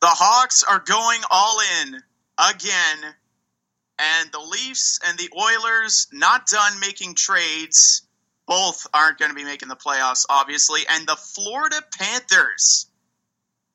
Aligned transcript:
The 0.00 0.06
Hawks 0.06 0.64
are 0.64 0.80
going 0.80 1.20
all 1.30 1.58
in 1.82 2.02
again, 2.38 3.14
and 3.98 4.32
the 4.32 4.40
Leafs 4.40 4.98
and 5.06 5.18
the 5.18 5.28
Oilers 5.36 6.08
not 6.12 6.46
done 6.46 6.80
making 6.80 7.14
trades. 7.14 8.02
Both 8.46 8.86
aren't 8.92 9.18
going 9.18 9.30
to 9.30 9.34
be 9.34 9.44
making 9.44 9.68
the 9.68 9.76
playoffs, 9.76 10.24
obviously. 10.28 10.80
And 10.88 11.06
the 11.06 11.16
Florida 11.16 11.80
Panthers 11.98 12.86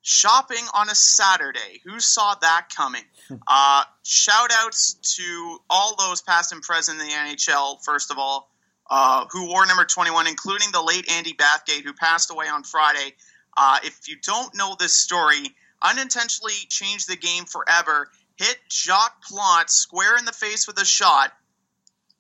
shopping 0.02 0.64
on 0.74 0.90
a 0.90 0.96
Saturday. 0.96 1.82
Who 1.86 2.00
saw 2.00 2.36
that 2.42 2.68
coming? 2.76 3.04
Uh, 3.48 3.84
shout 4.04 4.52
outs 4.54 4.94
to 5.18 5.58
all 5.70 5.96
those 5.96 6.22
past 6.22 6.52
and 6.52 6.62
present 6.62 7.00
in 7.00 7.08
the 7.08 7.14
NHL, 7.14 7.84
first 7.84 8.12
of 8.12 8.18
all, 8.18 8.52
uh, 8.90 9.26
who 9.32 9.48
wore 9.48 9.66
number 9.66 9.86
21, 9.86 10.28
including 10.28 10.72
the 10.72 10.82
late 10.82 11.10
Andy 11.10 11.34
Bathgate, 11.34 11.84
who 11.84 11.94
passed 11.94 12.32
away 12.32 12.48
on 12.48 12.64
Friday. 12.64 13.14
Uh, 13.58 13.80
if 13.84 14.08
you 14.08 14.18
don't 14.22 14.54
know 14.56 14.76
this 14.80 14.94
story, 14.94 15.56
unintentionally 15.90 16.54
changed 16.70 17.10
the 17.10 17.16
game 17.16 17.46
forever, 17.46 18.10
hit 18.36 18.58
Jacques 18.70 19.24
Plante 19.24 19.70
square 19.70 20.18
in 20.18 20.26
the 20.26 20.32
face 20.32 20.68
with 20.68 20.80
a 20.82 20.86
shot, 20.86 21.32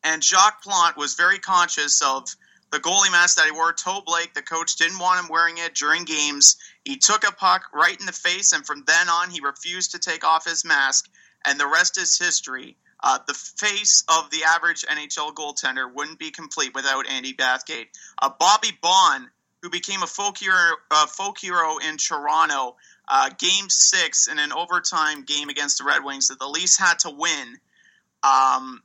and 0.03 0.23
Jacques 0.23 0.63
Plante 0.63 0.97
was 0.97 1.15
very 1.15 1.39
conscious 1.39 2.01
of 2.01 2.35
the 2.71 2.79
goalie 2.79 3.11
mask 3.11 3.37
that 3.37 3.45
he 3.45 3.51
wore. 3.51 3.73
Toe 3.73 4.01
Blake, 4.05 4.33
the 4.33 4.41
coach, 4.41 4.75
didn't 4.75 4.99
want 4.99 5.23
him 5.23 5.29
wearing 5.29 5.57
it 5.57 5.75
during 5.75 6.03
games. 6.03 6.57
He 6.83 6.97
took 6.97 7.27
a 7.27 7.31
puck 7.31 7.63
right 7.73 7.99
in 7.99 8.05
the 8.05 8.11
face, 8.11 8.51
and 8.51 8.65
from 8.65 8.83
then 8.85 9.09
on, 9.09 9.29
he 9.29 9.39
refused 9.41 9.91
to 9.91 9.99
take 9.99 10.23
off 10.23 10.45
his 10.45 10.65
mask, 10.65 11.09
and 11.45 11.59
the 11.59 11.67
rest 11.67 11.97
is 11.97 12.17
history. 12.17 12.77
Uh, 13.01 13.19
the 13.27 13.33
face 13.33 14.03
of 14.07 14.29
the 14.31 14.43
average 14.43 14.83
NHL 14.83 15.33
goaltender 15.33 15.91
wouldn't 15.93 16.19
be 16.19 16.31
complete 16.31 16.73
without 16.73 17.07
Andy 17.07 17.33
Bathgate. 17.33 17.87
Uh, 18.21 18.29
Bobby 18.39 18.71
Baun, 18.81 19.29
who 19.61 19.69
became 19.69 20.01
a 20.01 20.07
folk 20.07 20.37
hero, 20.37 20.75
uh, 20.91 21.05
folk 21.05 21.37
hero 21.39 21.77
in 21.77 21.97
Toronto, 21.97 22.77
uh, 23.07 23.29
game 23.37 23.69
six 23.69 24.27
in 24.27 24.39
an 24.39 24.51
overtime 24.51 25.23
game 25.23 25.49
against 25.49 25.77
the 25.77 25.83
Red 25.83 26.03
Wings 26.03 26.27
that 26.27 26.39
the 26.39 26.47
Leafs 26.47 26.77
had 26.77 26.99
to 26.99 27.09
win. 27.09 27.57
Um, 28.23 28.81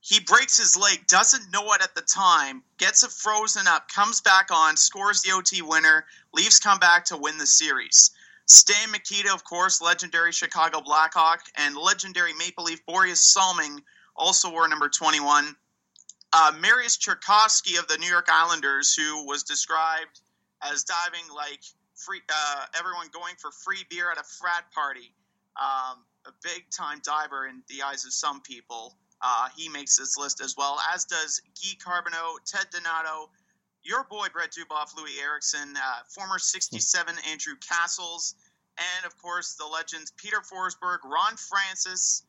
he 0.00 0.20
breaks 0.20 0.58
his 0.58 0.76
leg, 0.76 1.06
doesn't 1.06 1.50
know 1.50 1.72
it 1.72 1.82
at 1.82 1.94
the 1.94 2.02
time, 2.02 2.62
gets 2.76 3.02
it 3.04 3.10
frozen 3.10 3.66
up, 3.66 3.88
comes 3.88 4.20
back 4.20 4.50
on, 4.50 4.76
scores 4.76 5.22
the 5.22 5.32
OT 5.32 5.62
winner. 5.62 6.04
Leafs 6.34 6.58
come 6.58 6.78
back 6.78 7.06
to 7.06 7.16
win 7.16 7.38
the 7.38 7.46
series. 7.46 8.10
Stan 8.46 8.90
Mikita, 8.90 9.32
of 9.32 9.44
course, 9.44 9.80
legendary 9.80 10.32
Chicago 10.32 10.82
Blackhawk, 10.82 11.40
and 11.56 11.74
legendary 11.74 12.34
Maple 12.34 12.64
Leaf 12.64 12.84
Borje 12.84 13.16
Salming 13.16 13.82
also 14.14 14.50
wore 14.50 14.68
number 14.68 14.90
21. 14.90 15.56
Uh, 16.34 16.52
Marius 16.60 16.98
Cherkasky 16.98 17.78
of 17.78 17.88
the 17.88 17.96
New 17.96 18.08
York 18.08 18.28
Islanders, 18.30 18.94
who 18.94 19.24
was 19.26 19.44
described 19.44 20.20
as 20.60 20.84
diving 20.84 21.34
like 21.34 21.62
free, 22.04 22.20
uh, 22.28 22.64
everyone 22.78 23.08
going 23.12 23.34
for 23.40 23.50
free 23.50 23.84
beer 23.90 24.10
at 24.10 24.18
a 24.18 24.24
frat 24.24 24.70
party. 24.72 25.14
Um, 25.56 26.04
a 26.26 26.32
big 26.42 26.64
time 26.70 27.00
diver 27.04 27.46
in 27.46 27.62
the 27.68 27.82
eyes 27.82 28.04
of 28.04 28.12
some 28.12 28.40
people. 28.40 28.96
Uh, 29.20 29.48
he 29.56 29.68
makes 29.68 29.96
this 29.96 30.16
list 30.16 30.40
as 30.40 30.54
well, 30.56 30.78
as 30.92 31.04
does 31.04 31.40
Guy 31.62 31.76
Carbonneau, 31.82 32.36
Ted 32.44 32.66
Donato, 32.70 33.30
your 33.82 34.04
boy 34.04 34.26
Brett 34.32 34.50
Duboff, 34.52 34.96
Louis 34.96 35.18
Eriksson, 35.22 35.76
uh, 35.76 36.00
former 36.08 36.38
67 36.38 37.14
Andrew 37.30 37.54
Cassels, 37.60 38.34
and 38.76 39.06
of 39.06 39.16
course 39.20 39.54
the 39.54 39.66
legends 39.66 40.12
Peter 40.16 40.40
Forsberg, 40.40 40.98
Ron 41.04 41.36
Francis, 41.36 42.24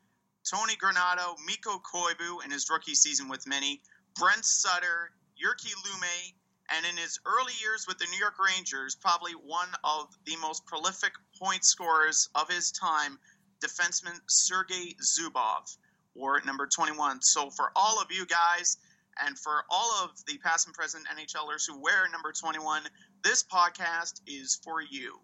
Tony 0.49 0.75
Granato, 0.75 1.35
Mikko 1.45 1.79
Koivu 1.79 2.43
in 2.45 2.51
his 2.51 2.69
rookie 2.69 2.95
season 2.95 3.27
with 3.27 3.47
many, 3.47 3.81
Brent 4.17 4.45
Sutter, 4.45 5.11
Jyrki 5.35 5.73
Lumme, 5.85 6.33
and 6.69 6.85
in 6.85 6.97
his 6.97 7.19
early 7.25 7.53
years 7.61 7.85
with 7.87 7.97
the 7.97 8.07
New 8.11 8.17
York 8.17 8.35
Rangers, 8.39 8.95
probably 8.95 9.33
one 9.33 9.69
of 9.83 10.07
the 10.25 10.35
most 10.37 10.65
prolific 10.65 11.13
point 11.39 11.63
scorers 11.63 12.29
of 12.35 12.49
his 12.49 12.71
time, 12.71 13.19
defenseman 13.63 14.19
Sergei 14.27 14.95
Zubov, 15.01 15.77
or 16.15 16.41
number 16.45 16.67
21. 16.67 17.21
So 17.21 17.49
for 17.49 17.71
all 17.75 18.01
of 18.01 18.11
you 18.11 18.25
guys, 18.25 18.77
and 19.23 19.37
for 19.39 19.63
all 19.69 20.03
of 20.03 20.11
the 20.25 20.37
past 20.39 20.67
and 20.67 20.75
present 20.75 21.05
NHLers 21.07 21.63
who 21.67 21.81
wear 21.81 22.09
number 22.11 22.31
21, 22.31 22.83
this 23.23 23.43
podcast 23.43 24.21
is 24.27 24.59
for 24.63 24.81
you. 24.81 25.19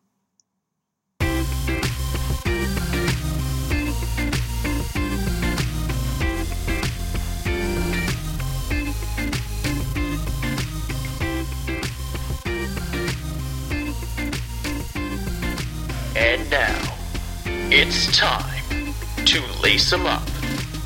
It's 17.74 18.16
time 18.18 18.94
to 19.26 19.42
lace 19.62 19.90
them 19.90 20.06
up. 20.06 20.28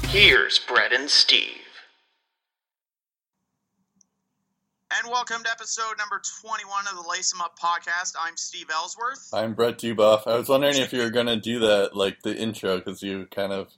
Here's 0.07 0.59
Brett 0.59 0.93
and 0.93 1.09
Steve. 1.09 1.49
And 4.97 5.11
welcome 5.11 5.43
to 5.43 5.49
episode 5.51 5.97
number 5.97 6.21
21 6.41 6.85
of 6.89 7.03
the 7.03 7.09
Lace 7.09 7.33
'em 7.33 7.41
Up 7.41 7.57
podcast. 7.59 8.13
I'm 8.19 8.37
Steve 8.37 8.67
Ellsworth. 8.71 9.29
I'm 9.33 9.53
Brett 9.53 9.77
Duboff. 9.77 10.25
I 10.27 10.37
was 10.37 10.47
wondering 10.47 10.77
if 10.77 10.93
you 10.93 11.01
were 11.01 11.09
going 11.09 11.25
to 11.27 11.35
do 11.37 11.59
that, 11.59 11.95
like 11.95 12.21
the 12.21 12.35
intro, 12.35 12.77
because 12.77 13.01
you 13.01 13.27
kind 13.31 13.51
of 13.51 13.69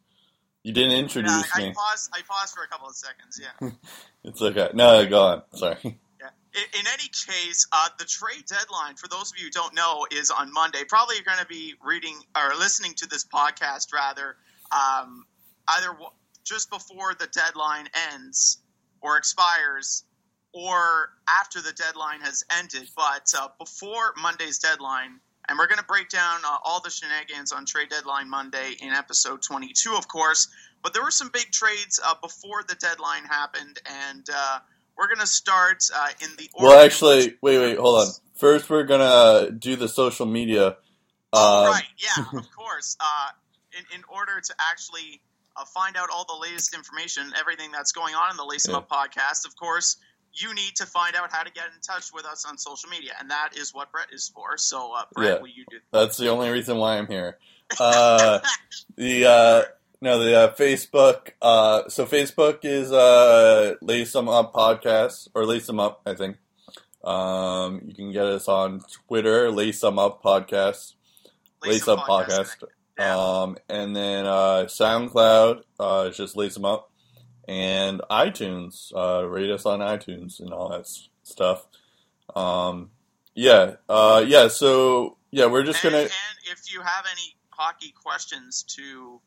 you 0.63 0.74
didn't 0.74 0.91
Yeah, 0.91 0.97
introduce 0.97 1.50
I, 1.56 1.59
me. 1.59 1.74
paused, 1.74 2.09
I 2.13 2.22
paused 2.28 2.53
for 2.53 2.63
a 2.63 2.68
couple 2.68 2.89
of 2.89 2.95
seconds, 2.95 3.39
yeah. 3.41 3.69
It's 4.25 4.41
okay. 4.41 4.69
No, 4.74 5.07
go 5.07 5.22
on. 5.28 5.44
Sorry. 5.56 5.97
In 6.57 6.88
any 6.88 7.09
case, 7.09 7.68
uh, 7.72 7.90
the 8.00 8.06
trade 8.06 8.45
deadline, 8.47 8.95
for 8.95 9.07
those 9.07 9.31
of 9.31 9.38
you 9.38 9.45
who 9.45 9.51
don't 9.51 9.75
know, 9.75 10.07
is 10.12 10.31
on 10.31 10.51
Monday. 10.51 10.84
Probably 10.88 11.16
you're 11.16 11.23
going 11.23 11.38
to 11.38 11.45
be 11.45 11.75
reading 11.84 12.19
or 12.35 12.56
listening 12.57 12.95
to 12.95 13.07
this 13.07 13.23
podcast 13.23 13.94
rather 13.94 14.38
um, 14.72 15.25
either 15.68 15.90
w- 15.90 16.09
just 16.44 16.69
before 16.72 17.13
the 17.13 17.28
deadline 17.28 17.88
ends 18.12 18.59
or 19.01 19.18
expires 19.18 20.03
or 20.53 21.12
after 21.29 21.62
the 21.62 21.73
deadline 21.73 22.22
has 22.22 22.44
ended. 22.57 22.89
But 22.95 23.31
uh, 23.38 23.50
before 23.59 24.13
Monday's 24.19 24.57
deadline, 24.57 25.19
and 25.47 25.57
we're 25.57 25.68
going 25.68 25.79
to 25.79 25.85
break 25.85 26.09
down 26.09 26.39
uh, 26.44 26.57
all 26.63 26.81
the 26.81 26.89
shenanigans 26.89 27.51
on 27.51 27.66
trade 27.66 27.89
deadline 27.89 28.29
Monday 28.29 28.75
in 28.81 28.89
episode 28.89 29.41
22, 29.41 29.94
of 29.95 30.07
course. 30.07 30.47
But 30.81 30.94
there 30.94 31.03
were 31.03 31.12
some 31.12 31.29
big 31.31 31.51
trades 31.51 32.00
uh, 32.03 32.16
before 32.22 32.63
the 32.68 32.75
deadline 32.75 33.24
happened, 33.24 33.79
and 33.85 34.28
uh, 34.34 34.59
we're 34.97 35.07
going 35.07 35.19
to 35.19 35.27
start 35.27 35.83
uh, 35.95 36.07
in 36.21 36.29
the 36.37 36.49
order. 36.53 36.67
Well, 36.75 36.85
actually, 36.85 37.35
wait, 37.41 37.59
wait, 37.59 37.77
hold 37.77 38.01
on. 38.01 38.07
First, 38.35 38.69
we're 38.69 38.83
gonna 38.83 39.49
do 39.51 39.75
the 39.75 39.87
social 39.87 40.25
media. 40.27 40.77
Oh, 41.33 41.65
Um, 41.65 41.71
right, 41.71 41.83
yeah, 41.97 42.23
of 42.39 42.45
course. 42.55 42.95
Uh, 42.99 43.29
in, 43.77 43.97
in 43.99 44.03
order 44.07 44.39
to 44.39 44.53
actually 44.71 45.21
uh, 45.55 45.65
find 45.65 45.97
out 45.97 46.09
all 46.13 46.23
the 46.25 46.39
latest 46.39 46.75
information, 46.75 47.33
everything 47.39 47.71
that's 47.71 47.91
going 47.93 48.13
on 48.13 48.29
in 48.31 48.37
the 48.37 48.45
Lace 48.45 48.67
'em 48.67 48.73
Yeah. 48.73 48.77
Up 48.77 48.89
podcast, 48.89 49.45
of 49.47 49.55
course, 49.55 49.97
you 50.33 50.53
need 50.53 50.75
to 50.75 50.85
find 50.85 51.15
out 51.15 51.31
how 51.31 51.41
to 51.41 51.51
get 51.51 51.65
in 51.65 51.81
touch 51.81 52.13
with 52.13 52.25
us 52.25 52.45
on 52.45 52.59
social 52.59 52.89
media, 52.91 53.13
and 53.19 53.31
that 53.31 53.57
is 53.57 53.73
what 53.73 53.91
Brett 53.91 54.13
is 54.13 54.29
for. 54.29 54.55
So, 54.59 54.93
uh, 54.93 55.05
Brett, 55.13 55.33
Yeah. 55.37 55.39
will 55.41 55.47
you 55.47 55.65
do? 55.71 55.79
That's 55.91 56.17
the 56.17 56.29
only 56.29 56.49
reason 56.51 56.77
why 56.77 56.97
I'm 56.99 57.07
here. 57.07 57.39
Uh, 57.79 58.39
the 58.97 59.25
uh, 59.25 59.63
no, 60.01 60.19
the 60.23 60.35
uh, 60.39 60.53
Facebook. 60.55 61.31
Uh, 61.41 61.87
so 61.89 62.05
Facebook 62.05 62.59
is 62.63 62.91
uh, 62.91 63.75
Lace 63.81 64.15
'em 64.15 64.29
Up 64.29 64.53
podcast 64.53 65.27
or 65.33 65.45
Lace 65.45 65.69
'em 65.69 65.79
Up, 65.79 66.01
I 66.05 66.13
think. 66.13 66.37
Um, 67.03 67.81
you 67.85 67.93
can 67.93 68.11
get 68.11 68.25
us 68.25 68.47
on 68.47 68.81
Twitter, 69.07 69.49
Lace 69.51 69.83
'em 69.83 69.97
Up 69.99 70.21
podcast. 70.23 70.93
Lace 71.63 71.87
Up 71.87 71.99
Podcast. 71.99 72.63
Yeah. 72.99 73.15
Um, 73.17 73.57
and 73.69 73.95
then 73.95 74.25
uh, 74.25 74.65
SoundCloud, 74.67 75.63
uh, 75.79 76.05
it's 76.07 76.17
just 76.17 76.35
Lace 76.35 76.57
'em 76.57 76.65
Up. 76.65 76.91
And 77.47 78.01
iTunes, 78.11 78.91
uh, 78.95 79.25
rate 79.25 79.49
us 79.49 79.65
on 79.65 79.79
iTunes 79.79 80.39
and 80.41 80.51
all 80.51 80.69
that 80.69 80.81
s- 80.81 81.07
stuff. 81.23 81.65
Um, 82.35 82.91
yeah, 83.33 83.75
uh, 83.87 84.25
yeah, 84.27 84.49
so, 84.49 85.17
yeah, 85.31 85.45
we're 85.45 85.63
just 85.63 85.81
and, 85.85 85.93
gonna, 85.93 86.03
and 86.03 86.11
if 86.51 86.73
you 86.73 86.81
have 86.81 87.05
any 87.09 87.35
hockey 87.51 87.93
questions 88.03 88.63
to 88.63 89.21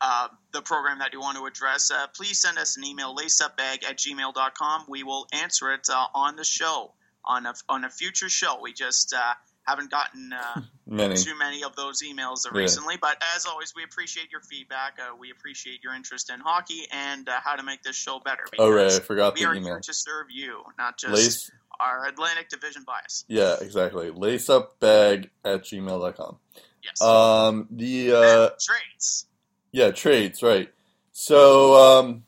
uh, 0.00 0.28
the 0.52 0.62
program 0.62 0.98
that 1.00 1.12
you 1.12 1.20
want 1.20 1.36
to 1.38 1.44
address, 1.46 1.90
uh, 1.90 2.06
please 2.16 2.40
send 2.40 2.58
us 2.58 2.76
an 2.76 2.84
email, 2.84 3.14
laceupbag 3.16 3.84
at 3.84 3.98
gmail.com. 3.98 4.84
We 4.88 5.02
will 5.02 5.26
answer 5.32 5.72
it 5.72 5.88
uh, 5.92 6.06
on 6.14 6.36
the 6.36 6.44
show, 6.44 6.92
on 7.24 7.46
a, 7.46 7.54
on 7.68 7.84
a 7.84 7.90
future 7.90 8.28
show. 8.28 8.58
We 8.62 8.72
just 8.72 9.12
uh, 9.14 9.34
haven't 9.66 9.90
gotten 9.90 10.32
uh, 10.32 10.60
many. 10.86 11.16
too 11.16 11.36
many 11.38 11.64
of 11.64 11.74
those 11.76 12.00
emails 12.02 12.44
Yeah. 12.46 12.58
recently. 12.58 12.96
But 13.00 13.22
as 13.36 13.44
always, 13.46 13.74
we 13.76 13.82
appreciate 13.84 14.30
your 14.30 14.40
feedback. 14.40 14.98
Uh, 15.00 15.14
we 15.18 15.30
appreciate 15.30 15.82
your 15.82 15.94
interest 15.94 16.30
in 16.30 16.40
hockey 16.40 16.86
and 16.92 17.28
uh, 17.28 17.32
how 17.42 17.56
to 17.56 17.62
make 17.62 17.82
this 17.82 17.96
show 17.96 18.20
better. 18.20 18.44
Oh, 18.58 18.70
right, 18.70 18.92
I 18.92 18.98
forgot 19.00 19.34
we 19.34 19.40
the 19.42 19.48
are 19.48 19.54
email. 19.54 19.68
here 19.74 19.80
to 19.80 19.92
serve 19.92 20.26
you, 20.30 20.62
not 20.78 20.96
just 20.98 21.12
Lace, 21.14 21.50
our 21.80 22.06
Atlantic 22.06 22.48
Division 22.48 22.84
bias. 22.86 23.24
yeah, 23.28 23.56
exactly. 23.60 24.10
Laceupbag 24.10 25.28
at 25.44 25.62
gmail.com. 25.64 26.38
Yes. 26.82 27.02
Um, 27.02 27.66
the, 27.70 28.12
uh, 28.12 28.48
trades. 28.60 29.26
Yeah, 29.72 29.90
trades, 29.90 30.42
right. 30.42 30.72
So, 31.12 31.74
um, 31.74 32.24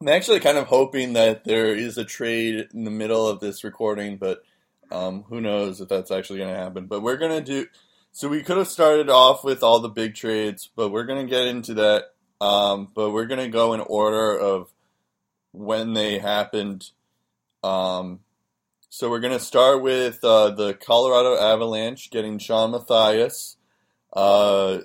I'm 0.00 0.08
actually 0.08 0.40
kind 0.40 0.58
of 0.58 0.66
hoping 0.66 1.14
that 1.14 1.44
there 1.44 1.74
is 1.74 1.98
a 1.98 2.04
trade 2.04 2.68
in 2.72 2.84
the 2.84 2.90
middle 2.90 3.26
of 3.28 3.40
this 3.40 3.64
recording, 3.64 4.16
but 4.16 4.42
um, 4.90 5.24
who 5.28 5.40
knows 5.40 5.80
if 5.80 5.88
that's 5.88 6.10
actually 6.10 6.38
going 6.38 6.54
to 6.54 6.60
happen. 6.60 6.86
But 6.86 7.02
we're 7.02 7.16
going 7.16 7.44
to 7.44 7.44
do. 7.44 7.66
so 8.12 8.28
we 8.28 8.42
could 8.42 8.56
have 8.56 8.68
started 8.68 9.10
off 9.10 9.44
with 9.44 9.62
all 9.62 9.80
the 9.80 9.88
big 9.88 10.14
trades, 10.14 10.70
but 10.74 10.90
we're 10.90 11.04
gonna 11.04 11.26
get 11.26 11.46
into 11.46 11.74
that. 11.74 12.14
Um, 12.40 12.88
but 12.94 13.10
we're 13.10 13.26
gonna 13.26 13.48
go 13.48 13.74
in 13.74 13.80
order 13.80 14.38
of 14.38 14.72
when 15.52 15.92
they 15.94 16.18
happened. 16.18 16.90
Um, 17.62 18.20
so 18.88 19.10
we're 19.10 19.20
gonna 19.20 19.38
start 19.40 19.82
with 19.82 20.22
uh, 20.24 20.50
the 20.50 20.74
Colorado 20.74 21.36
Avalanche 21.36 22.10
getting 22.10 22.38
Shawn 22.38 22.70
Matthias 22.72 23.56
uh, 24.12 24.78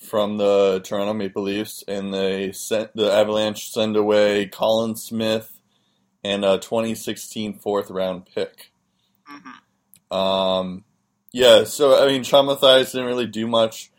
from 0.00 0.38
the 0.38 0.80
Toronto 0.84 1.12
Maple 1.12 1.42
Leafs, 1.42 1.84
and 1.88 2.14
they 2.14 2.52
sent 2.52 2.94
the 2.94 3.12
Avalanche 3.12 3.70
send 3.70 3.96
away 3.96 4.46
Colin 4.46 4.96
Smith 4.96 5.60
and 6.24 6.44
a 6.44 6.58
2016 6.58 7.54
fourth 7.54 7.90
round 7.90 8.26
pick. 8.26 8.70
hmm 9.26 9.58
Um, 10.10 10.84
yeah, 11.32 11.64
so 11.64 12.02
I 12.02 12.08
mean, 12.08 12.22
Shawn 12.24 12.46
Matthias 12.46 12.92
didn't 12.92 13.06
really 13.06 13.26
do 13.26 13.46
much 13.46 13.90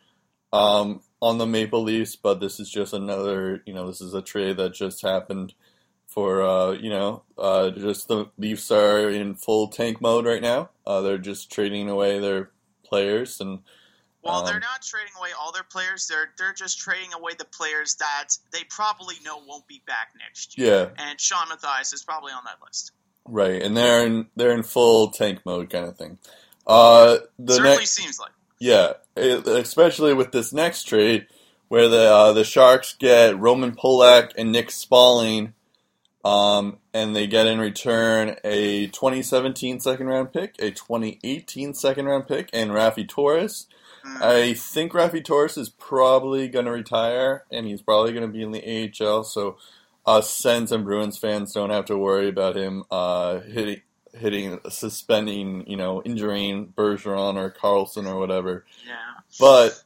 um, 0.54 1.01
on 1.22 1.38
the 1.38 1.46
Maple 1.48 1.84
Leafs, 1.84 2.16
but 2.16 2.40
this 2.40 2.60
is 2.60 2.69
just 2.69 2.94
another, 2.94 3.62
you 3.66 3.74
know, 3.74 3.88
this 3.88 4.02
is 4.02 4.13
a 4.13 4.22
trade 4.22 4.57
that 4.57 4.74
just 4.74 5.02
happened 5.02 5.54
for, 6.07 6.42
uh, 6.42 6.72
you 6.72 6.90
know, 6.90 7.24
uh, 7.38 7.69
just 7.72 8.07
the 8.07 8.28
Leafs 8.38 8.72
are 8.72 9.10
in 9.10 9.36
full 9.36 9.68
tank 9.68 10.02
mode 10.02 10.25
right 10.25 10.42
now. 10.42 10.69
Uh, 10.86 11.02
they're 11.02 11.18
just 11.19 11.52
trading 11.52 11.90
away 11.90 12.19
their 12.19 12.52
players, 12.84 13.40
and 13.40 13.60
Well, 14.21 14.44
they're 14.44 14.56
Um, 14.56 14.60
not 14.62 14.81
trading 14.81 15.13
away 15.18 15.30
all 15.39 15.51
their 15.54 15.63
players. 15.63 16.07
They're 16.07 16.31
they're 16.38 16.54
just 16.54 16.77
trading 16.80 17.13
away 17.13 17.33
the 17.38 17.45
players 17.45 17.95
that 17.95 18.38
they 18.51 18.63
probably 18.66 19.16
know 19.24 19.42
won't 19.48 19.66
be 19.68 19.81
back 19.88 20.10
next 20.19 20.57
year. 20.57 20.92
yeah, 20.98 21.04
And 21.10 21.19
Shawn 21.21 21.48
Matthias 21.50 21.94
is 21.94 22.04
probably 22.04 22.33
on 22.33 22.44
that 22.45 22.57
list. 22.66 22.92
right, 23.25 23.62
and 23.62 23.77
they're 23.77 24.06
in 24.06 24.27
they're 24.36 24.51
in 24.51 24.63
full 24.63 25.10
tank 25.12 25.39
mode 25.45 25.69
kind 25.69 25.86
of 25.86 25.98
thing. 25.98 26.18
Uh, 26.68 27.19
the 27.39 27.54
Certainly 27.54 27.77
next, 27.77 27.92
seems 27.92 28.19
like. 28.19 28.31
Yeah, 28.60 28.94
it, 29.16 29.48
especially 29.48 30.13
with 30.13 30.31
this 30.33 30.51
next 30.51 30.83
trade, 30.83 31.27
where 31.69 31.88
the 31.88 32.12
uh, 32.13 32.33
the 32.33 32.44
Sharks 32.44 32.95
get 33.00 33.39
Roman 33.39 33.71
Polak 33.74 34.31
and 34.38 34.51
Nick 34.51 34.68
Spaling, 34.68 35.54
um, 36.25 36.77
and 36.94 37.16
they 37.16 37.25
get 37.25 37.48
in 37.48 37.60
return 37.60 38.36
a 38.44 38.88
2017 38.88 39.80
second 39.80 40.07
round 40.07 40.33
pick, 40.33 40.56
a 40.60 40.71
2018 40.71 41.74
second 41.74 42.06
round 42.06 42.27
pick, 42.27 42.50
and 42.51 42.71
Raffi 42.71 43.07
Torres. 43.07 43.68
Mm. 44.06 44.22
I 44.22 44.54
think 44.54 44.94
Raffi 44.94 45.24
Torres 45.24 45.57
is 45.57 45.69
probably 45.69 46.48
going 46.48 46.66
to 46.66 46.72
retire, 46.72 47.46
and 47.51 47.66
he's 47.66 47.81
probably 47.81 48.13
going 48.13 48.25
to 48.25 48.31
be 48.31 48.44
in 48.44 48.51
the 48.51 48.92
AHL. 49.01 49.24
So, 49.24 49.57
us 50.06 50.30
Sens 50.30 50.72
and 50.72 50.86
Bruins 50.86 51.18
fans 51.18 51.54
don't 51.54 51.69
have 51.69 51.86
to 51.86 51.98
worry 51.98 52.30
about 52.30 52.56
him 52.56 52.84
uh, 52.90 53.40
hitting, 53.42 53.81
hitting, 54.13 54.60
suspending, 54.69 55.66
you 55.68 55.78
know, 55.78 56.01
injuring 56.04 56.74
Bergeron 56.75 57.36
or 57.36 57.51
Karlsson 57.51 58.07
or 58.07 58.18
whatever. 58.18 58.66
yeah. 58.88 59.22
But, 59.40 59.84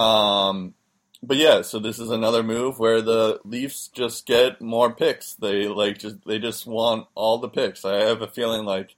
um, 0.00 0.74
but 1.22 1.36
yeah, 1.36 1.62
so 1.62 1.78
this 1.78 1.98
is 1.98 2.10
another 2.10 2.42
move 2.42 2.78
where 2.78 3.00
the 3.00 3.40
Leafs 3.44 3.88
just 3.88 4.26
get 4.26 4.60
more 4.60 4.92
picks. 4.92 5.34
They 5.34 5.68
like 5.68 5.98
just 5.98 6.16
they 6.26 6.38
just 6.38 6.66
want 6.66 7.06
all 7.14 7.38
the 7.38 7.48
picks. 7.48 7.84
I 7.84 8.02
have 8.04 8.22
a 8.22 8.26
feeling 8.26 8.64
like 8.64 8.96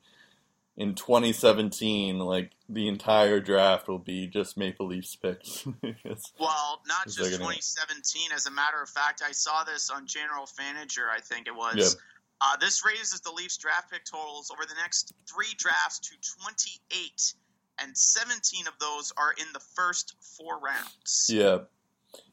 in 0.76 0.94
2017, 0.94 2.18
like 2.18 2.50
the 2.68 2.88
entire 2.88 3.40
draft 3.40 3.86
will 3.88 3.98
be 3.98 4.26
just 4.26 4.56
Maple 4.56 4.86
Leafs 4.88 5.16
picks. 5.16 5.64
Well, 6.38 6.80
not 6.86 7.04
just 7.04 7.18
there 7.18 7.30
gonna- 7.30 7.54
2017. 7.54 8.32
As 8.34 8.46
a 8.46 8.50
matter 8.50 8.82
of 8.82 8.88
fact, 8.88 9.22
I 9.26 9.32
saw 9.32 9.64
this 9.64 9.90
on 9.90 10.06
General 10.06 10.46
Fanager. 10.46 11.04
I 11.14 11.20
think 11.20 11.46
it 11.46 11.54
was. 11.54 11.76
Yeah. 11.76 12.00
Uh, 12.40 12.56
this 12.56 12.84
raises 12.84 13.20
the 13.20 13.30
Leafs 13.32 13.56
draft 13.56 13.90
pick 13.90 14.04
totals 14.04 14.50
over 14.50 14.64
the 14.66 14.74
next 14.82 15.12
three 15.26 15.54
drafts 15.56 16.00
to 16.00 16.10
28, 16.42 17.34
and 17.80 17.96
17 17.96 18.66
of 18.66 18.74
those 18.80 19.12
are 19.16 19.32
in 19.32 19.46
the 19.52 19.60
first 19.60 20.14
four 20.20 20.58
rounds. 20.58 21.26
yeah. 21.30 21.58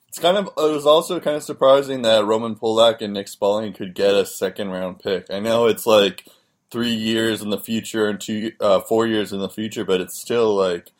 It's 0.08 0.20
kind 0.20 0.36
of. 0.36 0.48
It 0.48 0.74
was 0.74 0.86
also 0.86 1.22
kind 1.22 1.38
of 1.38 1.44
surprising 1.44 2.02
that 2.02 2.26
Roman 2.26 2.56
Polak 2.56 3.00
and 3.00 3.14
Nick 3.14 3.28
Spaling 3.28 3.74
could 3.74 3.94
get 3.96 4.14
a 4.14 4.26
second 4.26 4.70
round 4.72 5.00
pick. 5.00 5.28
I 5.32 5.40
know 5.40 5.68
it's 5.68 5.86
like 5.86 6.26
three 6.72 6.94
years 6.94 7.42
in 7.42 7.50
the 7.50 7.60
future 7.60 8.08
and 8.08 8.20
two, 8.20 8.54
uh, 8.60 8.80
four 8.80 9.06
years 9.06 9.34
in 9.34 9.40
the 9.40 9.50
future, 9.50 9.86
but 9.86 10.02
it's 10.02 10.20
still 10.20 10.56
like, 10.56 10.92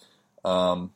um, 0.44 0.92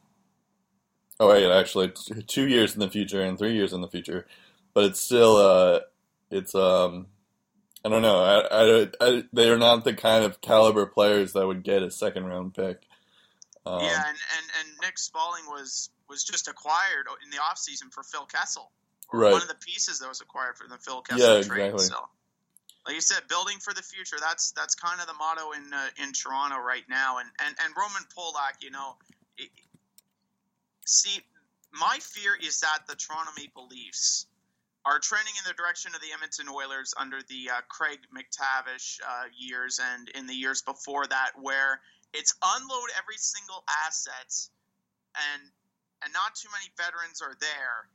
oh 1.19 1.30
wait, 1.30 1.50
actually, 1.50 1.92
two 2.27 2.48
years 2.48 2.74
in 2.74 2.81
the 2.81 2.89
future 2.89 3.22
and 3.22 3.39
three 3.39 3.54
years 3.54 3.74
in 3.74 3.81
the 3.81 3.88
future, 3.88 4.27
but 4.74 4.83
it's 4.86 5.00
still, 5.00 5.38
uh, 5.38 5.80
it's 6.30 6.54
um, 6.56 7.07
I 7.86 7.89
don't 7.89 8.01
know. 8.01 8.19
I, 8.19 8.48
I, 8.50 8.88
I, 9.00 9.24
they 9.31 9.50
are 9.50 9.60
not 9.60 9.83
the 9.83 9.94
kind 9.94 10.25
of 10.25 10.42
caliber 10.42 10.88
players 10.88 11.33
that 11.33 11.45
would 11.45 11.63
get 11.63 11.83
a 11.83 11.92
second 11.92 12.25
round 12.25 12.56
pick. 12.56 12.81
Um, 13.66 13.81
yeah, 13.81 14.04
and, 14.07 14.18
and, 14.18 14.48
and 14.60 14.69
Nick 14.81 14.95
Spaling 14.95 15.48
was 15.48 15.89
was 16.10 16.24
just 16.24 16.48
acquired 16.48 17.06
in 17.24 17.30
the 17.30 17.38
offseason 17.38 17.92
for 17.92 18.04
Phil 18.04 18.25
Kessel. 18.25 18.71
Right. 19.13 19.31
One 19.31 19.42
of 19.42 19.48
the 19.48 19.56
pieces 19.56 20.00
that 20.00 20.10
was 20.10 20.21
acquired 20.21 20.57
for 20.57 20.68
the 20.68 20.78
Phil 20.78 21.01
Kessel 21.01 21.36
Yeah, 21.36 21.42
trade. 21.44 21.62
exactly. 21.62 21.86
So, 21.86 21.95
like 22.86 22.96
you 22.96 23.02
said, 23.02 23.28
building 23.28 23.58
for 23.60 23.74
the 23.74 23.82
future. 23.82 24.18
That's 24.20 24.52
that's 24.52 24.76
kind 24.76 25.02
of 25.02 25.08
the 25.08 25.14
motto 25.14 25.52
in 25.52 25.74
uh, 25.74 26.04
in 26.04 26.14
Toronto 26.14 26.58
right 26.58 26.84
now. 26.90 27.18
And 27.18 27.30
and 27.44 27.56
and 27.64 27.74
Roman 27.76 28.04
Polak, 28.16 28.62
you 28.62 28.72
know, 28.72 28.96
it, 29.38 29.50
see, 30.86 31.22
my 31.74 31.98
fear 32.02 32.38
is 32.40 32.60
that 32.62 32.86
the 32.88 32.96
Toronto 32.96 33.32
Maple 33.38 33.68
Leafs 33.68 34.28
are 34.86 35.00
trending 35.00 35.34
in 35.34 35.44
the 35.50 35.58
direction 35.58 35.94
of 35.96 36.02
the 36.02 36.14
Edmonton 36.14 36.46
Oilers 36.48 36.94
under 36.96 37.18
the 37.28 37.50
uh, 37.50 37.62
Craig 37.70 37.98
McTavish 38.14 39.02
uh, 39.02 39.26
years 39.36 39.80
and 39.81 40.10
in 40.10 40.28
the 40.28 40.36
years 40.36 40.62
before 40.62 41.08
that, 41.08 41.31
where 41.42 41.81
it's 42.14 42.36
unload 42.38 42.90
every 42.98 43.18
single 43.18 43.64
asset 43.84 44.30
and 45.34 45.42
and 46.04 46.14
not 46.14 46.36
too 46.36 46.50
many 46.54 46.70
veterans 46.78 47.22
are 47.22 47.34
there 47.42 47.90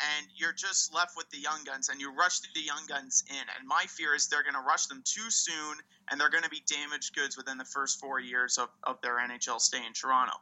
and 0.00 0.26
you're 0.34 0.52
just 0.52 0.94
left 0.94 1.16
with 1.16 1.28
the 1.30 1.38
young 1.38 1.62
guns 1.64 1.88
and 1.88 2.00
you 2.00 2.12
rush 2.12 2.40
the 2.40 2.60
young 2.60 2.82
guns 2.88 3.22
in 3.30 3.44
and 3.58 3.66
my 3.66 3.84
fear 3.88 4.14
is 4.14 4.28
they're 4.28 4.42
going 4.42 4.54
to 4.54 4.66
rush 4.66 4.86
them 4.86 5.02
too 5.04 5.30
soon 5.30 5.76
and 6.10 6.20
they're 6.20 6.30
going 6.30 6.42
to 6.44 6.50
be 6.50 6.62
damaged 6.66 7.14
goods 7.14 7.36
within 7.36 7.58
the 7.58 7.64
first 7.64 8.00
four 8.00 8.18
years 8.18 8.58
of, 8.58 8.68
of 8.82 9.00
their 9.02 9.18
nhl 9.18 9.60
stay 9.60 9.84
in 9.86 9.92
toronto 9.92 10.34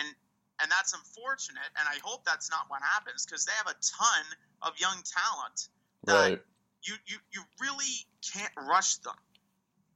and 0.00 0.14
and 0.62 0.70
that's 0.70 0.94
unfortunate 0.94 1.68
and 1.78 1.86
i 1.88 1.96
hope 2.02 2.24
that's 2.24 2.50
not 2.50 2.64
what 2.68 2.80
happens 2.82 3.26
because 3.26 3.44
they 3.44 3.52
have 3.58 3.68
a 3.68 3.76
ton 3.84 4.24
of 4.62 4.72
young 4.80 4.96
talent 5.04 5.68
that 6.04 6.30
right. 6.30 6.42
you, 6.82 6.94
you 7.06 7.16
you 7.32 7.42
really 7.60 7.94
can't 8.32 8.52
rush 8.68 8.96
them 8.96 9.16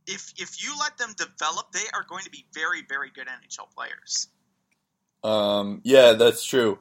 if 0.07 0.33
if 0.37 0.63
you 0.63 0.73
let 0.79 0.97
them 0.99 1.15
develop 1.17 1.73
they 1.73 1.89
are 1.95 2.05
going 2.09 2.25
to 2.25 2.31
be 2.31 2.45
very 2.53 2.83
very 2.89 3.11
good 3.15 3.27
nhl 3.27 3.67
players 3.75 4.29
Um, 5.23 5.81
yeah, 5.85 6.13
that's 6.15 6.45
true. 6.45 6.79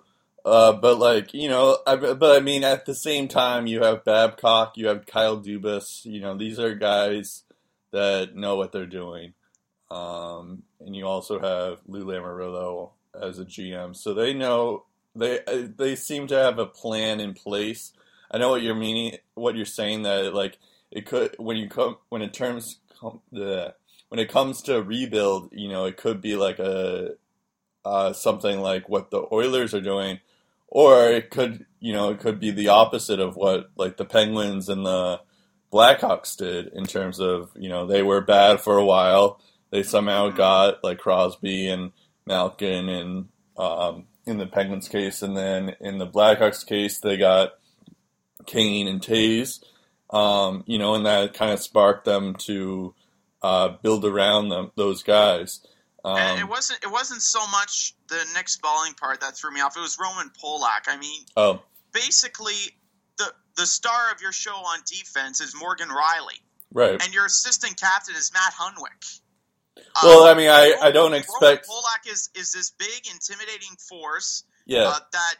Uh, 0.49 0.73
but 0.73 0.97
like 0.97 1.31
you 1.31 1.47
know, 1.47 1.77
I, 1.85 1.95
but 1.95 2.35
I 2.35 2.39
mean, 2.39 2.63
at 2.63 2.87
the 2.87 2.95
same 2.95 3.27
time, 3.27 3.67
you 3.67 3.83
have 3.83 4.03
Babcock, 4.03 4.77
you 4.77 4.87
have 4.87 5.05
Kyle 5.05 5.39
Dubas. 5.39 6.03
You 6.05 6.21
know, 6.21 6.35
these 6.35 6.59
are 6.59 6.73
guys 6.73 7.43
that 7.91 8.35
know 8.35 8.55
what 8.55 8.71
they're 8.71 8.87
doing. 8.87 9.33
Um, 9.91 10.63
and 10.79 10.95
you 10.95 11.05
also 11.05 11.39
have 11.39 11.81
Lou 11.87 12.03
Lamoriello 12.03 12.91
as 13.19 13.37
a 13.37 13.45
GM, 13.45 13.95
so 13.95 14.15
they 14.15 14.33
know 14.33 14.85
they 15.15 15.39
they 15.45 15.95
seem 15.95 16.25
to 16.27 16.35
have 16.35 16.57
a 16.57 16.65
plan 16.65 17.19
in 17.19 17.35
place. 17.35 17.93
I 18.31 18.39
know 18.39 18.49
what 18.49 18.63
you're 18.63 18.73
meaning, 18.73 19.19
what 19.35 19.55
you're 19.55 19.65
saying 19.65 20.01
that 20.03 20.33
like 20.33 20.57
it 20.89 21.05
could 21.05 21.35
when 21.37 21.57
you 21.57 21.69
come 21.69 21.97
when 22.09 22.23
it 22.23 22.33
terms 22.33 22.79
the 23.31 23.75
when 24.07 24.19
it 24.19 24.31
comes 24.31 24.63
to 24.63 24.81
rebuild, 24.81 25.53
you 25.53 25.69
know, 25.69 25.85
it 25.85 25.97
could 25.97 26.21
be 26.21 26.35
like 26.35 26.57
a 26.57 27.11
uh, 27.85 28.13
something 28.13 28.59
like 28.59 28.89
what 28.89 29.11
the 29.11 29.27
Oilers 29.31 29.75
are 29.75 29.81
doing, 29.81 30.19
or 30.71 31.09
it 31.09 31.29
could, 31.29 31.65
you 31.79 31.93
know, 31.93 32.11
it 32.11 32.19
could 32.19 32.39
be 32.39 32.51
the 32.51 32.69
opposite 32.69 33.19
of 33.19 33.35
what 33.35 33.69
like 33.75 33.97
the 33.97 34.05
Penguins 34.05 34.69
and 34.69 34.85
the 34.85 35.21
Blackhawks 35.71 36.37
did 36.37 36.67
in 36.67 36.85
terms 36.85 37.19
of, 37.19 37.51
you 37.55 37.69
know, 37.69 37.85
they 37.85 38.01
were 38.01 38.21
bad 38.21 38.61
for 38.61 38.77
a 38.77 38.85
while. 38.85 39.39
They 39.71 39.83
somehow 39.83 40.29
got 40.29 40.83
like 40.83 40.99
Crosby 40.99 41.67
and 41.67 41.91
Malkin 42.25 42.89
and 42.89 43.27
um, 43.57 44.05
in 44.25 44.37
the 44.37 44.45
Penguins 44.45 44.87
case, 44.87 45.21
and 45.21 45.35
then 45.35 45.75
in 45.81 45.97
the 45.97 46.07
Blackhawks 46.07 46.65
case, 46.65 46.99
they 46.99 47.17
got 47.17 47.53
Kane 48.45 48.87
and 48.87 49.01
Toews. 49.01 49.63
Um, 50.11 50.63
you 50.65 50.77
know, 50.79 50.95
and 50.95 51.05
that 51.05 51.33
kind 51.33 51.51
of 51.51 51.59
sparked 51.59 52.05
them 52.05 52.35
to 52.45 52.95
uh, 53.41 53.69
build 53.81 54.05
around 54.05 54.49
them 54.49 54.71
those 54.75 55.03
guys. 55.03 55.65
Um, 56.05 56.39
it 56.39 56.47
wasn't 56.47 56.79
it 56.83 56.91
wasn't 56.91 57.21
so 57.21 57.45
much 57.47 57.93
the 58.07 58.23
Nick 58.33 58.45
Spaling 58.47 58.95
part 58.97 59.19
that 59.21 59.35
threw 59.35 59.51
me 59.51 59.59
off. 59.61 59.75
It 59.75 59.81
was 59.81 59.97
Roman 59.99 60.29
Polak. 60.41 60.87
I 60.87 60.97
mean, 60.97 61.21
oh, 61.35 61.61
basically 61.91 62.53
the 63.17 63.31
the 63.57 63.65
star 63.65 64.11
of 64.13 64.21
your 64.21 64.31
show 64.31 64.55
on 64.55 64.79
defense 64.85 65.41
is 65.41 65.53
Morgan 65.59 65.89
Rielly, 65.89 66.39
right. 66.73 67.01
and 67.03 67.13
your 67.13 67.25
assistant 67.25 67.79
captain 67.79 68.15
is 68.15 68.31
Matt 68.33 68.53
Hunwick. 68.53 69.19
Well, 70.03 70.23
Um, 70.23 70.35
I 70.35 70.37
mean, 70.37 70.49
I, 70.49 70.75
I 70.81 70.91
don't 70.91 71.13
expect. 71.13 71.67
Roman 71.67 71.83
Polak 71.83 72.11
is 72.11 72.29
is 72.35 72.51
this 72.51 72.71
big, 72.71 73.07
intimidating 73.11 73.75
force 73.89 74.43
Yeah, 74.65 74.83
uh, 74.87 74.99
that 75.11 75.35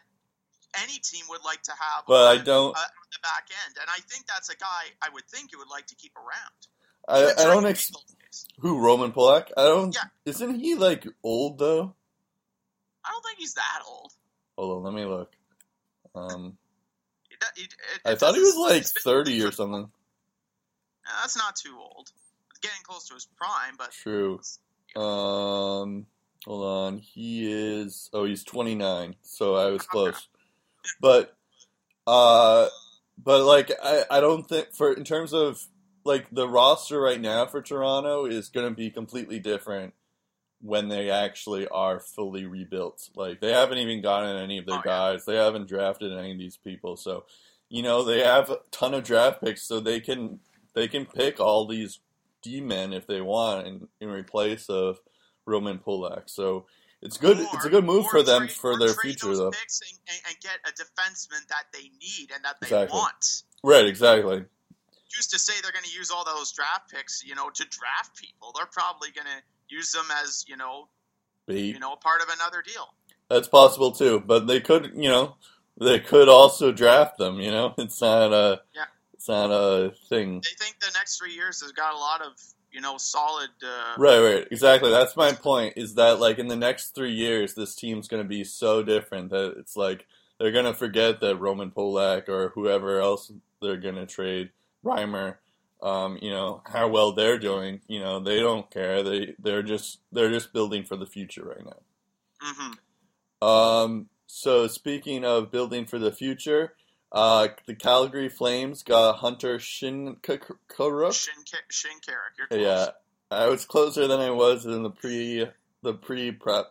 any 0.81 0.99
team 0.99 1.23
would 1.29 1.43
like 1.45 1.61
to 1.63 1.71
have. 1.71 2.03
but 2.07 2.27
I 2.27 2.37
don't. 2.43 2.75
uh, 2.75 2.79
on 2.79 3.07
the 3.11 3.19
back 3.23 3.47
end, 3.65 3.75
and 3.79 3.89
I 3.89 3.99
think 4.09 4.25
that's 4.27 4.49
a 4.49 4.55
guy 4.57 4.91
I 5.01 5.09
would 5.13 5.25
think 5.27 5.51
you 5.51 5.57
would 5.59 5.69
like 5.71 5.87
to 5.87 5.95
keep 5.95 6.13
around. 6.17 6.59
I, 7.07 7.31
I 7.41 7.43
don't. 7.45 7.63
the 7.63 7.69
Ex- 7.69 7.89
rebuild 7.89 8.03
phase. 8.07 8.15
Who 8.59 8.79
Roman 8.79 9.11
Polak? 9.11 9.49
I 9.57 9.63
don't. 9.63 9.93
Yeah. 9.93 10.03
Isn't 10.25 10.59
he 10.59 10.75
like 10.75 11.05
old 11.23 11.57
though? 11.59 11.93
I 13.05 13.11
don't 13.11 13.23
think 13.23 13.39
he's 13.39 13.53
that 13.55 13.81
old. 13.87 14.11
Hold 14.57 14.77
on, 14.77 14.83
let 14.83 14.93
me 14.93 15.05
look. 15.05 15.31
Um, 16.13 16.57
It, 17.31 17.37
it, 17.55 17.63
it, 17.63 18.01
I 18.05 18.15
thought 18.15 18.35
he 18.35 18.41
was 18.41 18.57
like 18.57 18.83
30 18.83 19.43
or 19.43 19.51
something. 19.51 19.83
Uh, 19.85 21.21
That's 21.21 21.37
not 21.37 21.55
too 21.55 21.77
old. 21.79 22.09
Getting 22.61 22.83
close 22.83 23.07
to 23.07 23.13
his 23.13 23.25
prime, 23.37 23.75
but 23.77 23.91
True. 23.91 24.41
Um, 24.95 26.07
hold 26.45 26.65
on. 26.65 26.97
He 26.97 27.49
is. 27.51 28.09
Oh, 28.11 28.25
he's 28.25 28.43
29. 28.43 29.15
So 29.21 29.55
I 29.55 29.69
was 29.71 29.83
close. 29.83 30.27
But, 30.99 31.35
uh, 32.05 32.67
but 33.23 33.43
like 33.45 33.71
I, 33.81 34.03
I 34.11 34.19
don't 34.19 34.43
think 34.43 34.73
for 34.73 34.91
in 34.93 35.03
terms 35.05 35.33
of 35.33 35.65
like 36.05 36.27
the 36.31 36.47
roster 36.47 36.99
right 36.99 37.19
now 37.21 37.45
for 37.45 37.61
Toronto 37.61 38.25
is 38.25 38.49
going 38.49 38.67
to 38.69 38.75
be 38.75 38.89
completely 38.89 39.39
different 39.39 39.93
when 40.61 40.89
they 40.89 41.09
actually 41.09 41.67
are 41.69 41.99
fully 41.99 42.45
rebuilt. 42.45 43.09
Like 43.15 43.39
they 43.41 43.51
haven't 43.53 43.77
even 43.77 44.01
gotten 44.01 44.35
any 44.35 44.57
of 44.57 44.65
their 44.65 44.75
Oh, 44.75 44.81
yeah. 44.85 44.91
guys. 45.13 45.25
They 45.25 45.35
haven't 45.35 45.67
drafted 45.67 46.11
any 46.11 46.31
of 46.33 46.37
these 46.37 46.57
people. 46.57 46.97
So, 46.97 47.25
you 47.69 47.81
know, 47.83 48.03
they 48.03 48.19
have 48.23 48.49
a 48.49 48.59
ton 48.71 48.93
of 48.93 49.03
draft 49.03 49.41
picks, 49.41 49.63
so 49.63 49.79
they 49.79 49.99
can 49.99 50.39
they 50.73 50.87
can 50.87 51.05
pick 51.05 51.39
all 51.39 51.67
these 51.67 51.99
D 52.41 52.61
men 52.61 52.93
if 52.93 53.05
they 53.07 53.21
want 53.21 53.67
in, 53.67 53.87
in 53.99 54.09
replace 54.09 54.69
of 54.69 54.99
Roman 55.45 55.79
Polak. 55.79 56.23
So 56.29 56.65
it's 57.01 57.17
good. 57.17 57.39
it's 57.39 57.65
a 57.65 57.69
good 57.69 57.85
move 57.85 58.07
for 58.07 58.23
them 58.23 58.41
trade- 58.47 58.51
for 58.51 58.77
their 58.77 58.93
future, 58.93 59.35
though. 59.35 59.47
and, 59.47 60.19
and 60.27 60.35
get 60.41 60.57
a 60.65 60.71
defenseman 60.71 61.47
that 61.49 61.65
they 61.73 61.89
need 62.01 62.31
and 62.33 62.43
that 62.43 62.55
they 62.61 62.67
Exactly. 62.67 62.97
want. 62.97 63.43
Right? 63.63 63.85
Exactly. 63.85 64.45
Used 65.15 65.31
to 65.31 65.39
say 65.39 65.53
they're 65.63 65.71
going 65.71 65.85
to 65.85 65.91
use 65.91 66.11
all 66.11 66.23
those 66.23 66.51
draft 66.51 66.91
picks, 66.91 67.23
you 67.25 67.35
know, 67.35 67.49
to 67.49 67.65
draft 67.69 68.15
people. 68.15 68.51
They're 68.55 68.67
probably 68.67 69.09
going 69.11 69.25
to 69.25 69.75
use 69.75 69.91
them 69.91 70.05
as, 70.23 70.45
you 70.47 70.55
know, 70.55 70.87
Bait. 71.47 71.73
you 71.73 71.79
know, 71.79 71.95
part 71.95 72.21
of 72.21 72.27
another 72.29 72.61
deal. 72.61 72.87
That's 73.29 73.47
possible 73.47 73.91
too, 73.91 74.23
but 74.25 74.47
they 74.47 74.59
could, 74.59 74.91
you 74.95 75.09
know, 75.09 75.35
they 75.79 75.99
could 75.99 76.29
also 76.29 76.71
draft 76.71 77.17
them. 77.17 77.39
You 77.39 77.51
know, 77.51 77.73
it's 77.79 78.01
not 78.01 78.31
a, 78.33 78.61
Yeah. 78.75 78.85
it's 79.13 79.27
not 79.27 79.49
a 79.51 79.93
thing. 80.09 80.41
They 80.41 80.63
think 80.65 80.79
the 80.79 80.91
next 80.95 81.17
three 81.17 81.33
years 81.33 81.61
has 81.61 81.71
got 81.71 81.93
a 81.93 81.97
lot 81.97 82.21
of, 82.21 82.33
you 82.71 82.81
know, 82.81 82.97
solid. 82.97 83.49
Uh, 83.63 83.95
Right, 83.97 84.19
right, 84.19 84.47
exactly. 84.51 84.91
That's 84.91 85.15
my 85.17 85.31
point. 85.33 85.73
Is 85.75 85.95
that 85.95 86.19
like 86.19 86.37
in 86.37 86.47
the 86.47 86.55
next 86.55 86.93
three 86.95 87.13
years, 87.13 87.55
this 87.55 87.73
team's 87.75 88.07
going 88.07 88.21
to 88.23 88.29
be 88.29 88.43
so 88.43 88.83
different 88.83 89.31
that 89.31 89.55
it's 89.57 89.75
like 89.75 90.05
they're 90.39 90.51
going 90.51 90.65
to 90.65 90.73
forget 90.75 91.19
that 91.21 91.37
Roman 91.37 91.71
Polak 91.71 92.29
or 92.29 92.49
whoever 92.49 92.99
else 92.99 93.31
they're 93.61 93.77
going 93.77 93.95
to 93.95 94.05
trade, 94.05 94.51
Reimer, 94.89 95.35
um, 95.81 96.17
you 96.21 96.31
know 96.31 96.61
how 96.65 96.87
well 96.87 97.11
they're 97.13 97.39
doing. 97.39 97.81
You 97.87 97.99
know 97.99 98.19
they 98.19 98.39
don't 98.39 98.69
care. 98.71 99.03
They 99.03 99.35
they're 99.39 99.63
just 99.63 99.99
they're 100.11 100.31
just 100.31 100.51
building 100.53 100.83
for 100.83 100.95
the 100.97 101.05
future 101.05 101.43
right 101.43 101.65
now. 101.65 101.79
hmm 102.41 103.47
Um, 103.47 104.09
so 104.27 104.67
speaking 104.67 105.23
of 105.25 105.51
building 105.51 105.85
for 105.85 105.99
the 105.99 106.11
future, 106.11 106.73
uh, 107.11 107.47
the 107.65 107.75
Calgary 107.75 108.29
Flames 108.29 108.83
got 108.83 109.17
Hunter 109.17 109.57
Shinkaruk. 109.57 111.13
Shin, 111.13 111.33
Shin 111.69 111.91
Carrick. 112.05 112.51
Yeah, 112.51 112.87
I 113.31 113.47
was 113.47 113.65
closer 113.65 114.07
than 114.07 114.19
I 114.19 114.31
was 114.31 114.65
in 114.65 114.83
the 114.83 114.89
pre 114.91 115.47
the 115.81 115.93
pre 115.93 116.31
prep. 116.31 116.65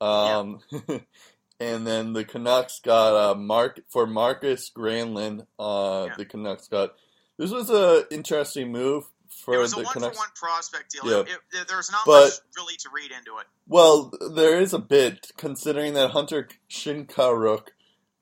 Um, 0.00 0.60
and 1.60 1.86
then 1.86 2.12
the 2.12 2.24
Canucks 2.24 2.80
got 2.80 3.14
uh, 3.14 3.34
Mark 3.34 3.80
for 3.88 4.06
Markus 4.06 4.70
Granlund. 4.70 5.46
Uh, 5.58 6.06
Yeah. 6.08 6.14
the 6.18 6.24
Canucks 6.26 6.68
got 6.68 6.94
this 7.38 7.50
was 7.50 7.70
a 7.70 8.04
interesting 8.10 8.72
move 8.72 9.04
for 9.44 9.54
It 9.54 9.58
was 9.58 9.72
a 9.72 9.76
the 9.76 9.82
one 9.82 9.92
for 9.94 10.00
one 10.00 10.28
prospect 10.34 10.92
deal. 10.92 11.10
Yeah. 11.10 11.20
It, 11.20 11.38
it- 11.60 11.68
there's 11.68 11.90
not 11.90 12.06
But- 12.06 12.24
much 12.24 12.32
really 12.56 12.76
to 12.76 12.88
read 12.94 13.10
into 13.10 13.38
it. 13.38 13.46
Well, 13.68 14.12
there 14.34 14.58
is 14.60 14.72
a 14.72 14.78
bit 14.78 15.32
considering 15.36 15.94
that 15.94 16.12
Hunter 16.12 16.48
Shinkaruk 16.70 17.68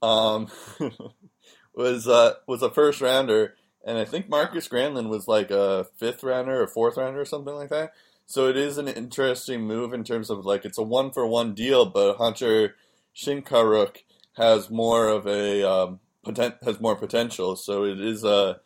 um, 0.03 0.49
was 1.75 2.07
uh, 2.09 2.35
was 2.47 2.63
a 2.63 2.71
first 2.71 3.01
rounder, 3.01 3.55
and 3.85 3.99
I 3.99 4.05
think 4.05 4.29
Markus 4.29 4.69
Granlund 4.69 5.09
was 5.09 5.29
like 5.29 5.51
a 5.51 5.85
fifth 5.99 6.23
rounder 6.23 6.63
or 6.63 6.67
fourth 6.67 6.97
rounder 6.97 7.21
or 7.21 7.25
something 7.25 7.55
like 7.55 7.71
that. 7.71 7.93
So 8.27 8.49
it 8.49 8.57
is 8.57 8.79
an 8.79 8.89
interesting 8.89 9.63
move 9.63 9.93
in 9.93 10.03
terms 10.05 10.31
of 10.31 10.47
like 10.47 10.65
it's 10.65 10.79
a 10.79 10.83
one 10.83 11.11
for 11.11 11.27
one 11.27 11.55
deal, 11.55 11.85
but 11.87 12.17
Hunter 12.17 12.75
Shinkaruk 13.15 13.99
has 14.37 14.71
more 14.71 15.09
of 15.09 15.27
a 15.27 15.63
um, 15.69 16.01
poten- 16.27 16.63
has 16.65 16.81
more 16.81 16.97
potential. 16.97 17.57
So 17.57 17.85
it 17.85 18.01
is 18.01 18.25
a 18.25 18.61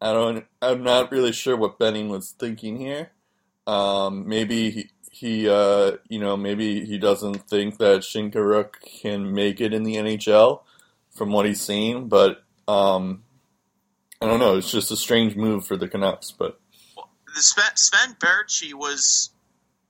I 0.00 0.12
don't 0.12 0.44
I'm 0.62 0.82
not 0.82 1.10
really 1.10 1.32
sure 1.32 1.56
what 1.56 1.78
Benning 1.78 2.08
was 2.08 2.30
thinking 2.30 2.78
here. 2.78 3.10
Um, 3.66 4.28
maybe 4.28 4.70
he, 4.70 4.90
he 5.10 5.48
uh, 5.48 5.92
you 6.08 6.18
know, 6.18 6.36
maybe 6.36 6.84
he 6.84 6.98
doesn't 6.98 7.48
think 7.48 7.78
that 7.78 8.00
Shinkaruk 8.00 8.74
can 9.02 9.32
make 9.32 9.60
it 9.60 9.74
in 9.74 9.82
the 9.82 9.96
NHL 9.96 10.62
from 11.10 11.32
what 11.32 11.46
he's 11.46 11.60
seen, 11.60 12.08
but 12.08 12.44
um, 12.66 13.24
I 14.22 14.26
don't 14.26 14.40
know. 14.40 14.56
It's 14.56 14.70
just 14.70 14.90
a 14.90 14.96
strange 14.96 15.36
move 15.36 15.66
for 15.66 15.76
the 15.76 15.88
Canucks, 15.88 16.30
but 16.30 16.60
Sven, 17.34 17.76
Sven 17.76 18.16
Baertschi 18.20 18.74
was 18.74 19.30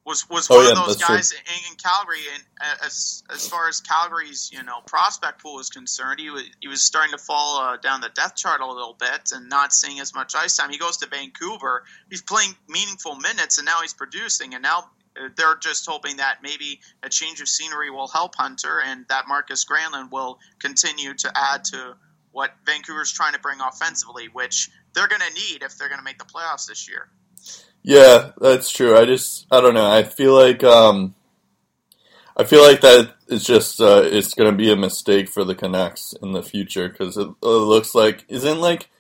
was 0.09 0.29
was 0.31 0.49
Oh, 0.51 0.57
one 0.57 0.65
yeah, 0.67 0.73
of 0.73 0.77
those 0.87 0.97
guys 0.97 1.33
in, 1.33 1.39
in 1.71 1.77
Calgary, 1.77 2.23
and 2.35 2.45
uh, 2.61 2.87
as 2.87 3.23
as 3.31 3.47
far 3.47 3.69
as 3.69 3.81
Calgary's 3.83 4.51
you 4.53 4.63
know 4.65 4.81
prospect 4.87 5.43
pool 5.43 5.61
is 5.61 5.71
concerned, 5.71 6.21
he 6.21 6.31
was 6.31 6.45
he 6.61 6.69
was 6.69 6.83
starting 6.83 7.13
to 7.13 7.19
fall 7.19 7.59
uh, 7.59 7.77
down 7.77 8.01
the 8.01 8.11
depth 8.11 8.37
chart 8.37 8.61
a 8.63 8.67
little 8.67 8.97
bit 8.99 9.33
and 9.33 9.49
not 9.49 9.73
seeing 9.73 10.01
as 10.01 10.15
much 10.15 10.35
ice 10.35 10.57
time. 10.57 10.71
He 10.71 10.79
goes 10.79 10.99
to 10.99 11.09
Vancouver, 11.09 11.85
he's 12.11 12.23
playing 12.23 12.57
meaningful 12.69 13.17
minutes, 13.17 13.59
and 13.59 13.67
now 13.67 13.83
he's 13.83 13.95
producing, 13.95 14.55
and 14.55 14.63
now. 14.63 14.91
uh, 15.19 15.29
They're 15.37 15.57
just 15.57 15.87
hoping 15.87 16.19
that 16.19 16.39
maybe 16.43 16.81
a 17.03 17.09
change 17.09 17.41
of 17.41 17.49
scenery 17.49 17.91
will 17.91 18.09
help 18.09 18.35
Hunter, 18.37 18.81
and 18.85 19.07
that 19.09 19.29
Markus 19.29 19.65
Granlund 19.65 20.11
will 20.13 20.39
continue 20.61 21.15
to 21.15 21.33
add 21.37 21.65
to 21.73 21.97
what 22.33 22.53
Vancouver's 22.67 23.13
trying 23.13 23.33
to 23.35 23.41
bring 23.41 23.61
offensively, 23.61 24.29
which 24.29 24.71
they're 24.95 25.09
going 25.09 25.23
to 25.23 25.35
need 25.35 25.63
if 25.63 25.77
they're 25.77 25.89
going 25.89 25.99
to 25.99 26.05
make 26.05 26.19
the 26.19 26.25
playoffs 26.25 26.67
this 26.67 26.89
year. 26.89 27.09
Yeah, 27.89 28.33
that's 28.39 28.71
true. 28.71 28.99
I 28.99 29.07
just 29.07 29.47
I 29.51 29.63
don't 29.63 29.73
know. 29.73 29.91
I 29.91 30.03
feel 30.03 30.35
like 30.35 30.63
um 30.63 31.15
I 32.37 32.45
feel 32.45 32.63
like 32.63 32.83
that 32.83 33.15
is 33.29 33.45
just 33.45 33.81
uh, 33.81 34.03
it's 34.05 34.35
going 34.35 34.51
to 34.51 34.57
be 34.57 34.71
a 34.71 34.77
mistake 34.77 35.31
for 35.31 35.43
the 35.43 35.55
Canucks 35.55 36.13
in 36.23 36.33
the 36.33 36.43
future 36.43 36.91
because 36.91 37.17
it, 37.17 37.29
it 37.43 37.47
looks 37.47 37.95
like 37.95 38.27
isn't 38.29 38.61
like 38.61 38.91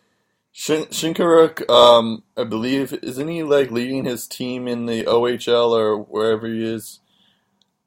Shin- 0.52 0.86
Shinkaruk 0.86 1.68
um 1.68 2.22
I 2.34 2.44
believe 2.44 2.94
isn't 3.02 3.28
he 3.28 3.42
like 3.42 3.70
leading 3.70 4.06
his 4.06 4.26
team 4.26 4.66
in 4.66 4.86
the 4.86 5.04
OHL 5.04 5.72
or 5.78 5.98
wherever 5.98 6.46
he 6.46 6.64
is 6.64 7.00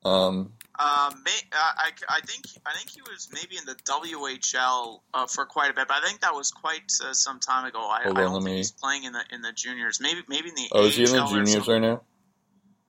um 0.06 0.54
Um, 0.82 1.22
may, 1.24 1.32
uh, 1.52 1.58
I, 1.78 1.92
I 2.10 2.20
think 2.22 2.46
I 2.66 2.74
think 2.76 2.90
he 2.90 3.02
was 3.02 3.30
maybe 3.32 3.56
in 3.58 3.66
the 3.66 3.76
WHL 3.76 5.02
uh, 5.14 5.28
for 5.28 5.46
quite 5.46 5.70
a 5.70 5.74
bit, 5.74 5.88
but 5.88 5.98
I 6.02 6.08
think 6.08 6.22
that 6.22 6.34
was 6.34 6.50
quite 6.52 6.92
uh, 7.06 7.14
some 7.14 7.40
time 7.40 7.66
ago. 7.66 7.80
I, 7.80 8.04
Hold 8.04 8.18
I 8.18 8.22
on, 8.22 8.26
don't 8.26 8.34
let 8.36 8.44
think 8.44 8.54
me- 8.54 8.58
he's 8.58 8.72
playing 8.72 9.04
in 9.04 9.14
the 9.14 9.24
in 9.32 9.42
the 9.42 9.52
juniors. 9.54 10.00
Maybe 10.02 10.22
maybe 10.28 10.50
in 10.50 10.56
the 10.56 10.70
oh 10.72 10.86
is 10.86 10.96
he 10.96 11.04
in 11.04 11.12
the 11.12 11.26
juniors 11.26 11.68
right 11.68 11.82
now? 11.82 12.02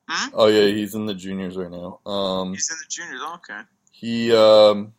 Hmm? 0.08 0.30
Oh 0.34 0.46
yeah, 0.46 0.66
he's 0.68 0.94
in 0.94 1.06
the 1.06 1.14
juniors 1.14 1.56
right 1.56 1.70
now. 1.70 2.00
Um 2.06 2.52
He's 2.54 2.70
in 2.70 2.76
the 2.78 2.88
juniors. 2.88 3.20
Okay, 3.36 3.60
he 3.90 4.32
um 4.34 4.94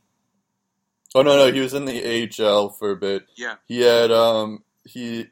Oh 1.16 1.22
no 1.22 1.36
no, 1.38 1.52
he 1.52 1.60
was 1.62 1.74
in 1.74 1.86
the 1.86 2.30
AHL 2.42 2.70
for 2.70 2.92
a 2.92 2.96
bit. 2.96 3.26
yeah. 3.38 3.56
He 3.68 3.80
had 3.82 4.12
um 4.12 4.64
he 4.86 5.28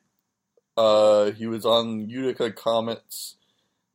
uh 0.77 1.31
he 1.31 1.47
was 1.47 1.65
on 1.65 2.09
Utica 2.09 2.51
Comets. 2.51 3.35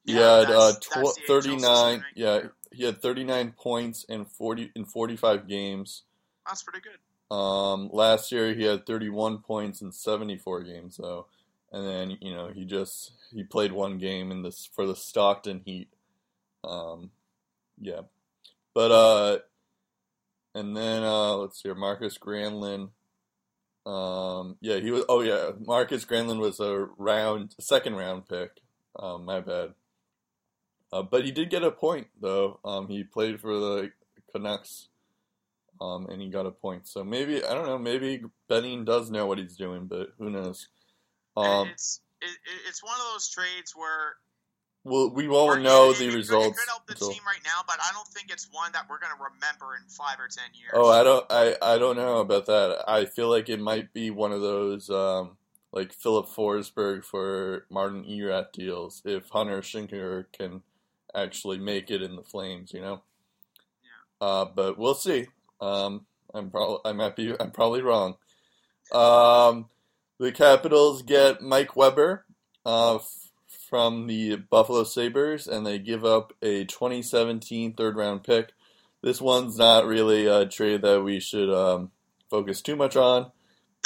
He 0.04 0.12
Yeah, 0.14 0.38
had 0.40 0.50
uh 0.50 0.72
tw- 0.80 0.88
that's 0.94 1.16
the 1.26 1.32
AHL 1.34 1.42
39 1.42 2.04
yeah, 2.14 2.40
he 2.72 2.84
had 2.84 3.00
39 3.00 3.54
points 3.56 4.04
in 4.04 4.24
40 4.24 4.72
in 4.74 4.84
45 4.84 5.48
games. 5.48 6.02
That's 6.46 6.62
pretty 6.62 6.80
good. 6.80 7.34
Um 7.34 7.90
last 7.92 8.30
year 8.30 8.54
he 8.54 8.64
had 8.64 8.86
31 8.86 9.38
points 9.38 9.80
in 9.80 9.92
74 9.92 10.62
games 10.62 10.96
though. 10.96 11.26
And 11.72 11.86
then, 11.86 12.18
you 12.20 12.32
know, 12.32 12.48
he 12.48 12.64
just 12.64 13.12
he 13.32 13.42
played 13.42 13.72
one 13.72 13.98
game 13.98 14.30
in 14.30 14.42
this 14.42 14.68
for 14.72 14.86
the 14.86 14.96
Stockton 14.96 15.62
Heat. 15.64 15.88
Um 16.64 17.10
yeah. 17.80 18.02
But 18.74 18.90
uh 18.92 19.38
and 20.54 20.76
then 20.76 21.02
uh 21.02 21.36
let's 21.36 21.62
see 21.62 21.68
here, 21.68 21.74
Markus 21.74 22.18
Granlund 22.18 22.90
um, 23.86 24.56
yeah, 24.60 24.78
he 24.80 24.90
was. 24.90 25.04
Oh, 25.08 25.20
yeah, 25.20 25.52
Markus 25.64 26.04
Granlund 26.04 26.40
was 26.40 26.58
a 26.58 26.88
round, 26.98 27.54
second 27.60 27.94
round 27.94 28.28
pick. 28.28 28.50
Um, 28.98 29.24
my 29.24 29.40
bad. 29.40 29.74
Uh, 30.92 31.02
but 31.02 31.24
he 31.24 31.30
did 31.32 31.50
get 31.50 31.62
a 31.64 31.70
point 31.70 32.06
though. 32.20 32.60
Um, 32.64 32.88
he 32.88 33.02
played 33.04 33.40
for 33.40 33.52
the 33.58 33.90
Canucks, 34.32 34.88
um, 35.80 36.06
and 36.06 36.20
he 36.22 36.28
got 36.28 36.46
a 36.46 36.50
point. 36.50 36.86
So 36.86 37.02
maybe 37.04 37.44
I 37.44 37.54
don't 37.54 37.66
know. 37.66 37.78
Maybe 37.78 38.22
Benning 38.48 38.84
does 38.84 39.10
know 39.10 39.26
what 39.26 39.38
he's 39.38 39.56
doing, 39.56 39.86
but 39.86 40.10
who 40.18 40.30
knows? 40.30 40.68
Um, 41.36 41.68
it's 41.68 42.00
it, 42.22 42.26
it- 42.26 42.62
it's 42.68 42.82
one 42.82 42.94
of 42.94 43.12
those 43.12 43.28
trades 43.28 43.72
where 43.74 44.14
well, 44.84 45.10
we 45.10 45.26
won't 45.26 45.62
know 45.62 45.90
it- 45.90 45.98
the 45.98 46.08
it, 46.08 46.14
results. 46.14 46.46
It 46.46 46.60
could 46.60 46.68
help 46.68 46.86
the 46.86 46.92
until- 46.92 47.10
team 47.10 47.22
right 47.26 47.42
now, 47.44 47.62
but 47.66 47.78
I 47.82 47.90
don't 47.92 48.06
think 48.08 48.30
it's 48.30 48.48
one 48.52 48.70
that 48.72 48.86
we're 48.88 49.00
going 49.00 49.12
to 49.16 49.22
remember 49.22 49.74
in 49.76 49.88
five 49.88 50.18
or 50.20 50.28
ten 50.28 50.44
years. 50.54 50.70
Oh, 50.72 50.88
I 50.88 51.02
don't. 51.02 51.26
I, 51.28 51.56
I 51.74 51.78
don't 51.78 51.96
know 51.96 52.18
about 52.18 52.46
that. 52.46 52.84
I 52.88 53.04
feel 53.04 53.28
like 53.28 53.48
it 53.48 53.58
might 53.60 53.92
be 53.92 54.10
one 54.10 54.30
of 54.32 54.40
those 54.40 54.88
um, 54.88 55.36
like 55.72 55.92
Filip 55.92 56.26
Forsberg 56.26 57.04
for 57.04 57.66
Martin 57.68 58.04
Erat 58.08 58.52
deals. 58.52 59.02
If 59.04 59.28
Hunter 59.30 59.60
Shinkaruk 59.60 60.26
actually 61.14 61.58
make 61.58 61.90
it 61.90 62.02
in 62.02 62.16
the 62.16 62.22
Flames, 62.22 62.72
you 62.72 62.80
know. 62.80 63.02
Yeah. 64.20 64.26
uh, 64.26 64.44
but 64.46 64.78
we'll 64.78 64.94
see. 64.94 65.26
Um, 65.60 66.06
I'm 66.34 66.50
probably 66.50 66.78
I 66.84 66.92
might 66.92 67.16
be 67.16 67.34
I'm 67.38 67.50
probably 67.50 67.82
wrong. 67.82 68.16
Um, 68.92 69.68
the 70.18 70.32
Capitals 70.32 71.02
get 71.02 71.40
Mike 71.42 71.76
Weber 71.76 72.24
uh, 72.64 72.96
f- 72.96 73.30
from 73.68 74.06
the 74.06 74.36
Buffalo 74.36 74.84
Sabres, 74.84 75.46
and 75.46 75.66
they 75.66 75.78
give 75.78 76.04
up 76.04 76.32
a 76.42 76.64
2017 76.64 77.74
third 77.74 77.96
round 77.96 78.22
pick. 78.24 78.52
This 79.02 79.20
one's 79.20 79.58
not 79.58 79.86
really 79.86 80.26
a 80.26 80.46
trade 80.46 80.82
that 80.82 81.02
we 81.02 81.20
should 81.20 81.50
um, 81.52 81.90
focus 82.30 82.60
too 82.62 82.76
much 82.76 82.96
on. 82.96 83.30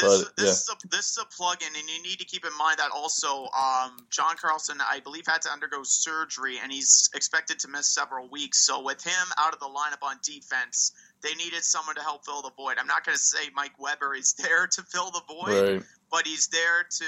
This, 0.01 0.25
But, 0.25 0.37
this, 0.37 0.45
yeah. 0.47 0.51
is 0.53 0.69
a, 0.85 0.89
this 0.89 1.11
is 1.11 1.19
a 1.23 1.27
plug-in, 1.27 1.69
and 1.69 1.89
you 1.89 2.03
need 2.03 2.19
to 2.19 2.25
keep 2.25 2.45
in 2.45 2.57
mind 2.59 2.79
that 2.79 2.91
also 2.95 3.45
um, 3.57 3.97
John 4.11 4.37
Carlson, 4.37 4.79
I 4.81 5.01
believe, 5.01 5.25
had 5.27 5.43
to 5.43 5.51
undergo 5.51 5.83
surgery, 5.83 6.59
and 6.63 6.73
he's 6.73 7.09
expected 7.15 7.59
to 7.61 7.69
miss 7.69 7.93
several 7.95 8.29
weeks. 8.31 8.65
So 8.67 8.83
with 8.83 9.03
him 9.03 9.27
out 9.39 9.53
of 9.53 9.61
the 9.61 9.67
lineup 9.67 10.03
on 10.07 10.17
defense, 10.23 10.93
they 11.23 11.35
needed 11.35 11.63
someone 11.65 11.97
to 11.97 12.03
help 12.03 12.25
fill 12.25 12.43
the 12.43 12.51
void. 12.57 12.77
I'm 12.79 12.87
not 12.87 13.05
going 13.05 13.17
to 13.17 13.23
say 13.23 13.49
Mike 13.55 13.79
Weber 13.79 14.15
is 14.15 14.33
there 14.39 14.67
to 14.67 14.83
fill 14.83 15.11
the 15.11 15.23
void, 15.29 15.73
Right. 15.75 15.83
but 16.11 16.27
he's 16.27 16.47
there 16.49 16.85
to 16.99 17.05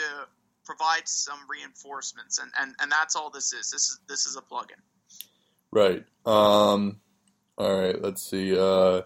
provide 0.64 1.08
some 1.08 1.38
reinforcements, 1.48 2.38
and, 2.38 2.50
and, 2.60 2.74
and 2.80 2.90
that's 2.92 3.16
all 3.16 3.30
this 3.30 3.52
is. 3.52 3.70
This 3.70 3.82
is 3.82 4.00
this 4.08 4.26
is 4.26 4.36
a 4.36 4.42
plug-in. 4.42 4.76
Right. 5.72 6.04
Um, 6.26 7.00
all 7.58 7.74
right. 7.74 8.00
Let's 8.00 8.22
see. 8.22 8.56
Uh, 8.56 9.02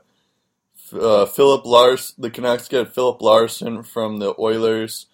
uh, 0.93 1.27
Philip 1.27 1.65
Lars. 1.67 2.15
The 2.19 2.31
Canucks 2.31 2.69
get 2.69 2.95
Philip 2.95 3.21
Larsen 3.23 3.83
from 3.83 4.19
the 4.19 4.35
Oilers. 4.39 5.07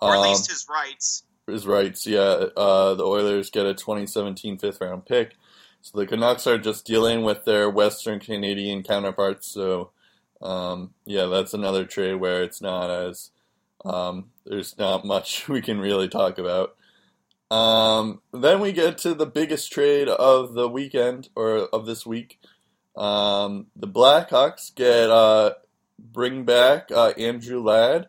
Or 0.00 0.12
at 0.14 0.18
Um, 0.18 0.22
least 0.28 0.48
his 0.50 0.66
rights. 0.68 1.24
his 1.46 1.66
rights. 1.66 2.06
Yeah. 2.06 2.46
Uh, 2.56 2.94
the 2.94 3.04
Oilers 3.04 3.50
get 3.50 3.66
a 3.66 3.74
2017 3.74 4.58
fifth 4.58 4.80
round 4.80 5.06
pick. 5.06 5.34
So 5.82 5.98
the 5.98 6.06
Canucks 6.06 6.46
are 6.46 6.58
just 6.58 6.86
dealing 6.86 7.22
with 7.22 7.44
their 7.44 7.70
Western 7.70 8.20
Canadian 8.20 8.82
counterparts. 8.82 9.46
So, 9.50 9.90
um, 10.42 10.94
yeah, 11.04 11.26
that's 11.26 11.54
another 11.54 11.84
trade 11.84 12.16
where 12.16 12.42
it's 12.42 12.60
not 12.60 12.90
as 12.90 13.30
um, 13.84 14.30
there's 14.44 14.76
not 14.78 15.04
much 15.04 15.48
we 15.48 15.60
can 15.60 15.78
really 15.80 16.08
talk 16.08 16.38
about. 16.38 16.74
Um, 17.50 18.20
then 18.32 18.60
we 18.60 18.72
get 18.72 18.98
to 18.98 19.14
the 19.14 19.26
biggest 19.26 19.72
trade 19.72 20.08
of 20.08 20.52
the 20.54 20.68
weekend 20.68 21.30
or 21.34 21.56
of 21.56 21.86
this 21.86 22.04
week. 22.04 22.38
Um, 22.98 23.68
the 23.76 23.86
Blackhawks 23.86 24.74
get 24.74 25.08
uh, 25.08 25.54
bring 25.98 26.44
back 26.44 26.90
uh, 26.90 27.12
Andrew 27.16 27.62
Ladd. 27.62 28.08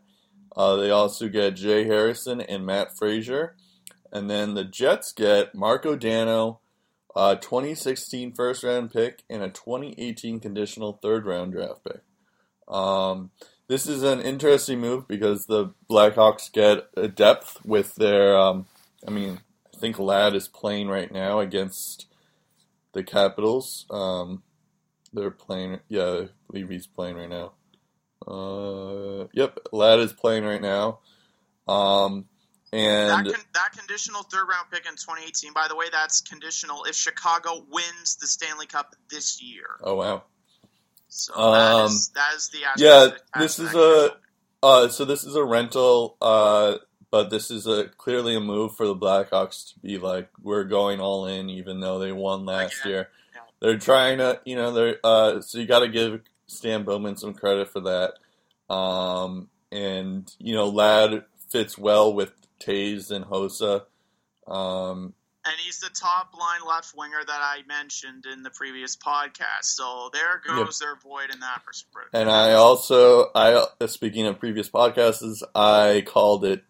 Uh, 0.56 0.76
they 0.78 0.90
also 0.90 1.30
get 1.30 1.56
Jay 1.56 1.86
Harrison 1.86 2.42
and 2.42 2.66
Matt 2.66 2.98
Fraser. 2.98 3.56
And 4.12 4.30
then 4.30 4.56
the 4.56 4.64
Jets 4.64 5.14
get 5.14 5.54
Marco 5.54 5.96
Dano, 5.96 6.60
a 7.16 7.38
2016 7.40 8.34
first 8.34 8.64
round 8.64 8.92
pick, 8.92 9.24
and 9.30 9.44
a 9.44 9.50
2018 9.50 10.40
conditional 10.40 10.94
third 10.94 11.28
round 11.28 11.54
draft 11.54 11.84
pick. 11.84 12.02
Um, 12.68 13.30
this 13.68 13.86
is 13.86 14.02
an 14.02 14.20
interesting 14.22 14.80
move 14.80 15.08
because 15.08 15.46
the 15.46 15.74
Blackhawks 15.88 16.52
get 16.52 16.88
a 16.98 17.08
depth 17.08 17.64
with 17.64 17.94
their. 17.96 18.36
Um, 18.36 18.66
I 19.08 19.12
mean, 19.12 19.42
I 19.72 19.78
think 19.78 20.00
Ladd 20.00 20.34
is 20.34 20.48
playing 20.48 20.88
right 20.88 21.12
now 21.12 21.40
against 21.40 22.08
the 22.94 23.04
Capitals. 23.04 23.86
Um, 23.92 24.42
they're 25.14 25.32
playing. 25.32 25.80
Yeah, 25.88 26.04
I 26.24 26.28
believe 26.52 26.70
he's 26.70 26.88
playing 26.88 27.16
right 27.16 27.30
now. 27.30 27.54
Uh, 28.28 29.28
yep, 29.34 29.58
Ladd 29.72 30.00
is 30.00 30.14
playing 30.14 30.44
right 30.44 30.62
now. 30.62 31.00
Um, 31.68 32.26
and 32.72 33.10
that, 33.10 33.26
con- 33.34 33.46
that 33.54 33.72
conditional 33.78 34.24
third 34.24 34.46
round 34.48 34.70
pick 34.72 34.86
in 34.86 34.92
2018, 34.94 35.54
by 35.54 35.68
the 35.68 35.76
way, 35.76 35.86
that's 35.92 36.22
conditional 36.22 36.84
if 36.86 36.96
Chicago 36.96 37.66
wins 37.72 38.18
the 38.22 38.28
Stanley 38.28 38.66
Cup 38.68 38.96
this 39.10 39.42
year. 39.42 39.66
oh 39.84 39.96
wow. 39.96 40.24
So 41.08 41.34
Um, 41.34 41.54
that, 41.54 41.86
is, 41.86 42.10
that 42.10 42.34
is 42.36 42.50
the 42.50 42.60
yeah, 42.78 43.08
this 43.40 43.58
is 43.60 43.74
a- 43.74 44.12
Uh, 44.62 44.90
so 44.90 45.06
this 45.06 45.24
is 45.24 45.36
a 45.36 45.44
rental, 45.44 46.18
uh, 46.22 46.76
but 47.12 47.30
this 47.32 47.50
is 47.50 47.66
a 47.66 47.86
clearly 47.88 48.36
a 48.36 48.40
move 48.40 48.76
for 48.76 48.86
the 48.86 48.96
Blackhawks 48.96 49.74
to 49.74 49.80
be 49.80 49.98
like 49.98 50.30
we're 50.42 50.66
going 50.66 51.00
all 51.00 51.26
in, 51.26 51.50
even 51.50 51.80
though 51.80 51.98
they 51.98 52.12
won 52.12 52.46
last 52.46 52.82
Again, 52.82 52.92
year. 52.92 53.10
They're 53.62 53.78
trying 53.78 54.20
to, 54.20 54.40
you 54.46 54.56
know, 54.56 54.72
they're 54.72 54.98
uh, 55.04 55.42
so 55.42 55.60
you 55.60 55.66
got 55.66 55.80
to 55.80 55.90
give 55.90 56.22
Stan 56.48 56.84
Bowman 56.84 57.18
some 57.18 57.34
credit 57.34 57.70
for 57.70 57.82
that. 57.82 58.74
Um, 58.74 59.50
and 59.72 60.34
you 60.40 60.56
know, 60.56 60.70
Ladd 60.70 61.24
fits 61.50 61.78
well 61.78 62.14
with 62.14 62.32
Toews 62.60 63.12
and 63.12 63.26
Hossa. 63.26 63.84
Um, 64.48 65.14
and 65.46 65.56
he's 65.64 65.80
the 65.80 65.90
top 65.90 66.34
line 66.38 66.68
left 66.68 66.94
winger 66.96 67.22
that 67.26 67.40
I 67.42 67.62
mentioned 67.68 68.26
in 68.32 68.44
the 68.44 68.50
previous 68.50 68.96
podcast. 68.96 69.64
So 69.64 70.10
there 70.14 70.42
goes 70.46 70.80
their 70.80 70.96
void 70.96 71.34
in 71.34 71.40
that 71.40 71.64
perspective. 71.66 72.10
And 72.14 72.30
I 72.30 72.54
also, 72.54 73.32
I 73.34 73.66
speaking 73.88 74.26
of 74.28 74.40
previous 74.40 74.70
podcasts, 74.70 75.42
I 75.56 76.04
called 76.06 76.46
it 76.46 76.64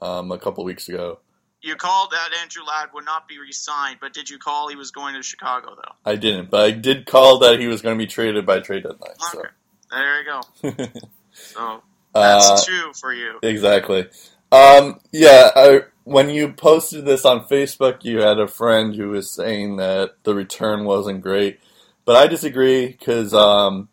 um, 0.00 0.32
a 0.32 0.38
couple 0.38 0.64
weeks 0.64 0.88
ago. 0.88 1.20
You 1.64 1.76
called 1.76 2.10
that 2.12 2.30
Andrew 2.42 2.62
Ladd 2.64 2.90
would 2.94 3.04
not 3.04 3.26
be 3.26 3.38
re-signed, 3.38 3.98
but 4.00 4.12
did 4.12 4.28
you 4.28 4.38
call 4.38 4.68
he 4.68 4.76
was 4.76 4.90
going 4.90 5.14
to 5.14 5.22
Chicago 5.22 5.74
though? 5.74 5.92
I 6.04 6.16
didn't, 6.16 6.50
but 6.50 6.60
I 6.60 6.70
did 6.70 7.06
call 7.06 7.38
that 7.40 7.58
he 7.58 7.66
was 7.66 7.82
going 7.82 7.98
to 7.98 8.02
be 8.02 8.06
traded 8.06 8.44
by 8.46 8.60
trade 8.60 8.82
deadline. 8.82 9.18
So. 9.18 9.42
There 9.90 10.22
you 10.22 10.24
go. 10.24 10.86
So 11.36 11.82
that's 12.14 12.48
uh, 12.48 12.60
two 12.64 12.92
for 12.94 13.12
you. 13.12 13.40
exactly. 13.42 14.06
Um, 14.52 15.00
yeah, 15.10 15.50
I, 15.56 15.80
when 16.04 16.30
you 16.30 16.52
posted 16.52 17.04
this 17.04 17.24
on 17.24 17.48
Facebook, 17.48 18.04
you 18.04 18.20
had 18.20 18.38
a 18.38 18.46
friend 18.46 18.94
who 18.94 19.08
was 19.08 19.34
saying 19.34 19.78
that 19.78 20.12
the 20.22 20.32
return 20.32 20.84
wasn't 20.84 21.22
great, 21.22 21.58
but 22.04 22.14
I 22.14 22.28
disagree 22.28 22.86
because, 22.86 23.34
um, 23.34 23.88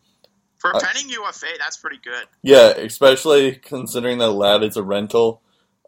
For 0.60 0.72
pending 0.72 1.10
UFA, 1.10 1.48
that's 1.58 1.78
pretty 1.78 1.98
good. 2.04 2.26
yeah, 2.44 2.68
especially 2.68 3.56
considering 3.56 4.20
that 4.20 4.30
Ladd 4.32 4.62
is 4.62 4.78
a 4.78 4.84
rental. 4.84 5.42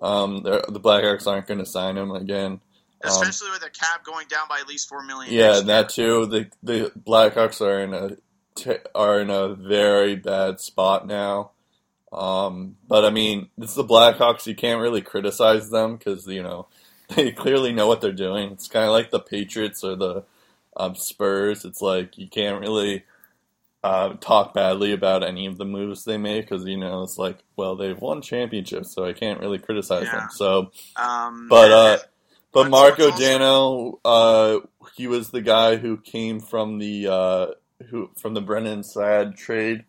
Um, 0.03 0.43
the 0.43 0.81
Blackhawks 0.83 1.25
aren't 1.25 1.47
going 1.47 1.61
to 1.61 1.65
sign 1.65 1.97
him 1.97 2.11
again. 2.11 2.59
Um, 3.03 3.11
Especially 3.11 3.51
with 3.51 3.61
the 3.61 3.69
cap 3.69 4.03
going 4.03 4.27
down 4.27 4.47
by 4.49 4.59
at 4.59 4.67
least 4.67 4.89
four 4.89 5.01
million. 5.01 5.33
Yeah, 5.33 5.59
and 5.59 5.69
that 5.69 5.89
too. 5.89 6.25
The 6.25 6.49
the 6.61 6.91
Blackhawks 6.99 7.61
are 7.61 7.79
in 7.79 7.93
a 7.93 8.17
t- 8.55 8.83
are 8.93 9.21
in 9.21 9.29
a 9.29 9.55
very 9.55 10.15
bad 10.17 10.59
spot 10.59 11.07
now. 11.07 11.51
Um, 12.11 12.75
but 12.87 13.05
I 13.05 13.09
mean, 13.09 13.47
it's 13.57 13.75
the 13.75 13.83
Blackhawks. 13.83 14.45
You 14.45 14.55
can't 14.55 14.81
really 14.81 15.01
criticize 15.01 15.69
them 15.69 15.95
because 15.95 16.27
you 16.27 16.43
know 16.43 16.67
they 17.15 17.31
clearly 17.31 17.71
know 17.71 17.87
what 17.87 18.01
they're 18.01 18.11
doing. 18.11 18.51
It's 18.51 18.67
kind 18.67 18.85
of 18.85 18.91
like 18.91 19.09
the 19.09 19.19
Patriots 19.19 19.83
or 19.83 19.95
the 19.95 20.23
um, 20.75 20.95
Spurs. 20.95 21.63
It's 21.63 21.81
like 21.81 22.17
you 22.17 22.27
can't 22.27 22.59
really 22.59 23.03
uh, 23.83 24.13
talk 24.15 24.53
badly 24.53 24.93
about 24.93 25.23
any 25.23 25.45
of 25.45 25.57
the 25.57 25.65
moves 25.65 26.05
they 26.05 26.17
make 26.17 26.49
because 26.49 26.65
you 26.65 26.77
know 26.77 27.03
it's 27.03 27.17
like, 27.17 27.39
well, 27.57 27.75
they've 27.75 27.99
won 27.99 28.21
championships, 28.21 28.93
so 28.93 29.05
I 29.05 29.13
can't 29.13 29.39
really 29.39 29.59
criticize 29.59 30.05
Yeah. 30.05 30.19
them. 30.21 30.29
So 30.31 30.71
Um, 30.95 31.47
But, 31.49 31.71
uh, 31.71 31.97
but 32.53 32.63
But 32.63 32.69
Marco 32.69 33.11
Dano, 33.11 33.99
uh, 34.05 34.59
he 34.95 35.07
was 35.07 35.31
the 35.31 35.41
guy 35.41 35.77
who 35.77 35.97
came 35.97 36.39
from 36.39 36.77
the 36.77 37.07
uh, 37.07 37.47
who 37.89 38.11
from 38.17 38.33
the 38.33 38.41
Brandon 38.41 38.83
Saad 38.83 39.35
trade. 39.35 39.85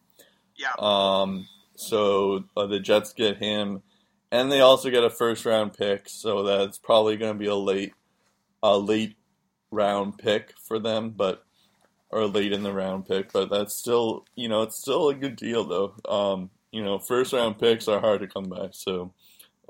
yeah, 0.57 0.72
Um, 0.78 1.46
so 1.76 2.44
uh, 2.57 2.66
the 2.66 2.80
Jets 2.80 3.12
get 3.12 3.37
him, 3.37 3.83
and 4.33 4.50
they 4.50 4.61
also 4.61 4.90
get 4.90 5.04
a 5.04 5.11
first 5.11 5.44
round 5.44 5.74
pick. 5.74 6.09
So 6.09 6.42
that's 6.42 6.78
probably 6.78 7.16
going 7.16 7.35
to 7.35 7.38
be 7.38 7.46
a 7.46 7.54
late, 7.54 7.92
a 8.62 8.78
late 8.78 9.16
round 9.70 10.18
pick 10.18 10.54
for 10.66 10.78
them, 10.78 11.11
but 11.11 11.43
or 12.11 12.27
late 12.27 12.53
in 12.53 12.62
the 12.62 12.73
round 12.73 13.07
pick. 13.07 13.33
But 13.33 13.51
that's 13.51 13.75
still, 13.75 14.25
you 14.35 14.49
know, 14.49 14.62
it's 14.62 14.77
still 14.77 15.09
a 15.09 15.14
good 15.14 15.37
deal 15.37 15.64
though. 15.64 15.95
Um, 16.09 16.51
you 16.71 16.83
know, 16.83 16.99
first 16.99 17.33
round 17.33 17.59
picks 17.59 17.88
are 17.88 18.01
hard 18.01 18.21
to 18.21 18.27
come 18.27 18.45
by. 18.45 18.69
So. 18.73 19.12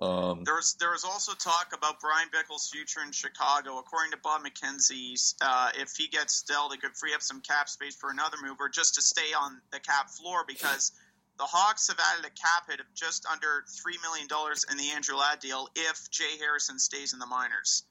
Um, 0.01 0.43
There 0.43 0.57
was 0.57 0.75
there 0.81 0.91
was 0.91 1.05
also 1.05 1.35
talk 1.35 1.73
about 1.73 2.01
Bryan 2.01 2.27
Bickell's 2.33 2.69
future 2.69 3.01
in 3.07 3.13
Chicago. 3.13 3.79
According 3.79 4.11
to 4.11 4.19
Bob 4.19 4.43
McKenzie, 4.43 5.35
uh, 5.41 5.71
if 5.77 5.95
he 5.97 6.09
gets 6.09 6.43
dealt, 6.43 6.75
it 6.75 6.83
could 6.83 6.97
free 6.97 7.15
up 7.15 7.23
some 7.23 7.41
cap 7.41 7.69
space 7.69 7.95
for 7.95 8.11
another 8.11 8.37
move 8.43 8.57
or 8.59 8.69
just 8.69 8.97
to 8.97 9.03
stay 9.03 9.33
on 9.39 9.61
the 9.71 9.79
cap 9.79 10.11
floor 10.11 10.45
because 10.49 10.91
the 11.39 11.45
Hawks 11.45 11.89
have 11.89 11.99
added 12.13 12.25
a 12.25 12.31
cap 12.31 12.69
hit 12.69 12.81
of 12.81 12.87
just 12.95 13.25
under 13.27 13.65
three 13.69 13.99
million 14.03 14.27
dollars 14.27 14.65
in 14.71 14.77
the 14.77 14.91
Andrew 14.91 15.17
Ladd 15.17 15.39
deal 15.39 15.69
if 15.77 16.11
Jay 16.11 16.39
Harrison 16.41 16.79
stays 16.79 17.13
in 17.13 17.19
the 17.21 17.27
minors. 17.27 17.85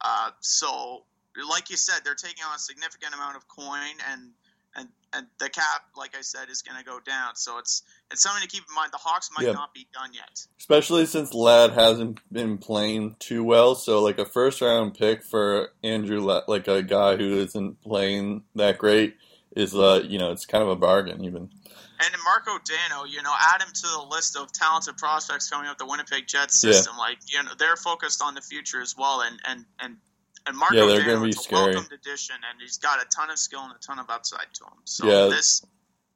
Uh, 0.00 0.30
so, 0.40 1.04
like 1.48 1.70
you 1.70 1.76
said, 1.76 2.00
they're 2.04 2.14
taking 2.14 2.44
on 2.44 2.54
a 2.54 2.58
significant 2.58 3.14
amount 3.14 3.36
of 3.36 3.46
coin 3.48 3.96
and. 4.12 4.30
And, 4.76 4.86
and 5.12 5.26
the 5.40 5.48
cap, 5.48 5.82
like 5.96 6.16
I 6.16 6.20
said, 6.20 6.48
is 6.48 6.62
going 6.62 6.78
to 6.78 6.84
go 6.84 7.00
down. 7.00 7.34
So 7.34 7.58
it's 7.58 7.82
it's 8.12 8.22
something 8.22 8.40
to 8.40 8.46
keep 8.48 8.62
in 8.68 8.72
mind. 8.72 8.92
The 8.92 8.98
Hawks 8.98 9.28
might 9.36 9.46
Yeah. 9.46 9.52
not 9.54 9.74
be 9.74 9.88
done 9.92 10.10
yet. 10.14 10.46
Especially 10.60 11.06
since 11.06 11.34
Ladd 11.34 11.72
hasn't 11.72 12.20
been 12.32 12.56
playing 12.56 13.16
too 13.18 13.42
well, 13.42 13.74
so 13.74 14.00
like 14.00 14.20
a 14.20 14.24
first 14.24 14.60
round 14.60 14.94
pick 14.94 15.24
for 15.24 15.70
Andrew, 15.82 16.20
Ladd, 16.20 16.44
like 16.46 16.68
a 16.68 16.84
guy 16.84 17.16
who 17.16 17.38
isn't 17.40 17.82
playing 17.82 18.44
that 18.54 18.78
great, 18.78 19.16
is 19.56 19.74
uh 19.74 20.04
you 20.06 20.20
know 20.20 20.30
it's 20.30 20.46
kind 20.46 20.62
of 20.62 20.70
a 20.70 20.76
bargain 20.76 21.24
even. 21.24 21.50
And 21.98 22.14
Marco 22.22 22.62
Dano, 22.64 23.06
you 23.06 23.22
know, 23.22 23.34
add 23.52 23.60
him 23.62 23.72
to 23.74 23.82
the 23.88 24.06
list 24.08 24.36
of 24.36 24.52
talented 24.52 24.96
prospects 24.98 25.50
coming 25.50 25.68
up 25.68 25.78
the 25.78 25.86
Winnipeg 25.86 26.28
Jets 26.28 26.62
Yeah. 26.62 26.70
system. 26.74 26.96
Like, 26.96 27.18
you 27.26 27.42
know, 27.42 27.50
they're 27.58 27.74
focused 27.76 28.22
on 28.22 28.34
the 28.34 28.40
future 28.40 28.80
as 28.80 28.94
well. 28.96 29.22
And 29.22 29.40
and 29.44 29.64
and 29.80 29.96
And 30.46 30.56
Marco 30.56 30.74
Yeah, 30.76 30.86
they're 30.86 31.00
Dano 31.00 31.12
gonna 31.14 31.24
be 31.24 31.30
is 31.30 31.38
a 31.38 31.42
scary. 31.42 31.64
welcomed 31.74 31.92
addition, 31.92 32.36
and 32.50 32.60
he's 32.60 32.78
got 32.78 33.00
a 33.00 33.04
ton 33.06 33.30
of 33.30 33.38
skill 33.38 33.62
and 33.62 33.72
a 33.74 33.78
ton 33.78 33.98
of 33.98 34.08
upside 34.10 34.52
to 34.54 34.64
him. 34.64 34.80
So 34.84 35.06
Yeah. 35.06 35.34
this 35.34 35.62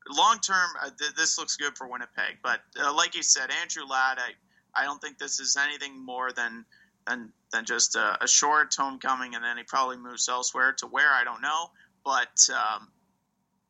long 0.08 0.38
term, 0.40 0.70
uh, 0.82 0.90
th- 0.98 1.14
this 1.14 1.38
looks 1.38 1.56
good 1.56 1.76
for 1.76 1.86
Winnipeg. 1.86 2.38
But 2.42 2.62
uh, 2.78 2.92
like 2.94 3.14
you 3.14 3.22
said, 3.22 3.50
Andrew 3.50 3.84
Ladd, 3.84 4.18
I, 4.18 4.34
I 4.74 4.84
don't 4.84 5.00
think 5.00 5.18
this 5.18 5.40
is 5.40 5.56
anything 5.56 5.98
more 6.04 6.32
than 6.32 6.64
than 7.06 7.32
than 7.52 7.64
just 7.66 7.96
a, 7.96 8.22
a 8.24 8.26
short 8.26 8.74
homecoming, 8.74 9.34
and 9.34 9.44
then 9.44 9.56
he 9.58 9.62
probably 9.64 9.96
moves 9.98 10.28
elsewhere 10.28 10.72
to 10.72 10.86
where 10.86 11.10
I 11.12 11.22
don't 11.22 11.42
know. 11.42 11.70
But 12.04 12.48
um, 12.50 12.90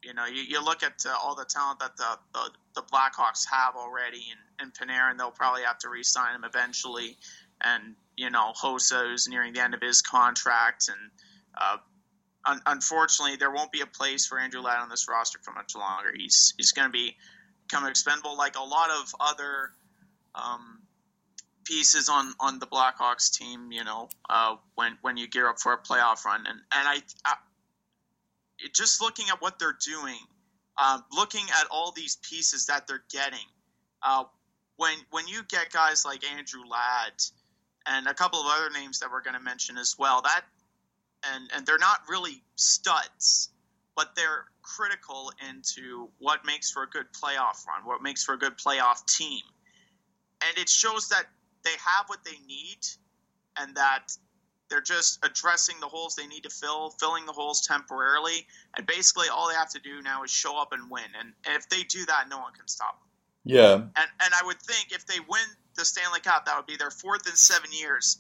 you 0.03 0.15
know, 0.15 0.27
you, 0.27 0.43
you 0.43 0.63
look 0.65 0.83
at 0.83 1.05
uh, 1.07 1.17
all 1.21 1.35
the 1.35 1.45
talent 1.45 1.81
that 1.81 1.97
the, 1.97 2.19
the 2.33 2.51
the 2.75 2.83
Blackhawks 2.83 3.45
have 3.51 3.75
already 3.77 4.25
in, 4.59 4.67
in 4.67 4.71
Panarin, 4.73 5.17
they'll 5.19 5.31
probably 5.31 5.63
have 5.63 5.79
to 5.79 5.89
re-sign 5.89 6.35
him 6.35 6.45
eventually. 6.45 7.17
And 7.61 7.95
you 8.17 8.31
know, 8.31 8.53
Hossa 8.53 9.13
is 9.13 9.29
nearing 9.29 9.53
the 9.53 9.61
end 9.61 9.75
of 9.75 9.81
his 9.81 10.03
contract, 10.03 10.89
and 10.89 11.11
uh, 11.61 11.77
un- 12.45 12.63
unfortunately, 12.67 13.37
there 13.37 13.51
won't 13.51 13.73
be 13.73 13.81
a 13.81 13.87
place 13.87 14.27
for 14.27 14.39
Andrew 14.39 14.61
Ladd 14.61 14.81
on 14.81 14.89
this 14.89 15.09
roster 15.09 15.39
for 15.43 15.53
much 15.53 15.75
longer. 15.75 16.13
He's 16.17 16.55
he's 16.57 16.73
going 16.73 16.89
to 16.89 16.93
be 16.93 17.17
become 17.67 17.87
expendable, 17.87 18.37
like 18.37 18.57
a 18.57 18.63
lot 18.63 18.91
of 18.91 19.15
other 19.21 19.71
um, 20.35 20.81
pieces 21.65 22.09
on, 22.09 22.35
on 22.41 22.59
the 22.59 22.67
Blackhawks 22.67 23.33
team. 23.33 23.73
You 23.73 23.85
know, 23.85 24.09
uh, 24.29 24.57
when 24.75 24.99
when 25.03 25.17
you 25.17 25.29
gear 25.29 25.49
up 25.49 25.59
for 25.59 25.73
a 25.73 25.79
playoff 25.79 26.25
run, 26.25 26.45
and 26.47 26.61
and 26.73 26.89
I, 26.89 27.03
I 27.25 27.35
just 28.73 29.01
looking 29.01 29.27
at 29.31 29.41
what 29.41 29.59
they're 29.59 29.77
doing, 29.85 30.19
uh, 30.79 31.01
looking 31.13 31.45
at 31.61 31.67
all 31.71 31.93
these 31.93 32.17
pieces 32.17 32.67
that 32.67 32.87
they're 32.87 33.05
getting, 33.11 33.47
uh, 34.03 34.25
when 34.77 34.97
when 35.11 35.27
you 35.27 35.43
get 35.49 35.73
guys 35.73 36.05
like 36.05 36.25
Andrew 36.25 36.63
Ladd 36.69 37.13
and 37.87 38.07
a 38.07 38.15
couple 38.15 38.41
of 38.41 38.47
other 38.47 38.71
names 38.71 39.01
that 39.01 39.11
we're 39.11 39.23
going 39.23 39.35
to 39.35 39.43
mention 39.43 39.79
as 39.79 39.97
well, 39.99 40.23
that 40.23 40.43
and 41.35 41.51
and 41.55 41.67
they're 41.67 41.79
not 41.79 42.01
really 42.09 42.43
studs, 42.57 43.51
but 43.97 44.15
they're 44.17 44.47
critical 44.63 45.33
into 45.51 46.09
what 46.19 46.45
makes 46.45 46.71
for 46.71 46.83
a 46.83 46.89
good 46.89 47.07
playoff 47.13 47.67
run, 47.67 47.85
what 47.85 48.03
makes 48.03 48.25
for 48.25 48.35
a 48.35 48.39
good 48.39 48.57
playoff 48.57 49.05
team, 49.07 49.43
and 50.47 50.59
it 50.59 50.69
shows 50.69 51.09
that 51.09 51.27
they 51.65 51.71
have 51.71 52.07
what 52.09 52.25
they 52.25 52.39
need, 52.47 52.79
and 53.59 53.75
that 53.77 54.09
they're 54.71 54.81
just 54.81 55.25
addressing 55.25 55.79
the 55.81 55.87
holes 55.87 56.17
they 56.17 56.27
need 56.27 56.43
to 56.43 56.51
fill, 56.51 56.91
filling 56.99 57.27
the 57.27 57.33
holes 57.33 57.67
temporarily, 57.67 58.47
and 58.77 58.87
basically 58.87 59.29
all 59.29 59.49
they 59.49 59.55
have 59.55 59.71
to 59.71 59.81
do 59.81 60.03
now 60.03 60.23
is 60.23 60.31
show 60.31 60.61
up 60.61 60.73
and 60.73 60.91
win. 60.91 61.05
And, 61.19 61.33
and 61.47 61.57
if 61.57 61.69
they 61.69 61.83
do 61.83 62.05
that, 62.07 62.29
no 62.31 62.39
one 62.39 62.53
can 62.55 62.67
stop 62.67 62.99
them. 62.99 63.09
Yeah, 63.45 63.75
And 63.75 64.09
and 64.21 64.35
I 64.35 64.45
would 64.45 64.61
think 64.61 64.91
if 64.91 65.07
they 65.07 65.21
win 65.29 65.45
the 65.77 65.85
Stanley 65.85 66.21
Cup, 66.21 66.47
that 66.47 66.57
would 66.57 66.67
be 66.67 66.77
their 66.77 66.91
fourth 66.91 67.27
in 67.29 67.35
seven 67.37 67.71
years. 67.73 68.19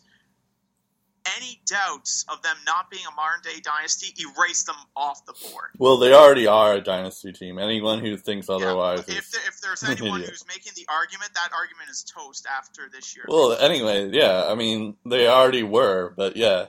Any 1.38 1.58
doubts 1.66 2.26
of 2.28 2.42
them 2.42 2.54
not 2.66 2.90
being 2.90 3.04
a 3.10 3.14
modern 3.14 3.40
day 3.42 3.58
dynasty, 3.62 4.14
erase 4.22 4.64
them 4.64 4.76
off 4.94 5.24
the 5.24 5.32
board. 5.48 5.70
well, 5.78 5.96
they 5.96 6.12
already 6.12 6.46
are 6.46 6.74
a 6.74 6.82
dynasty 6.82 7.32
team. 7.32 7.58
Anyone 7.58 8.00
who 8.00 8.18
thinks 8.18 8.50
otherwise 8.50 9.04
Yeah. 9.08 9.14
If, 9.16 9.30
there, 9.30 9.40
if 9.48 9.58
there's 9.62 9.82
anyone 9.88 10.20
idiot. 10.20 10.30
who's 10.30 10.44
making 10.46 10.72
the 10.76 10.86
argument, 10.92 11.30
that 11.34 11.48
argument 11.56 11.88
is 11.90 12.04
toast 12.04 12.46
after 12.46 12.90
this 12.92 13.16
year. 13.16 13.24
Well, 13.26 13.52
anyway, 13.54 14.10
yeah. 14.12 14.44
I 14.46 14.54
mean, 14.54 14.96
they 15.06 15.26
already 15.26 15.62
were, 15.62 16.12
but 16.14 16.36
yeah. 16.36 16.66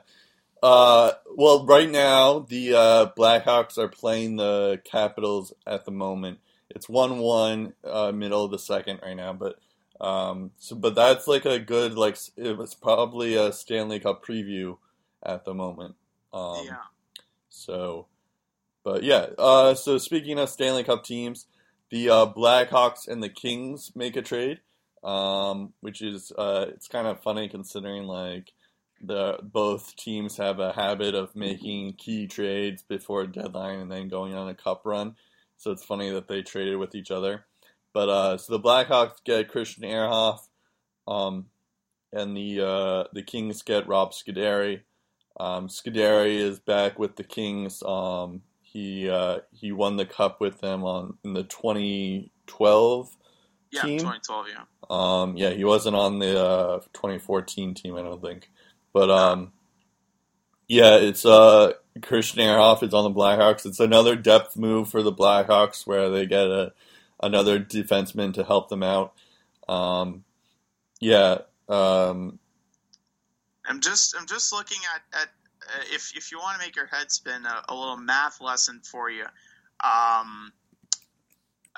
Uh, 0.63 1.12
well, 1.36 1.65
right 1.65 1.89
now 1.91 2.39
the 2.39 2.74
uh, 2.76 3.06
Blackhawks 3.17 3.78
are 3.78 3.89
playing 3.89 4.38
the 4.38 4.80
Capitals 4.86 5.52
at 5.67 5.84
the 5.84 5.91
moment. 5.91 6.39
It's 6.69 6.88
one-one, 6.88 7.74
uh, 7.84 8.13
middle 8.13 8.45
of 8.45 8.52
the 8.52 8.60
second 8.60 9.02
right 9.04 9.15
now, 9.17 9.34
but 9.34 9.58
um, 10.02 10.52
so 10.58 10.76
but 10.76 10.96
that's 10.96 11.28
like 11.28 11.46
a 11.46 11.60
good 11.60 11.96
like 11.96 12.18
it 12.36 12.58
was 12.58 12.74
probably 12.74 13.36
a 13.36 13.52
Stanley 13.52 14.00
Cup 14.00 14.26
preview 14.26 14.78
at 15.24 15.46
the 15.46 15.54
moment. 15.54 15.96
Um, 16.34 16.66
yeah. 16.66 16.76
so, 17.50 18.08
but 18.84 19.04
yeah. 19.04 19.28
Uh, 19.38 19.74
so 19.74 19.98
speaking 19.98 20.38
of 20.38 20.50
Stanley 20.50 20.84
Cup 20.84 21.04
teams, 21.04 21.48
the 21.90 22.10
uh, 22.10 22.26
Blackhawks 22.26 23.08
and 23.08 23.24
the 23.24 23.30
Kings 23.30 23.92
make 23.96 24.16
a 24.18 24.22
trade, 24.22 24.60
um, 25.04 25.74
which 25.80 26.02
is 26.02 26.32
uh, 26.38 26.66
it's 26.70 26.88
kind 26.88 27.08
of 27.08 27.22
funny 27.22 27.48
considering 27.48 28.04
like 28.04 28.52
the 29.02 29.38
both 29.42 29.96
teams 29.96 30.38
have 30.38 30.60
a 30.60 30.74
habit 30.74 31.16
of 31.16 31.36
making 31.36 31.94
key 31.94 32.28
trades 32.28 32.84
before 32.84 33.22
a 33.22 33.32
deadline 33.32 33.80
and 33.80 33.92
then 33.92 34.08
going 34.08 34.34
on 34.34 34.50
a 34.50 34.56
cup 34.56 34.82
run. 34.86 35.16
So 35.58 35.72
it's 35.72 35.86
funny 35.86 36.10
that 36.12 36.28
they 36.28 36.42
traded 36.42 36.78
with 36.78 36.96
each 36.96 37.12
other. 37.12 37.46
But 37.96 38.10
uh, 38.10 38.38
so 38.40 38.54
the 38.54 38.62
Blackhawks 38.62 39.24
get 39.26 39.50
Christian 39.50 39.86
Ehrhoff, 39.86 40.42
um, 41.08 41.48
and 42.14 42.38
the 42.38 42.62
uh, 42.62 43.06
the 43.14 43.24
Kings 43.24 43.64
get 43.64 43.88
Rob 43.88 44.14
Scuderi. 44.14 44.82
Um, 45.40 45.70
Scuderi 45.70 46.38
is 46.40 46.60
back 46.60 47.00
with 47.00 47.18
the 47.18 47.26
Kings. 47.26 47.84
Um, 47.84 48.44
he 48.64 49.10
uh, 49.10 49.40
he 49.54 49.72
won 49.74 49.98
the 49.98 50.06
cup 50.08 50.42
with 50.42 50.62
them 50.62 50.84
on 50.84 51.18
in 51.26 51.34
the 51.34 51.44
2012 51.46 53.18
Yeah, 53.72 53.82
team? 53.82 53.98
2012, 53.98 54.48
yeah. 54.50 54.64
um, 54.90 55.38
yeah, 55.38 55.52
he 55.52 55.66
wasn't 55.66 55.96
on 55.98 56.20
the 56.20 56.40
uh, 56.40 56.80
2014 56.94 57.76
team, 57.76 57.96
I 57.98 58.04
don't 58.04 58.22
think. 58.22 58.50
But 58.94 59.12
um, 59.12 59.54
yeah, 60.68 60.98
it's 60.98 61.26
uh, 61.26 61.74
Christian 62.02 62.42
Ehrhoff 62.42 62.84
is 62.84 62.94
on 62.94 63.06
the 63.14 63.20
Blackhawks. 63.20 63.66
It's 63.66 63.80
another 63.80 64.16
depth 64.16 64.58
move 64.58 64.90
for 64.90 65.04
the 65.04 65.14
Blackhawks 65.14 65.88
where 65.88 66.10
they 66.10 66.26
get 66.26 66.48
a 66.48 66.74
another 67.26 67.60
defenseman 67.60 68.34
to 68.36 68.44
help 68.44 68.70
them 68.70 68.84
out. 68.84 69.14
Um, 69.68 70.24
yeah, 71.00 71.40
um, 71.68 72.40
I'm 73.66 73.82
just 73.82 74.16
I'm 74.18 74.28
just 74.28 74.54
looking 74.54 74.78
at, 74.94 75.22
at 75.22 75.28
uh, 75.28 75.84
if 75.94 76.16
if 76.16 76.32
you 76.32 76.38
want 76.40 76.60
to 76.60 76.66
make 76.66 76.76
your 76.76 76.86
head 76.86 77.12
spin 77.12 77.46
a, 77.46 77.74
a 77.74 77.76
little 77.76 77.98
math 77.98 78.42
lesson 78.42 78.82
for 78.84 79.10
you. 79.10 79.26
Um, 79.84 80.54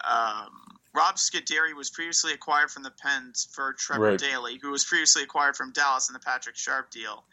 um, 0.07 0.49
Rob 0.93 1.15
Scuderi 1.15 1.73
was 1.75 1.89
previously 1.89 2.33
acquired 2.33 2.71
from 2.71 2.83
the 2.83 2.91
Pens 2.91 3.47
for 3.51 3.73
Trevor 3.73 4.03
Right. 4.03 4.19
Daley, 4.19 4.59
who 4.61 4.71
was 4.71 4.83
previously 4.85 5.23
acquired 5.23 5.55
from 5.55 5.71
Dallas 5.71 6.09
in 6.09 6.13
the 6.13 6.19
Patrick 6.19 6.55
Sharp 6.55 6.91
deal. 6.91 7.23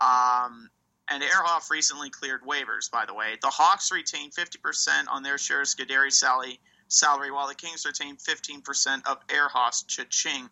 Um, 0.00 0.70
and 1.08 1.22
Ehrhoff 1.22 1.70
recently 1.70 2.10
cleared 2.10 2.42
waivers, 2.42 2.90
by 2.90 3.06
the 3.06 3.14
way. 3.14 3.36
The 3.40 3.48
Hawks 3.48 3.92
retained 3.92 4.32
50% 4.34 5.08
on 5.08 5.22
their 5.22 5.38
share 5.38 5.62
of 5.62 5.66
Scuderi's 5.66 6.18
salary, 6.18 6.58
salary, 6.88 7.30
while 7.30 7.48
the 7.48 7.54
Kings 7.54 7.84
retain 7.86 8.16
15% 8.16 9.06
of 9.06 9.26
Ehrhoff's 9.28 9.82
cha-ching. 9.84 10.48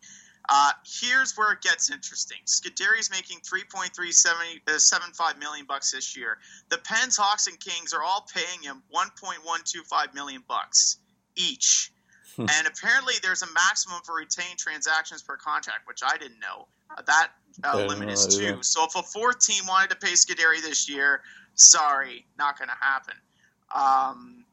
Uh, 0.48 0.72
here's 1.00 1.36
where 1.36 1.52
it 1.52 1.62
gets 1.62 1.90
interesting. 1.90 2.38
Scuderi's 2.44 3.10
making 3.10 3.38
3.375 3.40 5.38
million 5.38 5.64
bucks 5.66 5.92
this 5.92 6.16
year. 6.16 6.38
The 6.68 6.78
Pens, 6.78 7.16
Hawks, 7.16 7.46
and 7.46 7.58
Kings 7.58 7.94
are 7.94 8.02
all 8.02 8.26
paying 8.34 8.60
him 8.62 8.82
1.125 8.94 10.14
million 10.14 10.42
bucks 10.46 10.98
each. 11.36 11.90
Hmm. 12.36 12.46
and 12.58 12.66
apparently, 12.66 13.14
there's 13.22 13.42
a 13.42 13.52
maximum 13.52 14.00
for 14.04 14.16
retained 14.16 14.58
transactions 14.58 15.22
per 15.22 15.36
contract, 15.36 15.86
which 15.86 16.00
I 16.04 16.16
didn't 16.18 16.40
know. 16.40 16.66
Uh, 16.90 17.02
that 17.06 17.30
uh, 17.62 17.86
limit 17.86 18.08
is 18.10 18.26
two. 18.26 18.60
So 18.62 18.84
if 18.84 18.96
a 18.96 19.02
fourth 19.02 19.38
team 19.38 19.66
wanted 19.68 19.90
to 19.90 19.96
pay 19.96 20.14
Scuderi 20.14 20.60
this 20.60 20.88
year, 20.88 21.22
sorry, 21.54 22.26
not 22.36 22.58
going 22.58 22.68
to 22.68 22.76
happen. 22.80 23.14
Um, 23.74 24.44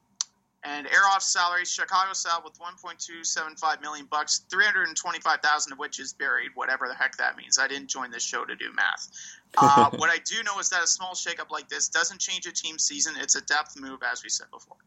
and 0.63 0.85
Ehrhoff's 0.87 1.31
salary, 1.31 1.65
Chicago 1.65 2.13
salary 2.13 2.43
with 2.45 2.59
1.275 2.59 3.81
million 3.81 4.05
bucks, 4.09 4.45
325,000 4.49 5.71
of 5.73 5.79
which 5.79 5.99
is 5.99 6.13
buried, 6.13 6.51
whatever 6.53 6.87
the 6.87 6.93
heck 6.93 7.17
that 7.17 7.35
means. 7.35 7.57
I 7.57 7.67
didn't 7.67 7.89
join 7.89 8.11
this 8.11 8.23
show 8.23 8.45
to 8.45 8.55
do 8.55 8.71
math. 8.75 9.09
Uh, 9.57 9.89
what 9.97 10.09
I 10.11 10.17
do 10.17 10.43
know 10.43 10.59
is 10.59 10.69
that 10.69 10.83
a 10.83 10.87
small 10.87 11.13
shakeup 11.13 11.49
like 11.49 11.67
this 11.67 11.89
doesn't 11.89 12.19
change 12.19 12.45
a 12.45 12.51
team 12.51 12.77
season. 12.77 13.15
It's 13.17 13.35
a 13.35 13.41
depth 13.41 13.79
move, 13.79 13.99
as 14.09 14.23
we 14.23 14.29
said 14.29 14.47
before. 14.51 14.77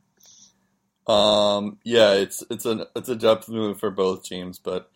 um, 1.13 1.79
yeah, 1.83 2.13
it's 2.13 2.43
it's 2.51 2.67
a 2.67 2.87
it's 2.95 3.09
a 3.09 3.17
depth 3.17 3.49
move 3.49 3.81
for 3.81 3.91
both 3.91 4.25
teams, 4.25 4.61
but 4.61 4.91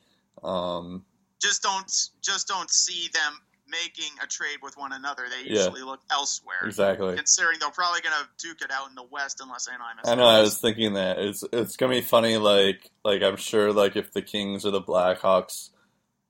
um, 0.45 1.05
Just 1.43 1.63
don't, 1.63 1.91
just 2.23 2.47
don't 2.47 2.71
see 2.71 3.09
them 3.13 3.41
making 3.71 4.11
a 4.23 4.27
trade 4.27 4.59
with 4.63 4.77
one 4.77 4.93
another. 4.93 5.25
They 5.29 5.49
Yeah. 5.49 5.59
usually 5.65 5.83
look 5.83 6.01
elsewhere. 6.11 6.65
exactly. 6.65 7.15
Considering 7.17 7.59
they're 7.61 7.71
probably 7.71 8.01
going 8.01 8.15
to 8.23 8.29
duke 8.47 8.63
it 8.63 8.71
out 8.71 8.89
in 8.89 8.95
the 8.95 9.03
West 9.03 9.41
unless 9.43 9.69
Anaheim. 9.69 9.97
I 10.05 10.15
know. 10.15 10.27
I 10.27 10.41
was 10.41 10.59
thinking 10.59 10.95
that 10.95 11.19
it's 11.19 11.45
it's 11.53 11.77
gonna 11.77 11.95
be 11.95 12.01
funny. 12.01 12.37
Like 12.37 12.91
like 13.05 13.23
I'm 13.23 13.37
sure 13.37 13.73
like 13.73 13.97
if 13.97 14.13
the 14.13 14.23
Kings 14.23 14.65
or 14.67 14.71
the 14.71 14.81
Blackhawks 14.83 15.71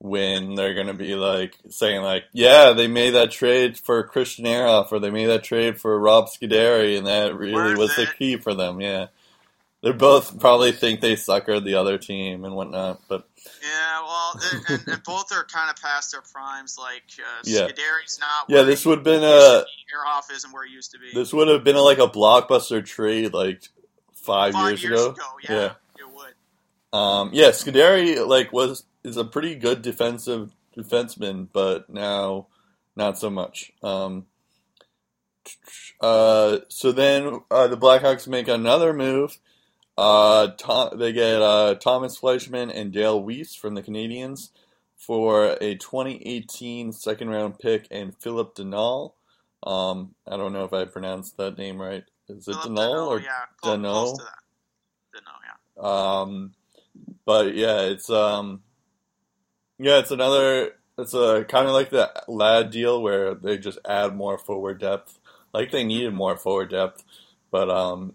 win, 0.01 0.55
they're 0.55 0.75
gonna 0.75 0.95
be 0.95 1.15
like 1.17 1.57
saying 1.69 2.03
like, 2.03 2.25
yeah, 2.33 2.73
they 2.73 2.87
made 2.87 3.11
that 3.11 3.31
trade 3.31 3.77
for 3.79 4.03
Christian 4.05 4.45
Ehrhoff, 4.45 4.93
or 4.93 4.99
they 5.01 5.11
made 5.11 5.27
that 5.27 5.45
trade 5.45 5.81
for 5.81 5.99
Rob 5.99 6.27
Scuderi, 6.29 6.97
and 6.97 7.07
that 7.07 7.35
really 7.37 7.55
Worth 7.55 7.79
was 7.79 7.97
the 7.97 8.07
key 8.19 8.37
for 8.37 8.55
them. 8.55 8.81
Yeah, 8.81 9.07
they 9.83 9.93
both 9.93 10.39
probably 10.41 10.73
think 10.73 11.01
they 11.01 11.15
suckered 11.15 11.65
the 11.65 11.75
other 11.75 11.99
team 11.99 12.45
and 12.45 12.55
whatnot, 12.55 13.01
but 13.09 13.29
Yeah, 13.63 14.03
well, 14.03 14.41
and, 14.69 14.83
and, 14.89 15.03
both 15.05 15.31
are 15.33 15.45
kind 15.45 15.71
of 15.71 15.81
past 15.81 16.13
their 16.13 16.23
primes. 16.23 16.77
Like 16.79 17.05
uh, 17.19 17.43
Yeah. 17.45 17.69
Scuderi's 17.69 18.19
not. 18.19 18.47
yeah, 18.49 18.57
where 18.57 18.65
this 18.65 18.85
would 18.87 18.99
have 18.99 19.05
been 19.05 19.23
a 19.23 19.65
be. 19.65 19.95
Ehrhoff 19.95 20.31
isn't 20.35 20.53
where 20.53 20.67
he 20.67 20.73
used 20.75 20.91
to 20.93 20.99
be. 20.99 21.11
this 21.15 21.33
would 21.33 21.49
have 21.49 21.63
been 21.65 21.77
a, 21.77 21.81
like 21.81 21.99
a 21.99 22.09
blockbuster 22.09 22.85
trade 22.85 23.33
like 23.33 23.63
five, 24.15 24.53
Five 24.53 24.83
years, 24.83 25.05
ago. 25.05 25.15
yeah, 25.49 25.55
Yeah. 25.55 25.73
it 25.99 26.13
would. 26.15 26.99
Um, 26.99 27.31
yeah, 27.33 27.49
Scuderi 27.51 28.27
like 28.27 28.53
was 28.53 28.85
is 29.05 29.17
a 29.17 29.25
pretty 29.25 29.55
good 29.55 29.81
defensive 29.83 30.53
defenseman, 30.77 31.49
but 31.53 31.89
now 31.89 32.49
not 32.97 33.17
so 33.19 33.31
much. 33.31 33.73
Um, 33.83 34.27
uh, 36.01 36.59
so 36.69 36.93
then 36.93 37.41
uh, 37.51 37.69
the 37.69 37.77
Blackhawks 37.77 38.27
make 38.29 38.49
another 38.49 38.93
move. 38.93 39.39
Uh, 39.99 40.53
Tom, 40.57 40.97
they 40.97 41.13
get 41.13 41.43
uh, 41.43 41.75
Tomas 41.75 42.17
Fleischmann 42.17 42.71
and 42.71 42.93
Dale 42.93 43.21
Weise 43.21 43.59
from 43.59 43.75
the 43.75 43.83
Canadiens 43.83 44.51
for 44.97 45.57
a 45.61 45.75
2018 45.75 46.93
second 46.93 47.31
round 47.31 47.59
pick 47.59 47.89
and 47.91 48.17
Philip 48.17 48.55
Denal. 48.55 49.15
Um, 49.65 50.15
I 50.25 50.37
don't 50.37 50.53
know 50.53 50.63
if 50.63 50.73
I 50.73 50.85
pronounced 50.85 51.37
that 51.39 51.59
name 51.59 51.83
right. 51.83 52.05
Is 52.29 52.47
it 52.47 52.55
Philip 52.55 52.79
Denal 52.79 53.09
or 53.09 53.21
yeah, 53.21 53.47
close, 53.61 53.81
close 53.81 54.19
to 54.19 54.25
yeah. 55.77 55.83
Um, 55.83 56.55
but 57.25 57.57
yeah, 57.57 57.81
it's 57.81 58.09
um, 58.09 58.63
yeah, 59.81 59.99
it's 59.99 60.13
another. 60.13 60.77
It's 60.97 61.15
a 61.15 61.45
kind 61.49 61.67
of 61.67 61.73
like 61.73 61.91
the 61.91 62.13
Ladd 62.29 62.71
deal 62.71 63.03
where 63.03 63.35
they 63.35 63.59
just 63.59 63.79
add 63.85 64.15
more 64.15 64.39
forward 64.39 64.79
depth. 64.79 65.19
Like 65.53 65.73
they 65.73 65.83
needed 65.83 66.15
more 66.15 66.37
forward 66.37 66.71
depth, 66.71 67.03
but 67.51 67.69
um, 67.69 68.15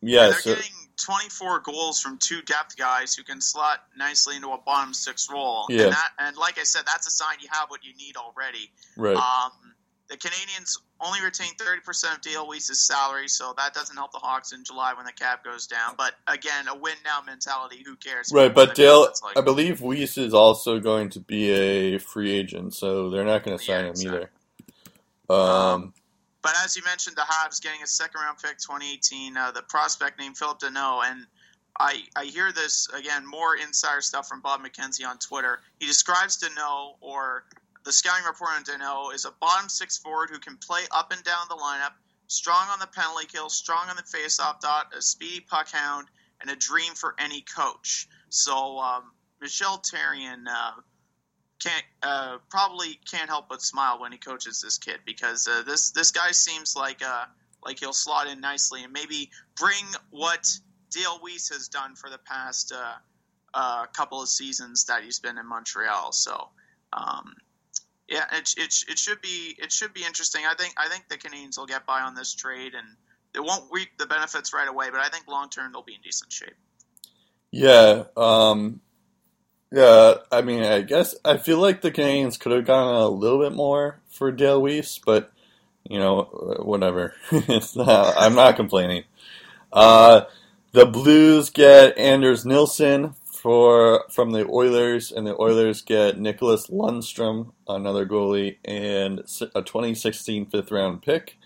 yeah. 0.00 0.26
they're 0.26 0.34
So 0.34 0.54
getting 0.54 0.70
24 0.96 1.60
goals 1.60 2.00
from 2.00 2.18
two 2.18 2.42
depth 2.42 2.76
guys 2.76 3.14
who 3.14 3.22
can 3.24 3.40
slot 3.40 3.78
nicely 3.96 4.36
into 4.36 4.48
a 4.50 4.58
bottom 4.58 4.94
six 4.94 5.28
role. 5.30 5.66
Yeah. 5.68 5.84
And, 5.84 5.92
that, 5.92 6.10
and 6.18 6.36
like 6.36 6.58
I 6.58 6.62
said, 6.64 6.82
that's 6.86 7.06
a 7.06 7.10
sign 7.10 7.36
you 7.40 7.48
have 7.52 7.68
what 7.70 7.84
you 7.84 7.92
need 7.96 8.16
already. 8.16 8.70
right, 8.96 9.16
Um, 9.16 9.50
the 10.08 10.16
Canadiens 10.18 10.78
only 11.00 11.20
retain 11.22 11.48
30% 11.56 12.14
of 12.16 12.20
Dale 12.20 12.46
Weise's 12.46 12.86
salary, 12.86 13.26
so 13.26 13.54
that 13.56 13.72
doesn't 13.74 13.96
help 13.96 14.12
the 14.12 14.18
Hawks 14.18 14.52
in 14.52 14.62
July 14.62 14.92
when 14.94 15.06
the 15.06 15.12
cap 15.12 15.42
goes 15.42 15.66
down. 15.66 15.94
But 15.96 16.12
again, 16.26 16.68
a 16.68 16.76
win 16.76 16.94
now 17.04 17.20
mentality. 17.26 17.82
Who 17.84 17.96
cares? 17.96 18.30
right. 18.32 18.54
But 18.54 18.74
Dale, 18.74 19.08
like- 19.22 19.36
I 19.36 19.40
believe 19.40 19.80
Weiss 19.80 20.16
is 20.18 20.34
also 20.34 20.78
going 20.78 21.08
to 21.10 21.20
be 21.20 21.50
a 21.50 21.98
free 21.98 22.30
agent, 22.32 22.74
so 22.74 23.08
they're 23.10 23.24
not 23.24 23.44
going 23.44 23.56
to 23.58 23.64
sign 23.64 23.86
Yeah, 23.86 23.90
him 23.90 23.94
either. 23.96 24.30
exactly. 25.28 25.36
Um, 25.36 25.94
But 26.44 26.52
as 26.62 26.76
you 26.76 26.82
mentioned, 26.84 27.16
the 27.16 27.22
Habs 27.22 27.58
getting 27.58 27.82
a 27.82 27.86
second 27.86 28.20
round 28.20 28.36
pick 28.36 28.58
2018, 28.58 29.34
uh, 29.34 29.50
the 29.52 29.62
prospect 29.62 30.18
named 30.18 30.36
Philip 30.36 30.58
Danault. 30.58 31.10
And 31.10 31.26
I, 31.80 32.04
I 32.14 32.26
hear 32.26 32.52
this, 32.52 32.86
again, 32.94 33.26
more 33.26 33.56
insider 33.56 34.02
stuff 34.02 34.28
from 34.28 34.42
Bob 34.42 34.60
McKenzie 34.60 35.08
on 35.08 35.16
Twitter. 35.16 35.60
He 35.80 35.86
describes 35.86 36.36
Danault, 36.36 36.96
or 37.00 37.46
the 37.84 37.92
scouting 37.92 38.26
report 38.26 38.50
on 38.56 38.64
Danault, 38.64 39.14
is 39.14 39.24
a 39.24 39.30
bottom 39.40 39.70
six 39.70 39.96
forward 39.96 40.28
who 40.28 40.38
can 40.38 40.58
play 40.58 40.82
up 40.90 41.12
and 41.12 41.24
down 41.24 41.46
the 41.48 41.56
lineup, 41.56 41.92
strong 42.26 42.68
on 42.70 42.78
the 42.78 42.88
penalty 42.88 43.24
kill, 43.24 43.48
strong 43.48 43.88
on 43.88 43.96
the 43.96 44.02
faceoff 44.02 44.60
dot, 44.60 44.92
a 44.94 45.00
speedy 45.00 45.40
puck 45.40 45.68
hound, 45.72 46.08
and 46.42 46.50
a 46.50 46.56
dream 46.56 46.92
for 46.92 47.14
any 47.18 47.40
coach. 47.40 48.06
So 48.28 48.78
um, 48.80 49.12
Michel 49.40 49.78
Therrien 49.78 50.44
uh, 50.46 50.72
can't 51.60 51.84
uh, 52.02 52.38
probably 52.50 52.98
can't 53.10 53.28
help 53.28 53.48
but 53.48 53.62
smile 53.62 54.00
when 54.00 54.12
he 54.12 54.18
coaches 54.18 54.60
this 54.60 54.78
kid 54.78 54.98
because 55.06 55.48
uh, 55.48 55.62
this 55.62 55.90
this 55.90 56.10
guy 56.10 56.30
seems 56.30 56.76
like 56.76 57.02
uh, 57.04 57.24
like 57.64 57.78
he'll 57.80 57.92
slot 57.92 58.26
in 58.26 58.40
nicely 58.40 58.84
and 58.84 58.92
maybe 58.92 59.30
bring 59.58 59.84
what 60.10 60.50
Dale 60.90 61.18
Weise 61.22 61.52
has 61.52 61.68
done 61.68 61.94
for 61.94 62.10
the 62.10 62.18
past 62.18 62.72
uh, 62.72 62.94
uh, 63.54 63.86
couple 63.86 64.20
of 64.20 64.28
seasons 64.28 64.84
that 64.86 65.02
he's 65.02 65.18
been 65.18 65.38
in 65.38 65.46
Montreal. 65.46 66.12
So. 66.12 66.48
Um, 66.92 67.34
yeah, 68.08 68.24
it, 68.32 68.52
it, 68.56 68.74
it 68.88 68.98
should 68.98 69.20
be 69.22 69.56
it 69.58 69.72
should 69.72 69.94
be 69.94 70.04
interesting. 70.04 70.42
I 70.46 70.54
think 70.54 70.74
I 70.76 70.88
think 70.88 71.08
the 71.08 71.16
Canadiens 71.16 71.56
will 71.56 71.66
get 71.66 71.86
by 71.86 72.00
on 72.00 72.14
this 72.14 72.34
trade, 72.34 72.74
and 72.74 72.86
they 73.32 73.40
won't 73.40 73.64
reap 73.70 73.88
the 73.98 74.06
benefits 74.06 74.52
right 74.52 74.68
away. 74.68 74.90
But 74.90 75.00
I 75.00 75.08
think 75.08 75.26
long 75.26 75.48
term 75.48 75.72
they'll 75.72 75.82
be 75.82 75.94
in 75.94 76.02
decent 76.02 76.30
shape. 76.30 76.54
Yeah, 77.50 78.04
um, 78.16 78.80
yeah. 79.74 80.14
I 80.30 80.42
mean, 80.42 80.62
I 80.62 80.82
guess 80.82 81.14
I 81.24 81.36
feel 81.36 81.58
like 81.58 81.80
the 81.80 81.90
Canadiens 81.90 82.38
could 82.38 82.52
have 82.52 82.66
gone 82.66 82.94
a 82.94 83.08
little 83.08 83.40
bit 83.40 83.52
more 83.52 84.00
for 84.08 84.30
Dale 84.30 84.62
Weise, 84.62 85.00
but 85.04 85.32
you 85.88 85.98
know, 85.98 86.22
whatever. 86.62 87.14
I'm 87.32 88.34
not 88.34 88.56
complaining. 88.56 89.04
Uh, 89.72 90.22
the 90.72 90.86
Blues 90.86 91.50
get 91.50 91.98
Anders 91.98 92.46
Nilsson 92.46 93.14
for 93.24 94.04
from 94.10 94.30
the 94.30 94.46
Oilers, 94.48 95.12
and 95.12 95.26
the 95.26 95.40
Oilers 95.40 95.82
get 95.82 96.18
Nicholas 96.18 96.68
Lundstrom, 96.68 97.52
another 97.68 98.06
goalie, 98.06 98.56
and 98.64 99.20
a 99.54 99.62
2016 99.62 100.46
fifth 100.46 100.70
round 100.70 101.02
pick. 101.02 101.36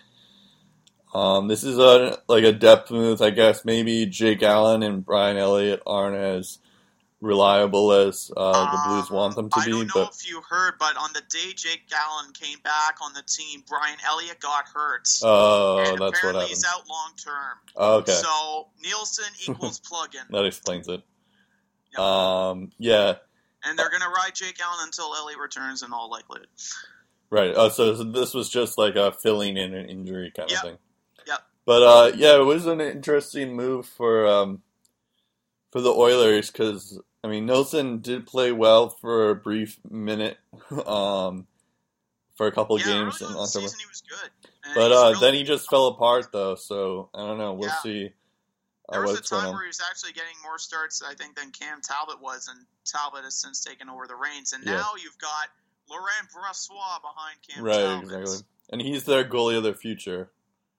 Um, 1.14 1.48
this 1.48 1.64
is 1.64 1.78
a 1.78 2.18
like 2.28 2.44
a 2.44 2.52
depth 2.52 2.90
move, 2.90 3.20
I 3.22 3.30
guess. 3.30 3.64
Maybe 3.64 4.06
Jake 4.06 4.42
Allen 4.42 4.82
and 4.82 5.04
Brian 5.04 5.36
Elliott 5.36 5.82
aren't 5.86 6.16
as 6.16 6.58
reliable 7.20 7.92
as 7.92 8.30
uh, 8.36 8.70
the 8.70 8.82
Blues 8.86 9.10
Um, 9.10 9.16
want 9.16 9.34
them 9.36 9.50
to 9.50 9.58
I 9.58 9.64
be, 9.64 9.70
I 9.72 9.74
don't 9.74 9.86
know 9.88 9.92
but 9.94 10.14
if 10.14 10.28
you 10.30 10.40
heard, 10.48 10.74
but 10.78 10.96
on 10.96 11.10
the 11.14 11.22
day 11.28 11.52
Jake 11.54 11.82
Allen 11.92 12.32
came 12.32 12.58
back 12.60 12.98
on 13.02 13.12
the 13.12 13.22
team, 13.22 13.64
Brian 13.68 13.96
Elliott 14.06 14.38
got 14.40 14.66
hurt. 14.68 15.08
oh, 15.22 15.78
and 15.78 15.98
that's 15.98 16.22
what 16.22 16.34
happened. 16.34 16.48
he's 16.48 16.64
out 16.64 16.88
long 16.88 17.10
term. 17.22 17.56
Oh, 17.76 17.96
okay, 17.98 18.12
So 18.12 18.68
Nilsson 18.82 19.24
equals 19.48 19.80
plug-in, 19.80 20.20
that 20.30 20.44
explains 20.44 20.86
it. 20.88 21.02
Yeah. 21.96 22.48
Um, 22.50 22.70
yeah, 22.78 23.14
and 23.64 23.78
they're 23.78 23.90
gonna 23.90 24.08
ride 24.10 24.34
Jake 24.34 24.60
Allen 24.62 24.84
until 24.84 25.14
Elliott 25.16 25.40
returns 25.40 25.82
in 25.82 25.92
all 25.92 26.10
likelihood. 26.10 26.46
right. 27.30 27.52
Oh, 27.56 27.68
so 27.68 27.94
this 27.94 28.34
was 28.34 28.48
just 28.48 28.78
like 28.78 28.94
a 28.94 29.10
filling 29.10 29.56
in 29.56 29.74
an 29.74 29.86
injury 29.88 30.30
kind 30.36 30.50
Yep. 30.50 30.58
of 30.58 30.68
thing. 30.68 30.78
Yep. 31.26 31.38
But 31.66 31.82
uh, 31.82 32.12
yeah, 32.16 32.36
it 32.36 32.44
was 32.44 32.66
an 32.66 32.80
interesting 32.80 33.56
move 33.56 33.86
for 33.86 34.26
um, 34.26 34.62
for 35.70 35.80
the 35.80 35.90
Oilers 35.90 36.50
because 36.50 36.98
I 37.24 37.28
mean 37.28 37.46
Nilsson 37.46 38.00
did 38.00 38.26
play 38.26 38.52
well 38.52 38.88
for 38.90 39.30
a 39.30 39.34
brief 39.34 39.78
minute, 39.88 40.38
um, 40.86 41.46
for 42.36 42.46
a 42.46 42.52
couple 42.52 42.78
yeah, 42.78 42.86
games 42.86 43.20
in 43.20 43.26
October. 43.28 43.46
season 43.46 43.78
he 43.80 43.86
was 43.86 44.02
good, 44.08 44.30
But 44.74 44.92
uh, 44.92 45.10
really- 45.10 45.20
then 45.20 45.34
he 45.34 45.42
just 45.44 45.68
fell 45.68 45.88
apart 45.88 46.32
though, 46.32 46.54
so 46.54 47.10
I 47.14 47.18
don't 47.26 47.38
know. 47.38 47.54
We'll 47.54 47.68
Yeah. 47.68 47.82
see 47.82 48.12
uh, 48.88 48.92
There 48.92 49.02
was 49.02 49.18
a 49.18 49.22
time 49.22 49.52
where 49.52 49.62
he 49.62 49.66
was 49.66 49.82
actually 49.90 50.12
getting 50.12 50.36
more 50.42 50.58
starts, 50.58 51.02
I 51.06 51.14
think, 51.14 51.36
than 51.36 51.50
Cam 51.50 51.80
Talbot 51.82 52.22
was, 52.22 52.48
and 52.48 52.64
Talbot 52.86 53.22
has 53.24 53.34
since 53.34 53.62
taken 53.62 53.88
over 53.90 54.06
the 54.06 54.14
reins. 54.14 54.52
And 54.54 54.64
Yeah. 54.64 54.76
now 54.76 54.92
you've 55.02 55.18
got 55.18 55.48
Laurent 55.90 56.28
Brossoit 56.34 57.02
behind 57.02 57.36
Cam 57.46 57.64
Right, 57.64 57.74
Talbot. 57.82 58.04
exactly. 58.04 58.46
And 58.70 58.80
he's 58.80 59.04
their 59.04 59.24
goalie 59.24 59.56
of 59.58 59.62
the 59.64 59.74
future. 59.74 60.30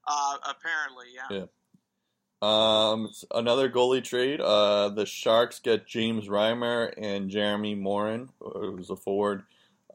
Uh, 0.07 0.37
apparently, 0.43 1.07
yeah. 1.13 1.45
Um, 2.41 3.11
another 3.33 3.69
goalie 3.69 4.03
trade. 4.03 4.39
Uh, 4.39 4.89
the 4.89 5.05
Sharks 5.05 5.59
get 5.59 5.85
James 5.85 6.27
Reimer 6.27 6.93
and 6.97 7.29
Jeremy 7.29 7.75
Morin, 7.75 8.29
who's 8.39 8.89
a 8.89 8.95
forward. 8.95 9.43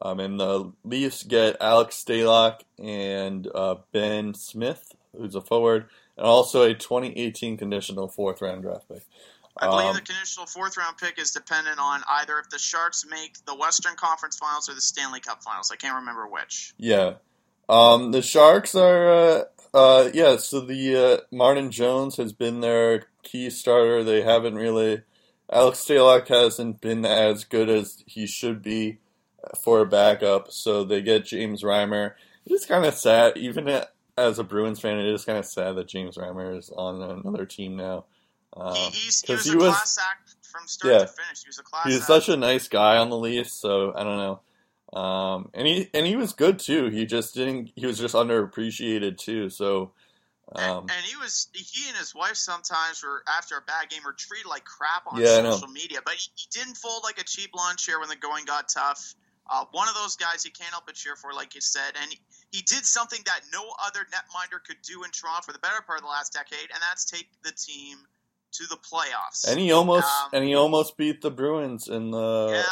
Um, 0.01 0.19
and 0.19 0.39
the 0.39 0.71
Leafs 0.83 1.23
get 1.23 1.57
Alex 1.61 2.03
Stalock 2.03 2.59
and 2.77 3.47
uh, 3.55 3.75
Ben 3.91 4.33
Smith, 4.33 4.93
who's 5.17 5.35
a 5.35 5.41
forward, 5.41 5.87
and 6.17 6.25
also 6.25 6.63
a 6.63 6.73
2018 6.73 7.57
conditional 7.57 8.07
fourth 8.07 8.41
round 8.41 8.63
draft 8.63 8.87
pick. 8.89 9.03
I 9.57 9.67
believe 9.67 9.87
Um, 9.87 9.95
the 9.95 10.01
conditional 10.01 10.45
fourth 10.47 10.75
round 10.75 10.97
pick 10.97 11.17
is 11.17 11.31
dependent 11.31 11.79
on 11.79 12.03
either 12.09 12.37
if 12.39 12.49
the 12.49 12.59
Sharks 12.59 13.05
make 13.09 13.43
the 13.45 13.55
Western 13.55 13.95
Conference 13.95 14.37
Finals 14.37 14.67
or 14.69 14.73
the 14.73 14.81
Stanley 14.81 15.21
Cup 15.21 15.43
Finals. 15.43 15.71
I 15.71 15.77
can't 15.77 15.95
remember 15.95 16.27
which. 16.27 16.73
Yeah. 16.77 17.13
Um, 17.69 18.11
the 18.11 18.21
Sharks 18.21 18.75
are, 18.75 19.07
uh, 19.07 19.43
uh, 19.75 20.09
yeah, 20.13 20.37
so 20.37 20.61
the, 20.61 20.95
uh, 20.95 21.17
Martin 21.35 21.69
Jones 21.71 22.17
has 22.17 22.33
been 22.33 22.61
their 22.61 23.03
key 23.23 23.49
starter. 23.49 24.03
They 24.03 24.21
haven't 24.21 24.55
really, 24.55 25.01
Alex 25.51 25.79
Stalock 25.79 26.27
hasn't 26.29 26.81
been 26.81 27.05
as 27.05 27.43
good 27.43 27.69
as 27.69 28.03
he 28.07 28.25
should 28.25 28.61
be 28.61 28.99
for 29.63 29.81
a 29.81 29.85
backup, 29.85 30.51
so 30.51 30.83
they 30.83 31.01
get 31.01 31.25
James 31.25 31.61
Reimer. 31.61 32.13
It's 32.45 32.65
kind 32.65 32.85
of 32.85 32.93
sad, 32.95 33.37
even 33.37 33.83
as 34.17 34.39
a 34.39 34.43
Bruins 34.43 34.79
fan, 34.79 34.97
it 34.97 35.07
is 35.07 35.25
kind 35.25 35.37
of 35.37 35.45
sad 35.45 35.75
that 35.75 35.87
James 35.87 36.15
Reimer 36.17 36.57
is 36.57 36.69
on 36.75 37.01
another 37.01 37.45
team 37.45 37.75
now. 37.75 38.05
Um, 38.55 38.73
he, 38.75 38.83
he's, 38.91 39.21
he 39.21 39.33
was 39.33 39.45
he 39.45 39.53
a 39.53 39.57
class 39.57 39.97
act 39.99 40.35
from 40.43 40.67
start 40.67 40.93
Yeah. 40.93 40.99
to 41.01 41.07
finish. 41.07 41.43
He 41.43 41.49
was 41.49 41.59
a 41.59 41.63
class 41.63 41.85
He's 41.85 41.97
act. 41.97 42.07
such 42.07 42.29
a 42.29 42.37
nice 42.37 42.67
guy 42.69 42.97
on 42.97 43.09
the 43.09 43.17
Leafs, 43.17 43.53
so 43.53 43.91
I 43.95 44.03
don't 44.03 44.17
know. 44.17 44.39
Um, 44.95 45.49
and 45.53 45.67
he 45.67 45.89
and 45.93 46.07
he 46.07 46.15
was 46.15 46.31
good 46.31 46.57
too. 46.57 46.87
He 46.87 47.05
just 47.05 47.35
didn't. 47.35 47.71
He 47.75 47.85
was 47.85 47.99
just 47.99 48.15
underappreciated 48.15 49.17
too. 49.17 49.49
So, 49.49 49.91
um, 50.55 50.63
and, 50.63 50.91
and 50.91 51.05
he 51.05 51.17
was 51.17 51.49
he 51.53 51.89
and 51.89 51.97
his 51.97 52.15
wife 52.15 52.37
sometimes 52.37 53.03
were 53.03 53.21
after 53.27 53.57
a 53.57 53.61
bad 53.61 53.89
game 53.89 54.01
were 54.05 54.13
treated 54.13 54.47
like 54.47 54.63
crap 54.63 55.03
on 55.05 55.19
Yeah, 55.19 55.51
social 55.51 55.67
media, 55.67 55.99
but 56.05 56.13
he, 56.13 56.29
he 56.35 56.47
didn't 56.49 56.77
fold 56.77 57.03
like 57.03 57.19
a 57.19 57.25
cheap 57.25 57.51
lawn 57.53 57.75
chair 57.75 57.99
when 57.99 58.07
the 58.07 58.15
going 58.15 58.45
got 58.45 58.69
tough. 58.69 59.15
Uh, 59.49 59.65
one 59.73 59.87
of 59.89 59.95
those 59.95 60.15
guys 60.15 60.43
you 60.45 60.51
can't 60.51 60.71
help 60.71 60.85
but 60.87 60.95
cheer 60.95 61.15
for, 61.15 61.31
like 61.31 61.53
you 61.53 61.61
said, 61.61 61.93
and 62.01 62.09
he, 62.09 62.19
he 62.51 62.61
did 62.63 62.83
something 62.83 63.19
that 63.27 63.41
no 63.53 63.61
other 63.85 63.99
netminder 64.09 64.63
could 64.65 64.77
do 64.81 65.03
in 65.03 65.11
Toronto 65.11 65.43
for 65.45 65.51
the 65.53 65.59
better 65.59 65.81
part 65.85 65.99
of 65.99 66.03
the 66.03 66.09
last 66.09 66.33
decade, 66.33 66.71
and 66.73 66.81
that's 66.81 67.05
take 67.05 67.27
the 67.43 67.51
team 67.51 67.97
to 68.53 68.63
the 68.69 68.77
playoffs. 68.77 69.47
and 69.47 69.59
he 69.59 69.71
almost 69.71 70.07
Um, 70.07 70.29
and 70.33 70.45
he 70.45 70.55
almost 70.55 70.97
beat 70.97 71.21
the 71.21 71.29
Bruins 71.29 71.89
in 71.89 72.09
the 72.09 72.47
yeah, 72.53 72.63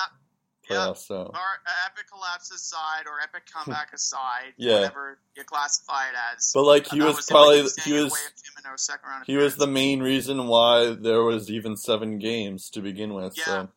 yeah. 0.69 0.93
So 0.93 1.31
Or 1.33 1.61
epic 1.85 2.07
collapse 2.11 2.51
aside, 2.51 3.05
or 3.07 3.19
epic 3.21 3.43
comeback 3.51 3.93
aside, 3.93 4.53
Yeah. 4.57 4.75
whatever 4.81 5.19
you 5.35 5.43
classify 5.43 6.07
it 6.09 6.15
as. 6.33 6.51
but 6.53 6.63
like 6.63 6.87
Uh, 6.87 6.95
he 6.95 6.99
that 6.99 7.05
was 7.15 7.25
probably 7.25 7.57
he 7.83 7.93
was 7.93 8.13
him 8.15 8.53
in 8.59 8.65
our 8.65 8.77
second 8.77 9.09
round 9.09 9.25
he 9.27 9.35
was 9.37 9.55
the 9.55 9.67
main 9.67 10.01
reason 10.01 10.47
why 10.47 10.91
there 10.93 11.23
was 11.23 11.49
even 11.49 11.75
seven 11.77 12.19
games 12.19 12.69
to 12.71 12.81
begin 12.81 13.13
with. 13.13 13.37
Yeah. 13.37 13.45
So 13.45 13.69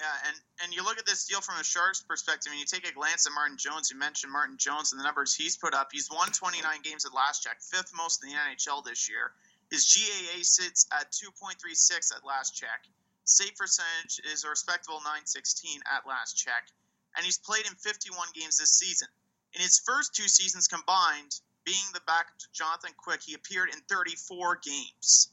Yeah, 0.00 0.26
and 0.28 0.36
and 0.64 0.72
you 0.74 0.82
look 0.84 0.98
at 0.98 1.06
this 1.06 1.26
deal 1.26 1.40
from 1.40 1.58
a 1.58 1.64
Sharks 1.64 2.02
perspective, 2.02 2.50
and 2.52 2.58
you 2.60 2.66
take 2.66 2.88
a 2.88 2.92
glance 2.92 3.26
at 3.26 3.32
Martin 3.32 3.56
Jones. 3.58 3.90
You 3.90 3.98
mentioned 3.98 4.32
Martin 4.32 4.56
Jones 4.58 4.92
and 4.92 5.00
the 5.00 5.04
numbers 5.04 5.34
he's 5.34 5.56
put 5.56 5.74
up. 5.74 5.88
He's 5.92 6.08
won 6.10 6.28
29 6.30 6.82
games 6.82 7.04
at 7.04 7.12
last 7.12 7.42
check, 7.42 7.60
fifth 7.60 7.92
most 7.96 8.22
in 8.22 8.30
the 8.30 8.36
NHL 8.36 8.82
this 8.84 9.08
year. 9.08 9.32
His 9.70 9.86
GAA 9.86 10.42
sits 10.42 10.86
at 10.92 11.10
2.36 11.12 12.14
at 12.14 12.24
last 12.24 12.54
check. 12.54 12.86
Save 13.24 13.56
percentage 13.56 14.20
is 14.32 14.44
a 14.44 14.48
respectable 14.48 14.98
916 14.98 15.80
at 15.86 16.06
last 16.06 16.34
check. 16.34 16.68
And 17.16 17.24
he's 17.24 17.38
played 17.38 17.66
in 17.66 17.74
51 17.74 18.28
games 18.34 18.58
this 18.58 18.72
season. 18.72 19.08
In 19.52 19.60
his 19.60 19.78
first 19.84 20.14
two 20.14 20.28
seasons 20.28 20.66
combined, 20.66 21.40
being 21.64 21.84
the 21.92 22.00
backup 22.06 22.38
to 22.38 22.52
Jonathan 22.52 22.92
Quick, 22.96 23.22
he 23.22 23.34
appeared 23.34 23.68
in 23.68 23.80
34 23.82 24.56
games. 24.64 25.30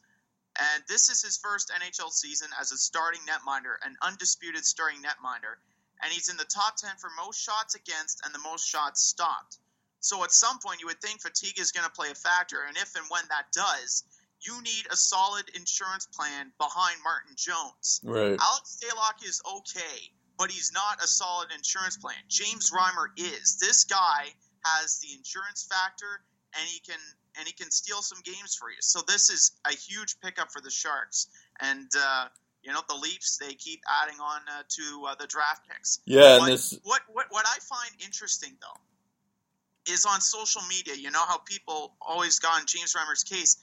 And 0.59 0.83
this 0.87 1.09
is 1.09 1.23
his 1.23 1.37
first 1.37 1.71
NHL 1.71 2.11
season 2.11 2.49
as 2.59 2.71
a 2.71 2.77
starting 2.77 3.21
netminder, 3.21 3.77
an 3.83 3.97
undisputed 4.01 4.65
starting 4.65 5.01
netminder. 5.01 5.55
And 6.01 6.11
he's 6.11 6.29
in 6.29 6.37
the 6.37 6.45
top 6.45 6.75
10 6.77 6.97
for 6.97 7.09
most 7.17 7.39
shots 7.41 7.75
against 7.75 8.21
and 8.25 8.33
the 8.33 8.39
most 8.39 8.67
shots 8.67 9.01
stopped. 9.01 9.57
So 10.01 10.23
at 10.23 10.31
some 10.31 10.59
point, 10.59 10.79
you 10.79 10.87
would 10.87 11.01
think 11.01 11.21
fatigue 11.21 11.59
is 11.59 11.71
going 11.71 11.85
to 11.85 11.91
play 11.91 12.09
a 12.11 12.15
factor. 12.15 12.63
And 12.63 12.77
if 12.77 12.95
and 12.95 13.05
when 13.09 13.23
that 13.29 13.51
does, 13.51 14.03
you 14.41 14.61
need 14.61 14.85
a 14.91 14.95
solid 14.95 15.45
insurance 15.55 16.05
plan 16.05 16.51
behind 16.57 16.95
Martin 17.03 17.35
Jones. 17.35 18.01
Right. 18.03 18.37
Alex 18.39 18.79
Stalock 18.79 19.27
is 19.27 19.41
okay, 19.57 20.11
but 20.37 20.51
he's 20.51 20.71
not 20.73 21.03
a 21.03 21.07
solid 21.07 21.49
insurance 21.55 21.97
plan. 21.97 22.15
James 22.27 22.71
Reimer 22.71 23.07
is. 23.17 23.57
This 23.59 23.83
guy 23.83 24.27
has 24.63 24.99
the 24.99 25.17
insurance 25.17 25.67
factor, 25.69 26.23
and 26.57 26.67
he 26.67 26.79
can 26.79 26.99
and 27.37 27.47
he 27.47 27.53
can 27.53 27.71
steal 27.71 28.01
some 28.01 28.19
games 28.23 28.55
for 28.55 28.69
you. 28.69 28.77
So 28.79 29.01
this 29.07 29.29
is 29.29 29.51
a 29.65 29.73
huge 29.73 30.19
pickup 30.21 30.51
for 30.51 30.61
the 30.61 30.71
Sharks, 30.71 31.27
and 31.59 31.89
uh, 31.97 32.27
you 32.63 32.71
know 32.71 32.81
the 32.87 32.95
Leafs 32.95 33.37
they 33.37 33.53
keep 33.53 33.81
adding 34.01 34.19
on 34.19 34.41
uh, 34.47 34.63
to 34.67 35.05
uh, 35.09 35.15
the 35.19 35.27
draft 35.27 35.67
picks. 35.69 35.99
Yeah, 36.05 36.33
and 36.35 36.41
What, 36.41 36.47
this 36.47 36.79
what 36.83 37.01
what 37.11 37.25
what 37.29 37.45
I 37.45 37.59
find 37.59 37.91
interesting 38.03 38.55
though 38.61 39.93
is 39.93 40.05
on 40.05 40.21
social 40.21 40.61
media. 40.69 40.95
You 40.95 41.11
know 41.11 41.25
how 41.25 41.37
people 41.39 41.95
always 42.01 42.39
got 42.39 42.59
in 42.59 42.67
James 42.67 42.93
Reimer's 42.93 43.23
case. 43.23 43.57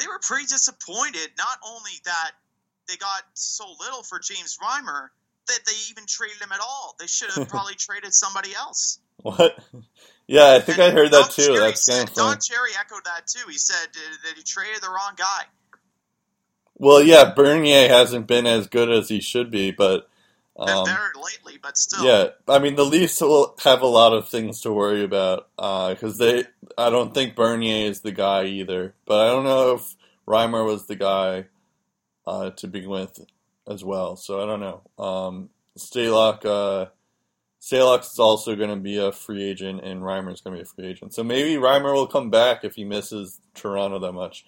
They 0.00 0.06
were 0.08 0.18
pretty 0.22 0.46
disappointed. 0.46 1.28
Not 1.38 1.58
only 1.68 1.92
that 2.06 2.30
they 2.88 2.96
got 2.96 3.22
so 3.34 3.64
little 3.78 4.02
for 4.02 4.18
James 4.18 4.58
Reimer, 4.62 5.08
that 5.46 5.58
they 5.66 5.72
even 5.90 6.04
traded 6.06 6.40
him 6.40 6.50
at 6.52 6.60
all. 6.60 6.96
They 6.98 7.06
should 7.06 7.30
have 7.32 7.48
probably 7.50 7.74
traded 7.74 8.14
somebody 8.14 8.54
else. 8.54 8.98
what? 9.18 9.58
Yeah, 10.26 10.52
I 10.52 10.60
think 10.60 10.78
And 10.78 10.86
I 10.86 10.90
heard 10.92 11.10
Don 11.10 11.22
that 11.22 11.30
too. 11.32 11.42
Cherry 11.42 11.58
That's 11.58 11.84
said- 11.84 11.92
kind 11.96 12.08
of 12.08 12.14
funny. 12.14 12.30
Don 12.32 12.40
Cherry 12.40 12.70
echoed 12.78 13.04
that 13.04 13.26
too. 13.26 13.48
He 13.48 13.58
said 13.58 13.88
that 14.24 14.36
he 14.36 14.42
traded 14.42 14.82
the 14.82 14.88
wrong 14.88 15.12
guy. 15.16 15.44
Well, 16.76 17.02
yeah, 17.02 17.32
Bernier 17.34 17.88
hasn't 17.88 18.26
been 18.26 18.46
as 18.46 18.66
good 18.66 18.90
as 18.90 19.08
he 19.08 19.20
should 19.20 19.50
be, 19.50 19.70
but 19.70 20.08
Um, 20.60 20.84
better 20.84 21.12
lately, 21.16 21.58
but 21.62 21.76
still. 21.78 22.04
yeah, 22.04 22.28
I 22.46 22.58
mean 22.58 22.76
the 22.76 22.84
Leafs 22.84 23.20
will 23.20 23.56
have 23.64 23.80
a 23.80 23.86
lot 23.86 24.12
of 24.12 24.28
things 24.28 24.60
to 24.62 24.72
worry 24.72 25.02
about 25.02 25.48
because 25.56 26.18
they. 26.18 26.44
I 26.76 26.90
don't 26.90 27.14
think 27.14 27.34
Bernier 27.34 27.88
is 27.90 28.00
the 28.02 28.12
guy 28.12 28.44
either, 28.44 28.94
but 29.06 29.26
I 29.26 29.30
don't 29.30 29.44
know 29.44 29.74
if 29.74 29.96
Reimer 30.26 30.64
was 30.64 30.86
the 30.86 30.96
guy 30.96 31.46
uh, 32.26 32.50
to 32.50 32.68
begin 32.68 32.90
with 32.90 33.20
as 33.66 33.84
well. 33.84 34.16
So 34.16 34.42
I 34.42 34.46
don't 34.46 34.60
know. 34.60 34.82
Um, 35.02 35.50
Stalock, 35.78 36.44
uh, 36.44 36.90
Stalock 37.60 38.02
is 38.02 38.18
also 38.18 38.54
going 38.56 38.70
to 38.70 38.76
be 38.76 38.98
a 38.98 39.12
free 39.12 39.42
agent, 39.42 39.82
and 39.82 40.02
Reimer 40.02 40.32
is 40.32 40.40
going 40.40 40.56
to 40.56 40.62
be 40.62 40.68
a 40.68 40.74
free 40.74 40.86
agent. 40.86 41.14
So 41.14 41.24
maybe 41.24 41.54
Reimer 41.54 41.94
will 41.94 42.06
come 42.06 42.30
back 42.30 42.64
if 42.64 42.74
he 42.74 42.84
misses 42.84 43.40
Toronto 43.54 43.98
that 43.98 44.12
much. 44.12 44.44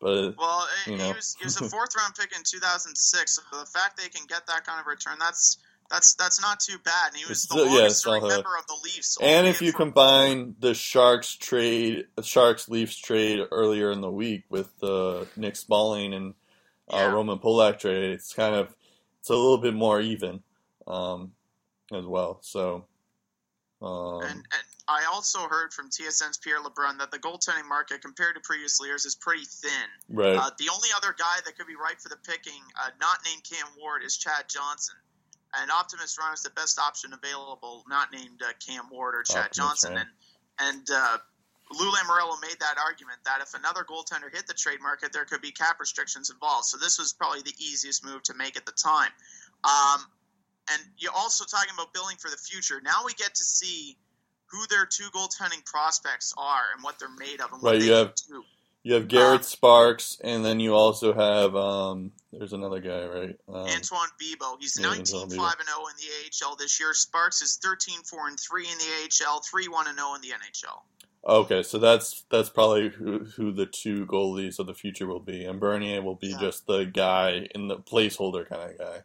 But 0.00 0.36
Well, 0.36 0.66
uh, 0.86 0.90
You 0.90 0.96
he 0.98 1.12
was 1.12 1.36
he 1.38 1.44
was 1.44 1.60
a 1.60 1.64
fourth 1.70 1.96
round 1.96 2.14
pick 2.14 2.32
in 2.36 2.42
2006. 2.44 3.34
So 3.36 3.42
the 3.58 3.66
fact 3.66 3.96
they 3.96 4.08
can 4.08 4.26
get 4.26 4.46
that 4.46 4.64
kind 4.66 4.80
of 4.80 4.86
return, 4.86 5.16
that's 5.18 5.58
that's 5.90 6.14
that's 6.14 6.40
not 6.42 6.60
too 6.60 6.78
bad. 6.84 7.08
And 7.08 7.16
he 7.16 7.22
was 7.24 7.44
It's 7.44 7.46
the 7.46 7.54
still- 7.54 7.66
longest 7.66 8.02
serving 8.02 8.28
member 8.28 8.56
of 8.58 8.66
the 8.66 8.76
Leafs. 8.84 9.16
And 9.20 9.46
if 9.46 9.62
you 9.62 9.72
combine 9.72 10.56
the 10.58 10.74
Sharks 10.74 11.34
trade, 11.36 12.06
Sharks 12.22 12.68
Leafs 12.68 12.96
trade 12.96 13.40
earlier 13.50 13.90
in 13.90 14.00
the 14.00 14.10
week 14.10 14.44
with 14.50 14.76
the 14.80 15.26
Nick 15.36 15.54
Spaling 15.54 16.14
and 16.14 16.34
uh, 16.92 16.96
Yeah. 16.96 17.06
Roman 17.12 17.38
Polak 17.38 17.78
trade, 17.78 18.10
it's 18.10 18.32
kind 18.34 18.54
of 18.54 18.74
it's 19.20 19.30
a 19.30 19.34
little 19.34 19.58
bit 19.58 19.74
more 19.74 20.00
even 20.00 20.42
um, 20.86 21.32
as 21.92 22.04
well. 22.04 22.38
So, 22.42 22.84
um, 23.82 24.22
and, 24.22 24.30
and 24.30 24.44
I 24.88 25.04
also 25.12 25.48
heard 25.48 25.72
from 25.72 25.90
TSN's 25.90 26.38
Pierre 26.38 26.62
LeBrun 26.62 26.98
that 26.98 27.10
the 27.10 27.18
goaltending 27.18 27.68
market 27.68 28.02
compared 28.02 28.36
to 28.36 28.40
previous 28.40 28.78
years 28.80 29.04
is 29.04 29.16
pretty 29.16 29.44
thin. 29.44 29.88
right, 30.08 30.36
Uh, 30.36 30.50
the 30.58 30.68
only 30.68 30.88
other 30.96 31.12
guy 31.18 31.40
that 31.44 31.56
could 31.56 31.66
be 31.66 31.74
right 31.74 32.00
for 32.00 32.08
the 32.08 32.16
picking, 32.16 32.62
uh, 32.80 32.90
not 33.00 33.24
named 33.24 33.42
Cam 33.42 33.66
Ward, 33.78 34.04
is 34.04 34.16
Chad 34.16 34.48
Johnson. 34.48 34.94
And 35.54 35.70
Optimus 35.70 36.14
Prime 36.14 36.34
is 36.34 36.42
the 36.42 36.50
best 36.50 36.78
option 36.78 37.12
available, 37.12 37.84
not 37.88 38.12
named 38.12 38.42
uh, 38.42 38.52
Cam 38.64 38.88
Ward 38.90 39.14
or 39.14 39.22
Chad 39.22 39.46
Optimus 39.46 39.56
Johnson. 39.56 39.92
Prime. 39.94 40.06
And 40.06 40.10
and 40.58 40.90
uh, 40.90 41.18
Lou 41.72 41.90
Lamoriello 41.90 42.40
made 42.40 42.58
that 42.60 42.78
argument 42.78 43.18
that 43.24 43.40
if 43.42 43.54
another 43.54 43.84
goaltender 43.84 44.32
hit 44.32 44.46
the 44.46 44.54
trade 44.54 44.80
market, 44.80 45.12
there 45.12 45.24
could 45.24 45.42
be 45.42 45.50
cap 45.50 45.80
restrictions 45.80 46.30
involved. 46.30 46.66
So 46.66 46.78
this 46.78 46.98
was 46.98 47.12
probably 47.12 47.42
the 47.42 47.54
easiest 47.58 48.04
move 48.04 48.22
to 48.24 48.34
make 48.34 48.56
at 48.56 48.66
the 48.66 48.72
time. 48.72 49.10
Um, 49.64 50.06
and 50.72 50.82
you're 50.98 51.14
also 51.14 51.44
talking 51.44 51.72
about 51.74 51.92
billing 51.92 52.16
for 52.16 52.30
the 52.30 52.36
future. 52.36 52.80
Now 52.82 53.04
we 53.04 53.14
get 53.14 53.34
to 53.34 53.44
see 53.44 53.96
who 54.50 54.66
their 54.68 54.86
two 54.86 55.08
goaltending 55.14 55.64
prospects 55.64 56.32
are 56.36 56.62
and 56.74 56.82
what 56.84 56.98
they're 56.98 57.08
made 57.18 57.40
of 57.40 57.52
and 57.52 57.62
what 57.62 57.72
Right, 57.72 57.80
they 57.80 57.86
you 57.86 57.92
have- 57.92 58.14
do. 58.28 58.44
you 58.82 58.94
have 58.94 59.08
Garrett 59.08 59.44
Sparks, 59.44 60.18
and 60.22 60.44
then 60.44 60.60
you 60.60 60.74
also 60.74 61.12
have 61.12 61.56
um, 61.56 62.12
there's 62.32 62.52
another 62.52 62.80
guy, 62.80 63.04
right? 63.06 63.36
Um, 63.48 63.54
Antoine 63.66 64.08
Bibeau. 64.20 64.56
He's 64.60 64.78
yeah, 64.78 64.86
19 64.88 65.30
five 65.30 65.56
and 65.58 65.68
zero 65.68 65.86
in 65.88 65.96
the 65.98 66.44
AHL 66.46 66.54
this 66.56 66.78
year. 66.78 66.94
Sparks 66.94 67.42
is 67.42 67.56
13 67.62 68.02
4 68.04 68.28
and 68.28 68.38
3 68.38 68.62
in 68.68 68.78
the 68.78 69.24
AHL, 69.26 69.40
3 69.40 69.66
1 69.68 69.88
and 69.88 69.98
0 69.98 70.14
in 70.14 70.20
the 70.20 70.28
NHL. 70.28 70.82
okay, 71.28 71.64
so 71.64 71.78
that's 71.78 72.24
that's 72.30 72.48
probably 72.48 72.88
who, 72.90 73.24
who 73.24 73.50
the 73.50 73.66
two 73.66 74.06
goalies 74.06 74.60
of 74.60 74.66
the 74.68 74.74
future 74.74 75.06
will 75.08 75.18
be, 75.18 75.44
and 75.44 75.58
Bernier 75.58 76.00
will 76.02 76.14
be 76.14 76.28
Yeah. 76.28 76.38
just 76.38 76.66
the 76.68 76.84
guy 76.84 77.48
in 77.56 77.66
the 77.66 77.78
placeholder 77.78 78.48
kind 78.48 78.70
of 78.70 78.78
guy. 78.78 79.02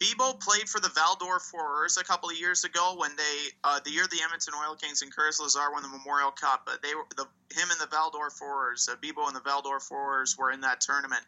Bibeau 0.00 0.40
played 0.40 0.66
for 0.66 0.80
the 0.80 0.88
Val-d'Or 0.88 1.38
Foreurs 1.38 1.98
a 1.98 2.04
couple 2.04 2.30
of 2.30 2.36
years 2.38 2.64
ago 2.64 2.94
when 2.96 3.14
they, 3.16 3.50
uh, 3.64 3.80
the 3.84 3.90
year 3.90 4.06
the 4.10 4.22
Edmonton 4.24 4.54
Oil 4.56 4.74
Kings 4.74 5.02
and 5.02 5.14
Curtis 5.14 5.38
Lazar 5.40 5.70
won 5.72 5.82
the 5.82 5.90
Memorial 5.90 6.30
Cup. 6.30 6.66
Uh, 6.66 6.76
they 6.82 6.94
were 6.94 7.04
the 7.16 7.26
him 7.54 7.70
and 7.70 7.80
the 7.80 7.86
Val-d'Or 7.86 8.30
Foreurs, 8.30 8.88
uh, 8.88 8.96
Bibeau 8.96 9.26
and 9.26 9.36
the 9.36 9.40
Val-d'Or 9.40 9.78
Foreurs 9.78 10.38
were 10.38 10.52
in 10.52 10.62
that 10.62 10.80
tournament, 10.80 11.22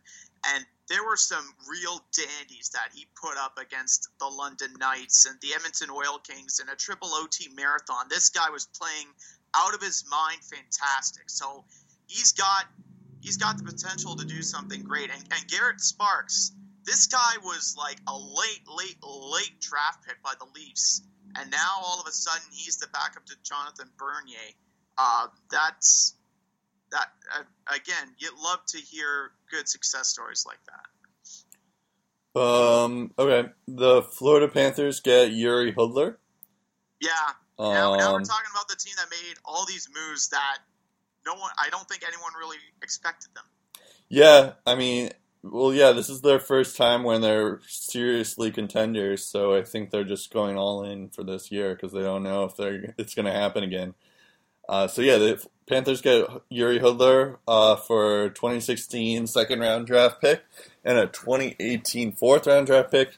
and 0.55 0.65
there 0.89 1.05
were 1.05 1.17
some 1.17 1.45
real 1.69 2.01
dandies 2.13 2.71
that 2.71 2.89
he 2.95 3.07
put 3.15 3.37
up 3.37 3.59
against 3.59 4.09
the 4.19 4.27
London 4.27 4.73
Knights 4.79 5.27
and 5.27 5.39
the 5.41 5.55
Edmonton 5.55 5.91
Oil 5.91 6.19
Kings 6.19 6.61
in 6.61 6.69
a 6.69 6.77
triple 6.77 7.09
OT 7.13 7.49
marathon. 7.55 8.07
This 8.09 8.31
guy 8.31 8.51
was 8.51 8.67
playing 8.67 9.07
out 9.55 9.75
of 9.75 9.83
his 9.83 10.05
mind, 10.11 10.41
fantastic. 10.43 11.29
So 11.29 11.65
he's 12.07 12.33
got 12.33 12.67
he's 13.21 13.37
got 13.37 13.59
the 13.59 13.65
potential 13.65 14.17
to 14.17 14.25
do 14.25 14.43
something 14.43 14.83
great. 14.83 15.11
And, 15.11 15.23
and 15.31 15.49
Garrett 15.49 15.81
Sparks, 15.81 16.53
this 16.85 17.07
guy 17.07 17.35
was 17.43 17.75
like 17.79 17.99
a 18.09 18.17
late, 18.17 18.63
late, 18.69 18.97
late 19.03 19.61
draft 19.61 20.07
pick 20.07 20.23
by 20.23 20.33
the 20.39 20.47
Leafs, 20.55 21.03
and 21.39 21.51
now 21.51 21.81
all 21.83 22.01
of 22.01 22.07
a 22.07 22.13
sudden 22.13 22.43
he's 22.53 22.79
the 22.79 22.89
backup 22.93 23.25
to 23.27 23.35
Jonathan 23.43 23.89
Bernier. 23.99 24.55
Uh, 24.99 25.29
that's 25.51 26.15
that 26.91 27.09
uh, 27.39 27.75
again. 27.75 28.15
You'd 28.19 28.39
love 28.43 28.61
to 28.69 28.79
hear 28.79 29.33
good 29.51 29.69
success 29.69 30.09
stories 30.09 30.45
like 30.47 30.61
that. 30.67 30.87
Um, 32.35 33.13
okay, 33.19 33.51
the 33.69 34.03
Florida 34.03 34.49
Panthers 34.49 35.01
get 35.01 35.33
Jiri 35.33 35.75
Hudler. 35.75 36.17
Yeah. 37.01 37.11
Now, 37.69 37.95
now 37.97 38.13
we're 38.13 38.17
Um, 38.17 38.23
talking 38.23 38.51
about 38.51 38.69
the 38.69 38.77
team 38.77 38.95
that 38.97 39.11
made 39.11 39.37
all 39.45 39.67
these 39.67 39.89
moves 39.95 40.29
that 40.31 40.59
no 41.27 41.35
one. 41.35 41.51
I 41.59 41.71
don't 41.71 41.89
think 41.89 42.03
anyone 42.07 42.33
really 42.39 42.59
expected 42.83 43.31
them. 43.35 43.45
yeah, 44.09 44.53
I 44.67 44.75
mean, 44.75 45.11
well, 45.43 45.75
yeah, 45.75 45.93
this 45.93 46.09
is 46.09 46.21
their 46.21 46.39
first 46.39 46.77
time 46.77 47.03
when 47.03 47.21
they're 47.21 47.61
seriously 47.67 48.51
contenders, 48.53 49.25
so 49.25 49.55
I 49.55 49.63
think 49.63 49.91
they're 49.91 50.05
just 50.05 50.33
going 50.33 50.57
all 50.57 50.85
in 50.85 51.09
for 51.09 51.25
this 51.25 51.51
year 51.51 51.75
because 51.75 51.93
they 51.93 52.03
don't 52.03 52.23
know 52.23 52.45
if 52.45 52.57
they're 52.57 52.95
it's 52.97 53.15
going 53.15 53.27
to 53.27 53.33
happen 53.33 53.65
again. 53.65 53.95
Uh, 54.69 54.87
so 54.87 55.03
yeah, 55.03 55.19
the 55.19 55.45
Panthers 55.69 56.01
get 56.01 56.29
Jiri 56.51 56.81
Hudler 56.81 57.39
uh, 57.49 57.77
for 57.77 58.29
2016 58.31 59.27
second 59.27 59.59
round 59.59 59.87
draft 59.87 60.21
pick 60.21 60.43
and 60.85 60.99
a 60.99 61.07
2018 61.09 62.13
fourth 62.13 62.47
round 62.47 62.69
draft 62.69 62.93
pick. 62.93 63.17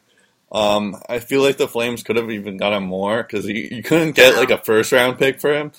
Um, 0.51 0.97
I 1.09 1.19
feel 1.19 1.43
like 1.43 1.59
the 1.59 1.69
Flames 1.69 2.03
could 2.03 2.17
have 2.17 2.31
even 2.31 2.57
got 2.57 2.73
him 2.73 2.85
more 2.85 3.23
because 3.23 3.47
you, 3.47 3.69
you 3.71 3.83
couldn't 3.83 4.13
get 4.13 4.37
like 4.37 4.51
a 4.51 4.59
first 4.59 4.93
round 4.93 5.19
pick 5.19 5.41
for 5.41 5.53
him. 5.53 5.73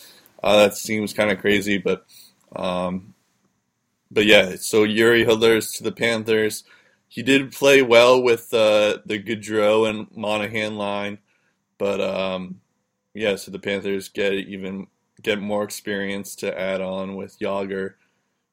Uh, 0.43 0.57
that 0.57 0.77
seems 0.77 1.13
kind 1.13 1.31
of 1.31 1.39
crazy, 1.39 1.79
but 1.79 2.05
um, 2.55 3.14
but 4.11 4.25
yeah. 4.25 4.55
So 4.57 4.85
Jiri 4.85 5.25
Hudler's 5.25 5.73
to 5.73 5.83
the 5.83 5.91
Panthers. 5.91 6.63
He 7.07 7.23
did 7.23 7.51
play 7.51 7.81
well 7.81 8.21
with 8.21 8.53
uh, 8.53 8.99
the 9.05 9.21
Gaudreau 9.21 9.89
and 9.89 10.07
Monahan 10.15 10.77
line, 10.77 11.19
but 11.77 12.01
um, 12.01 12.61
yeah. 13.13 13.35
So 13.35 13.51
the 13.51 13.59
Panthers 13.59 14.09
get 14.09 14.33
even 14.33 14.87
get 15.21 15.39
more 15.39 15.63
experience 15.63 16.35
to 16.37 16.59
add 16.59 16.81
on 16.81 17.15
with 17.15 17.39
Jagr, 17.39 17.95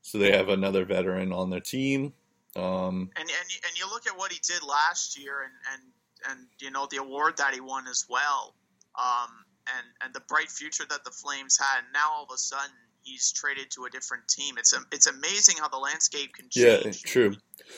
so 0.03 0.19
they 0.19 0.33
have 0.33 0.49
another 0.49 0.85
veteran 0.85 1.33
on 1.33 1.51
their 1.51 1.61
team. 1.61 2.13
Um, 2.57 3.11
And 3.17 3.29
and 3.29 3.49
and 3.67 3.79
you 3.79 3.89
look 3.91 4.07
at 4.07 4.17
what 4.17 4.33
he 4.33 4.41
did 4.47 4.63
last 4.63 5.19
year, 5.19 5.43
and 5.43 5.53
and 5.73 5.83
and 6.31 6.49
you 6.61 6.71
know 6.71 6.87
the 6.91 6.99
award 6.99 7.37
that 7.39 7.55
he 7.55 7.61
won 7.61 7.89
as 7.89 8.07
well, 8.09 8.55
um, 8.99 9.31
and 9.77 9.87
and 10.05 10.15
the 10.15 10.23
bright 10.29 10.51
future 10.51 10.85
that 10.89 11.05
the 11.05 11.11
Flames 11.11 11.59
had. 11.59 11.85
And 11.85 11.93
now 11.93 12.13
all 12.13 12.25
of 12.25 12.31
a 12.35 12.39
sudden 12.39 12.77
he's 13.03 13.33
traded 13.33 13.71
to 13.73 13.85
a 13.85 13.91
different 13.91 14.29
team. 14.29 14.57
It's 14.59 14.75
it's 14.93 15.07
amazing 15.07 15.57
how 15.59 15.69
the 15.69 15.79
landscape 15.79 16.35
can 16.35 16.49
change. 16.49 16.85
Yeah, 16.85 16.93
true. 17.05 17.35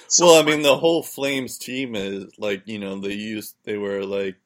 so 0.08 0.26
well, 0.26 0.42
I 0.42 0.44
mean, 0.44 0.62
the 0.62 0.76
whole 0.76 1.02
Flames 1.02 1.58
team 1.58 1.94
is 1.94 2.26
like 2.38 2.62
you 2.66 2.78
know 2.78 3.00
they 3.00 3.14
used 3.14 3.56
they 3.64 3.76
were 3.76 4.04
like 4.04 4.36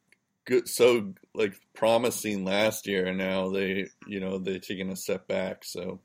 good, 0.46 0.68
so 0.68 1.14
like 1.34 1.54
promising 1.74 2.44
last 2.44 2.86
year, 2.86 3.06
and 3.06 3.18
now 3.18 3.50
they 3.50 3.88
you 4.06 4.20
know 4.20 4.38
they're 4.38 4.58
taking 4.58 4.90
a 4.90 4.96
step 4.96 5.28
back. 5.28 5.64
So, 5.64 6.00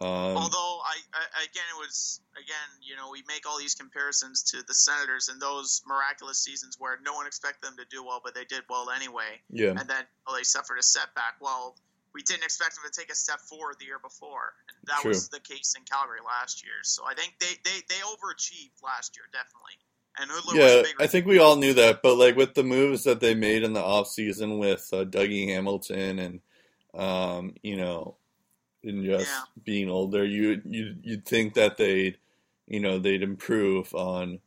um, 0.00 0.08
Although 0.08 0.80
I, 0.84 0.96
I 1.12 1.44
again 1.44 1.64
it 1.74 1.78
was 1.78 2.20
again 2.36 2.80
you 2.82 2.96
know 2.96 3.10
we 3.10 3.22
make 3.28 3.48
all 3.48 3.58
these 3.58 3.74
comparisons 3.74 4.42
to 4.50 4.62
the 4.66 4.74
Senators 4.74 5.28
and 5.28 5.40
those 5.40 5.82
miraculous 5.86 6.38
seasons 6.38 6.76
where 6.78 6.98
no 7.04 7.14
one 7.14 7.26
expected 7.26 7.66
them 7.66 7.76
to 7.76 7.84
do 7.90 8.04
well 8.04 8.20
but 8.22 8.34
they 8.34 8.44
did 8.44 8.62
well 8.70 8.88
anyway 8.90 9.40
yeah, 9.50 9.70
and 9.70 9.88
then 9.88 10.04
well, 10.26 10.36
they 10.36 10.44
suffered 10.44 10.78
a 10.78 10.82
setback. 10.82 11.34
Well, 11.40 11.76
we 12.14 12.22
didn't 12.22 12.44
expect 12.44 12.74
them 12.74 12.84
to 12.90 13.00
take 13.00 13.10
a 13.10 13.14
step 13.14 13.40
forward 13.40 13.76
the 13.78 13.86
year 13.86 13.98
before, 14.02 14.54
and 14.68 14.76
that 14.88 15.00
True. 15.02 15.10
was 15.10 15.28
the 15.28 15.40
case 15.40 15.74
in 15.76 15.84
Calgary 15.84 16.20
last 16.26 16.64
year. 16.64 16.82
So 16.82 17.04
I 17.06 17.14
think 17.14 17.34
they 17.40 17.54
they, 17.64 17.78
they 17.88 18.00
overachieved 18.02 18.82
last 18.82 19.16
year 19.16 19.26
definitely. 19.32 19.78
And 20.18 20.30
Hudler 20.30 20.54
was 20.60 20.86
yeah. 20.98 21.04
I 21.04 21.06
think 21.06 21.26
we 21.26 21.38
all 21.38 21.56
knew 21.56 21.72
that, 21.74 22.02
but 22.02 22.16
like 22.16 22.36
with 22.36 22.54
the 22.54 22.64
moves 22.64 23.04
that 23.04 23.20
they 23.20 23.34
made 23.34 23.62
in 23.62 23.72
the 23.72 23.82
off 23.82 24.08
season 24.08 24.58
with 24.58 24.88
uh, 24.92 25.04
Dougie 25.04 25.48
Hamilton 25.48 26.18
and 26.18 26.40
um, 26.94 27.54
you 27.62 27.76
know, 27.76 28.16
and 28.82 29.04
just 29.04 29.30
Yeah. 29.30 29.42
being 29.64 29.88
older, 29.88 30.24
you 30.24 30.60
you 30.64 30.96
you'd 31.02 31.24
think 31.26 31.54
that 31.54 31.76
they'd 31.76 32.18
you 32.66 32.80
know 32.80 32.98
they'd 32.98 33.22
improve 33.22 33.94
on 33.94 34.40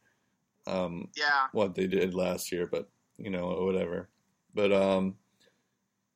um 0.68 1.09
yeah 1.18 1.47
what 1.51 1.76
they 1.76 1.88
did 1.88 2.14
last 2.14 2.51
year, 2.51 2.68
but 2.68 2.89
you 3.18 3.30
know, 3.30 3.47
whatever. 3.64 4.09
But 4.53 4.72
um, 4.74 5.16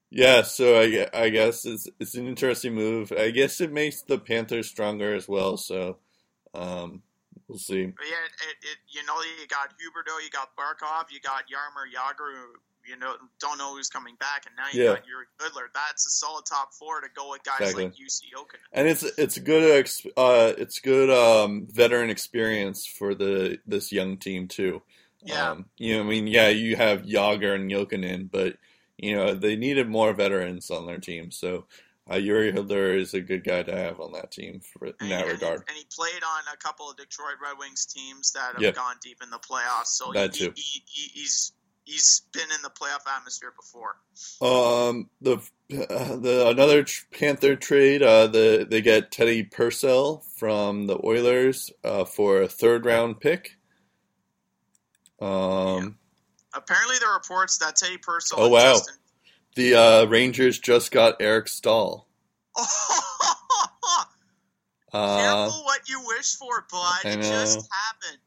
yeah. 0.09 0.41
So 0.43 0.79
I, 0.79 1.07
I 1.13 1.29
guess 1.29 1.65
it's 1.65 1.87
it's 1.99 2.15
an 2.15 2.27
interesting 2.27 2.73
move. 2.73 3.11
I 3.11 3.31
guess 3.31 3.61
it 3.61 3.71
makes 3.71 4.01
the 4.01 4.17
Panthers 4.17 4.67
stronger 4.67 5.13
as 5.15 5.27
well. 5.27 5.57
So 5.57 5.97
um, 6.53 7.01
we'll 7.47 7.57
see. 7.59 7.85
But 7.85 8.05
yeah, 8.05 8.49
it, 8.49 8.55
it, 8.71 8.77
you 8.89 9.05
know, 9.05 9.15
you 9.21 9.47
got 9.47 9.69
Huberdeau, 9.71 10.23
you 10.23 10.29
got 10.31 10.49
Barkov, 10.55 11.05
you 11.11 11.19
got 11.19 11.43
Yarmer, 11.43 11.85
Jagr, 11.93 12.33
you 12.87 12.97
know, 12.97 13.15
don't 13.41 13.57
know 13.57 13.75
who's 13.75 13.89
coming 13.89 14.15
back, 14.19 14.45
and 14.45 14.55
now 14.55 14.63
you 14.71 14.83
Yeah. 14.85 14.95
got 14.95 15.03
Jiri 15.03 15.25
Hudler. 15.49 15.67
That's 15.73 16.05
a 16.05 16.09
solid 16.09 16.45
top 16.45 16.73
four 16.73 17.01
to 17.01 17.07
go 17.15 17.31
with 17.31 17.43
guys 17.43 17.59
Exactly. 17.59 17.83
like 17.85 17.93
UC. 17.93 18.21
And 18.71 18.87
it's 18.87 19.03
it's 19.03 19.37
good 19.37 19.89
uh 20.15 20.53
it's 20.57 20.79
good 20.79 21.09
um 21.09 21.67
veteran 21.69 22.09
experience 22.09 22.85
for 22.85 23.13
the 23.13 23.59
this 23.67 23.91
young 23.91 24.17
team 24.17 24.47
too. 24.47 24.81
Yeah. 25.23 25.51
Um, 25.51 25.65
you 25.77 25.95
know, 25.95 26.03
I 26.03 26.05
mean, 26.05 26.27
yeah, 26.27 26.47
you 26.47 26.77
have 26.77 27.01
Jagr 27.01 27.55
and 27.55 27.69
Jokinen, 27.69 28.29
but 28.31 28.55
you 28.97 29.15
know 29.15 29.33
they 29.33 29.55
needed 29.55 29.87
more 29.89 30.13
veterans 30.13 30.69
on 30.71 30.85
their 30.87 30.97
team. 30.99 31.31
So 31.31 31.65
uh, 32.09 32.15
Jiri 32.15 32.97
is 32.99 33.13
a 33.13 33.21
good 33.21 33.43
guy 33.43 33.63
to 33.63 33.75
have 33.75 33.99
on 33.99 34.13
that 34.13 34.31
team 34.31 34.61
for, 34.61 34.87
in 34.87 34.93
And, 35.01 35.11
that 35.11 35.23
and- 35.27 35.31
regard. 35.33 35.63
and 35.67 35.77
he 35.77 35.85
played 35.93 36.23
on 36.23 36.53
a 36.53 36.57
couple 36.57 36.89
of 36.89 36.95
Detroit 36.97 37.35
Red 37.43 37.57
Wings 37.59 37.85
teams 37.85 38.31
that 38.31 38.53
have 38.53 38.61
Yep. 38.61 38.75
gone 38.75 38.95
deep 39.03 39.17
in 39.21 39.29
the 39.29 39.39
playoffs. 39.39 39.87
So 39.87 40.11
That 40.13 40.33
he, 40.35 40.45
too. 40.47 40.53
He, 40.55 40.83
he, 40.85 41.09
he's 41.21 41.51
he's 41.83 42.21
been 42.33 42.43
in 42.55 42.61
the 42.63 42.69
playoff 42.69 43.05
atmosphere 43.13 43.53
before. 43.55 43.97
Um, 44.41 45.09
the 45.21 45.37
uh, 45.89 46.15
the 46.15 46.47
another 46.49 46.85
Panther 47.11 47.55
trade. 47.57 48.01
Uh, 48.01 48.27
the 48.27 48.65
they 48.69 48.81
get 48.81 49.11
Teddy 49.11 49.43
Purcell 49.43 50.23
from 50.37 50.87
the 50.87 50.97
Oilers 51.05 51.71
uh, 51.83 52.05
for 52.05 52.41
a 52.41 52.47
third 52.47 52.85
round 52.85 53.19
pick. 53.19 53.57
Um, 55.19 55.97
Apparently, 56.53 56.97
there 56.99 57.09
are 57.09 57.15
reports 57.17 57.57
that 57.59 57.75
Teddy 57.75 57.97
Purcell 57.97 58.39
Oh, 58.41 58.49
wow. 58.49 58.73
Justin. 58.73 58.95
the 59.55 59.75
uh, 59.75 60.05
Rangers 60.05 60.59
just 60.59 60.91
got 60.91 61.15
Eric 61.19 61.47
Staal. 61.47 62.07
Uh, 64.93 65.17
Careful 65.17 65.63
what 65.65 65.89
you 65.89 66.01
wish 66.07 66.35
for, 66.35 66.65
bud. 66.71 66.99
It 67.03 67.17
just 67.21 67.67
happened. 67.71 68.21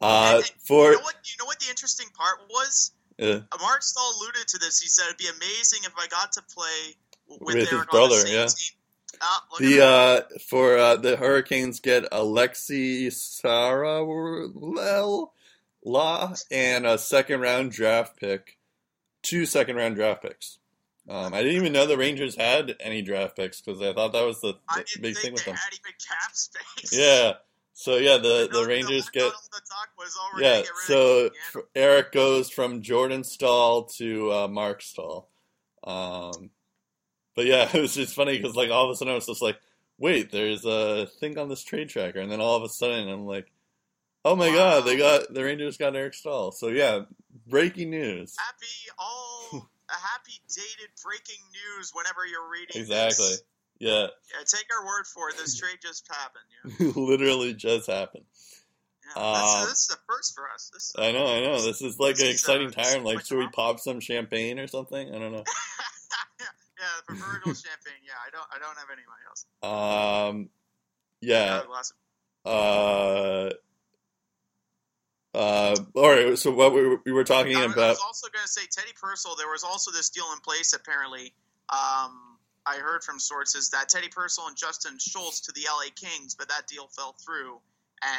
uh, 0.00 0.34
And- 0.36 0.44
and 0.44 0.52
for 0.64 0.92
you 0.92 0.96
know 0.96 1.02
what? 1.02 1.14
You 1.24 1.36
know 1.40 1.44
what 1.46 1.58
the 1.58 1.68
interesting 1.68 2.06
part 2.14 2.38
was? 2.48 2.92
uh, 3.20 3.40
Marc 3.60 3.82
Staal 3.82 4.14
alluded 4.16 4.46
to 4.48 4.58
this. 4.58 4.80
He 4.80 4.88
said 4.88 5.06
it'd 5.06 5.18
be 5.18 5.26
amazing 5.26 5.80
if 5.84 5.92
I 5.98 6.06
got 6.06 6.30
to 6.32 6.42
play 6.54 6.96
with, 7.26 7.40
With 7.40 7.54
his 7.56 7.70
the 7.70 7.84
brother, 7.90 8.26
yeah. 8.28 8.46
team. 8.46 8.76
Ah, 9.20 9.44
the 9.58 9.84
uh, 9.84 10.20
for 10.48 10.78
uh, 10.78 10.96
the 10.96 11.16
Hurricanes 11.16 11.80
get 11.80 12.04
Alexi 12.12 13.12
Sarawel 13.12 15.34
La 15.88 16.34
and 16.50 16.86
a 16.86 16.98
second 16.98 17.40
round 17.40 17.72
draft 17.72 18.18
pick, 18.20 18.58
two 19.22 19.46
second 19.46 19.76
round 19.76 19.96
draft 19.96 20.22
picks. 20.22 20.58
Um, 21.08 21.32
I 21.32 21.42
didn't 21.42 21.56
even 21.56 21.72
know 21.72 21.86
the 21.86 21.96
Rangers 21.96 22.36
had 22.36 22.76
any 22.80 23.00
draft 23.00 23.34
picks 23.34 23.62
because 23.62 23.80
I 23.80 23.94
thought 23.94 24.12
that 24.12 24.26
was 24.26 24.42
the, 24.42 24.54
the 24.74 24.84
big 25.00 25.16
thing 25.16 25.32
with 25.32 25.44
they 25.44 25.52
them. 25.52 25.56
had 25.58 25.72
even 25.72 25.92
cap 26.06 26.34
space. 26.34 26.92
Yeah. 26.96 27.32
So 27.72 27.96
yeah, 27.96 28.18
the 28.18 28.48
No, 28.52 28.62
the 28.62 28.68
Rangers 28.68 29.08
no, 29.14 29.20
get 29.20 29.22
all 29.22 29.42
the 29.50 29.60
talk 29.60 29.88
was 29.96 30.14
already 30.20 30.46
yeah. 30.46 30.62
get 30.62 30.70
So 30.86 31.22
yeah. 31.22 31.28
f- 31.54 31.62
Eric 31.74 32.12
goes 32.12 32.50
from 32.50 32.82
Jordan 32.82 33.24
Staal 33.24 33.84
to 33.96 34.32
uh, 34.32 34.48
Marc 34.48 34.82
Staal. 34.82 35.28
Um, 35.84 36.50
but 37.34 37.46
yeah, 37.46 37.68
it 37.74 37.80
was 37.80 37.94
just 37.94 38.14
funny 38.14 38.36
because 38.36 38.54
like 38.56 38.70
all 38.70 38.84
of 38.84 38.90
a 38.90 38.96
sudden 38.96 39.12
I 39.12 39.14
was 39.14 39.26
just 39.26 39.40
like, 39.40 39.58
wait, 39.96 40.30
there's 40.30 40.66
a 40.66 41.06
thing 41.20 41.38
on 41.38 41.48
this 41.48 41.62
trade 41.62 41.88
tracker, 41.88 42.20
and 42.20 42.30
then 42.30 42.40
all 42.40 42.56
of 42.56 42.64
a 42.64 42.68
sudden 42.68 43.08
I'm 43.08 43.24
like, 43.24 43.50
oh 44.24 44.36
my 44.36 44.50
god, 44.52 44.84
they 44.84 44.96
got 44.96 45.32
the 45.32 45.42
Rangers 45.44 45.76
got 45.76 45.94
Eric 45.96 46.14
Staal. 46.14 46.52
So 46.52 46.68
yeah, 46.68 47.00
breaking 47.46 47.90
news. 47.90 48.34
happy 48.38 48.66
all 48.98 49.68
a 49.88 49.92
happy 49.92 50.32
dated 50.48 50.90
breaking 51.04 51.42
news 51.52 51.92
whenever 51.94 52.26
you're 52.26 52.50
reading 52.50 52.80
Exactly. 52.80 53.26
this. 53.26 53.42
Yeah, 53.80 54.08
Yeah, 54.34 54.44
take 54.44 54.66
our 54.76 54.84
word 54.84 55.06
for 55.06 55.28
it. 55.30 55.36
This 55.38 55.56
trade 55.56 55.78
just 55.80 56.08
happened. 56.08 56.44
Yeah, 56.96 57.00
literally 57.02 57.54
just 57.54 57.86
happened. 57.88 58.24
yeah. 59.06 59.22
Uh, 59.22 59.60
this, 59.60 59.70
this 59.70 59.78
is 59.90 59.90
a 59.96 59.98
first 60.12 60.34
for 60.34 60.44
us. 60.52 60.70
This 60.74 60.92
I 60.98 61.12
know, 61.12 61.24
I 61.26 61.40
know. 61.40 61.62
This 61.62 61.80
is 61.80 61.98
like 62.00 62.16
This 62.16 62.22
an 62.22 62.28
is, 62.30 62.34
exciting 62.34 62.68
is 62.70 62.74
time. 62.74 63.04
Like, 63.04 63.24
should 63.24 63.38
we 63.38 63.46
pop 63.48 63.78
some 63.78 64.00
champagne 64.00 64.58
or 64.58 64.66
something? 64.66 65.14
I 65.14 65.18
don't 65.18 65.30
know. 65.30 65.44
yeah, 66.40 66.46
the 67.06 67.14
proverbial 67.14 67.54
champagne. 67.54 68.02
Yeah, 68.04 68.14
I 68.26 68.30
don't. 68.30 68.46
I 68.52 68.58
don't 68.58 68.76
have 68.76 68.88
anybody 68.90 69.22
else. 69.28 70.28
Um, 70.32 70.48
yeah. 71.20 71.54
Have 71.54 71.64
a 71.64 71.66
glass 71.68 71.92
of- 72.44 72.50
Uh, 72.52 73.50
uh, 75.38 75.76
all 75.94 76.08
right. 76.10 76.36
So 76.38 76.50
what 76.50 76.72
we 76.74 76.86
were, 76.86 77.00
we 77.06 77.12
were 77.12 77.24
talking 77.24 77.56
I, 77.56 77.66
was- 77.66 77.70
I 77.70 77.72
about? 77.74 77.88
was 77.90 78.00
also 78.04 78.26
going 78.28 78.42
to 78.42 78.48
say 78.48 78.62
Teddy 78.70 78.92
Purcell. 79.00 79.36
There 79.36 79.48
was 79.50 79.64
also 79.64 79.90
this 79.92 80.10
deal 80.10 80.26
in 80.34 80.40
place. 80.40 80.72
Apparently, 80.74 81.32
um, 81.70 82.36
I 82.66 82.76
heard 82.82 83.02
from 83.04 83.18
sources 83.18 83.70
that 83.70 83.88
Teddy 83.88 84.08
Purcell 84.08 84.46
and 84.48 84.56
Justin 84.56 84.98
Schultz 84.98 85.40
to 85.42 85.52
the 85.52 85.62
LA 85.68 85.88
Kings, 85.94 86.34
but 86.34 86.48
that 86.48 86.66
deal 86.66 86.88
fell 86.88 87.14
through, 87.24 87.60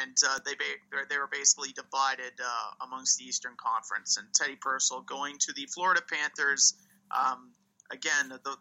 and 0.00 0.16
uh, 0.28 0.38
they 0.44 0.54
ba- 0.54 1.04
they 1.08 1.18
were 1.18 1.28
basically 1.30 1.70
divided 1.72 2.32
uh, 2.42 2.84
amongst 2.86 3.18
the 3.18 3.24
Eastern 3.24 3.52
Conference. 3.56 4.16
And 4.16 4.26
Teddy 4.34 4.56
Purcell 4.60 5.02
going 5.02 5.36
to 5.40 5.52
the 5.52 5.66
Florida 5.66 6.00
Panthers. 6.10 6.74
Um, 7.10 7.52
again, 7.92 8.28
the 8.42 8.56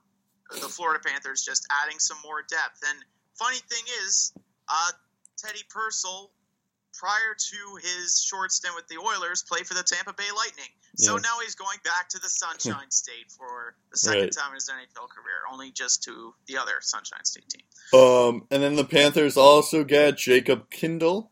the 0.51 0.67
Florida 0.69 0.99
Panthers 1.05 1.43
just 1.43 1.67
adding 1.83 1.99
some 1.99 2.17
more 2.23 2.41
depth. 2.49 2.81
And 2.89 2.97
funny 3.37 3.57
thing 3.69 3.83
is, 4.03 4.33
uh, 4.67 4.91
Teddy 5.37 5.61
Purcell 5.69 6.31
prior 6.93 7.35
to 7.37 7.75
his 7.81 8.21
short 8.21 8.51
stint 8.51 8.75
with 8.75 8.87
the 8.87 8.97
Oilers, 8.97 9.43
played 9.43 9.65
for 9.67 9.73
the 9.73 9.83
Tampa 9.83 10.13
Bay 10.13 10.29
Lightning. 10.35 10.69
So 10.97 11.13
Yeah. 11.15 11.21
now 11.21 11.39
he's 11.41 11.55
going 11.55 11.79
back 11.83 12.09
to 12.09 12.19
the 12.19 12.29
Sunshine 12.29 12.89
State 12.91 13.31
for 13.37 13.75
the 13.91 13.97
second 13.97 14.21
Right. 14.21 14.31
time 14.31 14.49
in 14.49 14.55
his 14.55 14.69
NHL 14.69 15.07
career, 15.07 15.37
only 15.51 15.71
just 15.71 16.03
to 16.03 16.33
the 16.47 16.57
other 16.57 16.79
Sunshine 16.81 17.23
State 17.25 17.47
team. 17.49 17.63
Um, 17.99 18.47
and 18.51 18.61
then 18.63 18.75
the 18.75 18.85
Panthers 18.85 19.37
also 19.37 19.83
get 19.83 20.17
Jacob 20.17 20.69
Kindl. 20.69 21.29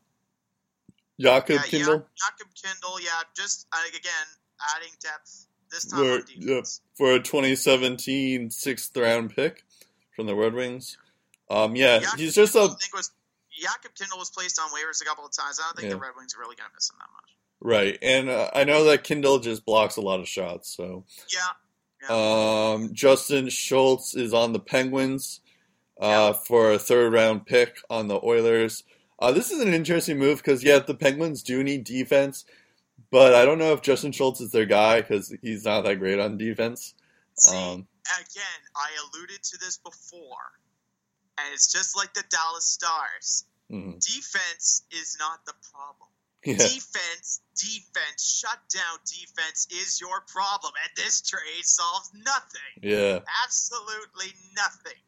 Jacob 1.20 1.56
yeah, 1.56 1.80
Kindl. 1.80 1.88
yeah, 1.88 2.30
Jakob 2.30 2.54
Kindl, 2.56 3.00
yeah, 3.04 3.22
just 3.36 3.68
uh, 3.74 3.78
again 3.90 4.28
adding 4.76 4.92
depth 5.02 5.48
this 5.72 5.86
time 5.86 6.00
on 6.00 6.24
defense. 6.26 6.82
for 6.96 7.14
a 7.14 7.20
2017 7.20 8.52
sixth 8.52 8.96
round 8.96 9.36
pick 9.36 9.64
from 10.16 10.28
the 10.28 10.36
Red 10.36 10.54
Wings. 10.54 10.98
Um, 11.50 11.76
yeah, 11.76 12.00
Jakob 12.00 12.20
he's 12.20 12.36
just 12.36 12.56
a 12.56 12.60
I 12.60 12.68
think 12.68 12.94
was 12.94 13.12
Jakob 13.60 13.92
Kindl 13.96 14.18
was 14.18 14.30
placed 14.30 14.60
on 14.60 14.70
waivers 14.70 15.02
a 15.02 15.06
couple 15.06 15.26
of 15.26 15.32
times. 15.32 15.60
I 15.60 15.68
don't 15.68 15.78
think 15.78 15.90
the 15.92 15.98
Red 15.98 16.12
Wings 16.18 16.36
are 16.36 16.40
really 16.40 16.56
going 16.56 16.70
to 16.70 16.76
miss 16.76 16.90
him 16.90 16.98
that 17.00 17.10
much. 17.14 17.32
right, 17.62 17.98
and 18.02 18.30
uh, 18.30 18.50
I 18.54 18.64
know 18.64 18.84
that 18.86 19.04
Kindl 19.04 19.42
just 19.42 19.66
blocks 19.66 19.98
a 19.98 20.02
lot 20.02 20.20
of 20.20 20.28
shots. 20.28 20.76
So, 20.76 21.06
Yeah, 21.34 22.10
yeah. 22.10 22.74
um, 22.74 22.94
Justin 22.94 23.50
Schultz 23.50 24.16
is 24.16 24.34
on 24.34 24.54
the 24.54 24.60
Penguins 24.60 25.42
uh, 26.00 26.34
for 26.34 26.72
a 26.72 26.80
third 26.80 27.14
round 27.14 27.46
pick 27.46 27.78
on 27.90 28.08
the 28.08 28.20
Oilers. 28.24 28.84
Uh, 29.20 29.32
this 29.32 29.50
is 29.50 29.62
an 29.62 29.74
interesting 29.74 30.20
move 30.20 30.38
because 30.38 30.64
yeah, 30.64 30.78
the 30.80 30.94
Penguins 30.94 31.42
do 31.42 31.64
need 31.64 31.84
defense, 31.84 32.46
but 33.10 33.34
I 33.34 33.46
don't 33.46 33.58
know 33.58 33.74
if 33.74 33.82
Justin 33.82 34.12
Schultz 34.12 34.40
is 34.42 34.52
their 34.52 34.66
guy 34.68 35.02
because 35.02 35.36
he's 35.42 35.66
not 35.66 35.82
that 35.86 35.96
great 35.96 36.20
on 36.20 36.38
defense. 36.38 36.94
See, 37.36 37.56
Um, 37.56 37.88
again, 38.20 38.62
I 38.76 38.90
alluded 39.02 39.42
to 39.42 39.58
this 39.58 39.78
before, 39.78 40.57
and 41.38 41.54
it's 41.54 41.72
just 41.72 41.96
like 41.96 42.14
the 42.14 42.24
Dallas 42.30 42.66
Stars. 42.66 43.46
mhm. 43.72 44.00
Defense 44.00 44.84
is 44.92 45.18
not 45.20 45.46
the 45.46 45.54
problem. 45.74 46.10
Yeah. 46.44 46.56
Defense, 46.56 47.42
defense, 47.56 48.24
shut 48.40 48.60
down 48.74 49.00
defense 49.06 49.68
is 49.70 50.00
your 50.00 50.22
problem, 50.22 50.72
and 50.84 50.92
this 50.96 51.22
trade 51.22 51.64
solves 51.66 52.10
nothing. 52.14 52.62
Yeah. 52.82 53.20
Absolutely 53.44 54.34
nothing. 54.56 55.02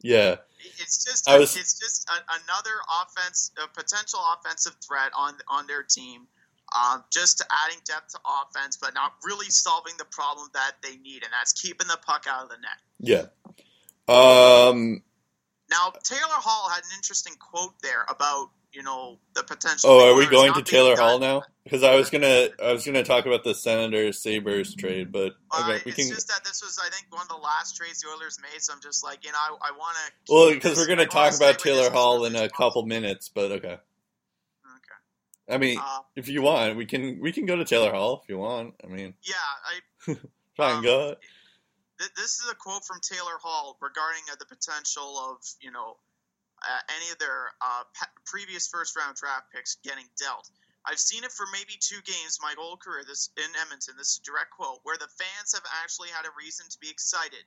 Yeah. 0.00 0.36
It's 0.78 1.04
just 1.04 1.28
I 1.28 1.38
was- 1.38 1.56
it's 1.56 1.78
just 1.78 2.08
a, 2.08 2.14
another 2.44 2.74
offense, 3.02 3.50
a 3.62 3.68
potential 3.68 4.20
offensive 4.34 4.76
threat 4.86 5.12
on 5.14 5.34
on 5.48 5.66
their 5.66 5.82
team. 5.82 6.26
Um, 6.74 7.04
just 7.12 7.42
adding 7.50 7.78
depth 7.84 8.12
to 8.12 8.20
offense, 8.24 8.76
but 8.76 8.92
not 8.94 9.12
really 9.22 9.50
solving 9.50 9.94
the 9.98 10.04
problem 10.06 10.48
that 10.54 10.76
they 10.82 10.96
need, 10.96 11.22
and 11.22 11.32
that's 11.32 11.52
keeping 11.52 11.86
the 11.88 11.96
puck 11.98 12.26
out 12.28 12.44
of 12.44 12.48
the 12.50 12.56
net. 12.56 12.80
Yeah. 12.98 13.26
Um. 14.08 15.02
Now, 15.70 15.92
Taylor 16.04 16.20
Hall 16.22 16.68
had 16.70 16.78
an 16.84 16.90
interesting 16.96 17.34
quote 17.38 17.74
there 17.82 18.04
about 18.08 18.50
you 18.72 18.82
know 18.82 19.18
the 19.34 19.42
potential. 19.42 19.90
Oh, 19.90 20.12
are 20.12 20.16
we 20.16 20.26
going 20.26 20.52
to 20.54 20.62
Taylor 20.62 20.96
Hall 20.96 21.18
now? 21.18 21.42
Because 21.64 21.82
I 21.82 21.96
was 21.96 22.10
gonna, 22.10 22.48
I 22.62 22.72
was 22.72 22.84
gonna 22.86 23.02
talk 23.02 23.26
about 23.26 23.42
the 23.42 23.54
Senators 23.54 24.22
Sabers 24.22 24.74
trade, 24.76 25.10
but 25.10 25.32
Uh, 25.50 25.62
okay, 25.72 25.82
we 25.84 25.90
it's 25.92 25.96
can. 26.06 26.08
just 26.14 26.28
that 26.28 26.44
this 26.44 26.62
was, 26.62 26.78
I 26.84 26.88
think, 26.90 27.06
one 27.10 27.22
of 27.22 27.28
the 27.28 27.36
last 27.42 27.76
trades 27.76 28.00
the 28.02 28.08
Oilers 28.08 28.38
made. 28.40 28.60
So 28.62 28.72
I'm 28.72 28.80
just 28.80 29.02
like, 29.02 29.24
you 29.24 29.32
know, 29.32 29.38
I, 29.38 29.68
I 29.68 29.70
want 29.72 29.96
to. 30.26 30.32
Well, 30.32 30.50
because 30.52 30.76
we're 30.76 30.86
gonna 30.86 31.06
talk 31.06 31.34
about 31.34 31.58
Taylor 31.58 31.90
Hall 31.90 32.24
in 32.26 32.36
a 32.36 32.48
couple 32.48 32.84
minutes, 32.86 33.28
but 33.34 33.50
okay. 33.52 33.72
Okay. 33.72 35.48
I 35.48 35.58
mean, 35.58 35.78
Uh, 35.82 36.00
if 36.14 36.28
you 36.28 36.42
want, 36.42 36.76
we 36.76 36.86
can 36.86 37.18
we 37.20 37.32
can 37.32 37.46
go 37.46 37.56
to 37.56 37.64
Taylor 37.64 37.90
Hall 37.92 38.20
if 38.22 38.28
you 38.28 38.38
want. 38.38 38.74
I 38.84 38.86
mean, 38.88 39.14
yeah, 39.22 39.34
I 40.08 40.16
fine, 40.56 40.76
Um, 40.76 40.82
go. 40.84 41.16
This 41.98 42.40
is 42.40 42.48
a 42.50 42.54
quote 42.54 42.84
from 42.84 43.00
Taylor 43.00 43.38
Hall 43.40 43.76
regarding 43.80 44.22
uh, 44.30 44.36
the 44.38 44.46
potential 44.46 45.16
of 45.18 45.40
you 45.60 45.70
know 45.70 45.96
uh, 46.62 46.82
any 46.96 47.10
of 47.10 47.18
their 47.18 47.52
uh, 47.60 47.84
previous 48.24 48.68
first 48.68 48.96
round 48.96 49.16
draft 49.16 49.52
picks 49.52 49.76
getting 49.82 50.06
dealt. 50.18 50.50
I've 50.86 51.02
seen 51.02 51.24
it 51.24 51.32
for 51.32 51.46
maybe 51.50 51.74
two 51.80 51.98
games 52.06 52.38
my 52.40 52.54
whole 52.54 52.76
career. 52.76 53.02
This 53.02 53.30
in 53.36 53.50
Edmonton. 53.58 53.98
This 53.98 54.14
is 54.14 54.20
a 54.22 54.28
direct 54.28 54.54
quote 54.54 54.80
where 54.84 54.96
the 54.96 55.10
fans 55.18 55.50
have 55.52 55.66
actually 55.82 56.14
had 56.14 56.26
a 56.26 56.38
reason 56.38 56.66
to 56.70 56.78
be 56.78 56.90
excited. 56.90 57.42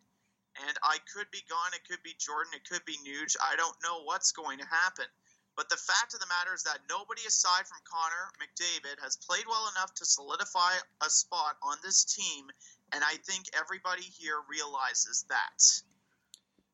And 0.67 0.75
I 0.83 0.97
could 1.13 1.31
be 1.31 1.45
gone. 1.47 1.71
It 1.71 1.87
could 1.87 2.03
be 2.03 2.19
Jordan. 2.19 2.51
It 2.51 2.67
could 2.67 2.83
be 2.83 2.99
Nuge. 3.05 3.37
I 3.39 3.55
don't 3.55 3.77
know 3.79 4.03
what's 4.03 4.35
going 4.35 4.59
to 4.59 4.67
happen. 4.67 5.07
But 5.55 5.69
the 5.69 5.79
fact 5.79 6.13
of 6.13 6.19
the 6.19 6.27
matter 6.27 6.53
is 6.53 6.63
that 6.63 6.83
nobody 6.89 7.21
aside 7.27 7.67
from 7.67 7.79
Connor 7.87 8.31
McDavid 8.39 8.99
has 9.03 9.15
played 9.15 9.45
well 9.47 9.71
enough 9.75 9.93
to 9.95 10.05
solidify 10.05 10.75
a 11.01 11.09
spot 11.09 11.55
on 11.63 11.77
this 11.83 12.03
team 12.03 12.51
and 12.93 13.03
I 13.03 13.15
think 13.25 13.45
everybody 13.59 14.03
here 14.03 14.37
realizes 14.49 15.25
that. 15.29 15.83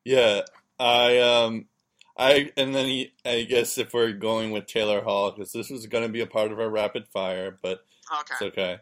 Yeah, 0.04 0.42
I 0.78 1.18
um, 1.18 1.66
I 2.16 2.52
and 2.56 2.74
then 2.74 2.86
he, 2.86 3.12
I 3.24 3.42
guess 3.42 3.78
if 3.78 3.92
we're 3.92 4.12
going 4.12 4.50
with 4.50 4.66
Taylor 4.66 5.02
Hall, 5.02 5.32
because 5.32 5.52
this 5.52 5.70
was 5.70 5.86
going 5.86 6.04
to 6.04 6.12
be 6.12 6.20
a 6.20 6.26
part 6.26 6.52
of 6.52 6.60
our 6.60 6.70
rapid 6.70 7.08
fire, 7.08 7.58
but 7.62 7.80
Okay. 8.12 8.34
It's 8.40 8.42
okay. 8.42 8.78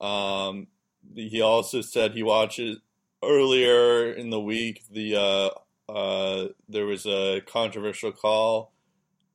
Um, 0.00 0.66
he 1.14 1.40
also 1.40 1.80
said 1.80 2.12
he 2.12 2.22
watches 2.22 2.78
earlier 3.22 4.12
in 4.12 4.30
the 4.30 4.40
week. 4.40 4.84
The 4.90 5.16
uh, 5.16 5.50
uh, 5.90 6.48
there 6.68 6.86
was 6.86 7.06
a 7.06 7.40
controversial 7.46 8.12
call 8.12 8.72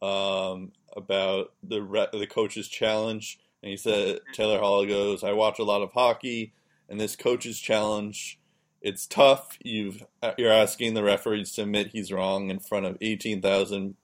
um, 0.02 0.72
about 0.96 1.54
the 1.64 1.82
re- 1.82 2.08
the 2.12 2.28
coach's 2.28 2.68
challenge, 2.68 3.40
and 3.64 3.72
he 3.72 3.78
said 3.78 4.20
Taylor 4.34 4.60
Hall 4.60 4.86
goes, 4.86 5.24
"I 5.24 5.32
watch 5.32 5.60
a 5.60 5.64
lot 5.64 5.82
of 5.82 5.92
hockey, 5.92 6.54
and 6.92 7.00
this 7.00 7.16
coach's 7.16 7.60
challenge." 7.60 8.38
It's 8.82 9.06
tough. 9.08 9.58
You've 9.64 10.04
you're 10.38 10.52
asking 10.52 10.96
the 10.96 11.04
referees 11.04 11.52
to 11.54 11.64
admit 11.64 11.92
he's 11.94 12.12
wrong 12.12 12.50
in 12.50 12.60
front 12.60 12.86
of 12.86 12.98
eighteen 13.00 13.42
thousand 13.42 13.96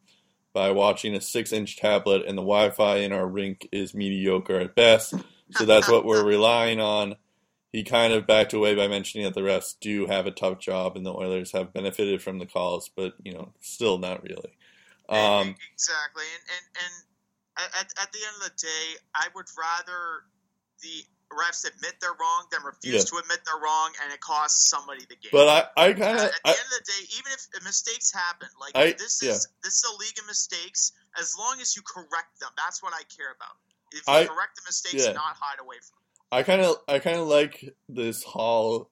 by 0.54 0.72
watching 0.72 1.14
a 1.14 1.22
six-inch 1.22 1.78
tablet, 1.78 2.24
and 2.26 2.38
the 2.38 2.42
Wi-Fi 2.42 2.98
in 2.98 3.12
our 3.12 3.28
rink 3.28 3.68
is 3.72 3.94
mediocre 3.94 4.60
at 4.60 4.74
best. 4.74 5.14
So 5.52 5.66
that's 5.66 5.88
what 5.90 6.04
we're 6.06 6.26
relying 6.26 6.80
on. 6.80 7.16
He 7.72 7.84
kind 7.84 8.14
of 8.14 8.26
backed 8.26 8.54
away 8.54 8.74
by 8.74 8.88
mentioning 8.88 9.26
that 9.26 9.36
the 9.36 9.42
refs 9.42 9.76
do 9.80 10.08
have 10.08 10.26
a 10.26 10.32
tough 10.32 10.60
job, 10.60 10.96
and 10.96 11.06
the 11.06 11.14
Oilers 11.14 11.52
have 11.52 11.74
benefited 11.74 12.22
from 12.22 12.40
the 12.40 12.46
calls, 12.46 12.90
but 12.96 13.14
you 13.24 13.34
know, 13.34 13.54
still 13.60 13.98
not 13.98 14.24
really. 14.24 14.58
Um, 15.10 15.56
exactly, 15.74 16.26
and 16.34 16.44
and 16.56 16.96
and 17.58 17.70
at, 17.80 17.94
at 18.02 18.12
the 18.12 18.20
end 18.20 18.36
of 18.38 18.44
the 18.44 18.58
day, 18.58 19.00
I 19.14 19.28
would 19.36 19.48
rather 19.58 20.24
the 20.82 21.06
refs 21.32 21.66
admit 21.68 21.96
they're 22.00 22.12
wrong 22.20 22.46
then 22.52 22.62
refuse 22.64 23.06
to 23.06 23.18
admit 23.18 23.40
they're 23.46 23.62
wrong, 23.62 23.92
and 24.04 24.14
it 24.14 24.20
costs 24.22 24.70
somebody 24.70 25.02
the 25.10 25.16
game. 25.16 25.30
but 25.32 25.48
I, 25.78 25.88
I 25.88 25.92
Uh, 25.92 25.94
kind 25.94 26.18
of, 26.20 26.26
at 26.26 26.32
the 26.44 26.50
end 26.50 26.60
of 26.60 26.86
the 26.86 26.92
day, 26.92 27.08
even 27.20 27.32
if 27.34 27.64
mistakes 27.64 28.12
happen, 28.14 28.48
like 28.60 28.76
I- 28.76 28.94
this 28.98 29.20
yeah. 29.22 29.32
is 29.32 29.48
this 29.64 29.74
is 29.74 29.84
a 29.84 29.96
league 29.98 30.18
of 30.20 30.26
mistakes. 30.28 30.94
As 31.20 31.36
long 31.38 31.60
as 31.60 31.76
you 31.76 31.82
correct 31.82 32.40
them, 32.40 32.50
that's 32.56 32.82
what 32.82 32.94
I 32.94 33.04
care 33.16 33.32
about. 33.36 33.56
If 33.92 34.08
you 34.08 34.14
I- 34.14 34.26
correct 34.26 34.56
the 34.56 34.62
mistakes, 34.68 35.06
yeah. 35.06 35.12
not 35.14 35.36
hide 35.40 35.60
away 35.60 35.78
from. 35.82 35.96
them. 35.98 36.04
I 36.32 36.44
kind 36.44 36.62
of, 36.62 36.76
I 36.88 37.00
kind 37.00 37.18
of 37.18 37.28
like 37.28 37.74
this 37.90 38.24
Hall 38.24 38.90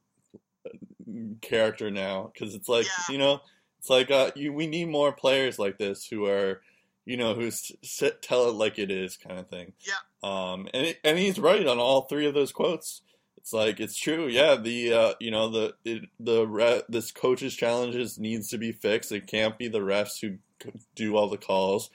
character 1.41 1.91
now 1.91 2.31
because 2.33 2.55
it's 2.55 2.67
like, 2.69 2.85
Yeah. 2.85 3.13
you 3.13 3.17
know, 3.17 3.41
it's 3.79 3.89
like 3.89 4.09
uh, 4.11 4.31
you, 4.35 4.51
we 4.53 4.67
need 4.67 4.89
more 4.89 5.11
players 5.11 5.59
like 5.59 5.77
this 5.77 6.05
who 6.07 6.25
are, 6.25 6.61
you 7.05 7.17
know, 7.17 7.35
who's 7.35 7.71
sit, 7.83 8.21
tell 8.21 8.49
it 8.49 8.55
like 8.55 8.79
it 8.79 8.91
is, 8.91 9.17
kind 9.17 9.39
of 9.39 9.47
thing. 9.47 9.73
Yeah. 9.81 9.93
Um, 10.23 10.67
and 10.73 10.87
it, 10.87 10.99
and 11.03 11.17
he's 11.17 11.39
right 11.39 11.65
on 11.65 11.77
all 11.77 12.01
three 12.01 12.25
of 12.25 12.33
those 12.33 12.51
quotes. 12.51 13.01
It's 13.37 13.53
like 13.53 13.79
it's 13.79 13.95
true. 13.95 14.27
Yeah, 14.27 14.55
the 14.55 14.93
uh, 14.93 15.13
you 15.19 15.29
know 15.29 15.49
the 15.49 15.75
it, 15.85 16.09
the 16.19 16.47
re- 16.47 16.81
this 16.89 17.11
coach's 17.11 17.55
challenges 17.55 18.17
needs 18.17 18.49
to 18.49 18.57
be 18.57 18.71
fixed. 18.71 19.11
It 19.11 19.27
can't 19.27 19.55
be 19.55 19.67
the 19.67 19.81
refs 19.81 20.19
who 20.19 20.37
do 20.95 21.15
all 21.15 21.29
the 21.29 21.37
calls. 21.37 21.91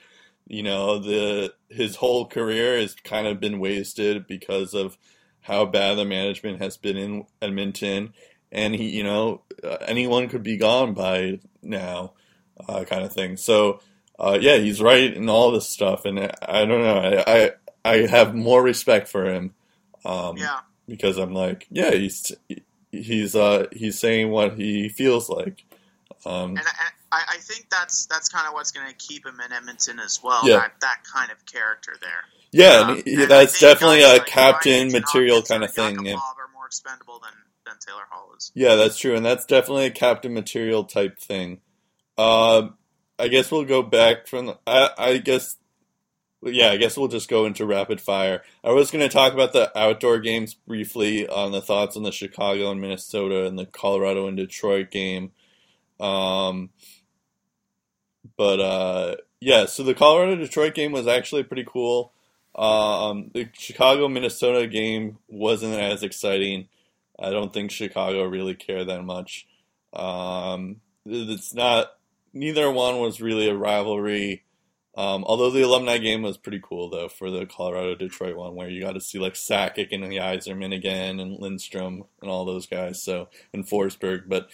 You 0.47 0.63
know 0.63 0.99
the 0.99 1.53
his 1.69 1.97
whole 1.97 2.25
career 2.25 2.79
has 2.79 2.95
kind 2.95 3.27
of 3.27 3.41
been 3.41 3.59
wasted 3.59 4.27
because 4.27 4.73
of 4.73 4.97
how 5.41 5.65
bad 5.65 5.97
the 5.97 6.05
management 6.05 6.61
has 6.61 6.77
been 6.77 6.95
in 6.95 7.25
Edmonton, 7.41 8.13
and 8.49 8.73
he 8.73 8.87
you 8.87 9.03
know 9.03 9.41
uh, 9.61 9.75
anyone 9.81 10.29
could 10.29 10.43
be 10.43 10.55
gone 10.55 10.93
by 10.93 11.41
now, 11.61 12.13
uh, 12.65 12.85
kind 12.85 13.03
of 13.03 13.11
thing. 13.11 13.35
So 13.35 13.81
uh, 14.21 14.37
yeah, 14.39 14.57
he's 14.57 14.79
right 14.81 15.11
in 15.13 15.27
all 15.29 15.51
this 15.51 15.67
stuff, 15.67 16.05
and 16.05 16.19
I, 16.19 16.63
don't 16.65 16.81
know. 16.83 16.95
I, 16.95 17.23
I 17.35 17.51
I 17.83 17.97
have 18.05 18.35
more 18.35 18.61
respect 18.61 19.07
for 19.07 19.25
him. 19.25 19.55
Um, 20.05 20.37
Yeah. 20.37 20.59
because 20.87 21.17
I'm 21.17 21.33
like, 21.33 21.67
yeah, 21.71 21.91
he's 21.91 22.31
he's 22.91 23.35
uh 23.35 23.65
he's 23.71 23.99
saying 23.99 24.29
what 24.29 24.53
he 24.53 24.89
feels 24.89 25.27
like. 25.27 25.65
Um, 26.23 26.51
And 26.51 26.61
I, 27.11 27.23
I, 27.29 27.37
think 27.37 27.67
that's 27.71 28.05
that's 28.05 28.29
kind 28.29 28.47
of 28.47 28.53
what's 28.53 28.71
going 28.71 28.87
to 28.87 28.93
keep 28.93 29.25
him 29.25 29.39
in 29.43 29.51
Edmonton 29.51 29.99
as 29.99 30.21
well. 30.23 30.47
Yeah. 30.47 30.57
That 30.59 30.73
that 30.81 30.97
kind 31.11 31.31
of 31.31 31.43
character 31.47 31.93
there. 31.99 32.23
yeah, 32.51 32.81
Um, 32.81 32.89
and 32.97 33.03
he, 33.07 33.13
and 33.15 33.31
that's 33.31 33.59
definitely 33.59 34.03
a 34.03 34.13
like 34.13 34.27
captain 34.27 34.89
Ryan 34.89 34.91
material 34.91 35.41
kind 35.41 35.63
of 35.63 35.73
thing. 35.73 36.05
Yeah. 36.05 36.13
Are 36.13 36.35
more 36.53 36.67
expendable 36.67 37.19
than 37.23 37.33
than 37.65 37.75
Taylor 37.85 38.03
Hall 38.11 38.29
is. 38.37 38.51
yeah, 38.53 38.75
that's 38.75 38.97
true, 38.99 39.15
and 39.15 39.25
that's 39.25 39.45
definitely 39.45 39.85
a 39.87 39.91
captain 39.91 40.33
material 40.33 40.83
type 40.83 41.17
thing. 41.17 41.59
Uh, 42.17 42.69
I 43.21 43.27
guess 43.27 43.51
we'll 43.51 43.65
go 43.65 43.83
back 43.83 44.27
from. 44.27 44.47
The, 44.47 44.57
I, 44.65 44.89
I 44.97 45.17
guess. 45.17 45.57
Yeah, 46.43 46.71
I 46.71 46.77
guess 46.77 46.97
we'll 46.97 47.07
just 47.07 47.29
go 47.29 47.45
into 47.45 47.67
rapid 47.67 48.01
fire. 48.01 48.41
I 48.63 48.71
was 48.71 48.89
going 48.89 49.07
to 49.07 49.13
talk 49.13 49.33
about 49.33 49.53
the 49.53 49.77
outdoor 49.77 50.17
games 50.17 50.55
briefly 50.55 51.27
on 51.27 51.51
the 51.51 51.61
thoughts 51.61 51.95
on 51.95 52.01
the 52.01 52.11
Chicago 52.11 52.71
and 52.71 52.81
Minnesota 52.81 53.45
and 53.45 53.59
the 53.59 53.67
Colorado 53.67 54.25
and 54.25 54.35
Detroit 54.35 54.89
game. 54.89 55.33
Um, 55.99 56.71
but 58.37 58.59
uh, 58.59 59.15
yeah, 59.39 59.65
so 59.65 59.83
the 59.83 59.93
Colorado 59.93 60.35
Detroit 60.35 60.73
game 60.73 60.91
was 60.91 61.05
actually 61.05 61.43
pretty 61.43 61.65
cool. 61.67 62.11
Um, 62.55 63.29
the 63.35 63.49
Chicago 63.53 64.07
Minnesota 64.07 64.65
game 64.65 65.19
wasn't 65.27 65.79
as 65.79 66.01
exciting. 66.01 66.69
I 67.19 67.29
don't 67.29 67.53
think 67.53 67.69
Chicago 67.69 68.23
really 68.23 68.55
cared 68.55 68.87
that 68.87 69.03
much. 69.03 69.47
Um, 69.93 70.77
it's 71.05 71.53
not. 71.53 71.91
Neither 72.33 72.71
one 72.71 72.99
was 72.99 73.21
really 73.21 73.49
a 73.49 73.55
rivalry. 73.55 74.43
Um, 74.95 75.23
although 75.25 75.49
the 75.49 75.61
alumni 75.61 75.97
game 75.97 76.21
was 76.21 76.37
pretty 76.37 76.59
cool 76.61 76.89
though 76.89 77.07
for 77.07 77.31
the 77.31 77.45
Colorado 77.45 77.95
Detroit 77.95 78.35
one, 78.35 78.55
where 78.55 78.69
you 78.69 78.81
got 78.81 78.93
to 78.93 79.01
see 79.01 79.19
like 79.19 79.35
Sakic 79.35 79.89
and 79.91 80.03
the 80.03 80.17
Yzerman 80.17 80.75
again 80.75 81.19
and 81.19 81.39
Lidstrom 81.39 82.07
and 82.21 82.29
all 82.29 82.43
those 82.43 82.65
guys. 82.65 83.01
So 83.01 83.29
and 83.53 83.65
Forsberg, 83.65 84.23
but 84.27 84.49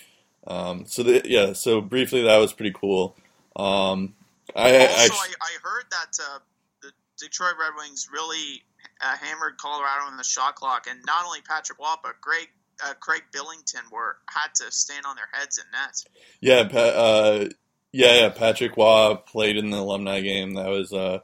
um, 0.45 0.85
so 0.85 1.03
the, 1.03 1.21
yeah. 1.25 1.53
So 1.53 1.81
briefly, 1.81 2.23
that 2.23 2.37
was 2.37 2.53
pretty 2.53 2.73
cool. 2.73 3.17
Um, 3.55 4.13
I, 4.55 4.87
also, 4.87 5.13
I, 5.13 5.33
I, 5.41 5.57
heard 5.61 5.85
that 5.91 6.23
uh, 6.23 6.39
the 6.81 6.91
Detroit 7.19 7.55
Red 7.59 7.71
Wings 7.77 8.07
really 8.13 8.63
uh, 9.01 9.17
hammered 9.17 9.57
Colorado 9.57 10.09
in 10.09 10.17
the 10.17 10.23
shot 10.23 10.55
clock, 10.55 10.85
and 10.89 10.99
not 11.05 11.25
only 11.25 11.41
Patrick 11.41 11.79
Roy, 11.79 11.95
but 12.01 12.21
Greg 12.21 12.47
uh, 12.85 12.93
Craig 12.99 13.23
Billington 13.33 13.81
were 13.91 14.17
had 14.29 14.53
to 14.55 14.71
stand 14.71 15.05
on 15.05 15.15
their 15.15 15.27
heads 15.31 15.57
in 15.57 15.65
nets. 15.71 16.05
Yeah, 16.39 16.61
uh, 16.61 17.49
yeah, 17.91 18.21
yeah. 18.21 18.29
Patrick 18.29 18.77
Roy 18.77 19.15
played 19.25 19.57
in 19.57 19.69
the 19.69 19.77
alumni 19.77 20.21
game. 20.21 20.53
That 20.53 20.69
was 20.69 20.93
uh, 20.93 21.19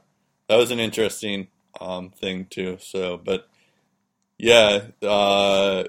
that 0.48 0.56
was 0.56 0.70
an 0.70 0.80
interesting 0.80 1.48
um, 1.80 2.10
thing 2.10 2.46
too. 2.46 2.78
So, 2.80 3.16
but 3.16 3.48
yeah, 4.38 4.82
uh, 5.02 5.84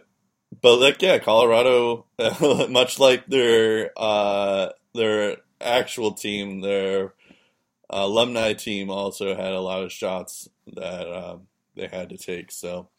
but 0.61 0.77
like 0.77 1.01
yeah, 1.01 1.19
Colorado, 1.19 2.05
much 2.69 2.99
like 2.99 3.25
their 3.27 3.91
uh, 3.97 4.69
their 4.93 5.37
actual 5.61 6.13
team, 6.13 6.61
their 6.61 7.13
alumni 7.89 8.53
team 8.53 8.89
also 8.89 9.35
had 9.35 9.53
a 9.53 9.61
lot 9.61 9.83
of 9.83 9.91
shots 9.91 10.49
that 10.73 11.11
um, 11.11 11.47
they 11.75 11.87
had 11.87 12.09
to 12.09 12.17
take. 12.17 12.51
So 12.51 12.89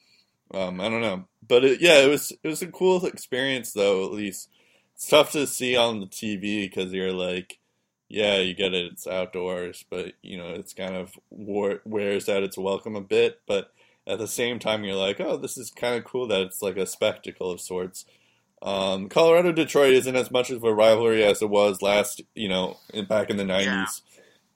um, 0.53 0.81
I 0.81 0.89
don't 0.89 1.01
know, 1.01 1.27
but 1.47 1.65
it, 1.65 1.81
yeah, 1.81 1.99
it 1.99 2.09
was 2.09 2.33
it 2.43 2.49
was 2.49 2.63
a 2.63 2.69
cool 2.69 3.05
experience 3.07 3.73
though. 3.73 4.05
At 4.05 4.13
least 4.13 4.49
it's 4.95 5.09
tough 5.09 5.33
to 5.33 5.47
see 5.47 5.77
on 5.77 6.01
the 6.01 6.07
TV 6.07 6.69
because 6.69 6.93
you're 6.93 7.13
like, 7.13 7.59
yeah, 8.09 8.39
you 8.39 8.55
get 8.55 8.75
it, 8.75 8.93
it's 8.93 9.07
outdoors, 9.07 9.85
but 9.91 10.13
you 10.23 10.37
know 10.37 10.51
it's 10.51 10.73
kind 10.73 10.95
of 10.95 11.13
wears 11.31 12.29
out 12.29 12.43
its 12.43 12.59
welcome 12.59 12.97
a 12.97 13.01
bit. 13.01 13.41
But 13.47 13.73
at 14.07 14.19
the 14.19 14.29
same 14.29 14.59
time, 14.59 14.85
you're 14.85 14.95
like, 14.95 15.21
oh, 15.21 15.37
this 15.37 15.59
is 15.59 15.71
kind 15.71 15.97
of 15.97 16.05
cool 16.05 16.29
that 16.29 16.43
it's 16.43 16.63
like 16.63 16.77
a 16.77 16.87
spectacle 16.87 17.51
of 17.51 17.61
sorts. 17.61 18.05
Um, 18.63 19.09
Colorado 19.09 19.53
Detroit 19.53 19.93
isn't 19.95 20.17
as 20.17 20.31
much 20.31 20.51
of 20.51 20.65
a 20.65 20.73
rivalry 20.73 21.25
as 21.25 21.43
it 21.43 21.51
was 21.51 21.83
last, 21.83 22.23
you 22.35 22.49
know, 22.49 22.79
in, 22.95 23.07
back 23.07 23.29
in 23.29 23.37
the 23.37 23.45
'90s, 23.45 23.65
yeah. 23.65 23.87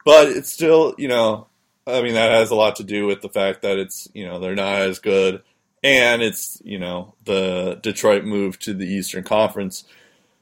but 0.05 0.29
it's 0.29 0.51
still, 0.51 0.95
you 0.97 1.09
know, 1.09 1.49
I 1.87 2.03
mean 2.03 2.15
that 2.15 2.33
has 2.33 2.51
a 2.51 2.55
lot 2.55 2.77
to 2.77 2.85
do 2.85 3.07
with 3.07 3.21
the 3.21 3.29
fact 3.29 3.63
that 3.63 3.79
it's, 3.79 4.09
you 4.15 4.27
know, 4.27 4.39
they're 4.39 4.55
not 4.55 4.83
as 4.83 5.01
good, 5.01 5.43
and 5.83 6.23
it's, 6.23 6.63
you 6.65 6.79
know, 6.79 7.15
the 7.25 7.79
Detroit 7.83 8.25
moved 8.25 8.63
to 8.63 8.75
the 8.75 8.87
Eastern 8.87 9.25
Conference, 9.25 9.85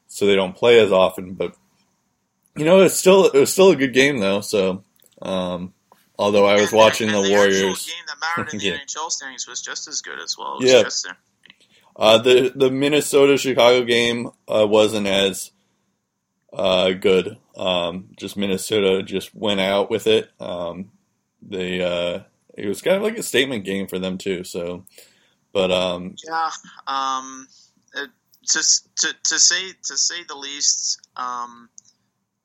so 0.07 0.27
they 0.27 0.37
don't 0.37 0.57
play 0.57 0.79
as 0.79 0.93
often. 0.93 1.35
But 1.35 1.57
you 2.59 2.65
know, 2.65 2.81
it's 2.81 2.97
still 2.97 3.27
it 3.27 3.39
was 3.39 3.53
still 3.53 3.71
a 3.71 3.77
good 3.77 3.93
game 3.93 4.19
though. 4.19 4.41
So, 4.41 4.85
um, 5.23 5.73
although 6.19 6.47
I 6.47 6.55
was 6.55 6.71
and 6.71 6.79
watching 6.79 7.09
the, 7.09 7.23
the, 7.23 7.29
the 7.29 7.35
Warriors, 7.35 7.87
game 7.87 8.05
that 8.07 8.17
mattered 8.21 8.53
in 8.53 8.59
the 8.59 8.65
yeah. 8.65 8.77
NHL 8.77 9.11
standings 9.11 9.47
was 9.47 9.63
just 9.63 9.89
as 9.89 10.01
good 10.01 10.19
as 10.19 10.37
well. 10.39 10.59
yeah. 10.61 10.83
Just, 10.83 11.09
uh, 11.97 12.19
the 12.19 12.53
the 12.55 12.71
Minnesota 12.71 13.37
Chicago 13.37 13.85
game 13.85 14.31
uh, 14.47 14.67
wasn't 14.67 15.07
as 15.07 15.51
uh, 16.53 16.93
good. 16.93 17.37
Um, 17.57 18.11
just 18.17 18.37
Minnesota 18.37 19.03
just 19.03 19.35
went 19.35 19.61
out 19.61 19.91
with 19.91 20.07
it. 20.07 20.31
Um, 20.39 20.93
they 21.43 21.81
uh, 21.83 22.21
it 22.57 22.67
was 22.67 22.83
kind 22.83 22.97
of 22.97 23.03
like 23.03 23.19
a 23.19 23.23
statement 23.23 23.65
game 23.65 23.87
for 23.87 23.99
them 23.99 24.19
too. 24.19 24.45
So, 24.45 24.85
but 25.53 25.71
um, 25.71 26.15
yeah, 26.27 26.51
um, 26.87 27.49
it, 27.95 28.11
to 28.49 28.59
to 28.97 29.15
to 29.25 29.39
say 29.39 29.73
to 29.85 29.97
say 29.97 30.23
the 30.27 30.37
least, 30.37 31.01
um, 31.17 31.69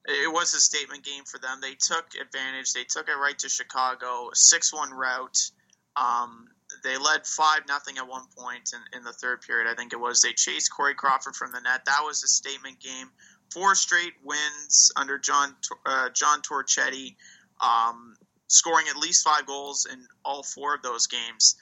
it 0.05 0.31
was 0.31 0.53
a 0.53 0.59
statement 0.59 1.03
game 1.03 1.23
for 1.23 1.39
them. 1.39 1.59
They 1.61 1.75
took 1.75 2.05
advantage. 2.19 2.73
They 2.73 2.83
took 2.83 3.07
it 3.07 3.13
right 3.13 3.37
to 3.39 3.49
Chicago, 3.49 4.29
six 4.33 4.73
one 4.73 4.91
route. 4.91 5.51
Um, 5.95 6.47
they 6.83 6.97
led 6.97 7.25
five 7.25 7.61
nothing 7.67 7.97
at 7.97 8.07
one 8.07 8.25
point 8.37 8.73
in, 8.73 8.97
in 8.97 9.03
the 9.03 9.13
third 9.13 9.41
period. 9.41 9.71
I 9.71 9.75
think 9.75 9.93
it 9.93 9.99
was. 9.99 10.21
They 10.21 10.33
chased 10.33 10.73
Corey 10.75 10.95
Crawford 10.95 11.35
from 11.35 11.51
the 11.51 11.61
net. 11.61 11.85
That 11.85 12.01
was 12.03 12.23
a 12.23 12.27
statement 12.27 12.79
game. 12.79 13.09
Four 13.51 13.75
straight 13.75 14.13
wins 14.23 14.91
under 14.95 15.19
John 15.19 15.55
uh, 15.85 16.09
John 16.09 16.41
Torchetti, 16.41 17.15
um, 17.61 18.15
scoring 18.47 18.87
at 18.89 18.97
least 18.97 19.23
five 19.23 19.45
goals 19.45 19.85
in 19.91 20.07
all 20.25 20.43
four 20.43 20.73
of 20.73 20.81
those 20.81 21.07
games. 21.07 21.55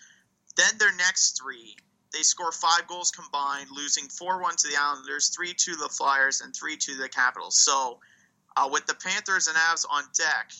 Then 0.55 0.77
their 0.79 0.95
next 0.95 1.39
three, 1.41 1.75
they 2.13 2.21
score 2.21 2.51
five 2.51 2.87
goals 2.87 3.11
combined, 3.11 3.67
losing 3.71 4.07
four 4.07 4.41
one 4.41 4.55
to 4.55 4.67
the 4.67 4.77
Islanders, 4.79 5.29
three 5.29 5.53
to 5.53 5.75
the 5.75 5.89
Flyers, 5.89 6.41
and 6.41 6.55
three 6.55 6.77
to 6.77 6.95
the 6.95 7.09
Capitals. 7.09 7.59
So, 7.59 7.99
uh, 8.55 8.69
with 8.71 8.85
the 8.85 8.95
Panthers 8.95 9.47
and 9.47 9.57
Avs 9.57 9.85
on 9.89 10.03
deck, 10.17 10.51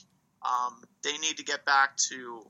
um, 0.41 0.81
they 1.03 1.17
need 1.17 1.37
to 1.37 1.43
get 1.43 1.65
back 1.65 1.97
to 2.09 2.45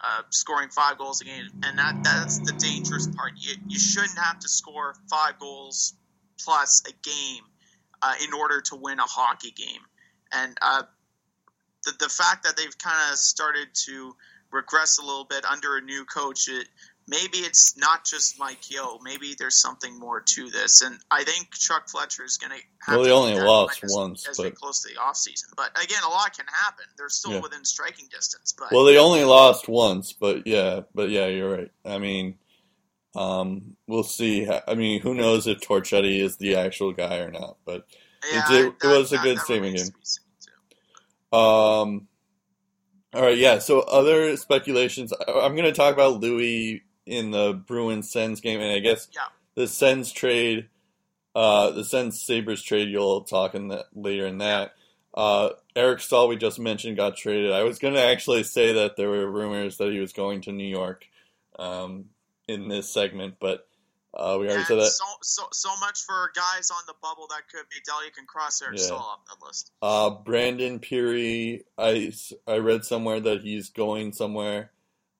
uh, 0.00 0.22
scoring 0.30 0.68
five 0.68 0.98
goals 0.98 1.20
a 1.20 1.24
game, 1.24 1.48
and 1.62 1.78
that 1.78 2.02
that's 2.02 2.38
the 2.38 2.52
dangerous 2.52 3.06
part. 3.06 3.32
You, 3.36 3.54
you 3.68 3.78
shouldn't 3.78 4.18
have 4.18 4.38
to 4.40 4.48
score 4.48 4.94
five 5.08 5.38
goals 5.38 5.94
plus 6.40 6.82
a 6.88 6.92
game 7.08 7.44
uh, 8.02 8.14
in 8.22 8.32
order 8.34 8.60
to 8.60 8.76
win 8.76 8.98
a 8.98 9.04
hockey 9.04 9.52
game. 9.52 9.80
And 10.32 10.56
uh, 10.60 10.82
the 11.84 11.92
the 12.00 12.08
fact 12.08 12.44
that 12.44 12.56
they've 12.56 12.76
kind 12.78 13.12
of 13.12 13.18
started 13.18 13.68
to 13.86 14.14
regress 14.50 14.98
a 14.98 15.02
little 15.02 15.24
bit 15.24 15.44
under 15.44 15.76
a 15.76 15.80
new 15.80 16.04
coach, 16.04 16.48
it, 16.48 16.68
maybe 17.08 17.38
it's 17.38 17.76
not 17.76 18.04
just 18.04 18.38
Mike 18.38 18.70
Yeo 18.70 18.98
Maybe 19.02 19.34
there's 19.38 19.60
something 19.60 19.98
more 19.98 20.20
to 20.20 20.50
this. 20.50 20.82
And 20.82 20.98
I 21.10 21.24
think 21.24 21.52
Chuck 21.52 21.88
Fletcher 21.88 22.24
is 22.24 22.36
going 22.38 22.52
to 22.52 22.64
have 22.86 22.96
well, 22.96 23.02
they 23.04 23.10
to 23.10 23.14
only 23.14 23.34
lost 23.34 23.82
as, 23.82 23.92
once, 23.94 24.28
as 24.28 24.36
but 24.36 24.44
we 24.44 24.50
close 24.52 24.82
to 24.82 24.94
the 24.94 25.00
off 25.00 25.16
season. 25.16 25.50
But 25.56 25.70
again, 25.82 26.02
a 26.04 26.08
lot 26.08 26.36
can 26.36 26.46
happen. 26.46 26.84
They're 26.96 27.08
still 27.08 27.32
Yeah. 27.32 27.40
within 27.40 27.64
striking 27.64 28.06
distance. 28.10 28.54
But 28.56 28.72
well, 28.72 28.84
they 28.84 28.98
only 28.98 29.24
lost 29.24 29.68
once. 29.68 30.12
But 30.12 30.46
yeah, 30.46 30.80
but 30.94 31.10
yeah, 31.10 31.26
you're 31.26 31.50
right. 31.56 31.70
I 31.84 31.98
mean, 31.98 32.36
um, 33.14 33.76
we'll 33.86 34.04
see. 34.04 34.48
I 34.48 34.74
mean, 34.74 35.00
who 35.00 35.14
knows 35.14 35.46
if 35.46 35.60
Torchetti 35.60 36.20
is 36.20 36.36
the 36.36 36.56
actual 36.56 36.92
guy 36.92 37.18
or 37.18 37.30
not? 37.30 37.56
But 37.64 37.86
yeah, 38.32 38.44
it 38.52 38.78
that- 38.80 38.88
was 38.88 39.12
a 39.12 39.18
good 39.18 39.38
that 39.38 39.44
statement 39.44 39.76
game. 39.76 39.86
to 39.86 39.92
be 39.92 39.98
seen, 40.02 40.24
too. 40.40 41.36
Um, 41.36 42.08
all 43.14 43.20
right, 43.22 43.36
yeah. 43.36 43.58
So 43.58 43.80
other 43.80 44.36
speculations. 44.38 45.12
I'm 45.12 45.52
going 45.54 45.64
to 45.64 45.72
talk 45.72 45.92
about 45.92 46.20
Louis 46.20 46.82
in 47.06 47.30
the 47.30 47.52
Bruins 47.52 48.10
Sens 48.10 48.40
game, 48.40 48.60
and 48.60 48.72
I 48.72 48.78
guess 48.78 49.08
Yeah. 49.14 49.22
the 49.54 49.66
Sens 49.66 50.12
trade, 50.12 50.68
uh, 51.34 51.70
the 51.70 51.84
Sens 51.84 52.20
Sabers 52.22 52.62
trade. 52.62 52.88
You'll 52.88 53.22
talk 53.22 53.54
in 53.54 53.68
that 53.68 53.86
later 53.94 54.26
in 54.26 54.38
that. 54.38 54.74
Uh, 55.14 55.50
Eric 55.76 56.00
Staal, 56.00 56.28
we 56.28 56.36
just 56.36 56.58
mentioned, 56.58 56.96
got 56.96 57.16
traded. 57.16 57.52
I 57.52 57.64
was 57.64 57.78
going 57.78 57.94
to 57.94 58.00
actually 58.02 58.44
say 58.44 58.72
that 58.74 58.96
there 58.96 59.10
were 59.10 59.30
rumors 59.30 59.76
that 59.78 59.92
he 59.92 59.98
was 60.00 60.12
going 60.12 60.40
to 60.42 60.52
New 60.52 60.66
York 60.68 61.06
um, 61.58 62.06
in 62.48 62.68
this 62.68 62.88
segment, 62.92 63.34
but 63.40 63.66
uh, 64.14 64.36
we 64.40 64.46
already 64.46 64.58
And 64.60 64.66
said 64.66 64.78
that. 64.78 64.86
so, 64.90 65.04
so 65.22 65.42
so 65.52 65.70
much 65.80 66.00
for 66.04 66.30
guys 66.34 66.70
on 66.70 66.82
the 66.86 66.94
bubble 67.02 67.26
that 67.28 67.42
could 67.50 67.66
be 67.70 67.76
Del. 67.86 68.04
You 68.04 68.10
can 68.10 68.26
cross 68.26 68.60
Eric 68.62 68.78
Yeah. 68.78 68.84
Staal 68.84 68.98
off 68.98 69.20
that 69.26 69.46
list. 69.46 69.70
Uh, 69.82 70.10
Brandon 70.10 70.78
Pirri, 70.80 71.62
I, 71.78 72.12
I 72.46 72.58
read 72.58 72.84
somewhere 72.84 73.20
that 73.20 73.42
he's 73.42 73.70
going 73.70 74.12
somewhere. 74.12 74.70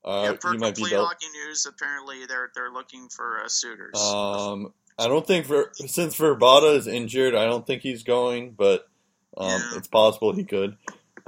Uh, 0.05 0.36
yeah, 0.42 0.50
he 0.53 0.59
might 0.59 0.74
be 0.74 0.82
complete 0.82 0.90
dealt. 0.90 1.09
hockey 1.09 1.26
news, 1.32 1.64
apparently 1.66 2.26
they're 2.26 2.50
they're 2.55 2.72
looking 2.72 3.09
for 3.09 3.40
uh, 3.44 3.48
suitors. 3.48 3.96
Um, 4.00 4.72
I 4.98 5.07
don't 5.09 5.26
think 5.26 5.46
Ver, 5.46 5.70
since 5.74 6.16
Vrbata 6.18 6.76
is 6.76 6.86
injured, 6.86 7.34
I 7.34 7.44
don't 7.44 7.66
think 7.66 7.82
he's 7.82 8.03
going, 8.03 8.50
but 8.53 8.88
um, 9.36 9.48
Yeah. 9.48 9.78
it's 9.78 9.88
possible 9.88 10.32
he 10.32 10.44
could. 10.44 10.76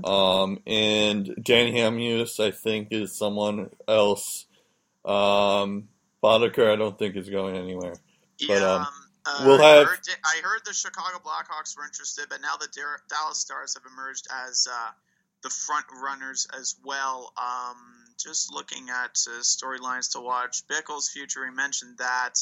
Um, 0.03 0.59
and 0.67 1.35
Danny 1.43 1.73
Hamhuis, 1.73 2.39
I 2.45 2.51
think, 2.51 2.89
is 2.91 3.17
someone 3.17 3.71
else. 3.87 4.47
Um, 5.05 5.89
Boedker, 6.23 6.73
I 6.73 6.77
don't 6.77 6.99
think 6.99 7.17
is 7.17 7.29
going 7.31 7.57
anywhere. 7.57 7.95
yeah, 8.39 8.47
but, 8.49 8.63
um, 8.63 8.81
um, 8.81 8.87
uh, 9.27 9.43
we'll 9.47 9.63
I 9.63 9.69
have- 9.77 9.87
heard, 9.87 9.99
I 10.25 10.41
heard 10.43 10.61
the 10.67 10.73
Chicago 10.75 11.19
Blackhawks 11.25 11.77
were 11.77 11.85
interested, 11.85 12.27
but 12.29 12.41
now 12.41 12.57
the 12.57 12.69
Dallas 13.09 13.39
Stars 13.39 13.75
have 13.75 13.85
emerged 13.91 14.27
as 14.49 14.67
uh, 14.71 14.91
the 15.45 15.51
front 15.51 15.87
runners 16.03 16.49
as 16.59 16.75
well. 16.85 17.33
Um, 17.39 17.77
just 18.19 18.53
looking 18.53 18.89
at 18.91 19.15
uh, 19.29 19.41
storylines 19.43 20.13
to 20.13 20.21
watch, 20.21 20.67
Bickell's 20.67 21.09
future. 21.09 21.43
We 21.49 21.55
mentioned 21.55 21.99
that. 21.99 22.35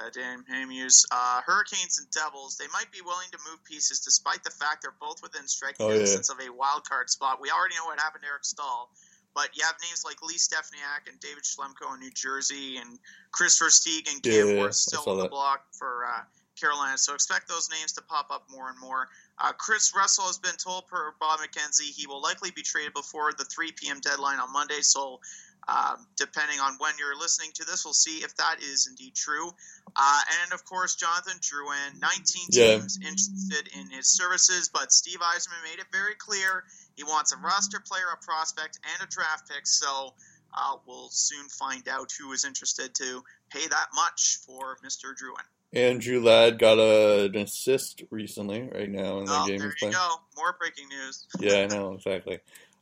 Uh, 0.00 0.08
Dan 0.14 0.44
Hamhuis, 0.50 1.04
uh, 1.10 1.40
Hurricanes 1.44 1.98
and 1.98 2.08
Devils. 2.12 2.56
They 2.56 2.68
might 2.72 2.90
be 2.92 3.00
willing 3.04 3.26
to 3.32 3.38
move 3.50 3.62
pieces, 3.64 4.00
despite 4.00 4.44
the 4.44 4.50
fact 4.50 4.82
they're 4.82 4.94
both 5.00 5.20
within 5.20 5.46
striking 5.48 5.84
Oh, 5.84 5.90
yeah. 5.90 5.98
distance 5.98 6.30
of 6.30 6.38
a 6.40 6.48
wild 6.50 6.88
card 6.88 7.10
spot. 7.10 7.40
We 7.42 7.50
already 7.50 7.74
know 7.74 7.84
what 7.86 7.98
happened 7.98 8.22
to 8.22 8.28
Eric 8.28 8.44
Staal, 8.44 8.88
but 9.34 9.50
you 9.54 9.64
have 9.66 9.74
names 9.82 10.02
like 10.06 10.22
Lee 10.22 10.38
Stempniak 10.38 11.10
and 11.10 11.18
David 11.20 11.42
Schlemko 11.42 11.92
in 11.94 12.00
New 12.00 12.12
Jersey, 12.12 12.76
and 12.78 12.98
Kris 13.32 13.58
Versteeg 13.60 14.08
and 14.10 14.24
Yeah, 14.24 14.32
Cam 14.32 14.48
yeah, 14.48 14.56
Ward 14.62 14.74
still 14.74 15.02
on 15.06 15.18
the 15.18 15.28
block 15.28 15.64
for 15.72 16.06
uh, 16.06 16.22
Carolina. 16.60 16.98
So 16.98 17.14
expect 17.14 17.48
those 17.48 17.68
names 17.70 17.92
to 17.92 18.02
pop 18.02 18.30
up 18.30 18.44
more 18.50 18.68
and 18.68 18.78
more. 18.78 19.08
Uh, 19.38 19.52
Kris 19.52 19.92
Russell 19.96 20.26
has 20.26 20.38
been 20.38 20.56
told 20.56 20.86
per 20.86 21.12
Bob 21.18 21.40
McKenzie 21.40 21.90
he 21.94 22.06
will 22.06 22.20
likely 22.20 22.50
be 22.50 22.62
traded 22.62 22.92
before 22.94 23.32
the 23.32 23.44
3 23.44 23.72
p.m. 23.72 24.00
deadline 24.00 24.38
on 24.38 24.52
Monday. 24.52 24.80
So 24.80 25.20
um, 25.68 26.06
depending 26.16 26.58
on 26.58 26.74
when 26.78 26.94
you're 26.98 27.16
listening 27.16 27.50
to 27.54 27.64
this, 27.64 27.84
we'll 27.84 27.94
see 27.94 28.18
if 28.24 28.34
that 28.36 28.56
is 28.62 28.86
indeed 28.88 29.14
true. 29.14 29.50
Uh, 29.96 30.20
and 30.42 30.52
of 30.52 30.64
course, 30.64 30.96
Jonathan 30.96 31.38
Drouin, 31.40 32.00
19 32.00 32.46
Yeah. 32.50 32.78
teams 32.78 32.98
interested 33.02 33.68
in 33.78 33.90
his 33.90 34.08
services, 34.08 34.70
but 34.72 34.92
Steve 34.92 35.20
Yzerman 35.20 35.62
made 35.64 35.78
it 35.78 35.86
very 35.92 36.14
clear 36.14 36.64
he 36.96 37.04
wants 37.04 37.32
a 37.32 37.36
roster 37.36 37.80
player, 37.80 38.06
a 38.12 38.24
prospect, 38.24 38.78
and 38.92 39.06
a 39.06 39.10
draft 39.10 39.48
pick. 39.48 39.66
So 39.66 40.14
uh, 40.54 40.76
we'll 40.86 41.08
soon 41.10 41.48
find 41.48 41.86
out 41.88 42.10
who 42.18 42.32
is 42.32 42.44
interested 42.44 42.94
to 42.96 43.22
pay 43.50 43.66
that 43.68 43.86
much 43.94 44.38
for 44.46 44.78
Mr. 44.84 45.14
Drouin. 45.14 45.44
Andrew 45.72 46.20
Ladd 46.20 46.58
got 46.58 46.78
a, 46.78 47.26
an 47.26 47.36
assist 47.36 48.02
recently, 48.10 48.68
right 48.74 48.90
now 48.90 49.18
in 49.20 49.26
the 49.26 49.32
Oh, 49.34 49.46
game 49.46 49.58
there 49.58 49.68
you 49.68 49.72
playing. 49.78 49.94
go. 49.94 50.08
More 50.36 50.56
breaking 50.58 50.88
news. 50.88 51.26
Yeah, 51.40 51.62
I 51.62 51.66
know 51.66 51.92
exactly. 51.94 52.40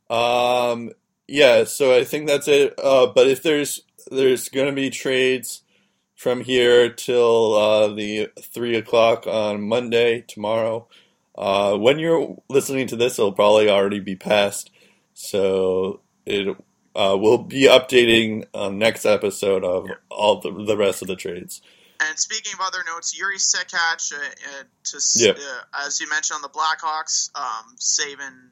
Um, 0.09 0.91
yeah, 1.27 1.65
so 1.65 1.95
I 1.95 2.03
think 2.03 2.27
that's 2.27 2.47
it. 2.47 2.73
Uh, 2.83 3.07
but 3.07 3.27
if 3.27 3.43
there's 3.43 3.81
there's 4.09 4.49
gonna 4.49 4.71
be 4.71 4.89
trades 4.89 5.61
from 6.15 6.41
here 6.41 6.89
till 6.89 7.53
uh, 7.55 7.87
the 7.93 8.29
three 8.41 8.75
o'clock 8.75 9.25
on 9.27 9.61
Monday 9.61 10.21
tomorrow. 10.27 10.87
Uh, 11.37 11.77
when 11.77 11.99
you're 11.99 12.35
listening 12.49 12.87
to 12.87 12.97
this, 12.97 13.17
it'll 13.17 13.31
probably 13.31 13.69
already 13.69 13.99
be 14.01 14.15
past. 14.15 14.71
So 15.13 16.01
it 16.25 16.57
uh, 16.95 17.15
we'll 17.19 17.37
be 17.37 17.67
updating 17.67 18.45
next 18.73 19.05
episode 19.05 19.63
of 19.63 19.87
all 20.09 20.41
the 20.41 20.51
the 20.65 20.75
rest 20.75 21.01
of 21.01 21.07
the 21.07 21.15
trades. 21.15 21.61
And 22.09 22.19
speaking 22.19 22.53
of 22.53 22.59
other 22.61 22.79
notes, 22.87 23.15
Yuri 23.17 23.37
Sekach, 23.37 24.11
uh, 24.13 24.17
uh, 24.17 24.63
to 24.85 24.99
Yeah. 25.15 25.31
uh, 25.31 25.85
as 25.85 25.99
you 25.99 26.09
mentioned 26.09 26.35
on 26.37 26.41
the 26.41 26.49
Blackhawks, 26.49 27.29
um, 27.35 27.75
saving 27.77 28.51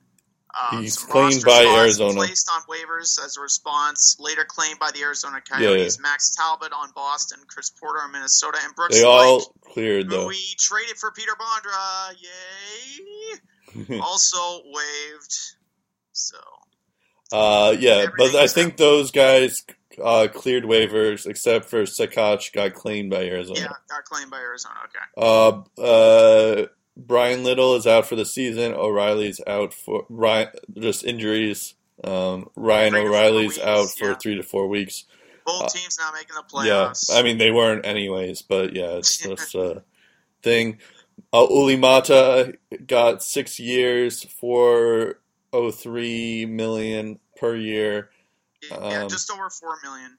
Um, 0.71 0.81
He's 0.81 0.97
claimed 0.97 1.43
by 1.43 1.65
Arizona. 1.65 2.13
Placed 2.15 2.49
on 2.51 2.61
waivers 2.63 3.23
as 3.23 3.35
a 3.37 3.41
response. 3.41 4.15
Later 4.17 4.43
claimed 4.43 4.79
by 4.79 4.89
the 4.91 5.01
Arizona 5.01 5.39
Coyotes. 5.41 5.99
Max 5.99 6.33
Talbot 6.35 6.71
on 6.73 6.89
Boston. 6.95 7.39
Chris 7.47 7.69
Porter 7.69 7.99
on 8.01 8.11
Minnesota. 8.13 8.57
And 8.63 8.73
Brooks 8.73 8.95
They 8.95 9.03
all 9.03 9.41
cleared 9.61 10.09
though. 10.09 10.25
we 10.27 10.39
traded 10.57 10.97
for 10.97 11.11
Peter 11.11 11.33
Bondra. 11.39 12.15
Yay! 13.75 13.99
also 14.01 14.63
waived. 14.65 15.37
So 16.13 16.37
Uh, 17.31 17.75
yeah, 17.77 18.07
but 18.17 18.33
I 18.35 18.47
think 18.47 18.77
those 18.77 19.11
guys 19.11 19.61
uh, 20.03 20.27
cleared 20.33 20.63
waivers 20.63 21.25
except 21.25 21.65
for 21.65 21.83
Sakach 21.83 22.53
got 22.53 22.73
claimed 22.73 23.09
by 23.09 23.25
Arizona. 23.25 23.59
yeah, 23.59 23.67
got 23.89 24.03
claimed 24.05 24.31
by 24.31 24.39
Arizona. 24.39 24.75
Okay. 24.85 24.99
Uh, 25.77 25.81
uh, 25.81 26.65
Bryan 26.95 27.43
Little 27.43 27.75
is 27.75 27.85
out 27.85 28.07
for 28.07 28.15
the 28.15 28.25
season. 28.25 28.73
O'Reilly's 28.73 29.39
out 29.45 29.73
for 29.73 30.05
Ryan, 30.09 30.49
just 30.77 31.03
injuries. 31.03 31.75
Um, 32.03 32.49
Ryan 32.55 32.93
Three 32.93 33.01
O'Reilly's 33.01 33.57
weeks, 33.57 33.59
out 33.59 33.89
for 33.89 34.09
yeah. 34.09 34.15
three 34.15 34.35
to 34.35 34.43
four 34.43 34.67
weeks. 34.67 35.05
Both 35.45 35.63
Uh, 35.63 35.67
teams 35.69 35.97
not 35.99 36.13
making 36.13 36.35
the 36.35 36.43
playoffs. 36.43 37.09
Yeah. 37.09 37.17
I 37.17 37.23
mean 37.23 37.37
they 37.37 37.51
weren't 37.51 37.85
anyways, 37.85 38.41
but 38.41 38.75
yeah, 38.75 38.97
it's 38.97 39.17
just 39.23 39.55
a 39.55 39.83
thing. 40.43 40.79
Uh, 41.33 41.45
Olli 41.45 41.77
Maatta 41.77 42.57
got 42.85 43.23
six 43.23 43.59
years, 43.59 44.23
four 44.23 45.19
oh 45.53 45.71
three 45.71 46.45
million 46.45 47.19
per 47.39 47.55
year. 47.55 48.09
Yeah, 48.61 49.03
um, 49.03 49.09
just 49.09 49.31
over 49.31 49.49
four 49.49 49.77
million. 49.83 50.17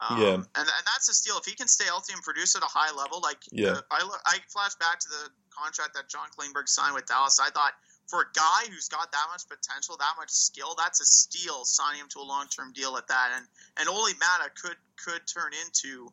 Um, 0.00 0.18
Yeah. 0.18 0.34
and 0.34 0.46
and 0.56 0.84
that's 0.86 1.08
a 1.08 1.14
steal 1.14 1.36
if 1.38 1.44
he 1.44 1.54
can 1.54 1.68
stay 1.68 1.84
healthy 1.84 2.12
and 2.12 2.22
produce 2.22 2.56
at 2.56 2.62
a 2.62 2.66
high 2.66 2.90
level. 2.92 3.20
Like, 3.20 3.42
Yeah. 3.50 3.70
uh, 3.72 3.82
I 3.90 4.18
I 4.24 4.38
flash 4.48 4.74
back 4.76 4.98
to 5.00 5.08
the 5.08 5.30
contract 5.50 5.94
that 5.94 6.08
John 6.08 6.28
Klingberg 6.36 6.68
signed 6.68 6.94
with 6.94 7.06
Dallas. 7.06 7.38
I 7.38 7.50
thought 7.50 7.74
for 8.08 8.22
a 8.22 8.32
guy 8.34 8.66
who's 8.70 8.88
got 8.88 9.12
that 9.12 9.26
much 9.30 9.46
potential, 9.46 9.96
that 9.98 10.14
much 10.16 10.30
skill, 10.30 10.74
that's 10.74 11.00
a 11.00 11.04
steal 11.06 11.64
signing 11.64 12.00
him 12.00 12.08
to 12.08 12.20
a 12.20 12.26
long 12.26 12.48
term 12.48 12.72
deal 12.72 12.96
at 12.96 13.06
that. 13.08 13.32
And 13.36 13.46
and 13.76 13.88
Olli 13.88 14.14
Maatta 14.14 14.50
could 14.60 14.76
could 14.96 15.26
turn 15.26 15.52
into. 15.66 16.12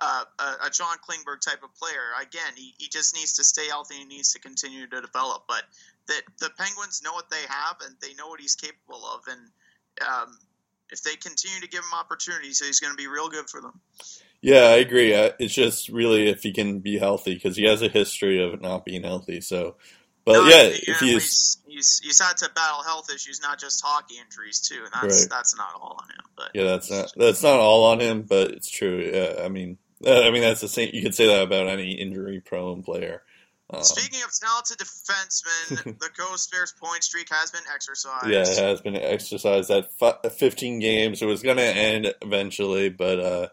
Uh, 0.00 0.22
a, 0.38 0.66
a 0.66 0.70
John 0.70 0.96
Klingberg 0.98 1.40
type 1.40 1.64
of 1.64 1.74
player. 1.74 2.12
Again, 2.22 2.52
he, 2.54 2.72
he 2.78 2.88
just 2.88 3.16
needs 3.16 3.32
to 3.32 3.42
stay 3.42 3.66
healthy 3.66 4.00
and 4.00 4.08
needs 4.08 4.32
to 4.32 4.38
continue 4.38 4.86
to 4.86 5.00
develop. 5.00 5.42
But 5.48 5.64
that 6.06 6.22
the 6.38 6.50
Penguins 6.50 7.02
know 7.02 7.12
what 7.12 7.28
they 7.30 7.42
have 7.48 7.78
and 7.84 7.96
they 8.00 8.14
know 8.14 8.28
what 8.28 8.40
he's 8.40 8.54
capable 8.54 9.04
of. 9.04 9.26
And 9.26 9.50
um, 10.06 10.38
if 10.90 11.02
they 11.02 11.16
continue 11.16 11.60
to 11.60 11.68
give 11.68 11.80
him 11.80 11.98
opportunities, 11.98 12.64
he's 12.64 12.80
going 12.80 12.92
to 12.92 12.96
be 12.96 13.06
real 13.06 13.28
good 13.28 13.48
for 13.48 13.60
them. 13.60 13.80
Yeah, 14.40 14.64
I 14.64 14.76
agree. 14.76 15.12
It's 15.12 15.54
just 15.54 15.88
really 15.88 16.28
if 16.28 16.42
he 16.42 16.52
can 16.52 16.78
be 16.78 16.98
healthy 16.98 17.34
because 17.34 17.56
he 17.56 17.64
has 17.64 17.82
a 17.82 17.88
history 17.88 18.42
of 18.42 18.60
not 18.60 18.84
being 18.84 19.02
healthy. 19.02 19.40
So, 19.40 19.76
but 20.24 20.34
No, 20.34 20.48
yeah, 20.48 20.70
if 20.72 21.00
he's 21.00 21.58
he's, 21.66 22.00
he's 22.02 22.20
had 22.20 22.36
to 22.38 22.50
battle 22.54 22.82
health 22.82 23.10
issues, 23.12 23.40
not 23.42 23.58
just 23.58 23.82
hockey 23.84 24.14
injuries 24.24 24.60
too. 24.60 24.84
And 24.84 24.92
that's 24.92 25.22
Right. 25.22 25.30
that's 25.30 25.56
not 25.56 25.70
all 25.74 25.98
on 26.00 26.08
him. 26.08 26.24
But 26.36 26.50
yeah, 26.54 26.64
that's 26.64 26.90
not 26.90 27.12
that's 27.16 27.42
not 27.42 27.58
all 27.58 27.84
on 27.84 28.00
him, 28.00 28.22
but 28.22 28.52
it's 28.52 28.70
true. 28.70 29.10
Yeah, 29.12 29.44
I 29.44 29.48
mean, 29.48 29.78
uh, 30.06 30.20
I 30.20 30.30
mean 30.30 30.42
that's 30.42 30.60
the 30.60 30.68
same. 30.68 30.90
You 30.92 31.02
could 31.02 31.14
say 31.14 31.26
that 31.26 31.42
about 31.42 31.66
any 31.66 31.92
injury-prone 31.92 32.82
player. 32.84 33.22
Um, 33.70 33.82
speaking 33.82 34.20
of 34.24 34.30
talented 34.40 34.78
defensemen, 34.78 35.98
the 35.98 36.08
Ghost 36.16 36.50
Bears 36.50 36.72
point 36.72 37.04
streak 37.04 37.28
has 37.30 37.50
been 37.50 37.62
exercised. 37.74 38.26
Yeah, 38.28 38.40
it 38.42 38.58
has 38.58 38.80
been 38.80 38.96
exercised 38.96 39.70
at 39.70 39.92
fi- 39.92 40.16
15 40.30 40.78
games. 40.78 41.20
It 41.20 41.26
was 41.26 41.42
going 41.42 41.58
to 41.58 41.62
end 41.62 42.14
eventually, 42.22 42.88
but 42.88 43.20
uh, 43.20 43.48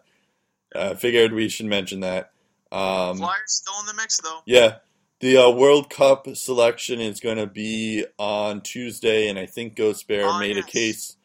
I 0.74 0.94
figured 0.94 1.32
we 1.32 1.48
should 1.48 1.66
mention 1.66 2.00
that. 2.00 2.30
Um, 2.72 3.18
Flyers 3.18 3.40
still 3.46 3.74
in 3.80 3.86
the 3.86 3.94
mix 3.94 4.20
though. 4.22 4.40
yeah, 4.46 4.76
the 5.20 5.36
uh, 5.36 5.50
World 5.50 5.90
Cup 5.90 6.26
selection 6.34 7.00
is 7.00 7.20
going 7.20 7.36
to 7.36 7.46
be 7.46 8.04
on 8.18 8.60
Tuesday, 8.62 9.28
and 9.28 9.38
I 9.38 9.46
think 9.46 9.76
Ghost 9.76 10.08
Bear 10.08 10.24
Oh, 10.26 10.38
made 10.38 10.56
yes. 10.56 10.64
a 10.64 10.68
case 10.68 11.15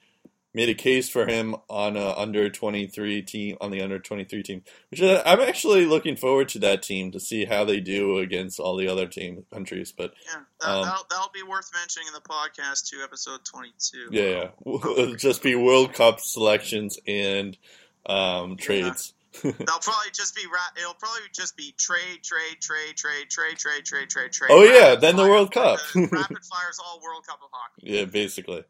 made 0.53 0.69
a 0.69 0.73
case 0.73 1.07
for 1.09 1.25
him 1.27 1.55
on 1.69 1.95
a 1.95 2.11
under 2.17 2.49
23 2.49 3.21
team 3.21 3.57
on 3.61 3.71
the 3.71 3.81
under 3.81 3.99
23 3.99 4.43
team, 4.43 4.63
which 4.89 5.01
uh, 5.01 5.21
I'm 5.25 5.39
actually 5.39 5.85
looking 5.85 6.15
forward 6.15 6.49
to 6.49 6.59
that 6.59 6.83
team 6.83 7.11
to 7.11 7.19
see 7.19 7.45
how 7.45 7.63
they 7.63 7.79
do 7.79 8.17
against 8.17 8.59
all 8.59 8.75
the 8.75 8.87
other 8.87 9.07
team 9.07 9.45
countries. 9.53 9.93
But 9.95 10.13
Yeah, 10.27 10.41
that, 10.59 10.69
Um, 10.69 10.85
that'll, 10.85 11.05
that'll 11.09 11.31
be 11.33 11.43
worth 11.43 11.69
mentioning 11.73 12.07
in 12.07 12.13
the 12.13 12.21
podcast 12.21 12.89
too, 12.89 12.99
episode 13.03 13.39
twenty-two. 13.45 14.09
Yeah, 14.11 14.49
yeah. 14.65 15.15
Just 15.17 15.41
be 15.43 15.55
World 15.55 15.93
Cup 15.93 16.19
selections 16.19 16.99
and 17.07 17.57
um, 18.05 18.57
trades. 18.57 19.13
They'll 19.43 19.53
probably 19.53 20.11
just 20.13 20.35
be 20.35 20.41
ra- 20.45 20.75
it'll 20.77 20.93
probably 20.95 21.21
just 21.33 21.55
be 21.55 21.73
trade, 21.77 22.21
trade, 22.21 22.59
trade, 22.59 22.97
trade, 22.97 23.29
trade, 23.29 23.57
trade, 23.57 23.85
trade, 23.85 24.09
trade, 24.09 24.31
trade. 24.33 24.49
Oh, 24.51 24.61
yeah, 24.63 24.95
then 24.95 25.15
the. 25.15 25.23
World 25.23 25.53
Cup. 25.53 25.79
Rapid 25.95 26.11
fires 26.51 26.79
all 26.85 26.99
World 27.01 27.25
Cup 27.25 27.39
of 27.41 27.47
hockey. 27.53 27.83
yeah, 27.95 28.03
basically. 28.03 28.65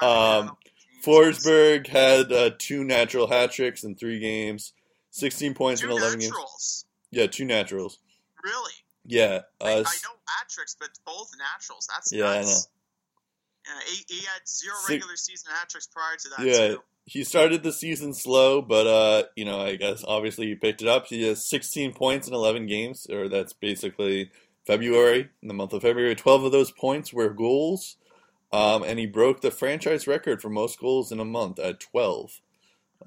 Rapid 0.00 0.06
Um. 0.06 0.56
Forsberg 1.04 1.86
had 1.86 2.32
uh, 2.32 2.50
two 2.58 2.84
natural 2.84 3.26
hat 3.26 3.52
tricks 3.52 3.84
in 3.84 3.94
three 3.96 4.18
games, 4.18 4.72
16 5.10 5.54
points 5.54 5.80
two 5.80 5.88
in 5.90 5.96
11 5.96 6.18
games. 6.20 6.84
Yeah, 7.10 7.26
two 7.26 7.44
naturals. 7.44 7.98
Really? 8.42 8.72
Yeah. 9.04 9.40
I, 9.60 9.68
I 9.68 9.72
Uh, 9.72 9.82
know 9.82 9.82
hat 10.26 10.48
tricks, 10.50 10.76
but 10.78 10.90
both 11.04 11.30
naturals. 11.38 11.88
That's 11.92 12.12
Yeah, 12.12 12.28
I 12.30 12.36
nuts. 12.38 12.68
Yeah, 13.66 13.80
he, 13.88 14.14
he 14.14 14.20
had 14.24 14.46
zero 14.46 14.74
Six- 14.78 14.90
regular 14.90 15.16
season 15.16 15.50
hat 15.52 15.68
tricks 15.68 15.88
prior 15.88 16.16
to 16.16 16.28
that. 16.36 16.46
Yeah. 16.46 16.68
too. 16.74 16.82
he 17.04 17.24
started 17.24 17.62
the 17.62 17.72
season 17.72 18.14
slow, 18.14 18.62
but 18.62 18.86
uh, 18.86 19.22
you 19.36 19.44
know, 19.44 19.60
I 19.60 19.76
guess 19.76 20.04
obviously 20.06 20.46
he 20.46 20.54
picked 20.54 20.82
it 20.82 20.88
up. 20.88 21.06
He 21.06 21.22
has 21.26 21.48
16 21.48 21.92
points 21.94 22.28
in 22.28 22.34
11 22.34 22.66
games, 22.66 23.06
or 23.10 23.28
that's 23.28 23.52
basically 23.52 24.30
February, 24.66 25.30
in 25.42 25.48
the 25.48 25.54
month 25.54 25.72
of 25.72 25.82
February. 25.82 26.14
12 26.16 26.44
of 26.44 26.52
those 26.52 26.70
points 26.72 27.12
were 27.12 27.28
goals, 27.30 27.96
um, 28.52 28.82
and 28.82 28.98
he 28.98 29.06
broke 29.06 29.40
the 29.40 29.50
franchise 29.50 30.06
record 30.06 30.40
for 30.40 30.48
most 30.50 30.78
goals 30.78 31.12
in 31.12 31.20
a 31.20 31.24
month 31.24 31.58
at 31.58 31.80
12. 31.80 32.40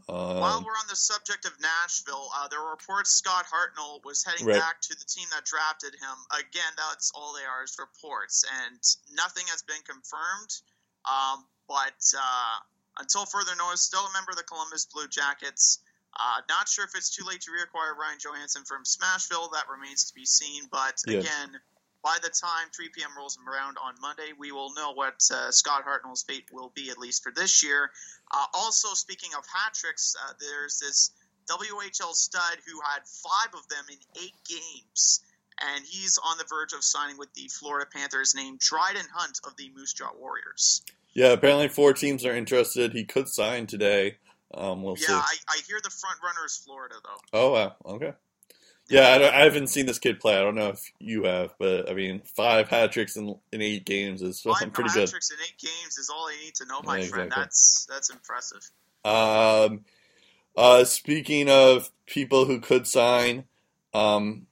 While 0.06 0.44
Um, 0.58 0.64
we're 0.64 0.78
on 0.78 0.88
the 0.88 0.96
subject 0.96 1.46
of 1.46 1.60
Nashville, 1.60 2.30
uh, 2.36 2.48
there 2.48 2.62
were 2.62 2.72
reports 2.72 3.10
Scott 3.12 3.46
Hartnell 3.48 4.04
was 4.06 4.24
heading 4.24 4.46
Right. 4.46 4.60
back 4.60 4.82
to 4.82 4.96
the 4.96 5.04
team 5.06 5.28
that 5.32 5.46
drafted 5.46 5.96
him. 5.96 6.18
Again, 6.32 6.74
that's 6.78 7.12
all 7.16 7.34
they 7.34 7.46
are 7.46 7.64
is 7.64 7.78
reports, 7.80 8.44
and 8.64 8.80
nothing 9.12 9.46
has 9.48 9.62
been 9.64 9.82
confirmed. 9.84 10.62
Um, 11.06 11.48
but 11.68 12.14
uh, 12.18 12.60
until 13.00 13.26
further 13.26 13.56
notice, 13.56 13.82
still 13.82 14.06
a 14.06 14.12
member 14.14 14.32
of 14.32 14.38
the 14.38 14.44
Columbus 14.44 14.86
Blue 14.86 15.08
Jackets. 15.08 15.80
Uh, 16.20 16.42
not 16.50 16.68
sure 16.68 16.86
if 16.86 16.96
it's 16.96 17.10
too 17.10 17.24
late 17.26 17.42
to 17.42 17.52
reacquire 17.52 17.96
Ryan 17.96 18.18
Johansen 18.20 18.66
from 18.68 18.84
Smashville. 18.84 19.52
That 19.54 19.70
remains 19.70 20.06
to 20.06 20.14
be 20.14 20.26
seen. 20.26 20.68
But 20.72 21.02
Yeah. 21.06 21.20
again, 21.20 21.60
by 22.04 22.18
the 22.22 22.30
time 22.30 22.68
3 22.76 22.90
p.m. 22.90 23.10
rolls 23.18 23.38
around 23.48 23.78
on 23.84 23.94
Monday, 24.02 24.32
we 24.38 24.52
will 24.52 24.74
know 24.74 24.94
what 24.94 25.22
uh, 25.34 25.52
Scott 25.52 25.84
Hartnell's 25.86 26.24
fate 26.24 26.46
will 26.52 26.72
be, 26.74 26.90
at 26.90 26.98
least 26.98 27.24
for 27.24 27.32
this 27.32 27.64
year. 27.64 27.92
Uh, 28.32 28.46
also, 28.54 28.94
speaking 28.94 29.32
of 29.38 29.44
hat 29.46 29.74
tricks, 29.74 30.16
uh, 30.28 30.34
there's 30.40 30.80
this 30.80 31.12
WHL 31.50 32.14
stud 32.14 32.58
who 32.66 32.80
had 32.82 33.02
five 33.08 33.54
of 33.54 33.68
them 33.70 33.84
in 33.90 33.98
eight 34.24 34.36
games, 34.48 35.22
and 35.62 35.84
he's 35.86 36.18
on 36.24 36.38
the 36.38 36.46
verge 36.48 36.74
of 36.74 36.84
signing 36.84 37.18
with 37.18 37.34
the 37.34 37.48
Florida 37.48 37.90
Panthers 37.92 38.36
named 38.36 38.60
Dryden 38.60 39.06
Hunt 39.14 39.40
of 39.46 39.56
the 39.58 39.72
Moose 39.76 39.94
Jaw 39.94 40.12
Warriors. 40.18 40.82
yeah, 41.14 41.32
apparently 41.32 41.68
four 41.68 41.94
teams 41.94 42.26
are 42.26 42.36
interested. 42.36 42.94
He 42.94 43.04
could 43.04 43.28
sign 43.28 43.68
today. 43.68 44.18
Um, 44.54 44.84
we'll 44.84 44.98
yeah, 44.98 45.08
see. 45.08 45.14
I, 45.14 45.36
I 45.50 45.60
hear 45.68 45.80
the 45.84 45.90
front 45.90 46.18
runner 46.24 46.46
is 46.46 46.58
Florida, 46.58 46.96
though. 47.04 47.40
Oh 47.40 47.52
wow, 47.52 47.76
okay. 47.86 48.14
Yeah, 48.90 49.10
I, 49.10 49.18
don't- 49.20 49.34
I 49.34 49.44
haven't 49.44 49.68
seen 49.68 49.86
this 49.86 50.00
kid 50.00 50.20
play. 50.20 50.36
I 50.36 50.42
don't 50.42 50.56
know 50.56 50.70
if 50.70 50.92
you 51.00 51.24
have, 51.24 51.54
but 51.60 51.90
I 51.90 51.94
mean, 51.94 52.22
five 52.36 52.68
hat 52.70 52.92
tricks 52.92 53.16
in 53.16 53.36
in 53.52 53.62
eight 53.62 53.86
games 53.86 54.22
is 54.22 54.42
Five 54.42 54.74
pretty 54.74 54.90
hat 54.90 54.96
good. 54.96 55.02
Hat 55.02 55.10
tricks 55.10 55.32
in 55.32 55.38
eight 55.44 55.60
games 55.60 55.98
is 55.98 56.10
all 56.10 56.28
I 56.28 56.36
need 56.44 56.56
to 56.56 56.66
know, 56.66 56.82
my 56.84 56.98
Yeah, 57.00 57.06
friend. 57.08 57.28
exactly. 57.28 57.44
That's 57.44 57.88
that's 57.90 58.10
impressive. 58.10 58.72
Um, 59.06 59.86
uh, 60.58 60.84
speaking 60.86 61.50
of 61.50 61.90
people 62.06 62.46
who 62.46 62.60
could 62.60 62.88
sign, 62.88 63.46
um, 63.94 64.48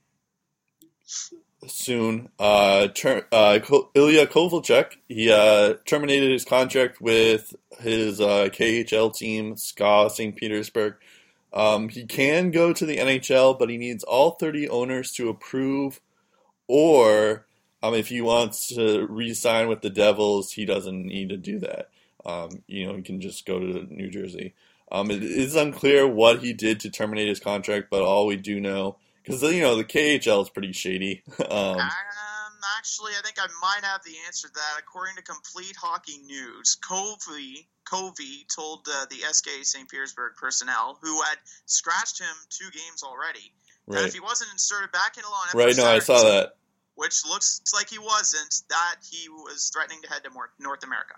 soon, 1.68 2.30
uh, 2.40 2.88
ter- 2.90 3.26
uh, 3.32 3.60
Ilya 3.96 4.28
Kovalchuk, 4.28 4.94
he 5.10 5.32
uh, 5.32 5.76
terminated 5.86 6.32
his 6.32 6.46
contract 6.46 7.02
with 7.02 7.56
his 7.80 8.22
uh, 8.22 8.50
KHL 8.52 9.14
team, 9.16 9.58
SKA 9.58 10.10
St. 10.10 10.36
Petersburg. 10.36 10.96
Um, 11.54 11.90
he 11.90 12.06
can 12.06 12.52
go 12.52 12.74
to 12.74 12.86
the 12.86 12.98
NHL, 12.98 13.58
but 13.58 13.70
he 13.70 13.78
needs 13.78 14.04
all 14.04 14.32
30 14.32 14.70
owners 14.70 15.12
to 15.14 15.30
approve, 15.30 16.02
or 16.68 17.46
um, 17.82 17.94
if 17.94 18.10
he 18.10 18.22
wants 18.22 18.68
to 18.76 19.08
re-sign 19.08 19.68
with 19.68 19.82
the 19.82 19.90
Devils, 19.90 20.52
he 20.52 20.66
doesn't 20.66 21.06
need 21.06 21.30
to 21.30 21.38
do 21.38 21.60
that. 21.60 21.90
Um, 22.26 22.64
you 22.68 22.86
know, 22.86 22.96
he 22.96 23.02
can 23.02 23.22
just 23.22 23.46
go 23.46 23.60
to 23.60 23.88
New 23.94 24.10
Jersey. 24.10 24.54
Um, 24.92 25.12
it 25.12 25.24
is 25.24 25.56
unclear 25.56 26.08
what 26.08 26.40
he 26.40 26.54
did 26.54 26.80
to 26.82 26.90
terminate 26.90 27.28
his 27.28 27.40
contract, 27.40 27.88
but 27.90 28.02
all 28.02 28.26
we 28.26 28.38
do 28.38 28.60
know, 28.60 28.98
because 29.24 29.42
you 29.44 29.62
know 29.62 29.76
the 29.76 29.84
KHL 29.84 30.44
is 30.44 30.50
pretty 30.50 30.74
shady. 30.74 31.24
actually, 32.78 33.14
I 33.18 33.22
think 33.24 33.38
I 33.40 33.48
might 33.62 33.84
have 33.84 34.04
the 34.04 34.16
answer 34.26 34.48
to 34.48 34.54
that. 34.54 34.80
According 34.80 35.16
to 35.18 35.22
Complete 35.24 35.76
Hockey 35.76 36.18
News, 36.26 36.78
Covey, 36.82 37.68
Covey 37.86 38.46
told 38.54 38.88
uh, 38.92 39.06
the 39.10 39.18
SK 39.32 39.64
St. 39.64 39.90
Petersburg 39.90 40.34
personnel, 40.38 41.00
who 41.02 41.22
had 41.22 41.38
scratched 41.66 42.20
him 42.20 42.36
two 42.50 42.70
games 42.72 43.04
already, 43.04 43.54
that 43.88 44.06
if 44.06 44.14
he 44.14 44.20
wasn't 44.20 44.52
inserted 44.52 44.92
back 44.92 45.18
into 45.18 45.30
line, 45.30 45.46
after 45.48 45.58
right. 45.58 45.78
No, 45.78 45.86
I 45.86 46.00
saw 46.00 46.22
that. 46.24 46.58
which 46.96 47.26
looks 47.26 47.62
like 47.74 47.90
he 47.90 48.00
wasn't, 48.00 48.54
that 48.70 48.96
he 49.10 49.30
was 49.30 49.72
threatening 49.74 50.02
to 50.02 50.10
head 50.10 50.24
to 50.24 50.30
North 50.60 50.84
America. 50.84 51.16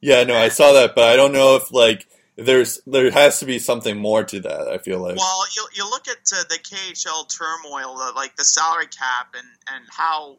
Yeah, 0.00 0.22
no, 0.24 0.36
I 0.36 0.48
saw 0.48 0.74
that, 0.74 0.94
but 0.94 1.04
I 1.04 1.16
don't 1.16 1.32
know 1.32 1.56
if 1.56 1.72
like 1.72 2.06
there's 2.36 2.80
there 2.86 3.10
has 3.10 3.38
to 3.40 3.46
be 3.46 3.58
something 3.58 3.96
more 3.96 4.24
to 4.24 4.40
that. 4.40 4.68
I 4.68 4.78
feel 4.78 5.00
like. 5.00 5.16
Well, 5.16 5.44
you 5.56 5.66
you 5.74 5.88
look 5.88 6.08
at 6.08 6.18
uh, 6.32 6.44
the 6.48 6.58
KHL 6.58 7.28
turmoil, 7.34 7.96
the, 7.96 8.12
like 8.14 8.36
the 8.36 8.44
salary 8.44 8.86
cap, 8.86 9.34
and 9.34 9.48
and 9.72 9.84
how 9.88 10.38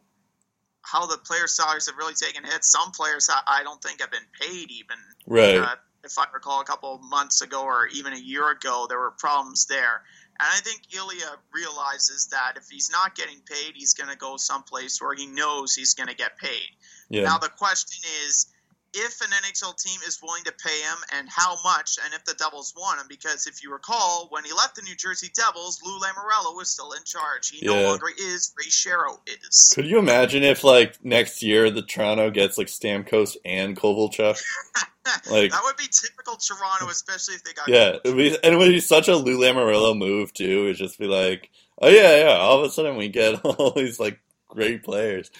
how 0.86 1.06
the 1.06 1.18
players' 1.18 1.52
salaries 1.52 1.86
have 1.86 1.96
really 1.96 2.14
taken 2.14 2.44
hits. 2.44 2.70
Some 2.70 2.92
players 2.92 3.28
I, 3.30 3.60
I 3.60 3.62
don't 3.62 3.82
think 3.82 4.00
have 4.00 4.10
been 4.10 4.20
paid 4.40 4.70
even. 4.70 4.96
right. 5.26 5.56
Uh, 5.56 5.74
if 6.04 6.16
I 6.18 6.26
recall, 6.32 6.60
a 6.60 6.64
couple 6.64 6.94
of 6.94 7.00
months 7.02 7.42
ago 7.42 7.64
or 7.64 7.88
even 7.88 8.12
a 8.12 8.18
year 8.18 8.48
ago, 8.52 8.86
there 8.88 9.00
were 9.00 9.10
problems 9.10 9.66
there. 9.66 10.02
And 10.38 10.48
I 10.52 10.60
think 10.60 10.82
Ilya 10.94 11.38
realizes 11.52 12.28
that 12.28 12.52
if 12.56 12.68
he's 12.70 12.90
not 12.92 13.16
getting 13.16 13.40
paid, 13.40 13.72
he's 13.74 13.94
going 13.94 14.10
to 14.10 14.16
go 14.16 14.36
someplace 14.36 15.02
where 15.02 15.14
he 15.14 15.26
knows 15.26 15.74
he's 15.74 15.94
going 15.94 16.08
to 16.08 16.14
get 16.14 16.38
paid. 16.38 16.70
yeah. 17.08 17.24
Now 17.24 17.38
the 17.38 17.48
question 17.48 18.08
is 18.24 18.46
if 18.94 19.20
an 19.20 19.28
NHL 19.30 19.76
team 19.82 20.00
is 20.06 20.20
willing 20.22 20.44
to 20.44 20.52
pay 20.52 20.80
him 20.80 20.96
and 21.14 21.28
how 21.28 21.56
much, 21.64 21.98
and 22.04 22.14
if 22.14 22.24
the 22.24 22.34
Devils 22.34 22.72
want 22.76 23.00
him. 23.00 23.06
Because 23.08 23.46
if 23.46 23.62
you 23.62 23.72
recall, 23.72 24.28
when 24.30 24.44
he 24.44 24.52
left 24.52 24.76
the 24.76 24.82
New 24.82 24.94
Jersey 24.96 25.30
Devils, 25.34 25.80
Lou 25.84 25.98
Lamoriello 25.98 26.56
was 26.56 26.70
still 26.70 26.92
in 26.92 27.02
charge. 27.04 27.50
He 27.50 27.64
Yeah. 27.66 27.82
no 27.82 27.88
longer 27.88 28.08
is. 28.18 28.52
Ray 28.56 28.66
Shero 28.70 29.18
is. 29.26 29.72
Could 29.74 29.86
you 29.86 29.98
imagine 29.98 30.42
if 30.42 30.64
like 30.64 31.04
next 31.04 31.42
year 31.42 31.70
the 31.70 31.82
Toronto 31.82 32.30
gets 32.30 32.56
like 32.58 32.68
Stamkos 32.68 33.36
and 33.44 33.76
Kovalchuk? 33.76 34.42
Like 35.30 35.52
that 35.52 35.60
would 35.62 35.76
be 35.76 35.86
typical 35.88 36.34
Toronto, 36.36 36.88
especially 36.88 37.36
if 37.36 37.44
they 37.44 37.52
got. 37.52 37.68
Yeah, 37.68 37.98
it 38.04 38.08
would 38.08 38.16
be, 38.16 38.36
and 38.42 38.54
it 38.54 38.56
would 38.56 38.70
be 38.70 38.80
such 38.80 39.06
a 39.06 39.14
Lou 39.14 39.38
Lamoriello 39.38 39.96
move 39.96 40.32
too. 40.32 40.64
It'd 40.64 40.78
just 40.78 40.98
be 40.98 41.06
like, 41.06 41.48
oh 41.80 41.88
yeah, 41.88 42.24
yeah. 42.24 42.32
All 42.38 42.58
of 42.58 42.68
a 42.68 42.72
sudden 42.72 42.96
we 42.96 43.08
get 43.08 43.40
all 43.44 43.70
these 43.70 44.00
like 44.00 44.18
great 44.48 44.82
players. 44.82 45.30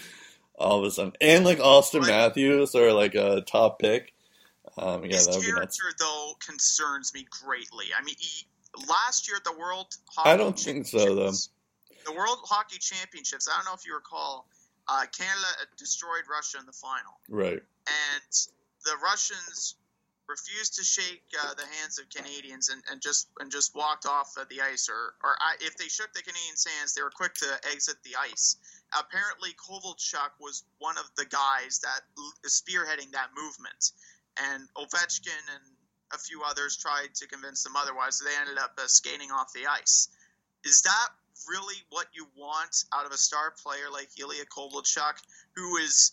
All 0.58 0.78
of 0.78 0.84
a 0.84 0.90
sudden, 0.90 1.12
and 1.20 1.44
like 1.44 1.58
Auston 1.58 2.00
But- 2.00 2.08
Matthews 2.08 2.74
or 2.74 2.92
like 2.92 3.14
a 3.14 3.42
top 3.42 3.78
pick. 3.78 4.12
Um, 4.78 5.04
yeah, 5.04 5.16
His 5.16 5.26
that 5.26 5.36
would 5.36 5.44
be 5.44 5.52
nuts. 5.52 5.78
character, 5.80 5.96
though, 5.98 6.32
concerns 6.44 7.14
me 7.14 7.26
greatly. 7.30 7.86
I 7.98 8.02
mean, 8.02 8.16
he, 8.18 8.46
last 8.88 9.26
year 9.28 9.38
at 9.38 9.44
the 9.44 9.56
World 9.58 9.86
Hockey 10.14 10.30
I 10.30 10.36
don't 10.36 10.58
think 10.58 10.86
so, 10.86 11.14
though. 11.14 11.32
The 12.04 12.12
World 12.12 12.38
Hockey 12.44 12.78
Championships, 12.78 13.48
I 13.50 13.56
don't 13.56 13.64
know 13.64 13.72
if 13.74 13.86
you 13.86 13.94
recall, 13.94 14.48
uh, 14.88 15.06
Canada 15.16 15.46
destroyed 15.78 16.24
Russia 16.30 16.58
in 16.60 16.66
the 16.66 16.72
final. 16.72 17.20
Right. 17.28 17.62
and 17.86 18.32
the 18.84 18.96
Russians 19.02 19.76
refused 20.28 20.74
to 20.74 20.84
shake 20.84 21.22
uh, 21.42 21.54
the 21.54 21.64
hands 21.80 21.98
of 21.98 22.08
Canadians 22.10 22.68
and, 22.68 22.82
and 22.90 23.00
just 23.00 23.28
and 23.40 23.50
just 23.50 23.74
walked 23.74 24.06
off 24.06 24.36
of 24.36 24.48
the 24.48 24.60
ice, 24.60 24.88
or 24.88 25.14
or 25.24 25.36
I, 25.40 25.54
if 25.60 25.76
they 25.76 25.86
shook 25.88 26.12
the 26.14 26.22
Canadians' 26.22 26.66
hands, 26.78 26.94
they 26.94 27.02
were 27.02 27.10
quick 27.10 27.34
to 27.34 27.46
exit 27.72 27.96
the 28.04 28.16
ice. 28.20 28.56
Apparently, 28.94 29.50
Kovalchuk 29.54 30.38
was 30.40 30.64
one 30.78 30.96
of 30.98 31.10
the 31.16 31.26
guys 31.26 31.80
that 31.80 32.00
spearheading 32.46 33.12
that 33.12 33.30
movement, 33.36 33.92
and 34.36 34.68
Ovechkin 34.76 35.44
and 35.54 35.64
a 36.12 36.18
few 36.18 36.42
others 36.42 36.76
tried 36.76 37.14
to 37.14 37.26
convince 37.26 37.64
them 37.64 37.74
otherwise. 37.76 38.18
So 38.18 38.24
they 38.24 38.36
ended 38.40 38.58
up 38.58 38.78
uh, 38.78 38.86
skating 38.86 39.30
off 39.30 39.52
the 39.52 39.66
ice. 39.66 40.08
Is 40.64 40.82
that 40.82 41.08
really 41.48 41.76
what 41.90 42.06
you 42.14 42.26
want 42.36 42.84
out 42.94 43.06
of 43.06 43.12
a 43.12 43.18
star 43.18 43.52
player 43.62 43.90
like 43.92 44.08
Ilya 44.18 44.44
Kovalchuk, 44.46 45.20
who 45.54 45.76
is 45.78 46.12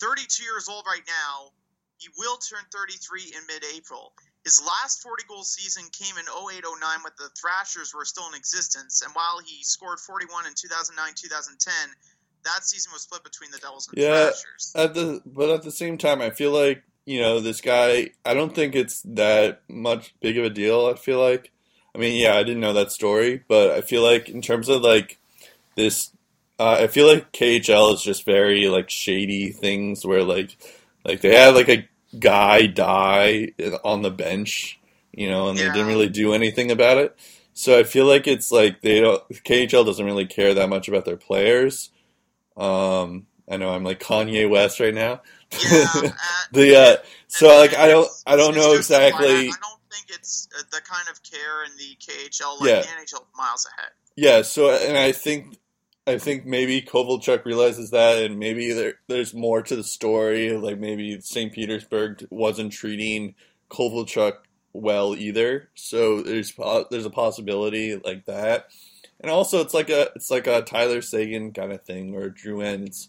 32 0.00 0.44
years 0.44 0.68
old 0.68 0.84
right 0.86 1.04
now? 1.06 1.50
He 1.98 2.08
will 2.18 2.36
turn 2.36 2.64
33 2.72 3.34
in 3.36 3.46
mid-April. 3.46 4.12
His 4.44 4.60
last 4.60 5.02
40 5.02 5.22
goal 5.28 5.44
season 5.44 5.84
came 5.92 6.18
in 6.18 6.26
0809 6.26 7.02
when 7.04 7.12
the 7.16 7.30
Thrashers 7.38 7.94
were 7.94 8.04
still 8.04 8.26
in 8.26 8.34
existence, 8.34 9.02
and 9.02 9.14
while 9.14 9.38
he 9.38 9.62
scored 9.62 10.00
41 10.00 10.46
in 10.46 10.54
2009-2010, 10.54 11.94
that 12.44 12.64
season 12.64 12.92
was 12.92 13.02
split 13.02 13.22
between 13.24 13.50
the 13.50 13.58
Devils 13.58 13.88
and 13.88 13.98
Yeah. 13.98 14.30
Thrashers. 14.30 14.72
At 14.74 14.94
the 14.94 15.22
but 15.24 15.50
at 15.50 15.62
the 15.62 15.70
same 15.70 15.98
time, 15.98 16.20
I 16.20 16.30
feel 16.30 16.50
like 16.50 16.82
you 17.06 17.20
know 17.20 17.40
this 17.40 17.60
guy. 17.60 18.10
I 18.24 18.34
don't 18.34 18.54
think 18.54 18.74
it's 18.74 19.02
that 19.02 19.62
much 19.68 20.14
big 20.20 20.38
of 20.38 20.44
a 20.44 20.50
deal. 20.50 20.86
I 20.86 20.94
feel 20.94 21.20
like. 21.20 21.50
I 21.94 21.98
mean, 21.98 22.18
yeah, 22.18 22.36
I 22.36 22.42
didn't 22.42 22.60
know 22.60 22.72
that 22.72 22.90
story, 22.90 23.44
but 23.48 23.70
I 23.70 23.82
feel 23.82 24.02
like 24.02 24.30
in 24.30 24.40
terms 24.40 24.70
of 24.70 24.80
like 24.80 25.18
this, 25.76 26.10
uh, 26.58 26.78
I 26.80 26.86
feel 26.86 27.06
like 27.06 27.32
KHL 27.32 27.92
is 27.92 28.02
just 28.02 28.24
very 28.24 28.68
like 28.68 28.88
shady 28.88 29.50
things 29.50 30.04
where 30.06 30.22
like 30.24 30.56
like 31.04 31.20
they 31.20 31.34
had 31.36 31.54
like 31.54 31.68
a 31.68 31.86
guy 32.18 32.66
die 32.66 33.52
on 33.84 34.00
the 34.02 34.10
bench, 34.10 34.80
you 35.12 35.28
know, 35.28 35.48
and 35.48 35.58
they 35.58 35.64
didn't 35.64 35.88
really 35.88 36.08
do 36.08 36.32
anything 36.32 36.70
about 36.70 36.96
it. 36.96 37.16
So 37.54 37.78
I 37.78 37.82
feel 37.82 38.06
like 38.06 38.26
it's 38.26 38.50
like 38.50 38.80
they 38.80 39.00
don't 39.00 39.22
KHL 39.28 39.84
doesn't 39.84 40.06
really 40.06 40.26
care 40.26 40.54
that 40.54 40.70
much 40.70 40.88
about 40.88 41.04
their 41.04 41.18
players. 41.18 41.90
Um, 42.56 43.26
I 43.50 43.56
know 43.56 43.70
I'm 43.70 43.84
like 43.84 44.00
Kanye 44.00 44.48
West 44.48 44.80
right 44.80 44.94
now. 44.94 45.22
Yeah, 45.52 45.86
uh, 45.94 46.10
the 46.52 46.76
uh, 46.76 46.96
so 47.28 47.48
like 47.58 47.76
I 47.76 47.88
don't 47.88 48.08
I 48.26 48.36
don't 48.36 48.54
know 48.54 48.74
exactly. 48.74 49.26
I, 49.28 49.42
don't 49.42 49.80
think 49.90 50.06
it's 50.10 50.48
uh, 50.58 50.62
the 50.70 50.80
kind 50.80 51.08
of 51.10 51.22
care 51.22 51.64
in 51.64 51.72
the 51.76 51.96
KHL 52.00 52.60
like 52.60 52.68
Yeah. 52.70 52.80
the 52.80 52.86
NHL 52.86 53.24
miles 53.36 53.66
ahead. 53.76 53.90
Yeah, 54.16 54.42
so 54.42 54.70
and 54.70 54.96
I 54.96 55.12
think 55.12 55.58
I 56.06 56.18
think 56.18 56.44
maybe 56.46 56.82
Kovalchuk 56.82 57.44
realizes 57.44 57.90
that, 57.90 58.22
and 58.22 58.38
maybe 58.38 58.72
there 58.72 58.94
there's 59.08 59.34
more 59.34 59.62
to 59.62 59.76
the 59.76 59.84
story. 59.84 60.50
Like 60.56 60.78
maybe 60.78 61.20
St. 61.20 61.52
Petersburg 61.52 62.26
wasn't 62.30 62.72
treating 62.72 63.34
Kovalchuk 63.70 64.34
well 64.72 65.14
either. 65.14 65.68
So 65.74 66.22
there's 66.22 66.52
there's 66.90 67.06
a 67.06 67.10
possibility 67.10 67.96
like 67.96 68.24
that, 68.26 68.68
and 69.22 69.30
also 69.30 69.60
it's 69.60 69.74
like 69.74 69.90
a 69.90 70.10
it's 70.14 70.30
like 70.30 70.46
a 70.46 70.62
Tyler 70.62 71.00
Seguin 71.00 71.52
kind 71.52 71.72
of 71.72 71.82
thing 71.82 72.14
or 72.14 72.28
Drew 72.28 72.60
It's 72.60 73.08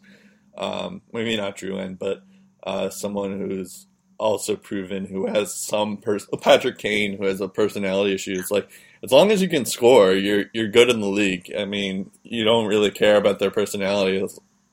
um, 0.58 1.02
maybe 1.12 1.36
not 1.36 1.56
Drew 1.56 1.78
N, 1.78 1.96
but 1.96 2.24
uh, 2.64 2.90
someone 2.90 3.40
who's 3.40 3.88
also 4.20 4.56
proven 4.56 5.06
who 5.06 5.26
has 5.28 5.54
some 5.54 5.98
pers- 5.98 6.28
Patrick 6.42 6.78
Kane 6.78 7.18
who 7.18 7.26
has 7.26 7.42
a 7.42 7.50
personality 7.50 8.14
issue. 8.14 8.36
It's 8.38 8.52
like 8.52 8.70
as 9.04 9.12
long 9.12 9.32
as 9.32 9.42
you 9.42 9.50
can 9.50 9.66
score, 9.66 10.14
you're 10.14 10.46
you're 10.54 10.70
good 10.70 10.90
in 10.90 11.02
the 11.02 11.08
league. 11.08 11.52
I 11.58 11.66
mean, 11.66 12.12
you 12.24 12.44
don't 12.44 12.68
really 12.68 12.92
care 12.92 13.18
about 13.18 13.40
their 13.40 13.52
personality 13.52 14.26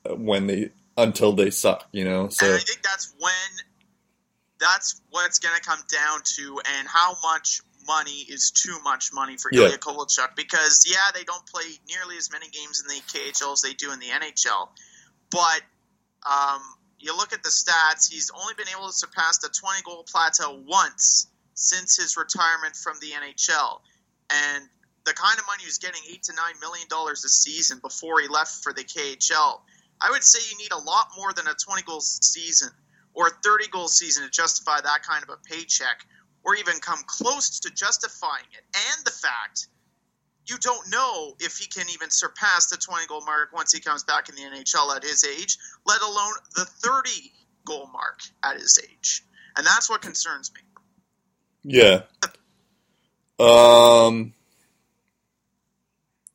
when 0.09 0.47
they 0.47 0.71
until 0.97 1.33
they 1.33 1.51
suck, 1.51 1.89
you 1.93 2.05
know. 2.05 2.25
And 2.25 2.33
So 2.33 2.47
I 2.47 2.59
think 2.59 2.83
that's 2.83 3.15
when 3.19 3.33
that's 4.61 5.01
what 5.11 5.27
it's 5.27 5.39
going 5.39 5.57
to 5.57 5.63
come 5.63 5.81
down 5.91 6.21
to, 6.37 6.61
and 6.77 6.87
how 6.87 7.17
much 7.23 7.63
money 7.87 8.25
is 8.29 8.51
too 8.51 8.79
much 8.85 9.11
money 9.13 9.37
for 9.37 9.51
Yeah. 9.53 9.67
Ilya 9.67 9.79
Kovalchuk. 9.79 10.37
Because 10.37 10.85
yeah, 10.87 11.11
they 11.15 11.25
don't 11.25 11.45
play 11.47 11.65
nearly 11.89 12.17
as 12.17 12.31
many 12.31 12.49
games 12.49 12.83
in 12.83 12.89
the 12.89 13.01
KHL 13.03 13.53
as 13.53 13.63
they 13.63 13.75
do 13.75 13.93
in 13.93 13.99
the 13.99 14.07
NHL, 14.07 14.69
but 15.31 15.63
um, 16.29 16.61
you 16.99 17.17
look 17.17 17.33
at 17.33 17.43
the 17.43 17.49
stats, 17.49 18.11
he's 18.11 18.31
only 18.31 18.55
been 18.55 18.69
able 18.69 18.87
to 18.87 18.93
surpass 18.93 19.39
the 19.39 19.49
20 19.49 19.83
goal 19.83 20.05
plateau 20.11 20.63
once 20.67 21.27
since 21.55 21.97
his 21.97 22.17
retirement 22.17 22.77
from 22.77 22.97
the 23.01 23.09
NHL. 23.09 23.81
And 24.31 24.65
the 25.05 25.15
kind 25.15 25.39
of 25.39 25.47
money 25.47 25.63
he 25.63 25.67
was 25.67 25.79
getting, 25.79 26.01
eight 26.11 26.23
to 26.25 26.35
nine 26.35 26.55
million 26.61 26.87
dollars 26.89 27.25
a 27.25 27.29
season 27.29 27.79
before 27.81 28.21
he 28.21 28.29
left 28.29 28.63
for 28.63 28.73
the 28.73 28.85
KHL, 28.85 29.61
I 30.01 30.11
would 30.11 30.23
say 30.23 30.39
you 30.51 30.59
need 30.59 30.73
a 30.73 30.79
lot 30.79 31.09
more 31.17 31.33
than 31.33 31.47
a 31.47 31.55
20 31.55 31.83
goal 31.83 32.01
season 32.01 32.71
or 33.15 33.29
a 33.29 33.31
30 33.31 33.69
goal 33.69 33.89
season 33.89 34.25
to 34.25 34.31
justify 34.31 34.81
that 34.81 35.03
kind 35.03 35.23
of 35.23 35.31
a 35.31 35.37
paycheck, 35.37 36.05
or 36.45 36.55
even 36.57 36.75
come 36.81 36.99
close 37.07 37.61
to 37.61 37.71
justifying 37.71 38.47
it. 38.53 38.65
And 38.75 39.05
the 39.05 39.11
fact 39.11 39.69
you 40.47 40.59
don't 40.59 40.91
know 40.91 41.35
if 41.39 41.59
he 41.59 41.67
can 41.67 41.87
even 41.93 42.11
surpass 42.11 42.67
the 42.67 42.77
20 42.77 43.07
goal 43.07 43.25
mark 43.25 43.53
once 43.53 43.73
he 43.73 43.81
comes 43.81 44.03
back 44.05 44.29
in 44.29 44.35
the 44.35 44.43
NHL 44.43 44.95
at 44.97 45.03
his 45.03 45.25
age, 45.25 45.57
let 45.87 46.03
alone 46.03 46.33
the 46.57 46.65
30 46.65 47.11
goal 47.65 47.89
mark 47.93 48.21
at 48.43 48.57
his 48.57 48.79
age. 48.83 49.25
And 49.57 49.67
that's 49.67 49.89
what 49.89 50.03
concerns 50.03 50.51
me. 50.55 50.61
yeah, 51.63 52.03
um, 53.39 54.33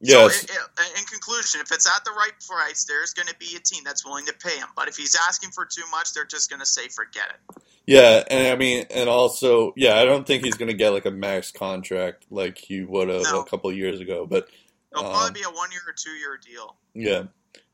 yes, 0.06 0.42
So, 0.42 0.54
i- 0.78 0.82
i- 0.84 1.00
in 1.00 1.06
conclusion, 1.06 1.62
if 1.62 1.72
it's 1.72 1.88
at 1.88 2.04
the 2.06 2.12
right 2.12 2.34
price, 2.48 2.86
there's 2.86 3.14
going 3.14 3.28
to 3.28 3.36
be 3.38 3.56
a 3.56 3.60
team 3.60 3.84
that's 3.84 4.06
willing 4.06 4.26
to 4.28 4.34
pay 4.34 4.58
him. 4.58 4.68
But 4.76 4.88
if 4.88 4.96
he's 4.98 5.16
asking 5.28 5.52
for 5.52 5.66
too 5.66 5.84
much, 5.92 6.14
they're 6.14 6.26
just 6.26 6.50
going 6.50 6.60
to 6.60 6.66
say, 6.66 6.88
forget 6.88 7.26
it. 7.30 7.64
yeah, 7.88 8.24
and 8.30 8.48
I 8.48 8.56
mean, 8.56 8.86
and 8.90 9.08
also, 9.10 9.74
yeah, 9.76 9.96
I 9.98 10.06
don't 10.06 10.26
think 10.26 10.44
he's 10.44 10.56
gonna 10.56 10.74
get 10.74 10.90
like 10.90 11.06
a 11.06 11.12
max 11.12 11.52
contract 11.52 12.26
like 12.32 12.58
he 12.58 12.82
would 12.84 13.10
have 13.10 13.22
No. 13.24 13.42
a 13.42 13.46
couple 13.46 13.72
years 13.72 14.00
ago, 14.00 14.26
but 14.26 14.48
It'll 14.92 15.06
Um, 15.08 15.12
probably 15.12 15.42
be 15.42 15.46
a 15.46 15.50
one 15.52 15.72
year 15.74 15.82
or 15.86 15.94
two 15.94 16.12
year 16.12 16.38
deal. 16.44 16.78
Yeah, 16.94 17.24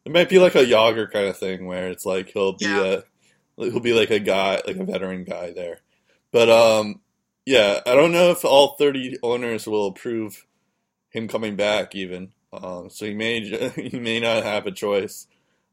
it 0.05 0.11
might 0.11 0.27
be 0.27 0.39
like 0.39 0.55
a 0.55 0.65
Yager 0.65 1.07
kind 1.07 1.27
of 1.27 1.37
thing 1.37 1.67
where 1.67 1.89
it's 1.89 2.03
like 2.05 2.29
he'll 2.31 2.53
be 2.53 2.65
Yeah. 2.65 3.01
a 3.57 3.63
he'll 3.69 3.79
be 3.79 3.93
like 3.93 4.09
a 4.09 4.17
guy 4.19 4.59
like 4.65 4.77
a 4.77 4.83
veteran 4.83 5.23
guy 5.23 5.51
there. 5.51 5.81
But 6.31 6.49
um, 6.49 6.99
yeah, 7.45 7.79
I 7.85 7.93
don't 7.93 8.11
know 8.11 8.31
if 8.31 8.43
all 8.43 8.75
thirty 8.75 9.17
owners 9.21 9.67
will 9.67 9.85
approve 9.87 10.45
him 11.11 11.27
coming 11.27 11.55
back 11.55 11.93
even. 11.95 12.33
Um, 12.51 12.89
so 12.89 13.05
he 13.05 13.13
may 13.13 13.41
he 13.75 13.99
may 13.99 14.19
not 14.19 14.43
have 14.43 14.65
a 14.65 14.71
choice 14.71 15.27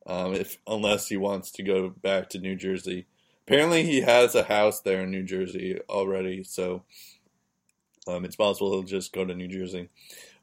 um, 0.07 0.34
if 0.34 0.59
unless 0.66 1.09
he 1.09 1.16
wants 1.16 1.51
to 1.53 1.62
go 1.62 1.89
back 1.89 2.28
to 2.30 2.39
New 2.39 2.55
Jersey. 2.55 3.07
Apparently, 3.47 3.82
he 3.82 4.03
has 4.03 4.34
a 4.34 4.43
house 4.43 4.82
there 4.82 5.03
in 5.03 5.11
New 5.11 5.22
Jersey 5.24 5.78
already. 5.89 6.45
So 6.45 6.84
Um, 8.07 8.24
it's 8.24 8.36
possible 8.36 8.70
he'll 8.72 8.82
just 8.82 9.12
go 9.12 9.24
to 9.24 9.34
New 9.34 9.49
Jersey. 9.49 9.89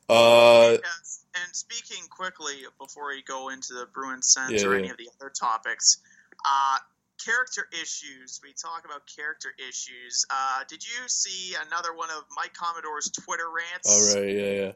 Uh, 0.10 0.78
Yes, 0.84 1.26
and 1.36 1.56
speaking 1.56 2.06
quickly 2.10 2.54
before 2.80 3.08
we 3.08 3.24
go 3.24 3.50
into 3.50 3.74
the 3.74 3.88
Bruins 3.92 4.28
sense 4.28 4.62
Yeah, 4.62 4.68
or 4.68 4.74
yeah. 4.74 4.80
any 4.80 4.90
of 4.90 4.98
the 4.98 5.10
other 5.20 5.32
topics, 5.32 5.98
uh, 6.46 6.78
character 7.24 7.68
issues. 7.72 8.40
We 8.44 8.54
talk 8.54 8.86
about 8.86 9.02
character 9.08 9.50
issues. 9.58 10.26
Uh, 10.30 10.64
did 10.68 10.84
you 10.84 11.08
see 11.08 11.56
another 11.68 11.94
one 11.96 12.10
of 12.12 12.24
Mike 12.36 12.54
Commodore's 12.54 13.10
Twitter 13.10 13.50
rants? 13.50 14.16
all 14.16 14.22
right, 14.22 14.30
yeah, 14.30 14.52
yeah. 14.52 14.72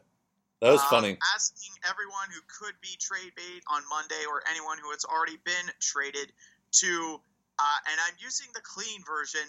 That 0.60 0.72
was 0.72 0.82
Um, 0.82 0.88
funny. 0.90 1.18
Asking 1.34 1.72
everyone 1.88 2.28
who 2.34 2.40
could 2.46 2.78
be 2.80 2.96
trade 3.00 3.32
bait 3.34 3.62
on 3.66 3.82
Monday 3.88 4.24
or 4.28 4.42
anyone 4.48 4.78
who 4.78 4.90
has 4.90 5.04
already 5.04 5.36
been 5.38 5.70
traded 5.80 6.32
to, 6.72 7.20
uh, 7.58 7.78
and 7.90 8.00
I'm 8.00 8.14
using 8.18 8.48
the 8.54 8.60
clean 8.60 9.02
version, 9.04 9.40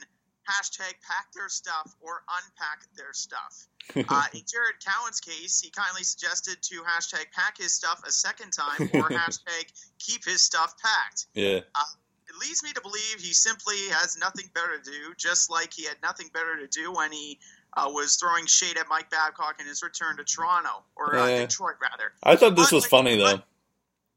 hashtag 0.50 0.94
pack 1.06 1.32
their 1.34 1.50
stuff 1.50 1.94
or 2.00 2.24
unpack 2.30 2.84
their 2.96 3.14
stuff. 3.14 3.68
Uh, 3.96 4.24
in 4.34 4.42
Jared 4.50 4.76
Cowen's 4.86 5.20
case, 5.20 5.60
he 5.60 5.70
kindly 5.72 6.04
suggested 6.04 6.62
to 6.62 6.82
hashtag 6.84 7.26
pack 7.34 7.58
his 7.58 7.74
stuff 7.74 8.00
a 8.08 8.12
second 8.12 8.52
time 8.52 8.90
or 8.94 9.10
hashtag 9.10 9.66
keep 10.00 10.24
his 10.24 10.42
stuff 10.42 10.76
packed. 10.78 11.26
yeah, 11.34 11.58
It 11.58 12.36
leads 12.40 12.64
me 12.64 12.72
to 12.74 12.82
believe 12.82 13.20
he 13.20 13.34
simply 13.34 13.76
has 13.90 14.18
nothing 14.18 14.50
better 14.54 14.78
to 14.80 14.84
do, 14.92 15.14
just 15.18 15.50
like 15.50 15.74
he 15.74 15.84
had 15.86 15.98
nothing 16.02 16.30
better 16.34 16.56
to 16.58 16.68
do 16.68 16.94
when 16.94 17.12
he 17.12 17.40
uh, 17.76 17.90
was 17.90 18.16
throwing 18.18 18.46
shade 18.46 18.78
at 18.78 18.88
Mike 18.90 19.10
Babcock 19.10 19.60
in 19.62 19.66
his 19.68 19.82
return 19.84 20.18
to 20.18 20.24
Toronto, 20.24 20.84
or 20.96 21.16
uh, 21.16 21.28
Yeah. 21.28 21.40
Detroit, 21.46 21.76
rather. 21.82 22.12
I 22.24 22.36
thought 22.36 22.56
this 22.56 22.70
But, 22.70 22.76
was 22.76 22.84
like, 22.86 22.90
funny 22.90 23.18
but- 23.18 23.38
though. 23.38 23.44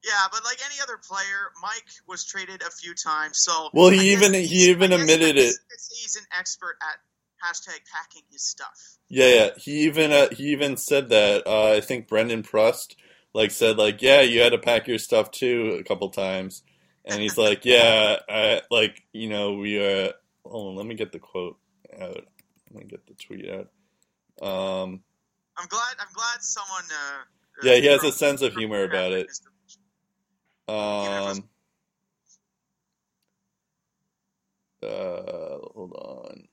Yeah, 0.07 0.13
but 0.31 0.45
like 0.45 0.59
any 0.67 0.79
other 0.83 0.99
player, 0.99 1.51
Mike 1.63 1.87
was 2.07 2.25
traded 2.27 2.61
a 2.61 2.71
few 2.71 2.93
times, 2.95 3.39
so 3.39 3.71
Well, 3.73 3.89
he 3.89 3.97
guess 3.97 4.05
even 4.23 4.35
he 4.35 4.69
even 4.71 4.91
guess- 4.91 5.01
admitted 5.01 5.37
guess 5.37 5.45
it. 5.45 5.47
you 5.53 5.67
could 5.71 5.81
say 5.81 5.95
He's 6.03 6.17
an 6.17 6.25
expert 6.39 6.77
at 6.83 6.99
hashtag 7.49 7.79
packing 7.91 8.21
his 8.31 8.43
stuff. 8.43 8.99
Yeah, 9.09 9.29
yeah. 9.29 9.51
He 9.57 9.85
even 9.85 10.13
uh, 10.13 10.29
he 10.35 10.49
even 10.53 10.77
said 10.77 11.09
that. 11.09 11.47
Uh, 11.47 11.73
I 11.73 11.81
think 11.81 12.07
Brandon 12.07 12.43
Prust 12.43 12.97
like 13.33 13.51
said 13.51 13.79
like, 13.79 14.03
yeah, 14.03 14.21
you 14.21 14.43
had 14.43 14.53
to 14.53 14.59
pack 14.59 14.87
your 14.89 14.99
stuff 14.99 15.31
too 15.31 15.79
a 15.81 15.85
couple 15.85 16.11
times, 16.11 16.63
and 17.07 17.23
he's 17.23 17.39
like, 17.39 17.65
yeah, 17.65 18.17
I, 18.29 18.61
like 18.71 19.05
you 19.15 19.31
know 19.31 19.55
we 19.55 19.79
uh, 19.83 20.13
hold 20.45 20.69
on, 20.73 20.77
let 20.77 20.85
me 20.85 20.97
get 20.97 21.13
the 21.13 21.19
quote 21.19 21.57
out. 21.99 22.27
Let 22.75 22.83
me 22.83 22.91
get 22.91 23.07
the 23.07 23.15
tweet 23.15 23.49
out. 23.49 23.69
Um, 24.43 25.01
I'm 25.57 25.69
glad. 25.69 25.95
I'm 26.01 26.13
glad 26.13 26.43
someone. 26.43 26.85
Uh, 26.91 27.23
yeah, 27.63 27.77
he 27.77 27.87
has 27.87 28.03
uh, 28.03 28.09
a 28.09 28.13
sense 28.13 28.43
of 28.43 28.53
humor 28.55 28.83
about 28.83 29.13
it. 29.13 29.29
Um, 30.67 31.49
uh, 34.83 35.59
hold 35.73 35.93
on. 35.93 36.49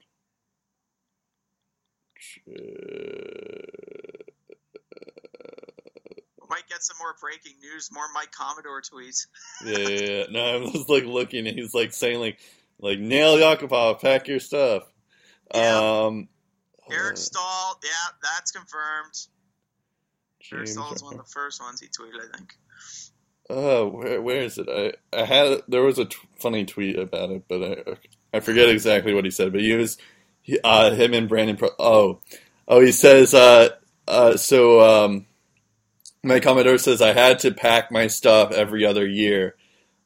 Might 6.50 6.68
get 6.68 6.84
some 6.84 6.98
more 7.00 7.16
breaking 7.20 7.54
news, 7.62 7.90
more 7.92 8.04
Mike 8.14 8.32
Commodore 8.32 8.82
tweets. 8.82 9.26
Yeah, 9.66 9.78
yeah, 9.78 10.12
yeah. 10.12 10.24
No, 10.30 10.46
I 10.46 10.58
was 10.58 10.88
like 10.88 11.06
looking, 11.06 11.48
and 11.48 11.58
he's 11.58 11.74
like 11.74 11.94
saying 11.94 12.20
like, 12.20 12.40
like 12.80 13.00
nail 13.00 13.38
Yakupov, 13.38 14.02
pack 14.02 14.28
your 14.28 14.40
stuff. 14.40 14.84
Yeah. 15.54 16.04
Um, 16.06 16.28
Eric 16.92 17.14
uh, 17.14 17.16
Staal, 17.18 17.80
yeah, 17.84 17.90
that's 18.22 18.52
confirmed. 18.52 19.18
Eric 20.52 20.66
James- 20.66 20.72
Staal 20.74 20.92
was 20.92 21.04
one 21.04 21.14
of 21.14 21.20
the 21.20 21.32
first 21.32 21.62
ones 21.62 21.80
he 21.80 21.88
tweeted, 21.88 22.20
I 22.34 22.38
think. 22.38 22.58
Oh, 23.50 23.88
where 23.88 24.22
where 24.22 24.42
is 24.44 24.58
it? 24.58 24.68
I 24.70 24.94
I 25.18 25.26
had 25.26 25.62
there 25.68 25.84
was 25.84 26.00
a 26.00 26.06
t- 26.06 26.16
funny 26.40 26.64
tweet 26.66 26.98
about 26.98 27.32
it, 27.32 27.44
but 27.50 27.62
I 27.64 28.38
I 28.38 28.40
forget 28.40 28.70
exactly 28.70 29.14
what 29.14 29.26
he 29.26 29.32
said. 29.32 29.52
But 29.52 29.62
he 29.62 29.74
was 29.74 29.98
he, 30.42 30.58
uh 30.64 30.92
him 30.92 31.14
and 31.14 31.28
Brandon. 31.28 31.58
Pro- 31.58 31.76
oh 31.78 32.22
oh 32.68 32.80
he 32.80 32.94
says 32.94 33.34
uh 33.34 33.70
uh 34.08 34.38
so 34.38 34.80
um 34.82 35.26
Mike 36.24 36.44
Commodore 36.44 36.78
says 36.78 37.02
I 37.02 37.12
had 37.14 37.40
to 37.40 37.52
pack 37.52 37.92
my 37.92 38.08
stuff 38.08 38.52
every 38.54 38.86
other 38.86 39.06
year 39.06 39.56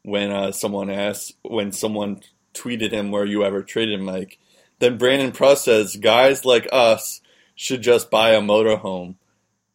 when 0.02 0.32
uh 0.32 0.52
someone 0.52 0.90
asked 0.90 1.34
when 1.44 1.72
someone 1.72 2.22
tweeted 2.56 2.92
him 2.92 3.12
where 3.12 3.26
you 3.26 3.44
ever 3.44 3.62
traded 3.62 4.02
Mike. 4.02 4.40
Then 4.86 5.00
Brandon 5.00 5.32
Prust 5.32 5.64
says 5.64 5.96
guys 5.96 6.46
like 6.46 6.68
us 6.72 7.20
should 7.56 7.82
just 7.82 8.12
buy 8.12 8.34
a 8.34 8.40
motorhome. 8.40 9.16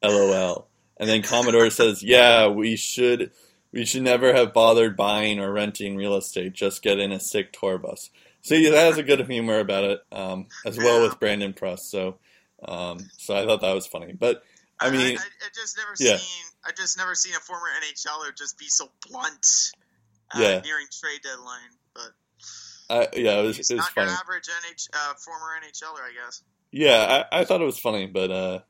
LOL. 0.05 0.69
And 0.99 1.09
then 1.09 1.23
Commodore 1.23 1.69
says, 1.71 2.01
"Yeah, 2.01 2.47
we 2.47 2.77
should 2.77 3.33
we 3.73 3.85
should 3.85 4.03
never 4.03 4.33
have 4.33 4.55
bothered 4.55 4.97
buying 4.97 5.41
or 5.41 5.53
renting 5.53 5.97
real 5.97 6.15
estate. 6.15 6.53
Just 6.53 6.83
get 6.83 7.01
in 7.01 7.11
a 7.11 7.19
sick 7.19 7.53
tour 7.53 7.77
bus." 7.77 8.11
So 8.43 8.55
he 8.55 8.67
has 8.67 8.99
a 8.99 9.03
good 9.03 9.27
humor 9.27 9.59
about 9.59 9.83
it, 9.83 10.01
um, 10.13 10.47
as 10.65 10.79
well 10.79 11.03
with 11.03 11.19
Brandon 11.19 11.55
Prust. 11.55 11.91
So, 11.91 12.19
um, 12.65 13.01
so 13.19 13.35
I 13.35 13.45
thought 13.45 13.63
that 13.63 13.75
was 13.75 13.89
funny. 13.89 14.13
But 14.13 14.45
I 14.79 14.91
mean, 14.91 15.19
I, 15.19 15.23
I 15.23 15.49
just 15.53 15.77
never 15.77 15.95
yeah. 15.99 16.19
seen. 16.19 16.45
I 16.65 16.71
just 16.71 16.97
never 16.97 17.17
seen 17.17 17.35
a 17.35 17.41
former 17.41 17.67
NHLer 17.83 18.39
just 18.39 18.59
be 18.59 18.69
so 18.69 18.89
blunt. 19.09 19.73
Uh, 20.33 20.39
Yeah. 20.39 20.61
Nearing 20.61 20.87
trade 20.93 21.23
deadline, 21.25 21.75
but 21.95 22.13
I, 22.91 23.09
yeah, 23.15 23.41
it 23.41 23.43
was 23.45 23.57
he's 23.57 23.71
it 23.71 23.75
was 23.75 23.85
not 23.85 23.93
funny. 23.93 24.09
your 24.09 24.17
average 24.17 24.49
NH 24.49 24.89
uh, 24.93 25.15
former 25.15 25.47
NHLer, 25.63 26.03
I 26.03 26.25
guess. 26.25 26.43
Yeah, 26.73 27.25
I, 27.33 27.41
I 27.41 27.45
thought 27.45 27.61
it 27.61 27.65
was 27.67 27.79
funny, 27.79 28.07
but 28.07 28.31
uh, 28.31 28.61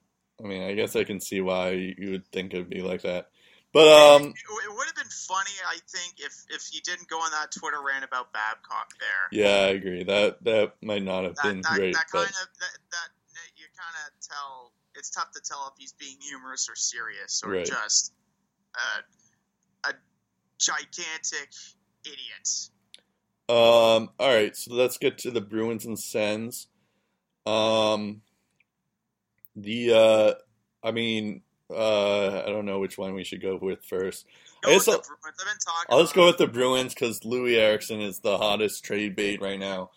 I 0.42 0.46
mean, 0.46 0.62
I 0.62 0.74
guess 0.74 0.96
I 0.96 1.04
can 1.04 1.20
see 1.20 1.40
why 1.40 1.70
you 1.70 2.12
would 2.12 2.26
think 2.28 2.54
it 2.54 2.58
would 2.58 2.70
be 2.70 2.82
like 2.82 3.02
that. 3.02 3.28
But 3.72 3.86
um, 3.86 4.22
it, 4.22 4.34
it 4.34 4.72
would 4.74 4.86
have 4.86 4.96
been 4.96 5.14
funny, 5.28 5.54
I 5.66 5.78
think, 5.88 6.14
if 6.18 6.34
if 6.50 6.66
he 6.70 6.80
didn't 6.80 7.08
go 7.08 7.18
on 7.18 7.30
that 7.30 7.52
Twitter 7.52 7.78
rant 7.86 8.04
about 8.04 8.32
Babcock 8.32 8.92
there. 8.98 9.40
yeah, 9.40 9.66
I 9.66 9.70
agree. 9.70 10.02
That 10.04 10.42
that 10.44 10.74
might 10.82 11.02
not 11.02 11.24
have 11.24 11.36
That 11.36 11.44
been 11.44 11.62
that, 11.62 11.76
great, 11.76 11.94
that 11.94 12.06
kind 12.10 12.26
but 12.26 12.42
of 12.42 12.48
that, 12.58 12.74
that 12.90 13.08
you 13.56 13.66
kind 13.78 13.96
of 14.06 14.12
tell. 14.20 14.72
It's 14.96 15.10
tough 15.10 15.30
to 15.32 15.40
tell 15.40 15.70
if 15.72 15.78
he's 15.78 15.92
being 15.92 16.16
humorous 16.20 16.68
or 16.68 16.74
serious 16.74 17.42
or 17.46 17.54
Right. 17.54 17.64
just 17.64 18.12
a, 18.74 19.88
a 19.90 19.92
gigantic 20.58 21.54
idiot. 22.04 22.48
Um, 23.50 24.10
all 24.20 24.28
right, 24.34 24.54
so 24.56 24.72
let's 24.74 24.96
get 24.98 25.18
to 25.18 25.30
the 25.30 25.40
Bruins 25.40 25.84
and 25.84 25.98
Sens. 25.98 26.68
Um, 27.46 28.22
the 29.56 29.92
uh, 29.92 30.32
I 30.86 30.92
mean, 30.92 31.42
uh, 31.68 32.42
I 32.42 32.46
don't 32.46 32.66
know 32.66 32.78
which 32.78 32.96
one 32.96 33.14
we 33.14 33.24
should 33.24 33.42
go 33.42 33.58
with 33.60 33.84
first. 33.84 34.26
Go 34.62 34.70
I 34.70 34.74
with 34.74 34.84
guess 34.84 34.84
the 34.86 34.92
I'll- 34.92 34.98
Bruins. 35.20 35.36
I've 35.40 35.46
been 35.46 35.58
talking. 35.58 35.86
I'll 35.88 36.02
just 36.02 36.14
go 36.14 36.26
with 36.26 36.38
the 36.38 36.46
Bruins 36.46 36.94
because 36.94 37.20
Loui 37.20 37.56
Eriksson 37.56 38.00
is 38.00 38.20
the 38.20 38.38
hottest 38.38 38.84
trade 38.84 39.16
bait 39.16 39.40
right 39.40 39.58
now. 39.58 39.90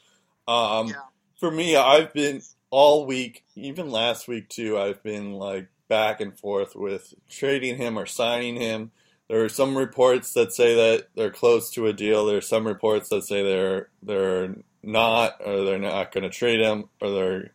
Um, 0.47 0.88
Yeah. 0.88 0.95
for 1.39 1.51
me, 1.51 1.76
I've 1.76 2.12
been 2.14 2.41
all 2.72 3.06
week, 3.06 3.43
even 3.56 3.91
last 3.91 4.28
week 4.28 4.49
too. 4.49 4.80
I've 4.80 5.04
been 5.04 5.34
like 5.34 5.68
back 5.89 6.22
and 6.22 6.38
forth 6.38 6.76
with 6.76 7.14
trading 7.30 7.78
him 7.78 7.99
or 7.99 8.06
signing 8.08 8.56
him. 8.56 8.91
There 9.34 9.43
are 9.43 9.49
some 9.49 9.75
reports 9.75 10.34
that 10.34 10.53
say 10.53 10.75
that 10.75 11.07
they're 11.15 11.31
close 11.31 11.71
to 11.71 11.88
a 11.88 11.93
deal. 11.93 12.27
There 12.27 12.38
are 12.38 12.41
some 12.41 12.67
reports 12.67 13.09
that 13.09 13.23
say 13.23 13.41
they're 13.41 13.89
they're 14.03 14.57
not, 14.84 15.41
or 15.43 15.63
they're 15.63 15.79
not 15.79 16.11
going 16.11 16.23
to 16.23 16.29
trade 16.29 16.59
him, 16.59 16.88
or 17.01 17.09
they're 17.09 17.51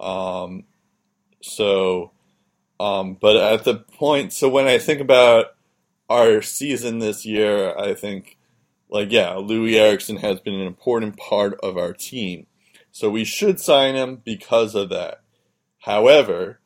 um, 0.00 0.64
so. 1.42 2.12
Um, 2.80 3.18
but 3.20 3.36
at 3.36 3.64
the 3.64 3.74
point, 3.74 4.32
so 4.32 4.48
when 4.48 4.66
I 4.66 4.78
think 4.78 5.02
about 5.02 5.48
our 6.08 6.40
season 6.40 7.00
this 7.00 7.26
year, 7.26 7.76
I 7.76 7.92
think, 7.92 8.38
like, 8.88 9.12
yeah, 9.12 9.34
Loui 9.34 9.74
Eriksson 9.74 10.16
has 10.16 10.40
been 10.40 10.54
an 10.54 10.66
important 10.66 11.18
part 11.18 11.60
of 11.62 11.76
our 11.76 11.92
team. 11.92 12.46
So 12.92 13.10
we 13.10 13.24
should 13.24 13.60
sign 13.60 13.94
him 13.94 14.22
because 14.24 14.74
of 14.74 14.88
that. 14.88 15.20
However, 15.80 16.59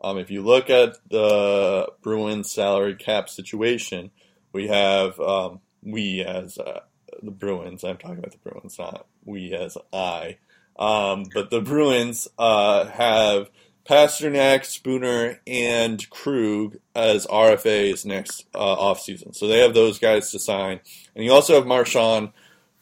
um, 0.00 0.18
if 0.18 0.30
you 0.30 0.42
look 0.42 0.70
at 0.70 0.96
the 1.08 1.88
Bruins 2.02 2.50
salary 2.50 2.94
cap 2.94 3.28
situation, 3.28 4.10
we 4.52 4.68
have, 4.68 5.18
um, 5.20 5.60
we 5.82 6.22
as 6.22 6.58
uh, 6.58 6.80
the 7.22 7.30
Bruins, 7.30 7.84
I'm 7.84 7.98
talking 7.98 8.18
about 8.18 8.32
the 8.32 8.38
Bruins, 8.38 8.78
not 8.78 9.06
we 9.24 9.52
as 9.54 9.76
I, 9.92 10.38
um, 10.78 11.26
but 11.34 11.50
the 11.50 11.60
Bruins 11.60 12.28
uh, 12.38 12.86
have 12.86 13.50
Pastrnak, 13.88 14.64
Spooner, 14.64 15.40
and 15.46 16.08
Krug 16.10 16.76
as 16.94 17.26
RFAs 17.26 18.04
next 18.04 18.46
uh, 18.54 18.76
offseason. 18.76 19.34
So 19.34 19.48
they 19.48 19.58
have 19.58 19.74
those 19.74 19.98
guys 19.98 20.30
to 20.30 20.38
sign. 20.38 20.80
And 21.14 21.24
you 21.24 21.32
also 21.32 21.54
have 21.56 21.66
Marchand, 21.66 22.30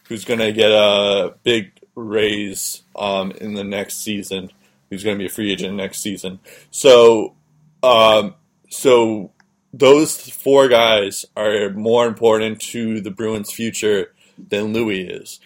who's 0.09 0.25
going 0.25 0.41
to 0.41 0.53
get 0.53 0.71
a 0.71 1.35
big 1.43 1.73
raise 1.95 2.83
um, 2.95 3.33
in 3.33 3.55
the 3.55 3.65
next 3.65 4.03
season, 4.03 4.51
who's 4.91 5.05
going 5.05 5.17
to 5.17 5.23
be 5.23 5.27
a 5.27 5.31
free 5.31 5.53
agent 5.53 5.77
next 5.77 6.01
season. 6.01 6.41
So, 6.71 7.35
um, 7.83 8.35
so 8.69 9.33
those 9.73 10.19
four 10.31 10.69
guys 10.69 11.25
are 11.37 11.71
more 11.71 12.07
important 12.07 12.61
to 12.61 13.01
the 13.01 13.11
Bruins' 13.11 13.53
future 13.53 14.13
than 14.39 14.73
Loui 14.75 15.23
is. 15.23 15.41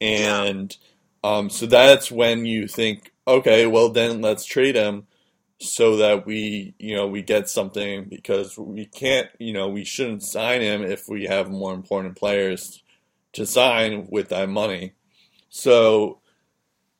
And 0.00 0.76
um, 1.24 1.50
so 1.50 1.66
that's 1.66 2.10
when 2.10 2.44
you 2.44 2.68
think, 2.68 3.12
okay, 3.26 3.66
well 3.66 3.88
then 3.88 4.20
let's 4.20 4.44
trade 4.44 4.74
him 4.74 5.06
so 5.60 5.96
that 5.96 6.24
we, 6.24 6.74
you 6.78 6.94
know, 6.94 7.06
we 7.06 7.22
get 7.22 7.48
something 7.48 8.04
because 8.04 8.56
we 8.56 8.86
can't, 8.86 9.28
you 9.38 9.52
know, 9.52 9.68
we 9.68 9.84
shouldn't 9.84 10.22
sign 10.22 10.60
him 10.60 10.82
if 10.82 11.08
we 11.08 11.24
have 11.24 11.50
more 11.50 11.74
important 11.74 12.16
players 12.16 12.82
to 13.32 13.44
sign 13.44 14.06
with 14.10 14.28
that 14.28 14.48
money. 14.48 14.92
So, 15.50 16.20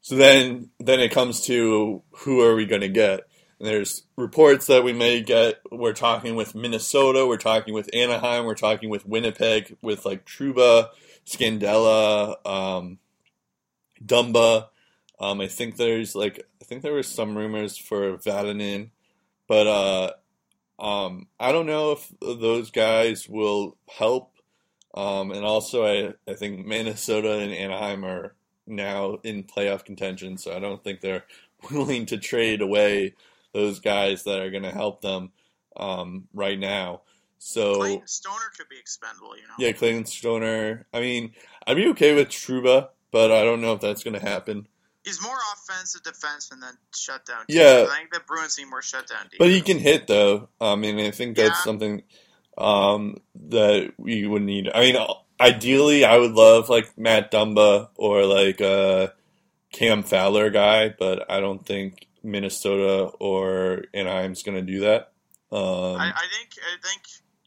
so 0.08 0.16
then 0.16 0.70
then 0.78 1.00
it 1.00 1.12
comes 1.12 1.42
to 1.42 2.02
who 2.12 2.40
are 2.40 2.54
we 2.54 2.64
going 2.64 2.80
to 2.80 2.88
get? 2.88 3.28
And 3.58 3.68
there's 3.68 4.04
reports 4.16 4.66
that 4.68 4.82
we 4.82 4.94
may 4.94 5.20
get. 5.20 5.60
We're 5.70 5.92
talking 5.92 6.34
with 6.34 6.54
Minnesota. 6.54 7.26
We're 7.26 7.36
talking 7.36 7.74
with 7.74 7.94
Anaheim. 7.94 8.46
We're 8.46 8.54
talking 8.54 8.88
with 8.88 9.04
Winnipeg 9.04 9.76
with 9.82 10.06
like 10.06 10.24
Trouba, 10.24 10.88
Scandella, 11.26 12.36
um, 12.46 13.00
Dumba. 14.02 14.68
Um, 15.20 15.42
I 15.42 15.46
think 15.46 15.76
there's 15.76 16.14
like 16.14 16.42
I 16.62 16.64
think 16.64 16.80
there 16.80 16.94
were 16.94 17.02
some 17.02 17.36
rumors 17.36 17.76
for 17.76 18.16
Vatanen, 18.16 18.88
but 19.46 19.66
uh, 19.66 20.82
um, 20.82 21.26
I 21.38 21.52
don't 21.52 21.66
know 21.66 21.92
if 21.92 22.10
those 22.22 22.70
guys 22.70 23.28
will 23.28 23.76
help. 23.90 24.32
Um, 24.94 25.32
and 25.32 25.44
also, 25.44 25.84
I 25.84 26.14
I 26.26 26.32
think 26.32 26.64
Minnesota 26.64 27.40
and 27.40 27.52
Anaheim 27.52 28.06
are 28.06 28.34
now 28.68 29.18
in 29.22 29.44
playoff 29.44 29.84
contention, 29.84 30.38
so 30.38 30.54
I 30.54 30.58
don't 30.58 30.82
think 30.82 31.00
they're 31.00 31.24
willing 31.70 32.06
to 32.06 32.18
trade 32.18 32.60
away 32.62 33.14
those 33.52 33.80
guys 33.80 34.24
that 34.24 34.40
are 34.40 34.50
going 34.50 34.62
to 34.62 34.70
help 34.70 35.00
them 35.00 35.32
um, 35.76 36.28
right 36.34 36.58
now. 36.58 37.02
So 37.38 37.76
Clayton 37.76 38.06
Stoner 38.06 38.50
could 38.56 38.68
be 38.68 38.78
expendable, 38.78 39.36
you 39.36 39.42
know. 39.42 39.54
yeah, 39.58 39.72
Clayton 39.72 40.06
Stoner. 40.06 40.86
I 40.92 41.00
mean, 41.00 41.32
I'd 41.66 41.76
be 41.76 41.86
okay 41.88 42.14
with 42.14 42.28
Trouba, 42.28 42.88
but 43.12 43.30
I 43.30 43.44
don't 43.44 43.60
know 43.60 43.72
if 43.74 43.80
that's 43.80 44.02
going 44.02 44.18
to 44.18 44.26
happen. 44.26 44.66
He's 45.04 45.22
more 45.22 45.36
offensive 45.54 46.02
defenseman 46.02 46.50
than 46.50 46.60
then 46.60 46.78
shutdown. 46.94 47.44
Yeah. 47.48 47.86
I 47.88 47.96
think 47.98 48.12
the 48.12 48.20
Bruins 48.26 48.58
need 48.58 48.66
more 48.68 48.82
shutdown 48.82 49.22
defense. 49.30 49.36
But 49.38 49.48
he 49.48 49.60
can 49.62 49.78
hit 49.78 50.06
though. 50.06 50.48
I 50.60 50.74
mean, 50.74 50.98
I 50.98 51.12
think 51.12 51.36
that's 51.36 51.50
Yeah. 51.50 51.62
something 51.64 52.02
um, 52.58 53.18
that 53.48 53.92
we 53.96 54.26
would 54.26 54.42
need. 54.42 54.68
I 54.74 54.80
mean, 54.80 54.96
ideally, 55.40 56.04
I 56.04 56.16
would 56.18 56.32
love 56.32 56.68
like 56.68 56.96
Matt 56.98 57.30
Dumba 57.30 57.88
or 57.96 58.24
like 58.24 58.60
uh, 58.60 59.08
Cam 59.72 60.02
Fowler 60.02 60.50
guy, 60.50 60.94
but 60.98 61.30
I 61.30 61.40
don't 61.40 61.64
think 61.64 62.06
Minnesota 62.22 63.10
or 63.20 63.84
Anaheim's 63.94 64.42
going 64.42 64.56
to 64.56 64.72
do 64.72 64.80
that. 64.80 65.12
Um, 65.50 65.96
I, 65.96 66.12
I 66.14 66.26
think 66.30 66.50
I 66.62 66.86
think 66.86 67.02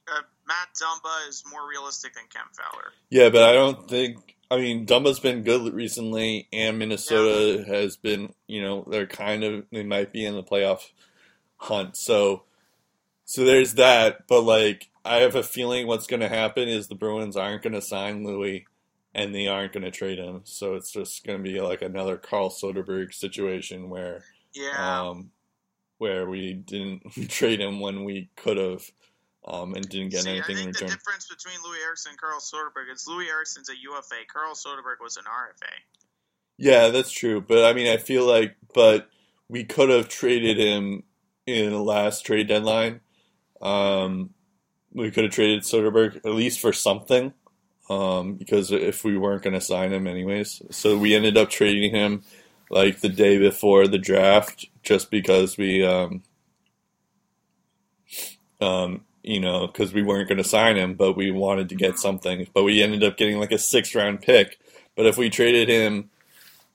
uh, 0.08 0.22
Matt 0.48 0.70
Dumba 0.82 1.30
is 1.30 1.44
more 1.50 1.68
realistic 1.68 2.14
than 2.16 2.24
Cam 2.34 2.48
Fowler. 2.54 2.92
Yeah, 3.10 3.30
but 3.30 3.44
I 3.44 3.54
don't 3.54 3.88
think. 3.88 4.38
I 4.50 4.58
mean, 4.58 4.86
Dumba's 4.86 5.20
been 5.20 5.44
good 5.44 5.74
recently, 5.74 6.50
and 6.52 6.78
Minnesota 6.78 7.64
has 7.68 7.98
been. 7.98 8.34
You 8.48 8.62
know, 8.62 8.86
they're 8.90 9.08
kind 9.08 9.44
of 9.44 9.66
they 9.72 9.84
might 9.84 10.12
be 10.12 10.26
in 10.26 10.36
the 10.36 10.44
playoff 10.44 10.90
hunt. 11.58 11.96
So, 11.96 12.44
so 13.26 13.46
there's 13.46 13.76
that. 13.76 14.28
But 14.28 14.42
like, 14.42 14.90
I 15.04 15.18
have 15.18 15.36
a 15.36 15.44
feeling 15.44 15.88
what's 15.88 16.08
going 16.08 16.20
to 16.20 16.30
happen 16.30 16.68
is 16.70 16.88
the 16.88 16.96
Bruins 16.96 17.36
aren't 17.36 17.64
going 17.64 17.74
to 17.74 17.82
sign 17.82 18.24
Loui, 18.24 18.66
and 19.14 19.34
they 19.34 19.48
aren't 19.48 19.74
going 19.74 19.84
to 19.84 19.92
trade 19.92 20.20
him. 20.20 20.42
So 20.44 20.76
it's 20.76 20.92
just 20.92 21.26
going 21.26 21.38
to 21.38 21.44
be 21.44 21.60
like 21.62 21.82
another 21.82 22.18
Carl 22.18 22.50
Soderberg 22.50 23.14
situation 23.14 23.90
where, 23.90 24.24
Yeah. 24.54 25.10
um, 25.10 25.32
where 25.98 26.28
we 26.30 26.54
didn't 26.54 27.02
trade 27.30 27.60
him 27.62 27.80
when 27.80 28.04
we 28.04 28.30
could 28.36 28.58
have. 28.58 28.84
Um, 29.44 29.74
and 29.74 29.90
didn't 29.90 30.10
get 30.10 30.22
See, 30.22 30.30
I 30.30 30.34
anything 30.34 30.52
in 30.58 30.64
think 30.66 30.78
the 30.78 30.86
return. 30.86 30.98
difference 31.00 31.28
between 31.28 31.56
Loui 31.62 31.84
Eriksson 31.84 32.12
and 32.12 32.20
Carl 32.22 32.40
Soderberg 32.40 32.94
is 32.94 33.08
Loui 33.10 33.28
Eriksson's 33.28 33.70
a 33.70 33.74
UFA. 33.76 34.18
Carl 34.32 34.54
Soderberg 34.54 35.02
was 35.02 35.18
an 35.18 35.24
RFA. 35.24 35.72
Yeah, 36.60 36.90
that's 36.90 37.12
true. 37.12 37.42
But 37.42 37.66
I 37.66 37.74
mean, 37.74 37.88
I 37.92 37.98
feel 37.98 38.24
like, 38.28 38.56
but 38.76 39.10
we 39.50 39.64
could 39.64 39.90
have 39.90 40.10
traded 40.10 40.60
him 40.60 41.02
in 41.48 41.72
the 41.72 41.82
last 41.82 42.24
trade 42.24 42.50
deadline. 42.50 43.00
Um, 43.64 44.30
we 44.94 45.12
could 45.12 45.24
have 45.24 45.34
traded 45.34 45.64
Soderberg 45.64 46.18
at 46.18 46.34
least 46.34 46.60
for 46.60 46.74
something, 46.74 47.34
um, 47.90 48.36
because 48.36 48.72
if 48.72 49.04
we 49.04 49.18
weren't 49.18 49.44
going 49.44 49.54
to 49.54 49.62
sign 49.62 49.94
him 49.94 50.08
anyways, 50.08 50.62
so 50.72 50.98
we 50.98 51.16
ended 51.16 51.38
up 51.38 51.50
trading 51.50 51.92
him 51.92 52.24
like 52.70 53.02
the 53.02 53.10
day 53.10 53.38
before 53.38 53.88
the 53.88 53.98
draft, 53.98 54.66
just 54.84 55.12
because 55.12 55.58
we, 55.58 55.86
um, 55.86 56.24
um, 58.62 59.02
you 59.24 59.40
know, 59.40 59.68
because 59.68 59.94
we 59.94 60.02
weren't 60.02 60.30
going 60.30 60.38
to 60.38 60.44
sign 60.44 60.78
him, 60.78 60.94
but 60.94 61.14
we 61.14 61.32
wanted 61.32 61.70
to 61.70 61.76
get 61.76 62.00
something. 62.00 62.48
But 62.54 62.64
we 62.64 62.82
ended 62.82 63.04
up 63.04 63.18
getting 63.18 63.40
like 63.40 63.52
a 63.52 63.58
sixth 63.58 63.94
round 63.94 64.22
pick. 64.22 64.58
But 64.96 65.06
if 65.06 65.18
we 65.18 65.30
traded 65.30 65.70
him 65.70 66.10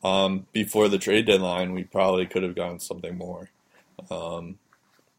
um, 0.05 0.47
before 0.53 0.89
the 0.89 0.99
trade 0.99 1.27
deadline, 1.27 1.73
we 1.73 1.85
probably 1.85 2.27
could 2.27 2.43
have 2.43 2.55
gotten 2.55 2.79
something 2.79 3.17
more. 3.17 3.51
Um, 4.11 4.59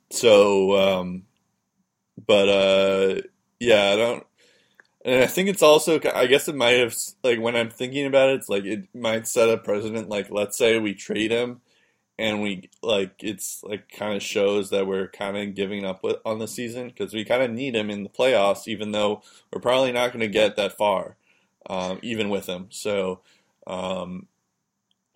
so, 0.10 0.78
um, 0.78 1.24
but 2.26 2.50
uh, 2.50 3.22
yeah, 3.60 3.92
I 3.92 3.96
don't. 3.96 4.24
And 5.06 5.24
I 5.24 5.28
think 5.28 5.48
it's 5.48 5.64
also, 5.64 6.02
I 6.14 6.26
guess 6.26 6.50
it 6.50 6.56
might 6.56 6.80
have, 6.80 6.94
like, 7.24 7.40
when 7.40 7.56
I'm 7.56 7.70
thinking 7.70 8.06
about 8.06 8.30
it, 8.30 8.36
it's 8.36 8.50
like 8.50 8.66
it 8.66 8.94
might 8.94 9.26
set 9.26 9.50
a 9.50 9.58
precedent. 9.58 10.10
Like, 10.10 10.30
let's 10.30 10.58
say 10.58 10.78
we 10.80 10.94
trade 10.94 11.32
him 11.32 11.62
and 12.20 12.42
we, 12.42 12.70
like, 12.82 13.14
it's 13.20 13.64
like 13.64 13.90
kind 13.90 14.18
of 14.18 14.22
shows 14.22 14.70
that 14.72 14.86
we're 14.86 15.08
kind 15.08 15.38
of 15.38 15.56
giving 15.56 15.86
up 15.86 16.04
with, 16.04 16.18
on 16.26 16.40
the 16.40 16.48
season 16.48 16.88
because 16.90 17.14
we 17.14 17.24
kind 17.24 17.42
of 17.42 17.52
need 17.52 17.74
him 17.74 17.90
in 17.90 18.04
the 18.04 18.10
playoffs, 18.10 18.68
even 18.68 18.92
though 18.92 19.22
we're 19.54 19.62
probably 19.62 19.94
not 19.94 20.12
going 20.12 20.20
to 20.20 20.28
get 20.28 20.58
that 20.58 20.76
far, 20.76 21.16
um, 21.70 22.00
even 22.02 22.28
with 22.28 22.48
him. 22.48 22.68
So, 22.70 23.22
um, 23.66 24.28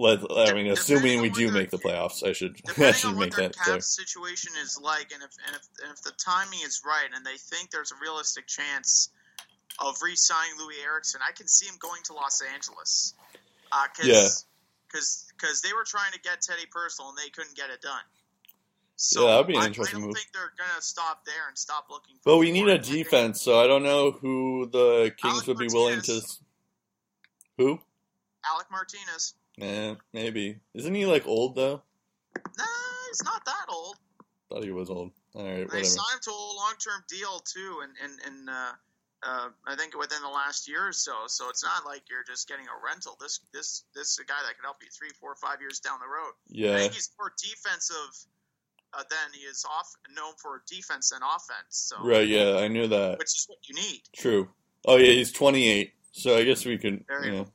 let, 0.02 0.20
I 0.50 0.54
mean, 0.54 0.68
assuming 0.72 1.22
we 1.22 1.30
do 1.30 1.52
make 1.52 1.70
the 1.70 1.78
playoffs, 1.78 2.28
I 2.28 2.34
should, 2.34 2.60
I 2.78 2.92
should 2.92 3.16
make 3.16 3.36
that 3.36 3.56
clear. 3.56 3.80
situation 3.80 4.52
is 4.64 4.80
like, 4.82 5.12
and 5.14 5.22
if, 5.24 5.32
and 5.46 5.56
if 5.56 5.68
and 5.84 5.94
if 5.94 6.02
the 6.02 6.12
timing 6.18 6.60
is 6.66 6.82
right, 6.86 7.08
and 7.16 7.26
they 7.26 7.38
think 7.38 7.70
there's 7.70 7.92
a 7.92 7.96
realistic 8.02 8.48
chance 8.48 9.10
of 9.80 9.96
re-signing 10.04 10.58
Loui 10.60 10.84
Eriksson, 10.84 11.22
I 11.28 11.32
can 11.32 11.48
see 11.48 11.68
him 11.68 11.76
going 11.80 12.02
to 12.06 12.14
Los 12.14 12.42
Angeles. 12.54 13.14
Uh, 13.72 13.88
cause, 13.96 14.06
Yeah. 14.08 14.28
Because 14.92 15.62
they 15.62 15.72
were 15.74 15.86
trying 15.86 16.12
to 16.12 16.20
get 16.20 16.42
Teddy 16.42 16.66
Purcell 16.70 17.10
and 17.10 17.18
they 17.18 17.30
couldn't 17.30 17.56
get 17.56 17.70
it 17.70 17.82
done. 17.82 18.02
So 18.98 19.26
Yeah, 19.26 19.32
that'd 19.32 19.48
be 19.48 19.56
an 19.56 19.64
interesting 19.64 19.98
I 19.98 20.00
don't 20.00 20.08
move. 20.08 20.16
think 20.18 20.28
they're 20.34 20.54
gonna 20.58 20.82
stop 20.82 21.26
there 21.26 21.48
and 21.48 21.58
stop 21.58 21.88
looking. 21.90 22.16
For 22.18 22.34
But 22.34 22.38
we 22.38 22.52
need 22.52 22.68
a 22.68 22.78
defense, 22.78 23.42
so 23.42 23.60
I 23.60 23.68
don't 23.68 23.84
know 23.84 24.12
who 24.12 24.70
the 24.72 25.14
Kings 25.18 25.36
Alec 25.36 25.48
would 25.48 25.58
be 25.58 25.70
willing 25.72 26.02
to. 26.02 26.22
Who? 27.58 27.80
Alec 28.46 28.68
Martinez. 28.70 29.34
Eh, 29.60 29.96
maybe. 30.14 30.60
Isn't 30.74 30.94
he 30.96 31.06
like 31.06 31.28
old 31.28 31.56
though? 31.56 31.82
Nah, 32.58 32.66
he's 33.10 33.24
not 33.24 33.44
that 33.46 33.66
old. 33.70 33.96
Thought 34.50 34.64
he 34.64 34.72
was 34.72 34.90
old. 34.90 35.12
All 35.36 35.44
right, 35.46 35.70
They 35.72 35.84
signed 35.84 36.16
him 36.16 36.20
to 36.24 36.32
a 36.32 36.56
long-term 36.58 37.04
deal 37.10 37.40
too, 37.40 37.82
and 37.84 37.94
and 38.04 38.20
and 38.26 38.50
uh, 38.50 38.72
uh, 39.24 39.50
I 39.66 39.76
think 39.76 39.98
within 39.98 40.22
the 40.22 40.30
last 40.30 40.68
year 40.68 40.88
or 40.88 40.92
so. 40.92 41.14
So 41.28 41.48
it's 41.50 41.64
not 41.64 41.86
like 41.86 42.04
you're 42.10 42.24
just 42.28 42.48
getting 42.50 42.66
a 42.66 42.86
rental. 42.86 43.18
This 43.20 43.40
this 43.54 43.84
this 43.96 44.12
is 44.12 44.20
a 44.20 44.26
guy 44.26 44.40
that 44.46 44.56
can 44.56 44.64
help 44.64 44.78
you 44.82 44.90
three, 44.92 45.12
four, 45.20 45.36
five 45.36 45.62
years 45.62 45.80
down 45.80 46.00
the 46.00 46.08
road. 46.08 46.34
Yeah, 46.50 46.72
I 46.72 46.74
Yeah, 46.74 46.80
think 46.82 46.94
he's 46.94 47.10
more 47.18 47.32
defensive 47.42 48.26
uh, 48.94 49.04
than 49.10 49.32
he 49.34 49.42
is 49.42 49.64
off 49.70 49.88
known 50.14 50.34
for 50.42 50.64
defense 50.70 51.12
and 51.14 51.22
offense. 51.24 51.70
So 51.70 51.96
right. 52.04 52.28
Yeah, 52.28 52.58
I 52.58 52.68
knew 52.68 52.88
that. 52.88 53.18
which 53.20 53.28
is 53.28 53.46
what 53.48 53.60
you 53.70 53.76
need. 53.76 54.02
True. 54.16 54.50
Oh 54.86 54.98
yeah, 54.98 55.12
he's 55.12 55.32
28. 55.32 55.94
So 56.14 56.36
I 56.36 56.44
guess 56.44 56.66
we 56.66 56.78
could, 56.78 57.06
There 57.08 57.26
you 57.26 57.32
you 57.32 57.48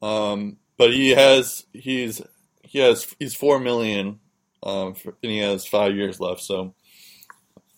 know. 0.00 0.08
Um, 0.08 0.56
but 0.76 0.92
he 0.92 1.10
has 1.10 1.64
he's 1.72 2.22
he 2.62 2.78
has 2.80 3.14
he's 3.18 3.34
four 3.34 3.58
million, 3.58 4.20
um, 4.62 4.94
for, 4.94 5.16
and 5.22 5.32
he 5.32 5.38
has 5.38 5.66
five 5.66 5.94
years 5.94 6.20
left. 6.20 6.40
So, 6.42 6.74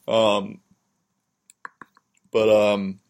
um, 0.08 0.60
but 2.32 2.48
um, 2.48 3.00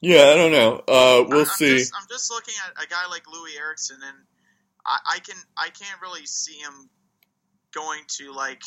yeah, 0.00 0.28
I 0.28 0.34
don't 0.34 0.52
know. 0.52 0.82
Uh, 0.86 1.24
we'll 1.28 1.40
I'm 1.40 1.46
see. 1.46 1.78
Just, 1.78 1.92
I'm 2.00 2.06
just 2.08 2.30
looking 2.30 2.54
at 2.66 2.82
a 2.82 2.86
guy 2.88 3.06
like 3.10 3.24
Loui 3.24 3.58
Eriksson, 3.58 3.98
and 4.06 4.16
I, 4.86 4.98
I 5.14 5.18
can 5.18 5.36
I 5.56 5.68
can't 5.70 6.00
really 6.00 6.26
see 6.26 6.58
him 6.58 6.88
going 7.74 8.02
to 8.18 8.32
like 8.32 8.62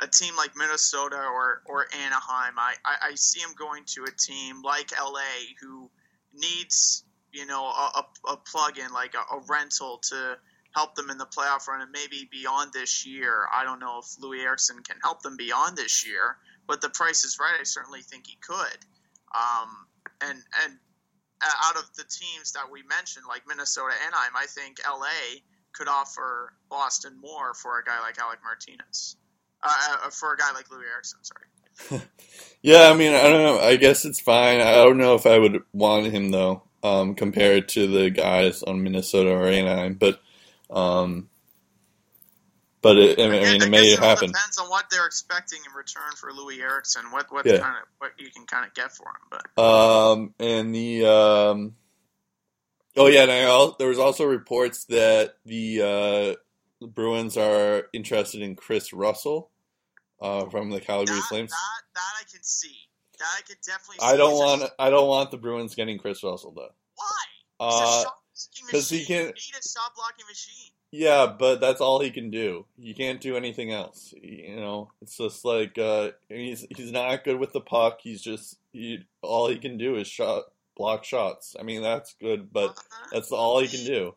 a 0.00 0.06
team 0.06 0.34
like 0.36 0.56
Minnesota 0.56 1.16
or 1.16 1.62
or 1.66 1.86
Anaheim. 2.04 2.54
I, 2.58 2.74
I, 2.84 3.10
I 3.10 3.14
see 3.14 3.40
him 3.40 3.50
going 3.56 3.84
to 3.94 4.04
a 4.04 4.10
team 4.10 4.62
like 4.62 4.90
LA 4.98 5.20
who 5.60 5.90
needs 6.32 7.04
you 7.32 7.46
know 7.46 7.64
a, 7.64 8.04
a, 8.28 8.32
a 8.32 8.36
plug 8.36 8.78
in 8.78 8.92
like 8.92 9.14
a, 9.14 9.36
a 9.36 9.40
rental 9.48 9.98
to 10.10 10.38
help 10.74 10.94
them 10.94 11.10
in 11.10 11.18
the 11.18 11.26
playoff 11.26 11.66
run 11.66 11.80
and 11.80 11.90
maybe 11.90 12.28
beyond 12.30 12.72
this 12.72 13.06
year. 13.06 13.46
I 13.52 13.64
don't 13.64 13.80
know 13.80 14.00
if 14.00 14.06
Loui 14.22 14.42
Eriksson 14.44 14.82
can 14.82 14.96
help 15.02 15.22
them 15.22 15.36
beyond 15.36 15.76
this 15.76 16.06
year, 16.06 16.36
but 16.66 16.80
the 16.80 16.90
price 16.90 17.24
is 17.24 17.38
right. 17.40 17.56
I 17.58 17.64
certainly 17.64 18.02
think 18.02 18.26
he 18.26 18.38
could. 18.40 18.78
Um, 19.34 19.86
and 20.22 20.38
and 20.64 20.78
out 21.42 21.76
of 21.76 21.84
the 21.96 22.04
teams 22.04 22.52
that 22.52 22.70
we 22.70 22.82
mentioned, 22.82 23.24
like 23.28 23.42
Minnesota, 23.48 23.94
and 24.04 24.14
I'm, 24.14 24.36
I 24.36 24.46
think 24.46 24.78
LA 24.86 25.40
could 25.72 25.88
offer 25.88 26.52
Boston 26.68 27.18
more 27.20 27.54
for 27.54 27.78
a 27.78 27.84
guy 27.84 28.00
like 28.00 28.18
Alec 28.18 28.40
Martinez, 28.44 29.16
uh, 29.62 29.96
uh, 30.04 30.10
for 30.10 30.34
a 30.34 30.36
guy 30.36 30.52
like 30.52 30.68
Loui 30.68 30.88
Eriksson. 30.92 31.20
Sorry. 31.22 32.02
Yeah, 32.62 32.90
I 32.90 32.94
mean, 32.94 33.14
I 33.14 33.22
don't 33.22 33.42
know. 33.42 33.58
I 33.58 33.76
guess 33.76 34.04
it's 34.04 34.20
fine. 34.20 34.60
I 34.60 34.74
don't 34.74 34.98
know 34.98 35.14
if 35.14 35.24
I 35.24 35.38
would 35.38 35.62
want 35.72 36.06
him 36.06 36.30
though, 36.30 36.62
um, 36.82 37.14
compared 37.14 37.68
to 37.70 37.86
the 37.88 38.10
guys 38.10 38.62
on 38.62 38.82
Minnesota 38.82 39.30
or 39.30 39.46
Anaheim. 39.48 39.94
But, 39.94 40.20
um, 40.70 41.30
but 42.82 42.98
it, 42.98 43.20
I 43.20 43.28
mean, 43.28 43.42
I 43.42 43.52
I 43.60 43.64
it 43.64 43.66
may 43.66 43.88
it 43.92 44.00
happen. 44.00 44.32
depends 44.32 44.58
on 44.60 44.68
what 44.70 44.86
they're 44.90 45.06
expecting 45.06 45.60
in 45.66 45.72
return 45.74 46.12
for 46.16 46.30
Loui 46.32 46.60
Eriksson. 46.60 47.04
What 47.12 47.26
what 47.32 47.46
Yeah. 47.46 47.60
kind 47.60 47.76
of 47.76 47.88
what 47.98 48.12
you 48.18 48.30
can 48.30 48.46
kind 48.46 48.66
of 48.66 48.74
get 48.74 48.92
for 48.92 49.08
him, 49.08 49.22
but 49.30 49.46
Um, 49.58 50.34
and 50.40 50.74
the 50.74 51.06
um, 51.06 51.74
Oh 52.96 53.08
yeah, 53.08 53.24
and 53.24 53.32
I 53.32 53.70
there 53.80 53.88
was 53.88 53.98
also 53.98 54.24
reports 54.26 54.84
that 54.86 55.34
the 55.46 56.36
uh, 56.82 56.86
Bruins 56.86 57.38
are 57.38 57.84
interested 57.92 58.42
in 58.42 58.56
Kris 58.56 58.92
Russell 58.92 59.50
uh, 60.20 60.46
from 60.46 60.70
the 60.70 60.80
Calgary 60.80 61.22
That, 61.22 61.22
Flames. 61.22 61.50
that 61.50 61.82
that 61.94 62.14
I 62.20 62.24
can 62.32 62.42
see. 62.42 62.76
I 63.22 63.40
can 63.42 63.56
definitely. 63.66 63.98
I 64.02 64.16
don't 64.16 64.34
want 64.34 64.70
I 64.78 64.90
don't 64.90 65.08
want 65.08 65.30
the 65.30 65.38
Bruins 65.38 65.74
getting 65.74 65.98
Kris 65.98 66.22
Russell 66.22 66.52
though. 66.52 66.70
Why? 66.96 67.24
A 67.60 67.64
Uh, 67.64 68.02
shot 68.02 68.14
blocking 68.34 68.68
'cause 68.70 68.88
he 68.88 69.04
can- 69.04 69.26
You 69.26 69.32
need 69.32 69.58
a 69.58 69.68
shot 69.68 69.94
blocking 69.94 70.26
machine. 70.26 70.70
yeah, 70.92 71.26
but 71.26 71.60
that's 71.60 71.80
all 71.82 72.00
he 72.00 72.10
can 72.10 72.30
do. 72.30 72.66
He 72.80 72.94
can't 72.94 73.20
do 73.20 73.36
anything 73.36 73.70
else. 73.72 74.14
You 74.22 74.56
know, 74.56 74.90
it's 75.02 75.16
just 75.16 75.44
like 75.44 75.76
uh, 75.78 76.12
he's 76.28 76.66
he's 76.76 76.90
not 76.92 77.22
good 77.24 77.38
with 77.38 77.52
the 77.52 77.60
puck. 77.60 78.00
He's 78.02 78.22
just 78.22 78.58
he, 78.72 79.04
all 79.22 79.48
he 79.48 79.58
can 79.58 79.76
do 79.76 79.96
is 79.96 80.06
shot 80.08 80.44
block 80.76 81.04
shots. 81.04 81.54
I 81.58 81.62
mean 81.62 81.82
that's 81.82 82.14
good, 82.14 82.50
but 82.52 82.70
Uh, 82.70 83.06
that's 83.12 83.30
all 83.32 83.60
he 83.60 83.68
can 83.68 83.84
do. 83.84 84.16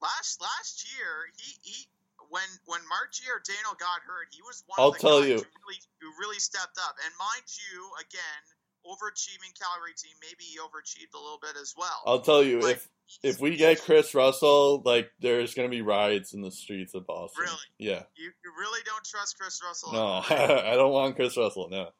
last 0.00 0.40
last 0.40 0.86
year, 0.96 1.30
he, 1.36 1.58
he 1.62 1.86
when 2.30 2.46
when 2.66 2.80
Mark 2.88 3.12
Giordano 3.12 3.76
got 3.78 4.00
hurt, 4.06 4.30
he 4.32 4.40
was 4.42 4.62
one 4.66 4.78
I'll 4.80 4.94
of 4.94 4.94
the 4.96 5.00
tell 5.04 5.20
guys 5.20 5.28
you. 5.28 5.36
who 5.42 5.50
really 5.66 5.80
who 6.00 6.08
really 6.18 6.38
stepped 6.40 6.78
up. 6.78 6.94
And 7.04 7.12
mind 7.18 7.44
you, 7.50 7.90
again, 8.00 8.42
overachieving 8.86 9.52
Calgary 9.60 9.92
team, 9.98 10.14
maybe 10.22 10.44
he 10.46 10.58
overachieved 10.58 11.12
a 11.14 11.20
little 11.20 11.38
bit 11.42 11.60
as 11.60 11.74
well. 11.76 12.00
I'll 12.06 12.22
tell 12.22 12.42
you 12.42 12.60
Like, 12.60 12.76
if 12.76 12.88
if 13.22 13.40
we 13.40 13.56
get 13.56 13.82
Kris 13.82 14.14
Russell, 14.14 14.82
like 14.84 15.10
there's 15.20 15.54
gonna 15.54 15.68
be 15.68 15.82
riots 15.82 16.32
in 16.32 16.40
the 16.42 16.50
streets 16.50 16.94
of 16.94 17.06
Boston. 17.06 17.42
Really? 17.44 17.68
Yeah. 17.78 18.02
you, 18.16 18.30
you 18.44 18.50
really 18.58 18.80
don't 18.86 19.04
trust 19.04 19.36
Kris 19.38 19.60
Russell, 19.66 19.92
No, 19.92 20.22
I 20.30 20.74
don't 20.76 20.92
want 20.92 21.16
Kris 21.16 21.36
Russell. 21.36 21.68
No. 21.70 21.90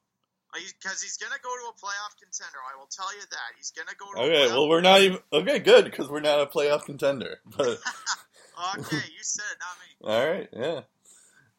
because 0.54 1.02
he's 1.02 1.16
gonna 1.18 1.40
go 1.42 1.50
to 1.50 1.68
a 1.70 1.74
playoff 1.74 2.14
contender. 2.22 2.58
I 2.72 2.78
will 2.78 2.88
tell 2.90 3.12
you 3.14 3.22
that 3.30 3.50
he's 3.56 3.72
gonna 3.72 3.96
go 3.98 4.14
to. 4.14 4.20
Okay. 4.28 4.46
a 4.46 4.48
Well, 4.54 4.62
playoff 4.62 4.68
we're 4.70 4.80
not 4.80 5.00
even 5.02 5.18
okay. 5.32 5.58
Good 5.58 5.84
because 5.86 6.08
we're 6.08 6.20
not 6.20 6.40
a 6.40 6.46
playoff 6.46 6.84
contender. 6.84 7.40
But 7.56 7.78
Okay, 8.78 8.96
you 8.96 9.22
said 9.22 9.44
it, 9.52 9.58
not 9.60 10.12
me. 10.12 10.14
all 10.14 10.30
right. 10.30 10.48
Yeah. 10.52 10.80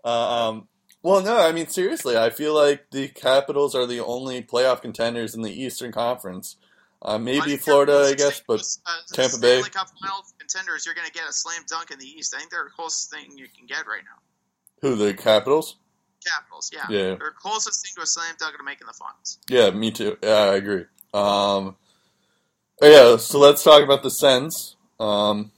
Uh, 0.03 0.49
um. 0.49 0.67
Well, 1.03 1.21
no. 1.23 1.39
I 1.39 1.51
mean, 1.51 1.67
seriously, 1.67 2.17
I 2.17 2.29
feel 2.29 2.53
like 2.53 2.91
the 2.91 3.07
Capitals 3.07 3.73
are 3.75 3.85
the 3.85 3.99
only 3.99 4.41
playoff 4.43 4.81
contenders 4.81 5.33
in 5.35 5.41
the 5.41 5.51
Eastern 5.51 5.91
Conference. 5.91 6.57
Uh, 7.03 7.17
maybe 7.17 7.57
Florida, 7.57 8.05
I 8.07 8.13
guess, 8.13 8.43
but 8.47 8.61
uh, 8.85 8.91
Tampa 9.11 9.37
Stanley 9.37 9.63
Bay. 9.63 9.69
Cup 9.69 9.87
final 9.99 10.23
contenders, 10.37 10.85
you're 10.85 10.93
going 10.93 11.07
to 11.07 11.13
get 11.13 11.27
a 11.27 11.33
slam 11.33 11.63
dunk 11.67 11.89
in 11.89 11.97
the 11.97 12.05
East. 12.05 12.35
I 12.35 12.39
think 12.39 12.51
they're 12.51 12.65
the 12.65 12.69
closest 12.69 13.11
thing 13.11 13.35
you 13.35 13.47
can 13.57 13.65
get 13.65 13.87
right 13.87 14.03
now. 14.03 14.21
who 14.81 14.95
the 14.95 15.13
Capitals? 15.15 15.77
Capitals, 16.23 16.69
yeah. 16.71 16.85
Yeah. 16.89 17.15
They're 17.15 17.33
closest 17.35 17.83
thing 17.83 17.93
to 17.95 18.03
a 18.03 18.05
slam 18.05 18.35
dunk 18.39 18.55
to 18.55 18.63
making 18.63 18.85
the 18.85 18.93
finals. 18.93 19.39
Yeah, 19.49 19.71
me 19.71 19.89
too. 19.89 20.17
Yeah, 20.21 20.29
I 20.29 20.55
agree. 20.55 20.85
Um, 21.11 21.75
oh, 22.81 22.83
yeah, 22.83 23.17
so 23.17 23.39
let's 23.39 23.63
talk 23.63 23.83
about 23.83 24.03
the 24.03 24.11
Sens. 24.11 24.75
Um, 24.99 25.51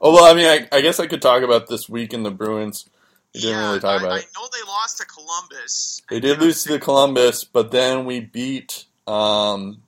oh 0.00 0.12
well, 0.12 0.24
I 0.24 0.34
mean, 0.34 0.46
I, 0.46 0.76
I 0.76 0.80
guess 0.80 1.00
I 1.00 1.06
could 1.06 1.22
talk 1.22 1.42
about 1.42 1.68
this 1.68 1.88
week 1.88 2.12
in 2.14 2.22
the 2.22 2.30
Bruins. 2.30 2.88
We 3.34 3.40
didn't 3.40 3.56
yeah, 3.58 3.66
really 3.68 3.80
talk 3.80 4.00
I, 4.00 4.04
about 4.04 4.12
I 4.16 4.18
it. 4.20 4.26
know 4.34 4.48
they 4.52 4.66
lost 4.66 4.98
to 4.98 5.06
Columbus. 5.06 6.02
They 6.08 6.20
did 6.20 6.40
lose 6.40 6.62
to 6.64 6.78
Columbus, 6.78 7.44
but 7.44 7.70
then 7.70 8.04
we 8.06 8.20
beat. 8.20 8.84
Um, 9.06 9.82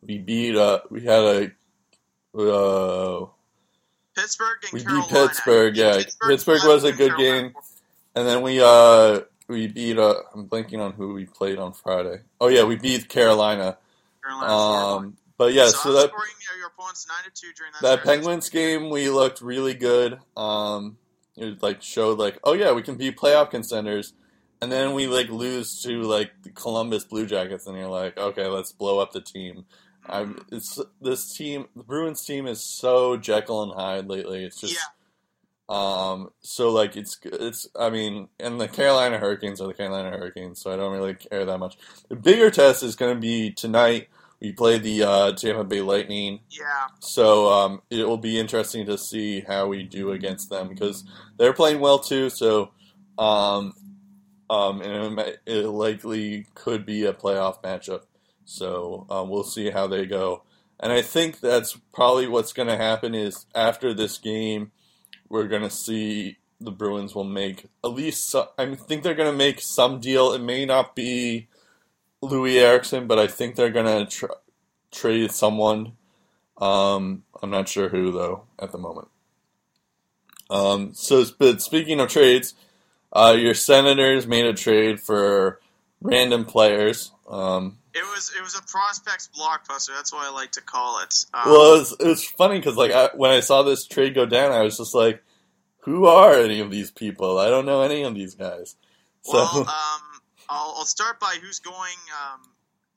we 0.00 0.18
beat. 0.18 0.56
Uh, 0.56 0.80
we 0.90 1.02
had 1.02 1.52
a. 2.34 2.38
Uh, 2.38 3.26
Pittsburgh 4.16 4.58
and 4.64 4.72
We 4.72 4.84
beat 4.84 5.08
Pittsburgh, 5.08 5.76
yeah. 5.76 6.02
Pittsburgh 6.26 6.60
was 6.64 6.84
a 6.84 6.92
good 6.92 7.16
Carolina. 7.16 7.42
game. 7.42 7.54
and 8.14 8.26
then 8.26 8.42
we 8.42 8.60
uh 8.62 9.20
we 9.48 9.66
beat. 9.68 9.98
Uh, 9.98 10.14
I'm 10.34 10.48
blanking 10.48 10.80
on 10.80 10.92
who 10.92 11.14
we 11.14 11.24
played 11.26 11.58
on 11.58 11.72
Friday. 11.72 12.20
Oh 12.40 12.48
yeah, 12.48 12.64
we 12.64 12.76
beat 12.76 13.08
Carolina. 13.08 13.78
Carolina 14.22 14.52
Um, 14.52 15.16
but 15.38 15.52
yeah, 15.52 15.66
so, 15.66 15.78
so 15.78 15.92
that 15.94 16.10
outscoring 16.10 16.58
your- 16.58 16.66
opponents 16.68 17.06
nine 17.08 17.24
to 17.24 17.30
two 17.40 17.52
during 17.56 17.72
that. 17.80 17.82
that. 17.82 18.04
Penguins 18.04 18.48
game 18.48 18.90
we 18.90 19.08
looked 19.10 19.40
really 19.40 19.74
good. 19.74 20.18
Um, 20.36 20.96
it 21.36 21.62
like 21.62 21.82
showed 21.82 22.18
like 22.18 22.38
oh 22.44 22.52
yeah 22.52 22.72
we 22.72 22.82
can 22.82 22.96
be 22.96 23.10
playoff 23.12 23.50
contenders, 23.50 24.12
and 24.60 24.70
then 24.70 24.92
we 24.94 25.06
like 25.06 25.28
lose 25.28 25.82
to 25.82 26.02
like 26.02 26.30
the 26.42 26.50
Columbus 26.50 27.04
Blue 27.04 27.26
Jackets, 27.26 27.66
and 27.66 27.76
you're 27.76 27.88
like 27.88 28.16
okay 28.18 28.46
let's 28.46 28.72
blow 28.72 28.98
up 28.98 29.12
the 29.12 29.20
team. 29.20 29.64
I'm 30.06 30.44
it's 30.50 30.78
this 31.00 31.32
team 31.34 31.66
the 31.76 31.82
Bruins 31.84 32.24
team 32.24 32.46
is 32.46 32.62
so 32.62 33.16
Jekyll 33.16 33.62
and 33.62 33.72
Hyde 33.72 34.08
lately. 34.08 34.44
It's 34.44 34.60
just 34.60 34.74
Yeah. 34.74 34.80
um 35.68 36.30
so 36.40 36.70
like 36.70 36.96
it's 36.96 37.18
it's 37.24 37.68
I 37.78 37.88
mean 37.90 38.28
and 38.40 38.60
the 38.60 38.68
Carolina 38.68 39.18
Hurricanes 39.18 39.60
are 39.60 39.68
the 39.68 39.74
Carolina 39.74 40.10
Hurricanes, 40.10 40.60
so 40.60 40.72
I 40.72 40.76
don't 40.76 40.92
really 40.92 41.14
care 41.14 41.44
that 41.44 41.58
much. 41.58 41.76
The 42.08 42.16
bigger 42.16 42.50
test 42.50 42.82
is 42.82 42.96
going 42.96 43.14
to 43.14 43.20
be 43.20 43.52
tonight. 43.52 44.08
We 44.42 44.50
play 44.52 44.78
the 44.78 45.04
uh, 45.04 45.32
Tampa 45.32 45.62
Bay 45.64 45.80
Lightning. 45.82 46.40
Yeah, 46.50 46.88
So 46.98 47.48
um, 47.48 47.82
it 47.90 48.06
will 48.08 48.18
be 48.18 48.38
interesting 48.40 48.84
to 48.86 48.98
see 48.98 49.40
how 49.40 49.68
we 49.68 49.84
do 49.84 50.10
against 50.10 50.50
them 50.50 50.68
because 50.68 51.04
they're 51.38 51.52
playing 51.52 51.78
well 51.80 52.00
too. 52.00 52.28
So 52.28 52.72
um, 53.18 53.72
um, 54.50 54.82
and 54.82 54.92
it, 55.04 55.10
might- 55.12 55.36
it 55.46 55.66
likely 55.68 56.46
could 56.54 56.84
be 56.84 57.04
a 57.06 57.12
playoff 57.12 57.62
matchup. 57.62 58.02
So 58.44 59.06
um, 59.08 59.28
we'll 59.30 59.44
see 59.44 59.70
how 59.70 59.86
they 59.86 60.06
go. 60.06 60.42
And 60.80 60.92
I 60.92 61.00
think 61.02 61.38
that's 61.38 61.78
probably 61.94 62.26
what's 62.26 62.52
going 62.52 62.68
to 62.68 62.76
happen 62.76 63.14
is 63.14 63.46
after 63.54 63.94
this 63.94 64.18
game, 64.18 64.72
we're 65.28 65.46
going 65.46 65.62
to 65.62 65.70
see 65.70 66.38
the 66.60 66.72
Bruins 66.72 67.14
will 67.14 67.22
make 67.24 67.66
at 67.84 67.92
least. 67.92 68.28
Some, 68.28 68.46
I 68.58 68.74
think 68.74 69.04
they're 69.04 69.14
going 69.14 69.30
to 69.30 69.36
make 69.38 69.60
some 69.60 70.00
deal. 70.00 70.32
It 70.32 70.40
may 70.42 70.64
not 70.66 70.96
be 70.96 71.46
Loui 72.22 72.60
Eriksson, 72.60 73.06
but 73.06 73.18
I 73.18 73.26
think 73.26 73.56
they're 73.56 73.70
going 73.70 74.06
to 74.06 74.10
tr- 74.10 74.26
trade 74.90 75.32
someone. 75.32 75.92
Um, 76.58 77.24
I'm 77.42 77.50
not 77.50 77.68
sure 77.68 77.88
who 77.88 78.12
though 78.12 78.44
at 78.58 78.72
the 78.72 78.78
moment. 78.78 79.08
Um, 80.50 80.92
so, 80.94 81.24
but 81.38 81.62
speaking 81.62 81.98
of 81.98 82.08
trades, 82.10 82.54
uh, 83.12 83.34
your 83.38 83.54
Senators 83.54 84.26
made 84.26 84.44
a 84.44 84.52
trade 84.52 85.00
for 85.00 85.60
random 86.00 86.44
players. 86.44 87.10
Um, 87.28 87.78
it 87.94 88.02
was 88.02 88.32
it 88.36 88.42
was 88.42 88.54
a 88.54 88.62
prospects 88.62 89.28
blockbuster. 89.36 89.94
That's 89.94 90.12
what 90.12 90.26
I 90.26 90.30
like 90.30 90.52
to 90.52 90.62
call 90.62 91.00
it. 91.02 91.24
Um, 91.34 91.50
well, 91.50 91.74
it 91.74 91.78
was, 91.78 91.96
it 92.00 92.06
was 92.06 92.24
funny 92.24 92.58
because 92.58 92.76
like 92.76 92.92
I, 92.92 93.10
when 93.14 93.30
I 93.30 93.40
saw 93.40 93.62
this 93.62 93.86
trade 93.86 94.14
go 94.14 94.26
down, 94.26 94.52
I 94.52 94.62
was 94.62 94.78
just 94.78 94.94
like, 94.94 95.22
"Who 95.80 96.06
are 96.06 96.34
any 96.34 96.60
of 96.60 96.70
these 96.70 96.90
people? 96.90 97.38
I 97.38 97.48
don't 97.48 97.66
know 97.66 97.82
any 97.82 98.02
of 98.02 98.14
these 98.14 98.34
guys." 98.34 98.76
So 99.22 99.34
Well, 99.34 99.60
um, 99.60 100.11
I'll, 100.52 100.74
I'll 100.78 100.84
start 100.84 101.18
by 101.20 101.36
who's 101.40 101.58
going 101.58 101.98
um, 102.22 102.42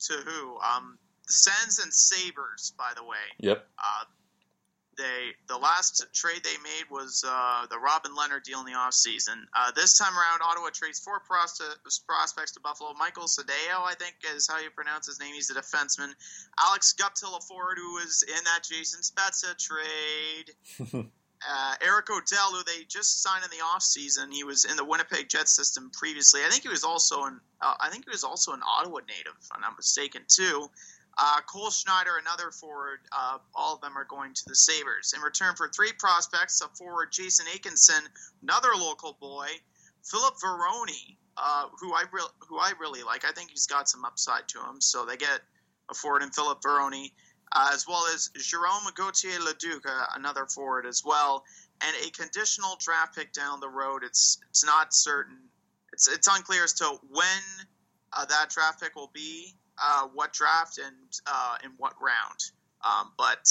to 0.00 0.12
who. 0.14 0.58
Um, 0.58 0.98
Sens 1.28 1.80
and 1.80 1.92
Sabres, 1.92 2.72
by 2.78 2.92
the 2.94 3.02
way. 3.02 3.16
yep, 3.38 3.66
Uh, 3.78 4.04
they 4.96 5.32
the 5.48 5.58
last 5.58 6.06
trade 6.14 6.40
they 6.42 6.56
made 6.62 6.84
was 6.90 7.24
uh, 7.26 7.66
the 7.70 7.78
Robin 7.78 8.12
Lehner 8.12 8.42
deal 8.42 8.60
in 8.60 8.66
the 8.66 8.72
offseason. 8.72 9.44
Uh, 9.54 9.70
this 9.72 9.98
time 9.98 10.14
around, 10.16 10.40
Ottawa 10.42 10.70
trades 10.72 11.00
four 11.00 11.20
prospects, 11.20 11.98
prospects 11.98 12.52
to 12.52 12.60
Buffalo. 12.60 12.94
Michael 12.98 13.24
Sdao, 13.24 13.84
I 13.84 13.94
think, 13.98 14.14
is 14.34 14.48
how 14.48 14.58
you 14.58 14.70
pronounce 14.70 15.06
his 15.06 15.20
name. 15.20 15.34
He's 15.34 15.50
a 15.50 15.54
defenseman. 15.54 16.12
Alex 16.58 16.94
Guptill, 16.98 17.36
a 17.36 17.40
forward, 17.42 17.78
who 17.78 17.94
was 17.94 18.24
in 18.26 18.44
that 18.44 18.64
Jason 18.64 19.00
Spezza 19.00 19.56
trade. 19.58 21.06
uh, 21.48 21.74
Eric 21.84 22.10
O'Dell, 22.10 22.52
who 22.52 22.62
they 22.64 22.84
just 22.88 23.22
signed 23.22 23.44
in 23.44 23.50
the 23.50 23.64
offseason. 23.64 24.32
He 24.32 24.44
was 24.44 24.64
in 24.64 24.76
the 24.76 24.84
Winnipeg 24.84 25.28
Jet 25.28 25.48
system 25.48 25.90
previously. 25.92 26.40
I 26.44 26.48
think 26.48 26.62
he 26.62 26.68
was 26.68 26.84
also 26.84 27.24
an 27.24 27.40
uh, 27.60 27.74
I 27.80 27.88
think 27.90 28.04
he 28.04 28.10
was 28.10 28.24
also 28.24 28.52
an 28.52 28.60
Ottawa 28.66 29.00
native, 29.08 29.34
if 29.40 29.48
I'm 29.52 29.60
not 29.60 29.76
mistaken, 29.76 30.22
too. 30.28 30.68
Uh, 31.18 31.40
Cole 31.46 31.70
Schneider, 31.70 32.18
another 32.20 32.50
forward. 32.50 32.98
Uh, 33.10 33.38
all 33.54 33.74
of 33.74 33.80
them 33.80 33.96
are 33.96 34.04
going 34.04 34.34
to 34.34 34.42
the 34.46 34.54
Sabres. 34.54 35.14
In 35.16 35.22
return 35.22 35.54
for 35.56 35.68
three 35.68 35.92
prospects, 35.98 36.60
a 36.60 36.68
forward 36.76 37.10
Jason 37.10 37.46
Akeson, 37.46 38.00
another 38.42 38.68
local 38.76 39.16
boy, 39.18 39.48
Philip 40.04 40.34
Varone, 40.44 41.16
uh, 41.38 41.68
who 41.80 41.94
I 41.94 42.04
re- 42.12 42.20
who 42.40 42.58
I 42.58 42.72
really 42.78 43.02
like. 43.02 43.24
I 43.24 43.32
think 43.32 43.50
he's 43.50 43.66
got 43.66 43.88
some 43.88 44.04
upside 44.04 44.46
to 44.48 44.58
him. 44.58 44.80
So 44.80 45.06
they 45.06 45.16
get 45.16 45.40
a 45.90 45.94
forward 45.94 46.22
in 46.22 46.30
Philip 46.30 46.60
Varone, 46.60 47.10
uh, 47.56 47.70
as 47.72 47.86
well 47.88 48.04
as 48.14 48.28
Jerome 48.36 48.84
Gauthier 48.94 49.40
Leduc, 49.40 49.86
uh, 49.88 50.06
another 50.14 50.44
forward 50.44 50.84
as 50.84 51.02
well, 51.04 51.42
and 51.80 51.96
a 52.06 52.10
conditional 52.10 52.76
draft 52.78 53.16
pick 53.16 53.32
down 53.32 53.60
the 53.60 53.68
road. 53.68 54.02
It's 54.04 54.38
it's 54.50 54.64
not 54.64 54.92
certain. 54.94 55.38
It's 55.94 56.06
it's 56.06 56.28
unclear 56.28 56.64
as 56.64 56.74
to 56.74 56.98
when 57.08 57.42
uh, 58.12 58.26
that 58.26 58.50
draft 58.50 58.82
pick 58.82 58.94
will 58.94 59.10
be, 59.14 59.54
uh, 59.82 60.06
what 60.12 60.34
draft, 60.34 60.78
and 60.78 60.96
uh, 61.26 61.56
in 61.64 61.70
what 61.78 61.94
round. 62.00 62.38
Um, 62.84 63.12
but 63.16 63.48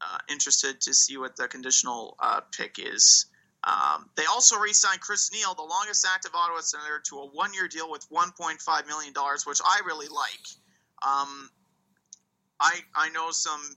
uh, 0.00 0.18
interested 0.28 0.80
to 0.82 0.92
see 0.92 1.16
what 1.16 1.36
the 1.36 1.46
conditional 1.46 2.16
pick 2.56 2.76
is. 2.78 3.26
Um, 3.64 4.08
they 4.16 4.24
also 4.24 4.56
re-signed 4.56 5.00
Chris 5.00 5.30
Neil, 5.32 5.54
the 5.54 5.62
longest 5.62 6.06
active 6.08 6.30
Ottawa 6.34 6.60
Senator, 6.60 7.02
to 7.08 7.16
a 7.18 7.26
one-year 7.26 7.68
deal 7.68 7.90
with 7.90 8.08
1.5 8.10 8.86
million 8.86 9.12
dollars, 9.12 9.46
which 9.46 9.60
I 9.64 9.80
really 9.84 10.08
like. 10.08 10.46
Um, 11.06 11.50
I 12.60 12.80
I 12.94 13.08
know 13.10 13.30
some 13.30 13.76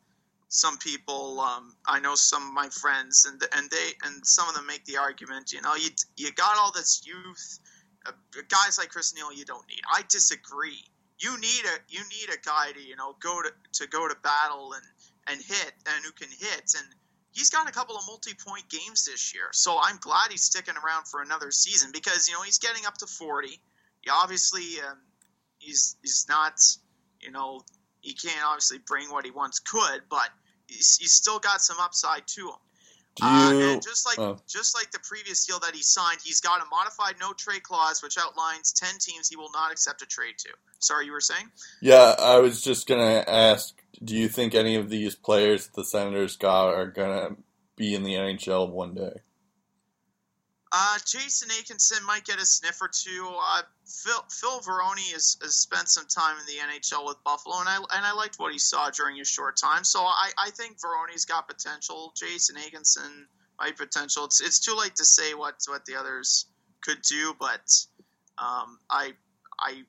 some 0.51 0.77
people. 0.77 1.39
Um, 1.39 1.75
I 1.85 1.99
know 1.99 2.15
some 2.15 2.47
of 2.47 2.53
my 2.53 2.69
friends, 2.69 3.25
and 3.25 3.41
and 3.55 3.69
they 3.71 3.91
and 4.03 4.25
some 4.25 4.47
of 4.49 4.55
them 4.55 4.67
make 4.67 4.85
the 4.85 4.97
argument. 4.97 5.53
You 5.53 5.61
know, 5.61 5.75
you 5.75 5.89
you 6.17 6.31
got 6.33 6.57
all 6.57 6.71
this 6.71 7.03
youth, 7.05 7.59
uh, 8.05 8.11
guys 8.49 8.77
like 8.77 8.89
Chris 8.89 9.15
Neil. 9.15 9.31
You 9.33 9.45
don't 9.45 9.67
need. 9.67 9.81
I 9.91 10.03
disagree. 10.09 10.83
You 11.19 11.39
need 11.39 11.63
a 11.65 11.77
you 11.87 12.01
need 12.01 12.33
a 12.33 12.39
guy 12.45 12.71
to 12.73 12.81
you 12.81 12.95
know 12.95 13.15
go 13.21 13.41
to 13.41 13.51
to 13.73 13.87
go 13.87 14.07
to 14.07 14.15
battle 14.23 14.73
and 14.73 14.83
and 15.27 15.41
hit 15.41 15.73
and 15.87 16.03
who 16.03 16.11
can 16.11 16.29
hit. 16.29 16.73
And 16.77 16.87
he's 17.31 17.49
got 17.49 17.69
a 17.69 17.71
couple 17.71 17.95
of 17.95 18.03
multi-point 18.05 18.67
games 18.69 19.05
this 19.05 19.33
year, 19.33 19.49
so 19.53 19.79
I'm 19.81 19.97
glad 19.97 20.31
he's 20.31 20.43
sticking 20.43 20.75
around 20.75 21.07
for 21.07 21.21
another 21.21 21.51
season 21.51 21.91
because 21.93 22.27
you 22.27 22.33
know 22.33 22.41
he's 22.41 22.59
getting 22.59 22.85
up 22.85 22.97
to 22.97 23.07
40. 23.07 23.47
He 24.01 24.09
obviously 24.09 24.81
um, 24.85 24.97
he's 25.59 25.95
he's 26.01 26.25
not 26.27 26.59
you 27.21 27.31
know 27.31 27.61
he 28.01 28.13
can't 28.13 28.43
obviously 28.45 28.79
bring 28.85 29.09
what 29.11 29.25
he 29.25 29.31
once 29.31 29.59
could, 29.59 30.01
but 30.09 30.29
he's, 30.67 30.97
he's 30.97 31.13
still 31.13 31.39
got 31.39 31.61
some 31.61 31.77
upside 31.79 32.27
to 32.27 32.47
him. 32.49 32.55
Do 33.15 33.25
Uh, 33.25 33.51
and 33.73 33.81
just 33.81 34.05
like 34.05 34.19
oh. 34.19 34.39
just 34.47 34.73
like 34.73 34.89
the 34.91 34.99
previous 34.99 35.45
deal 35.45 35.59
that 35.59 35.75
he 35.75 35.83
signed, 35.83 36.19
he's 36.23 36.39
got 36.39 36.61
a 36.61 36.65
modified 36.71 37.15
no 37.19 37.33
trade 37.33 37.61
clause, 37.61 38.01
which 38.01 38.17
outlines 38.17 38.71
ten 38.71 38.97
teams 38.99 39.27
he 39.27 39.35
will 39.35 39.51
not 39.51 39.71
accept 39.71 40.01
a 40.01 40.05
trade 40.05 40.35
to. 40.39 40.49
Sorry, 40.79 41.07
you 41.07 41.11
were 41.11 41.19
saying? 41.19 41.45
Yeah, 41.81 42.15
I 42.17 42.37
was 42.37 42.61
just 42.61 42.87
gonna 42.87 43.23
ask. 43.27 43.75
Do 44.01 44.15
you 44.15 44.29
think 44.29 44.55
any 44.55 44.75
of 44.75 44.89
these 44.89 45.13
players 45.13 45.67
that 45.67 45.75
the 45.75 45.83
Senators 45.83 46.37
got 46.37 46.73
are 46.73 46.87
gonna 46.87 47.35
be 47.75 47.93
in 47.93 48.03
the 48.03 48.13
NHL 48.13 48.69
one 48.69 48.93
day? 48.93 49.19
Uh, 50.73 50.97
Jason 51.05 51.49
Akeson 51.49 52.01
might 52.03 52.23
get 52.23 52.39
a 52.39 52.45
sniff 52.45 52.81
or 52.81 52.87
two. 52.87 53.29
Uh, 53.29 53.61
Phil, 53.85 54.25
Phil 54.29 54.61
Varone 54.61 55.11
has, 55.11 55.37
has 55.41 55.57
spent 55.57 55.89
some 55.89 56.05
time 56.07 56.37
in 56.39 56.45
the 56.45 56.61
NHL 56.61 57.05
with 57.05 57.21
Buffalo, 57.25 57.59
and 57.59 57.67
I 57.67 57.75
and 57.75 58.05
I 58.05 58.13
liked 58.13 58.35
what 58.37 58.53
he 58.53 58.59
saw 58.59 58.89
during 58.89 59.17
his 59.17 59.27
short 59.27 59.57
time. 59.57 59.83
So 59.83 59.99
I, 59.99 60.31
I 60.37 60.49
think 60.51 60.77
Varone's 60.79 61.25
got 61.25 61.49
potential. 61.49 62.13
Jason 62.15 62.55
Akeson 62.55 63.25
might 63.59 63.77
potential. 63.77 64.25
It's 64.25 64.39
it's 64.39 64.59
too 64.59 64.75
late 64.75 64.95
to 64.95 65.03
say 65.05 65.33
what 65.33 65.55
what 65.67 65.83
the 65.85 65.95
others 65.95 66.45
could 66.81 67.01
do, 67.01 67.35
but 67.37 67.69
um, 68.37 68.79
I 68.89 69.11
I 69.59 69.83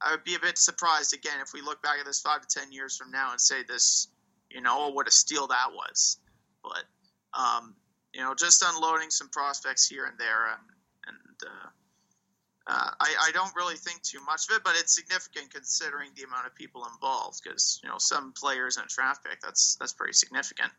I 0.00 0.12
would 0.12 0.24
be 0.24 0.34
a 0.34 0.40
bit 0.40 0.56
surprised 0.56 1.12
again 1.12 1.40
if 1.42 1.52
we 1.52 1.60
look 1.60 1.82
back 1.82 1.98
at 2.00 2.06
this 2.06 2.20
five 2.20 2.40
to 2.40 2.58
ten 2.58 2.72
years 2.72 2.96
from 2.96 3.10
now 3.10 3.32
and 3.32 3.40
say 3.40 3.64
this, 3.68 4.08
you 4.50 4.62
know, 4.62 4.88
what 4.88 5.06
a 5.06 5.10
steal 5.10 5.46
that 5.48 5.72
was. 5.74 6.18
But 6.62 6.84
um, 7.38 7.74
you 8.14 8.20
know, 8.20 8.34
just 8.34 8.64
unloading 8.66 9.10
some 9.10 9.28
prospects 9.28 9.88
here 9.88 10.04
and 10.04 10.18
there, 10.18 10.50
and, 10.52 10.62
and 11.06 11.48
uh, 11.48 11.68
uh, 12.66 12.90
I, 13.00 13.14
I 13.28 13.30
don't 13.32 13.54
really 13.56 13.76
think 13.76 14.02
too 14.02 14.20
much 14.24 14.48
of 14.48 14.56
it, 14.56 14.64
but 14.64 14.74
it's 14.76 14.94
significant 14.94 15.52
considering 15.52 16.10
the 16.16 16.24
amount 16.24 16.46
of 16.46 16.54
people 16.54 16.86
involved. 16.92 17.40
Because 17.42 17.80
you 17.82 17.88
know, 17.88 17.98
some 17.98 18.32
players 18.32 18.76
in 18.76 18.84
a 18.84 18.86
draft 18.86 19.24
pick, 19.24 19.40
that's 19.40 19.76
that's 19.76 19.92
pretty 19.92 20.12
significant. 20.12 20.70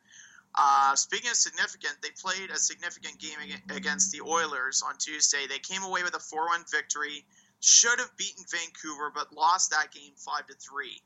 Uh, 0.53 0.95
speaking 0.95 1.29
of 1.29 1.35
significant, 1.37 1.95
they 2.01 2.09
played 2.21 2.49
a 2.49 2.57
significant 2.57 3.17
game 3.19 3.37
against 3.69 4.11
the 4.11 4.21
Oilers 4.21 4.83
on 4.85 4.97
Tuesday. 4.97 5.47
They 5.47 5.59
came 5.59 5.83
away 5.83 6.03
with 6.03 6.13
a 6.13 6.19
4-1 6.19 6.69
victory. 6.69 7.23
Should 7.61 7.99
have 7.99 8.17
beaten 8.17 8.43
Vancouver, 8.51 9.11
but 9.13 9.31
lost 9.33 9.71
that 9.71 9.91
game 9.91 10.11
five 10.17 10.47
to 10.47 10.53
three. 10.55 11.01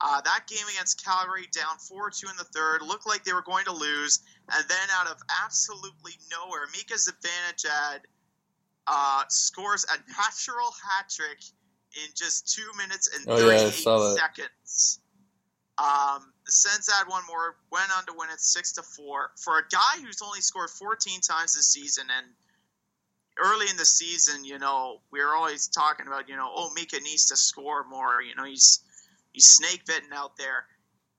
Uh, 0.00 0.20
that 0.20 0.44
game 0.46 0.64
against 0.72 1.04
Calgary, 1.04 1.48
down 1.50 1.76
4 1.76 2.10
2 2.10 2.28
in 2.28 2.36
the 2.36 2.44
third, 2.44 2.82
looked 2.82 3.06
like 3.06 3.24
they 3.24 3.32
were 3.32 3.42
going 3.42 3.64
to 3.64 3.72
lose. 3.72 4.20
And 4.52 4.64
then, 4.68 4.88
out 4.92 5.08
of 5.08 5.16
absolutely 5.44 6.12
nowhere, 6.30 6.66
Mika 6.72 6.94
Zibanejad 6.94 8.00
uh, 8.86 9.22
scores 9.28 9.84
a 9.84 9.98
natural 10.08 10.70
hat 10.70 11.10
trick 11.10 11.38
in 11.94 12.08
just 12.14 12.54
two 12.54 12.70
minutes 12.76 13.10
and 13.14 13.26
Oh, 13.28 13.38
yeah, 13.38 13.58
38 13.58 13.72
saw 13.72 14.14
seconds. 14.14 15.00
Um, 15.78 16.32
the 16.44 16.52
Sens 16.52 16.88
had 16.92 17.08
one 17.08 17.22
more, 17.26 17.56
went 17.70 17.90
on 17.96 18.04
to 18.06 18.12
win 18.16 18.30
it 18.30 18.40
6 18.40 18.72
to 18.74 18.82
4. 18.82 19.30
For 19.36 19.58
a 19.58 19.62
guy 19.70 20.00
who's 20.02 20.20
only 20.22 20.40
scored 20.40 20.70
14 20.70 21.20
times 21.20 21.54
this 21.54 21.68
season, 21.68 22.06
and 22.16 22.26
early 23.38 23.66
in 23.70 23.76
the 23.76 23.84
season, 23.84 24.44
you 24.44 24.58
know, 24.58 25.00
we 25.12 25.20
were 25.20 25.34
always 25.34 25.68
talking 25.68 26.06
about, 26.06 26.28
you 26.28 26.36
know, 26.36 26.50
oh, 26.52 26.70
Mika 26.74 26.98
needs 27.00 27.26
to 27.26 27.36
score 27.36 27.84
more. 27.84 28.22
You 28.22 28.34
know, 28.34 28.44
he's 28.44 28.80
he's 29.38 29.50
snake 29.50 29.84
bitten 29.86 30.12
out 30.12 30.36
there. 30.36 30.66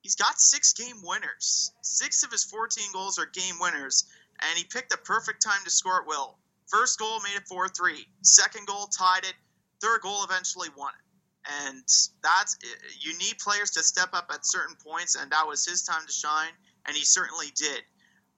He's 0.02 0.14
got 0.14 0.38
six 0.38 0.74
game 0.74 0.96
winners. 1.02 1.72
Six 1.80 2.22
of 2.22 2.30
his 2.30 2.44
14 2.44 2.92
goals 2.92 3.18
are 3.18 3.24
game 3.24 3.54
winners, 3.58 4.04
and 4.42 4.58
he 4.58 4.64
picked 4.64 4.90
the 4.90 4.98
perfect 4.98 5.40
time 5.42 5.64
to 5.64 5.70
score 5.70 6.02
at 6.02 6.06
will. 6.06 6.36
First 6.68 6.98
goal 6.98 7.18
made 7.20 7.36
it 7.36 7.48
4 7.48 7.68
3. 7.68 8.06
Second 8.20 8.66
goal 8.66 8.88
tied 8.88 9.24
it. 9.24 9.32
Third 9.80 10.02
goal 10.02 10.22
eventually 10.22 10.68
won 10.76 10.92
it. 10.92 11.64
And 11.64 11.82
that's 12.22 12.58
you 13.00 13.16
need 13.16 13.38
players 13.38 13.70
to 13.70 13.82
step 13.82 14.10
up 14.12 14.30
at 14.34 14.44
certain 14.44 14.76
points, 14.86 15.14
and 15.14 15.32
that 15.32 15.48
was 15.48 15.64
his 15.64 15.82
time 15.82 16.06
to 16.06 16.12
shine, 16.12 16.52
and 16.86 16.94
he 16.94 17.04
certainly 17.04 17.50
did. 17.56 17.80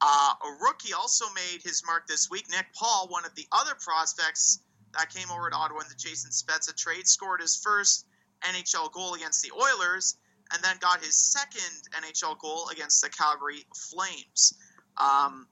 Uh, 0.00 0.34
a 0.44 0.64
rookie 0.64 0.92
also 0.92 1.24
made 1.34 1.60
his 1.64 1.82
mark 1.84 2.06
this 2.06 2.30
week. 2.30 2.48
Nick 2.50 2.66
Paul, 2.72 3.08
one 3.08 3.24
of 3.24 3.34
the 3.34 3.46
other 3.50 3.74
prospects 3.80 4.60
that 4.94 5.10
came 5.10 5.30
over 5.32 5.50
to 5.50 5.56
Ottawa 5.56 5.80
in 5.80 5.88
the 5.88 5.96
Jason 5.96 6.30
Spezza 6.30 6.76
trade, 6.76 7.08
scored 7.08 7.40
his 7.40 7.56
first 7.56 8.06
NHL 8.48 8.92
goal 8.92 9.14
against 9.14 9.42
the 9.42 9.52
Oilers, 9.52 10.16
and 10.52 10.62
then 10.62 10.76
got 10.80 11.02
his 11.02 11.16
second 11.16 11.88
NHL 11.96 12.38
goal 12.38 12.68
against 12.70 13.02
the 13.02 13.08
Calgary 13.08 13.64
Flames. 13.74 14.54
Um, 14.98 15.46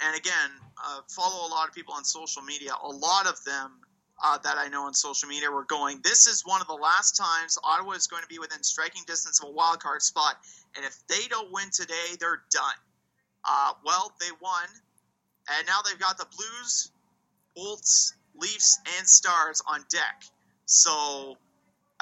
and 0.00 0.16
again, 0.16 0.50
uh, 0.82 1.00
follow 1.08 1.46
a 1.46 1.50
lot 1.50 1.68
of 1.68 1.74
people 1.74 1.94
on 1.94 2.04
social 2.04 2.42
media. 2.42 2.72
A 2.82 2.88
lot 2.88 3.26
of 3.26 3.42
them 3.44 3.70
uh, 4.22 4.38
that 4.38 4.56
I 4.58 4.68
know 4.68 4.84
on 4.84 4.94
social 4.94 5.28
media 5.28 5.50
were 5.50 5.64
going, 5.64 6.00
this 6.02 6.26
is 6.26 6.42
one 6.44 6.60
of 6.60 6.66
the 6.68 6.74
last 6.74 7.16
times 7.16 7.58
Ottawa 7.62 7.92
is 7.92 8.06
going 8.06 8.22
to 8.22 8.28
be 8.28 8.38
within 8.38 8.62
striking 8.62 9.02
distance 9.06 9.40
of 9.40 9.48
a 9.48 9.52
wild 9.52 9.80
card 9.80 10.02
spot. 10.02 10.36
And 10.76 10.84
if 10.84 10.96
they 11.08 11.26
don't 11.28 11.52
win 11.52 11.70
today, 11.72 12.16
they're 12.20 12.42
done. 12.50 12.74
Uh, 13.44 13.72
well, 13.84 14.12
they 14.20 14.30
won. 14.40 14.66
And 15.50 15.66
now 15.66 15.80
they've 15.84 15.98
got 15.98 16.18
the 16.18 16.26
Blues, 16.36 16.92
Bolts, 17.56 18.14
Leafs, 18.36 18.78
and 18.98 19.06
Stars 19.06 19.60
on 19.66 19.84
deck. 19.90 20.22
So, 20.66 21.36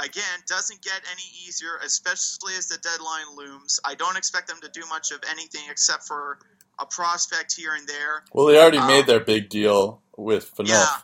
again, 0.02 0.38
doesn't 0.48 0.82
get 0.82 1.00
any 1.10 1.22
easier, 1.46 1.78
especially 1.84 2.54
as 2.56 2.68
the 2.68 2.78
deadline 2.78 3.36
looms. 3.36 3.80
I 3.84 3.94
don't 3.94 4.16
expect 4.16 4.48
them 4.48 4.60
to 4.62 4.68
do 4.68 4.86
much 4.88 5.10
of 5.12 5.20
anything 5.30 5.62
except 5.70 6.04
for 6.04 6.38
a 6.78 6.86
prospect 6.86 7.54
here 7.54 7.74
and 7.74 7.86
there. 7.86 8.24
Well, 8.32 8.46
they 8.46 8.58
already 8.58 8.78
Um, 8.78 8.86
made 8.86 9.06
their 9.06 9.20
big 9.20 9.48
deal 9.48 10.02
with 10.16 10.54
Phaneuf. 10.56 10.68
Yeah. 10.68 10.96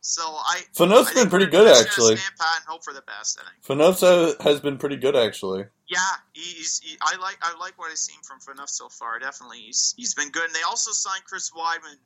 So 0.00 0.22
I. 0.22 0.62
Phaneuf's 0.74 1.10
I 1.10 1.14
been 1.14 1.30
pretty 1.30 1.46
good, 1.46 1.68
actually. 1.68 2.16
Pat 2.16 2.56
and 2.56 2.64
hope 2.66 2.84
for 2.84 2.94
the 2.94 3.02
best. 3.02 3.38
I 3.40 3.50
think. 3.50 3.80
Phaneuf 3.80 4.40
has 4.40 4.60
been 4.60 4.78
pretty 4.78 4.96
good, 4.96 5.16
actually. 5.16 5.66
Yeah, 5.88 5.98
he's. 6.32 6.80
He, 6.80 6.96
I 7.02 7.16
like. 7.16 7.36
I 7.42 7.58
like 7.58 7.78
what 7.78 7.90
I've 7.90 7.98
seen 7.98 8.20
from 8.22 8.38
Phaneuf 8.40 8.68
so 8.68 8.88
far. 8.88 9.18
Definitely, 9.18 9.58
he's 9.58 9.94
he's 9.96 10.14
been 10.14 10.30
good. 10.30 10.44
And 10.44 10.54
they 10.54 10.62
also 10.62 10.92
signed 10.92 11.24
Chris 11.24 11.50
Wideman. 11.50 11.96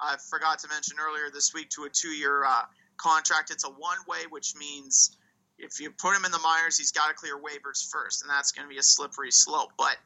I 0.00 0.16
forgot 0.30 0.58
to 0.60 0.68
mention 0.68 0.96
earlier 0.98 1.30
this 1.32 1.54
week 1.54 1.68
to 1.70 1.84
a 1.84 1.88
two-year 1.88 2.44
uh, 2.44 2.62
contract. 2.96 3.50
It's 3.50 3.64
a 3.64 3.68
one-way, 3.70 4.26
which 4.30 4.56
means 4.56 5.16
if 5.64 5.80
you 5.80 5.90
put 5.90 6.16
him 6.16 6.24
in 6.24 6.32
the 6.32 6.38
minors, 6.38 6.78
he's 6.78 6.92
got 6.92 7.08
to 7.08 7.14
clear 7.14 7.36
waivers 7.36 7.90
first, 7.90 8.22
and 8.22 8.30
that's 8.30 8.52
going 8.52 8.68
to 8.68 8.72
be 8.72 8.78
a 8.78 8.82
slippery 8.82 9.30
slope. 9.30 9.72
But 9.76 9.96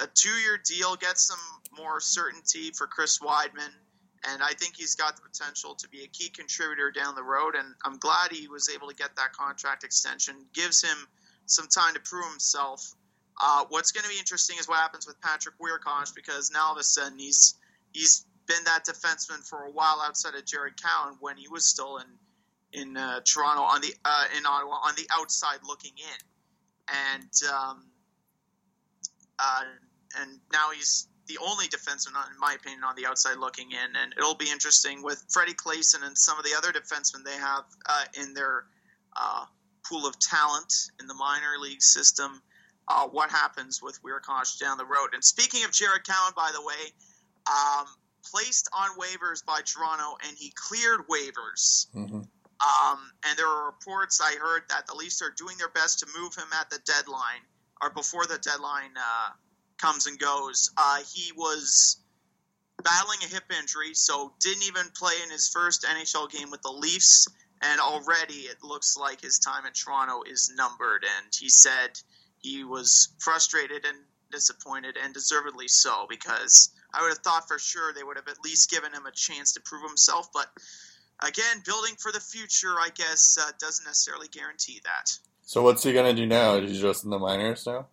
a 0.00 0.06
two-year 0.06 0.60
deal 0.64 0.96
gets 0.96 1.26
some 1.26 1.40
more 1.76 2.00
certainty 2.00 2.70
for 2.70 2.86
Chris 2.86 3.18
Wideman, 3.18 3.72
and 4.30 4.42
I 4.42 4.52
think 4.52 4.76
he's 4.76 4.94
got 4.94 5.16
the 5.16 5.22
potential 5.22 5.74
to 5.74 5.88
be 5.88 6.04
a 6.04 6.08
key 6.08 6.28
contributor 6.28 6.90
down 6.90 7.14
the 7.14 7.22
road. 7.22 7.54
And 7.56 7.74
I'm 7.84 7.98
glad 7.98 8.32
he 8.32 8.48
was 8.48 8.68
able 8.68 8.88
to 8.88 8.94
get 8.94 9.16
that 9.16 9.32
contract 9.32 9.84
extension. 9.84 10.36
Gives 10.54 10.82
him 10.82 10.96
some 11.46 11.66
time 11.68 11.94
to 11.94 12.00
prove 12.00 12.28
himself. 12.30 12.94
Uh, 13.42 13.64
what's 13.70 13.92
going 13.92 14.04
to 14.04 14.10
be 14.10 14.18
interesting 14.18 14.56
is 14.58 14.68
what 14.68 14.78
happens 14.78 15.06
with 15.06 15.20
Patrick 15.20 15.54
Wiercioch 15.58 16.14
because 16.14 16.50
now 16.52 16.66
all 16.66 16.72
of 16.72 16.78
a 16.78 16.82
sudden 16.82 17.18
he's 17.18 17.54
he's 17.92 18.26
been 18.46 18.62
that 18.64 18.84
defenseman 18.84 19.46
for 19.48 19.64
a 19.64 19.70
while 19.70 20.02
outside 20.04 20.34
of 20.34 20.44
Jared 20.44 20.74
Cowen 20.80 21.16
when 21.20 21.36
he 21.36 21.48
was 21.48 21.64
still 21.64 21.98
in 21.98 22.06
in 22.72 22.96
uh, 22.96 23.20
Toronto 23.20 23.62
on 23.62 23.80
the 23.80 23.92
uh, 24.04 24.24
in 24.36 24.46
Ottawa 24.46 24.78
on 24.84 24.94
the 24.96 25.06
outside 25.12 25.58
looking 25.66 25.92
in, 25.96 26.20
and 26.88 27.52
um, 27.52 27.84
uh, 29.38 29.62
and 30.20 30.38
now 30.52 30.70
he's 30.74 31.08
the 31.26 31.38
only 31.38 31.66
defenseman, 31.66 32.14
in 32.32 32.38
my 32.40 32.54
opinion, 32.54 32.82
on 32.82 32.96
the 32.96 33.06
outside 33.06 33.36
looking 33.36 33.70
in. 33.70 33.96
And 34.02 34.12
it'll 34.18 34.34
be 34.34 34.50
interesting 34.50 35.02
with 35.02 35.24
Freddie 35.28 35.54
Claesson 35.54 36.04
and 36.04 36.18
some 36.18 36.38
of 36.38 36.44
the 36.44 36.50
other 36.56 36.72
defensemen 36.72 37.24
they 37.24 37.36
have 37.36 37.64
uh, 37.88 38.04
in 38.20 38.34
their 38.34 38.64
uh, 39.16 39.44
pool 39.88 40.06
of 40.06 40.18
talent 40.18 40.72
in 41.00 41.06
the 41.06 41.14
minor 41.14 41.58
league 41.60 41.82
system. 41.82 42.42
Uh, 42.88 43.06
what 43.06 43.30
happens 43.30 43.80
with 43.80 44.00
Wiercioch 44.02 44.58
down 44.58 44.76
the 44.76 44.84
road? 44.84 45.10
And 45.14 45.22
speaking 45.22 45.64
of 45.64 45.70
Jared 45.70 46.04
Cowen, 46.04 46.32
by 46.34 46.50
the 46.52 46.60
way, 46.60 46.92
um, 47.46 47.86
placed 48.24 48.68
on 48.76 48.90
waivers 48.98 49.44
by 49.44 49.60
Toronto, 49.64 50.16
and 50.26 50.36
he 50.36 50.52
cleared 50.56 51.02
waivers. 51.06 51.86
hmm 51.92 52.22
Um, 52.60 52.98
and 53.26 53.38
there 53.38 53.48
were 53.48 53.66
reports 53.66 54.20
I 54.20 54.36
heard 54.36 54.62
that 54.68 54.86
the 54.86 54.94
Leafs 54.94 55.22
are 55.22 55.32
doing 55.36 55.56
their 55.56 55.70
best 55.70 56.00
to 56.00 56.06
move 56.18 56.34
him 56.34 56.48
at 56.58 56.68
the 56.70 56.78
deadline 56.84 57.40
or 57.80 57.90
before 57.90 58.26
the 58.26 58.38
deadline 58.38 58.92
uh, 58.96 59.30
comes 59.78 60.06
and 60.06 60.18
goes. 60.18 60.70
Uh, 60.76 60.98
he 61.14 61.32
was 61.32 61.96
battling 62.82 63.18
a 63.24 63.26
hip 63.26 63.44
injury, 63.58 63.94
so 63.94 64.32
didn't 64.40 64.64
even 64.64 64.86
play 64.94 65.14
in 65.24 65.30
his 65.30 65.48
first 65.48 65.84
NHL 65.84 66.30
game 66.30 66.50
with 66.50 66.62
the 66.62 66.70
Leafs. 66.70 67.26
And 67.62 67.80
already 67.80 68.48
it 68.48 68.62
looks 68.62 68.96
like 68.96 69.20
his 69.20 69.38
time 69.38 69.66
in 69.66 69.72
Toronto 69.72 70.22
is 70.22 70.52
numbered. 70.54 71.04
And 71.04 71.34
he 71.38 71.48
said 71.48 71.90
he 72.38 72.64
was 72.64 73.08
frustrated 73.18 73.84
and 73.84 73.98
disappointed, 74.30 74.96
and 75.02 75.12
deservedly 75.12 75.68
so, 75.68 76.06
because 76.08 76.70
I 76.94 77.02
would 77.02 77.08
have 77.08 77.18
thought 77.18 77.48
for 77.48 77.58
sure 77.58 77.92
they 77.92 78.02
would 78.02 78.16
have 78.16 78.28
at 78.28 78.42
least 78.44 78.70
given 78.70 78.92
him 78.92 79.06
a 79.06 79.12
chance 79.12 79.52
to 79.54 79.60
prove 79.60 79.82
himself. 79.82 80.30
But 80.32 80.46
again, 81.22 81.62
building 81.64 81.94
for 81.98 82.12
the 82.12 82.20
future, 82.20 82.74
I 82.78 82.88
guess, 82.94 83.38
uh, 83.40 83.50
doesn't 83.58 83.84
necessarily 83.84 84.28
guarantee 84.28 84.80
that. 84.84 85.10
So 85.42 85.62
what's 85.62 85.82
he 85.82 85.92
gonna 85.92 86.14
do 86.14 86.26
now? 86.26 86.54
Is 86.54 86.70
he 86.70 86.80
just 86.80 87.04
in 87.04 87.10
the 87.10 87.18
minors 87.18 87.66
now? 87.66 87.88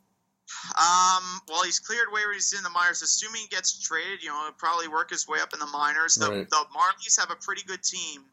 Um, 0.78 1.42
well, 1.50 1.64
he's 1.64 1.80
cleared 1.80 2.08
waivers 2.10 2.56
in 2.56 2.64
the 2.64 2.70
minors. 2.70 3.02
Assuming 3.02 3.42
he 3.42 3.48
gets 3.48 3.80
traded, 3.80 4.24
you 4.24 4.30
know, 4.30 4.44
he'll 4.44 4.54
probably 4.54 4.88
work 4.88 5.10
his 5.10 5.28
way 5.28 5.40
up 5.42 5.54
in 5.54 5.60
the 5.60 5.66
minors. 5.68 6.16
The, 6.16 6.30
Right. 6.30 6.50
the 6.50 6.66
Marlies 6.74 7.20
have 7.20 7.32
a 7.32 7.36
pretty 7.36 7.64
good 7.64 7.84
team 7.84 8.24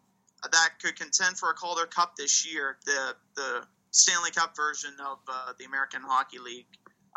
that 0.51 0.79
could 0.81 0.95
contend 0.97 1.39
for 1.39 1.51
a 1.51 1.55
Calder 1.55 1.87
Cup 1.87 2.17
this 2.17 2.47
year, 2.47 2.77
the 2.85 3.17
the 3.35 3.67
Stanley 3.91 4.31
Cup 4.31 4.55
version 4.57 4.93
of 5.01 5.19
uh, 5.29 5.53
the 5.59 5.65
American 5.65 6.03
Hockey 6.03 6.39
League. 6.39 6.67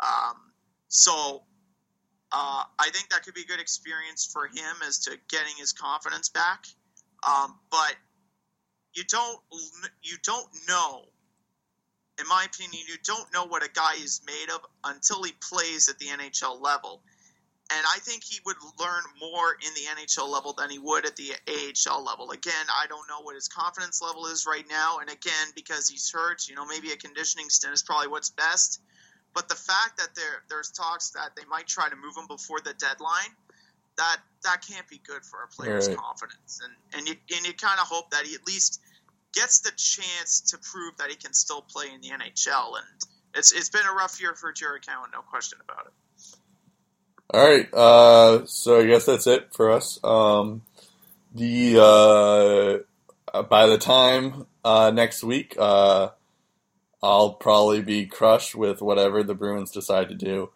Um, 0.02 0.36
so 0.88 1.42
uh, 2.32 2.64
I 2.78 2.90
think 2.90 3.10
that 3.10 3.22
could 3.24 3.34
be 3.34 3.42
a 3.42 3.46
good 3.46 3.60
experience 3.60 4.26
for 4.32 4.46
him 4.46 4.76
as 4.86 4.98
to 5.00 5.18
getting 5.28 5.54
his 5.58 5.72
confidence 5.72 6.28
back. 6.28 6.66
Um, 7.26 7.58
but 7.70 7.96
you 8.94 9.04
don't 9.04 9.40
you 10.02 10.16
don't 10.24 10.48
know 10.68 11.04
in 12.20 12.26
my 12.26 12.44
opinion, 12.44 12.82
you 12.88 12.96
don't 13.04 13.32
know 13.32 13.46
what 13.46 13.64
a 13.64 13.70
guy 13.72 13.94
is 14.02 14.20
made 14.26 14.52
of 14.52 14.60
until 14.84 15.22
he 15.22 15.32
plays 15.32 15.88
at 15.88 15.98
the 15.98 16.06
NHL 16.06 16.60
level. 16.60 17.00
And 17.70 17.84
I 17.94 17.98
think 18.00 18.24
he 18.24 18.40
would 18.46 18.56
learn 18.80 19.02
more 19.20 19.52
in 19.52 19.74
the 19.74 20.02
NHL 20.02 20.28
level 20.28 20.54
than 20.54 20.70
he 20.70 20.78
would 20.78 21.04
at 21.04 21.16
the 21.16 21.32
AHL 21.46 22.02
level. 22.02 22.30
Again, 22.30 22.66
I 22.74 22.86
don't 22.86 23.06
know 23.08 23.20
what 23.20 23.34
his 23.34 23.46
confidence 23.46 24.00
level 24.00 24.26
is 24.26 24.46
right 24.46 24.64
now. 24.68 24.98
And 24.98 25.10
again, 25.10 25.48
because 25.54 25.88
he's 25.88 26.10
hurt, 26.10 26.48
you 26.48 26.54
know, 26.54 26.66
maybe 26.66 26.92
a 26.92 26.96
conditioning 26.96 27.50
stint 27.50 27.74
is 27.74 27.82
probably 27.82 28.08
what's 28.08 28.30
best. 28.30 28.80
But 29.34 29.48
the 29.48 29.54
fact 29.54 29.98
that 29.98 30.14
there 30.16 30.42
there's 30.48 30.70
talks 30.70 31.10
that 31.10 31.36
they 31.36 31.44
might 31.44 31.66
try 31.66 31.88
to 31.88 31.94
move 31.94 32.16
him 32.16 32.26
before 32.26 32.60
the 32.60 32.72
deadline, 32.72 33.36
that 33.98 34.18
that 34.44 34.64
can't 34.66 34.88
be 34.88 35.00
good 35.06 35.24
for 35.24 35.42
a 35.44 35.48
player's 35.48 35.88
Right. 35.88 35.96
confidence. 35.96 36.60
And 36.64 36.74
and 36.94 37.08
you 37.08 37.14
and 37.36 37.46
you 37.46 37.52
kind 37.54 37.78
of 37.80 37.86
hope 37.86 38.10
that 38.12 38.26
he 38.26 38.34
at 38.34 38.46
least 38.46 38.80
gets 39.34 39.60
the 39.60 39.70
chance 39.76 40.40
to 40.52 40.58
prove 40.58 40.96
that 40.98 41.10
he 41.10 41.16
can 41.16 41.34
still 41.34 41.62
play 41.62 41.86
in 41.94 42.00
the 42.00 42.08
NHL. 42.08 42.76
And 42.78 42.86
it's 43.34 43.52
it's 43.52 43.68
been 43.70 43.86
a 43.86 43.94
rough 43.94 44.20
year 44.20 44.34
for 44.34 44.52
Jared 44.52 44.86
Cowen, 44.86 45.10
no 45.12 45.20
question 45.22 45.58
about 45.62 45.86
it. 45.86 45.92
All 47.34 47.46
right, 47.46 47.74
uh, 47.74 48.46
so 48.46 48.80
I 48.80 48.86
guess 48.86 49.04
that's 49.04 49.26
it 49.26 49.48
for 49.52 49.70
us. 49.70 50.02
Um, 50.02 50.62
the 51.34 52.84
uh, 53.34 53.42
by 53.42 53.66
the 53.66 53.76
time 53.76 54.46
uh, 54.64 54.90
next 54.94 55.22
week, 55.22 55.54
uh, 55.58 56.08
I'll 57.02 57.34
probably 57.34 57.82
be 57.82 58.06
crushed 58.06 58.54
with 58.54 58.80
whatever 58.80 59.22
the 59.22 59.34
Bruins 59.34 59.70
decide 59.72 60.08
to 60.08 60.14
do. 60.14 60.50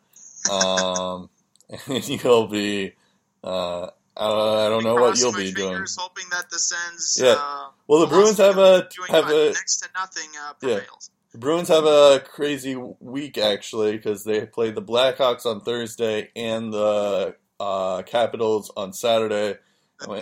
Um, 0.50 1.28
and 1.88 2.08
you'll 2.08 2.48
be. 2.48 2.94
Uh, 3.42 3.88
I 4.16 4.68
don't 4.68 4.84
know 4.84 4.94
what 4.94 5.18
you'll 5.18 5.32
be 5.32 5.52
doing. 5.52 5.84
hoping 5.98 6.26
that 6.30 6.50
the 6.50 6.58
Sens. 6.58 7.18
Yeah. 7.20 7.36
Uh, 7.38 7.68
Well, 7.88 8.00
the 8.00 8.06
Bruins 8.08 8.38
have 8.38 8.58
a 8.58 8.88
have 9.08 9.30
a 9.30 9.46
next 9.46 9.78
to 9.78 9.88
nothing 9.94 10.28
uh, 10.38 10.52
Yeah. 10.62 10.80
The 11.32 11.38
Bruins 11.38 11.68
have 11.68 11.84
a 11.84 12.20
crazy 12.20 12.76
week 12.76 13.38
actually 13.38 13.92
because 13.96 14.22
they 14.22 14.44
played 14.44 14.74
the 14.74 14.82
Blackhawks 14.82 15.46
on 15.46 15.62
Thursday 15.62 16.30
and 16.36 16.72
the 16.72 17.36
uh, 17.58 18.02
Capitals 18.02 18.70
on 18.76 18.92
Saturday, 18.92 19.56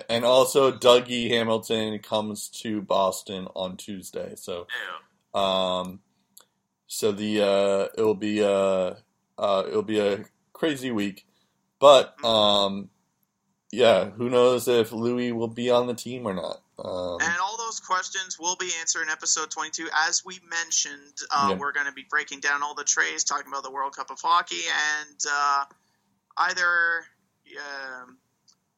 and 0.08 0.24
also 0.24 0.70
Dougie 0.70 1.28
Hamilton 1.30 1.98
comes 1.98 2.48
to 2.62 2.80
Boston 2.82 3.48
on 3.56 3.76
Tuesday. 3.76 4.34
So, 4.36 4.68
um, 5.34 5.98
so 6.86 7.10
the 7.10 7.42
uh, 7.42 7.88
it'll 7.98 8.14
be 8.14 8.40
a 8.40 8.96
uh, 9.36 9.64
it'll 9.66 9.82
be 9.82 9.98
a 9.98 10.24
crazy 10.52 10.92
week, 10.92 11.26
but 11.80 12.14
um, 12.24 12.90
yeah, 13.72 14.10
who 14.10 14.28
knows 14.28 14.66
if 14.68 14.90
Loui 14.90 15.32
will 15.32 15.48
be 15.48 15.70
on 15.70 15.86
the 15.86 15.94
team 15.94 16.26
or 16.26 16.34
not? 16.34 16.60
Um, 16.78 17.18
And 17.20 17.38
all 17.42 17.56
those 17.58 17.78
questions 17.80 18.38
will 18.38 18.56
be 18.56 18.70
answered 18.80 19.02
in 19.02 19.10
episode 19.10 19.50
22. 19.50 19.88
As 20.08 20.24
we 20.24 20.40
mentioned, 20.48 21.16
uh, 21.30 21.48
Yeah. 21.50 21.56
we're 21.56 21.72
going 21.72 21.86
to 21.86 21.92
be 21.92 22.04
breaking 22.08 22.40
down 22.40 22.62
all 22.62 22.74
the 22.74 22.84
trays, 22.84 23.22
talking 23.24 23.46
about 23.48 23.62
the 23.62 23.70
World 23.70 23.94
Cup 23.94 24.10
of 24.10 24.18
Hockey, 24.20 24.62
and 24.66 25.20
uh, 25.30 25.64
either 26.38 27.04
um, 27.58 28.16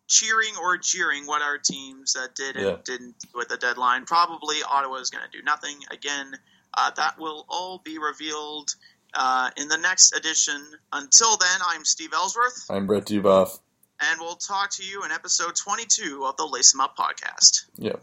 cheering 0.09 0.55
or 0.61 0.77
jeering 0.79 1.27
what 1.27 1.43
our 1.43 1.59
teams 1.59 2.17
uh, 2.17 2.27
did 2.35 2.57
and 2.57 2.67
Yeah. 2.67 2.77
didn't 2.85 3.17
with 3.35 3.49
the 3.49 3.57
deadline. 3.57 4.05
Probably 4.07 4.63
Ottawa 4.63 4.97
is 4.97 5.11
going 5.11 5.25
to 5.25 5.31
do 5.31 5.43
nothing. 5.45 5.79
Again, 5.91 6.39
uh, 6.75 6.91
that 6.97 7.19
will 7.19 7.45
all 7.49 7.79
be 7.79 7.99
revealed 7.99 8.75
uh, 9.15 9.51
in 9.57 9.69
the 9.69 9.77
next 9.77 10.13
edition. 10.17 10.67
Until 10.91 11.37
then, 11.37 11.61
I'm 11.67 11.85
Steve 11.85 12.15
Ellsworth, 12.15 12.65
I'm 12.71 12.87
Brett 12.87 13.05
Duboff. 13.05 13.59
And 14.11 14.21
we'll 14.21 14.37
talk 14.37 14.71
to 14.73 14.85
you 14.85 15.05
in 15.05 15.13
episode 15.13 15.55
22 15.57 16.25
of 16.27 16.37
the 16.37 16.47
Lace 16.47 16.75
'em 16.75 16.81
Up 16.81 16.97
podcast. 16.97 17.67
Yeah. 17.77 17.97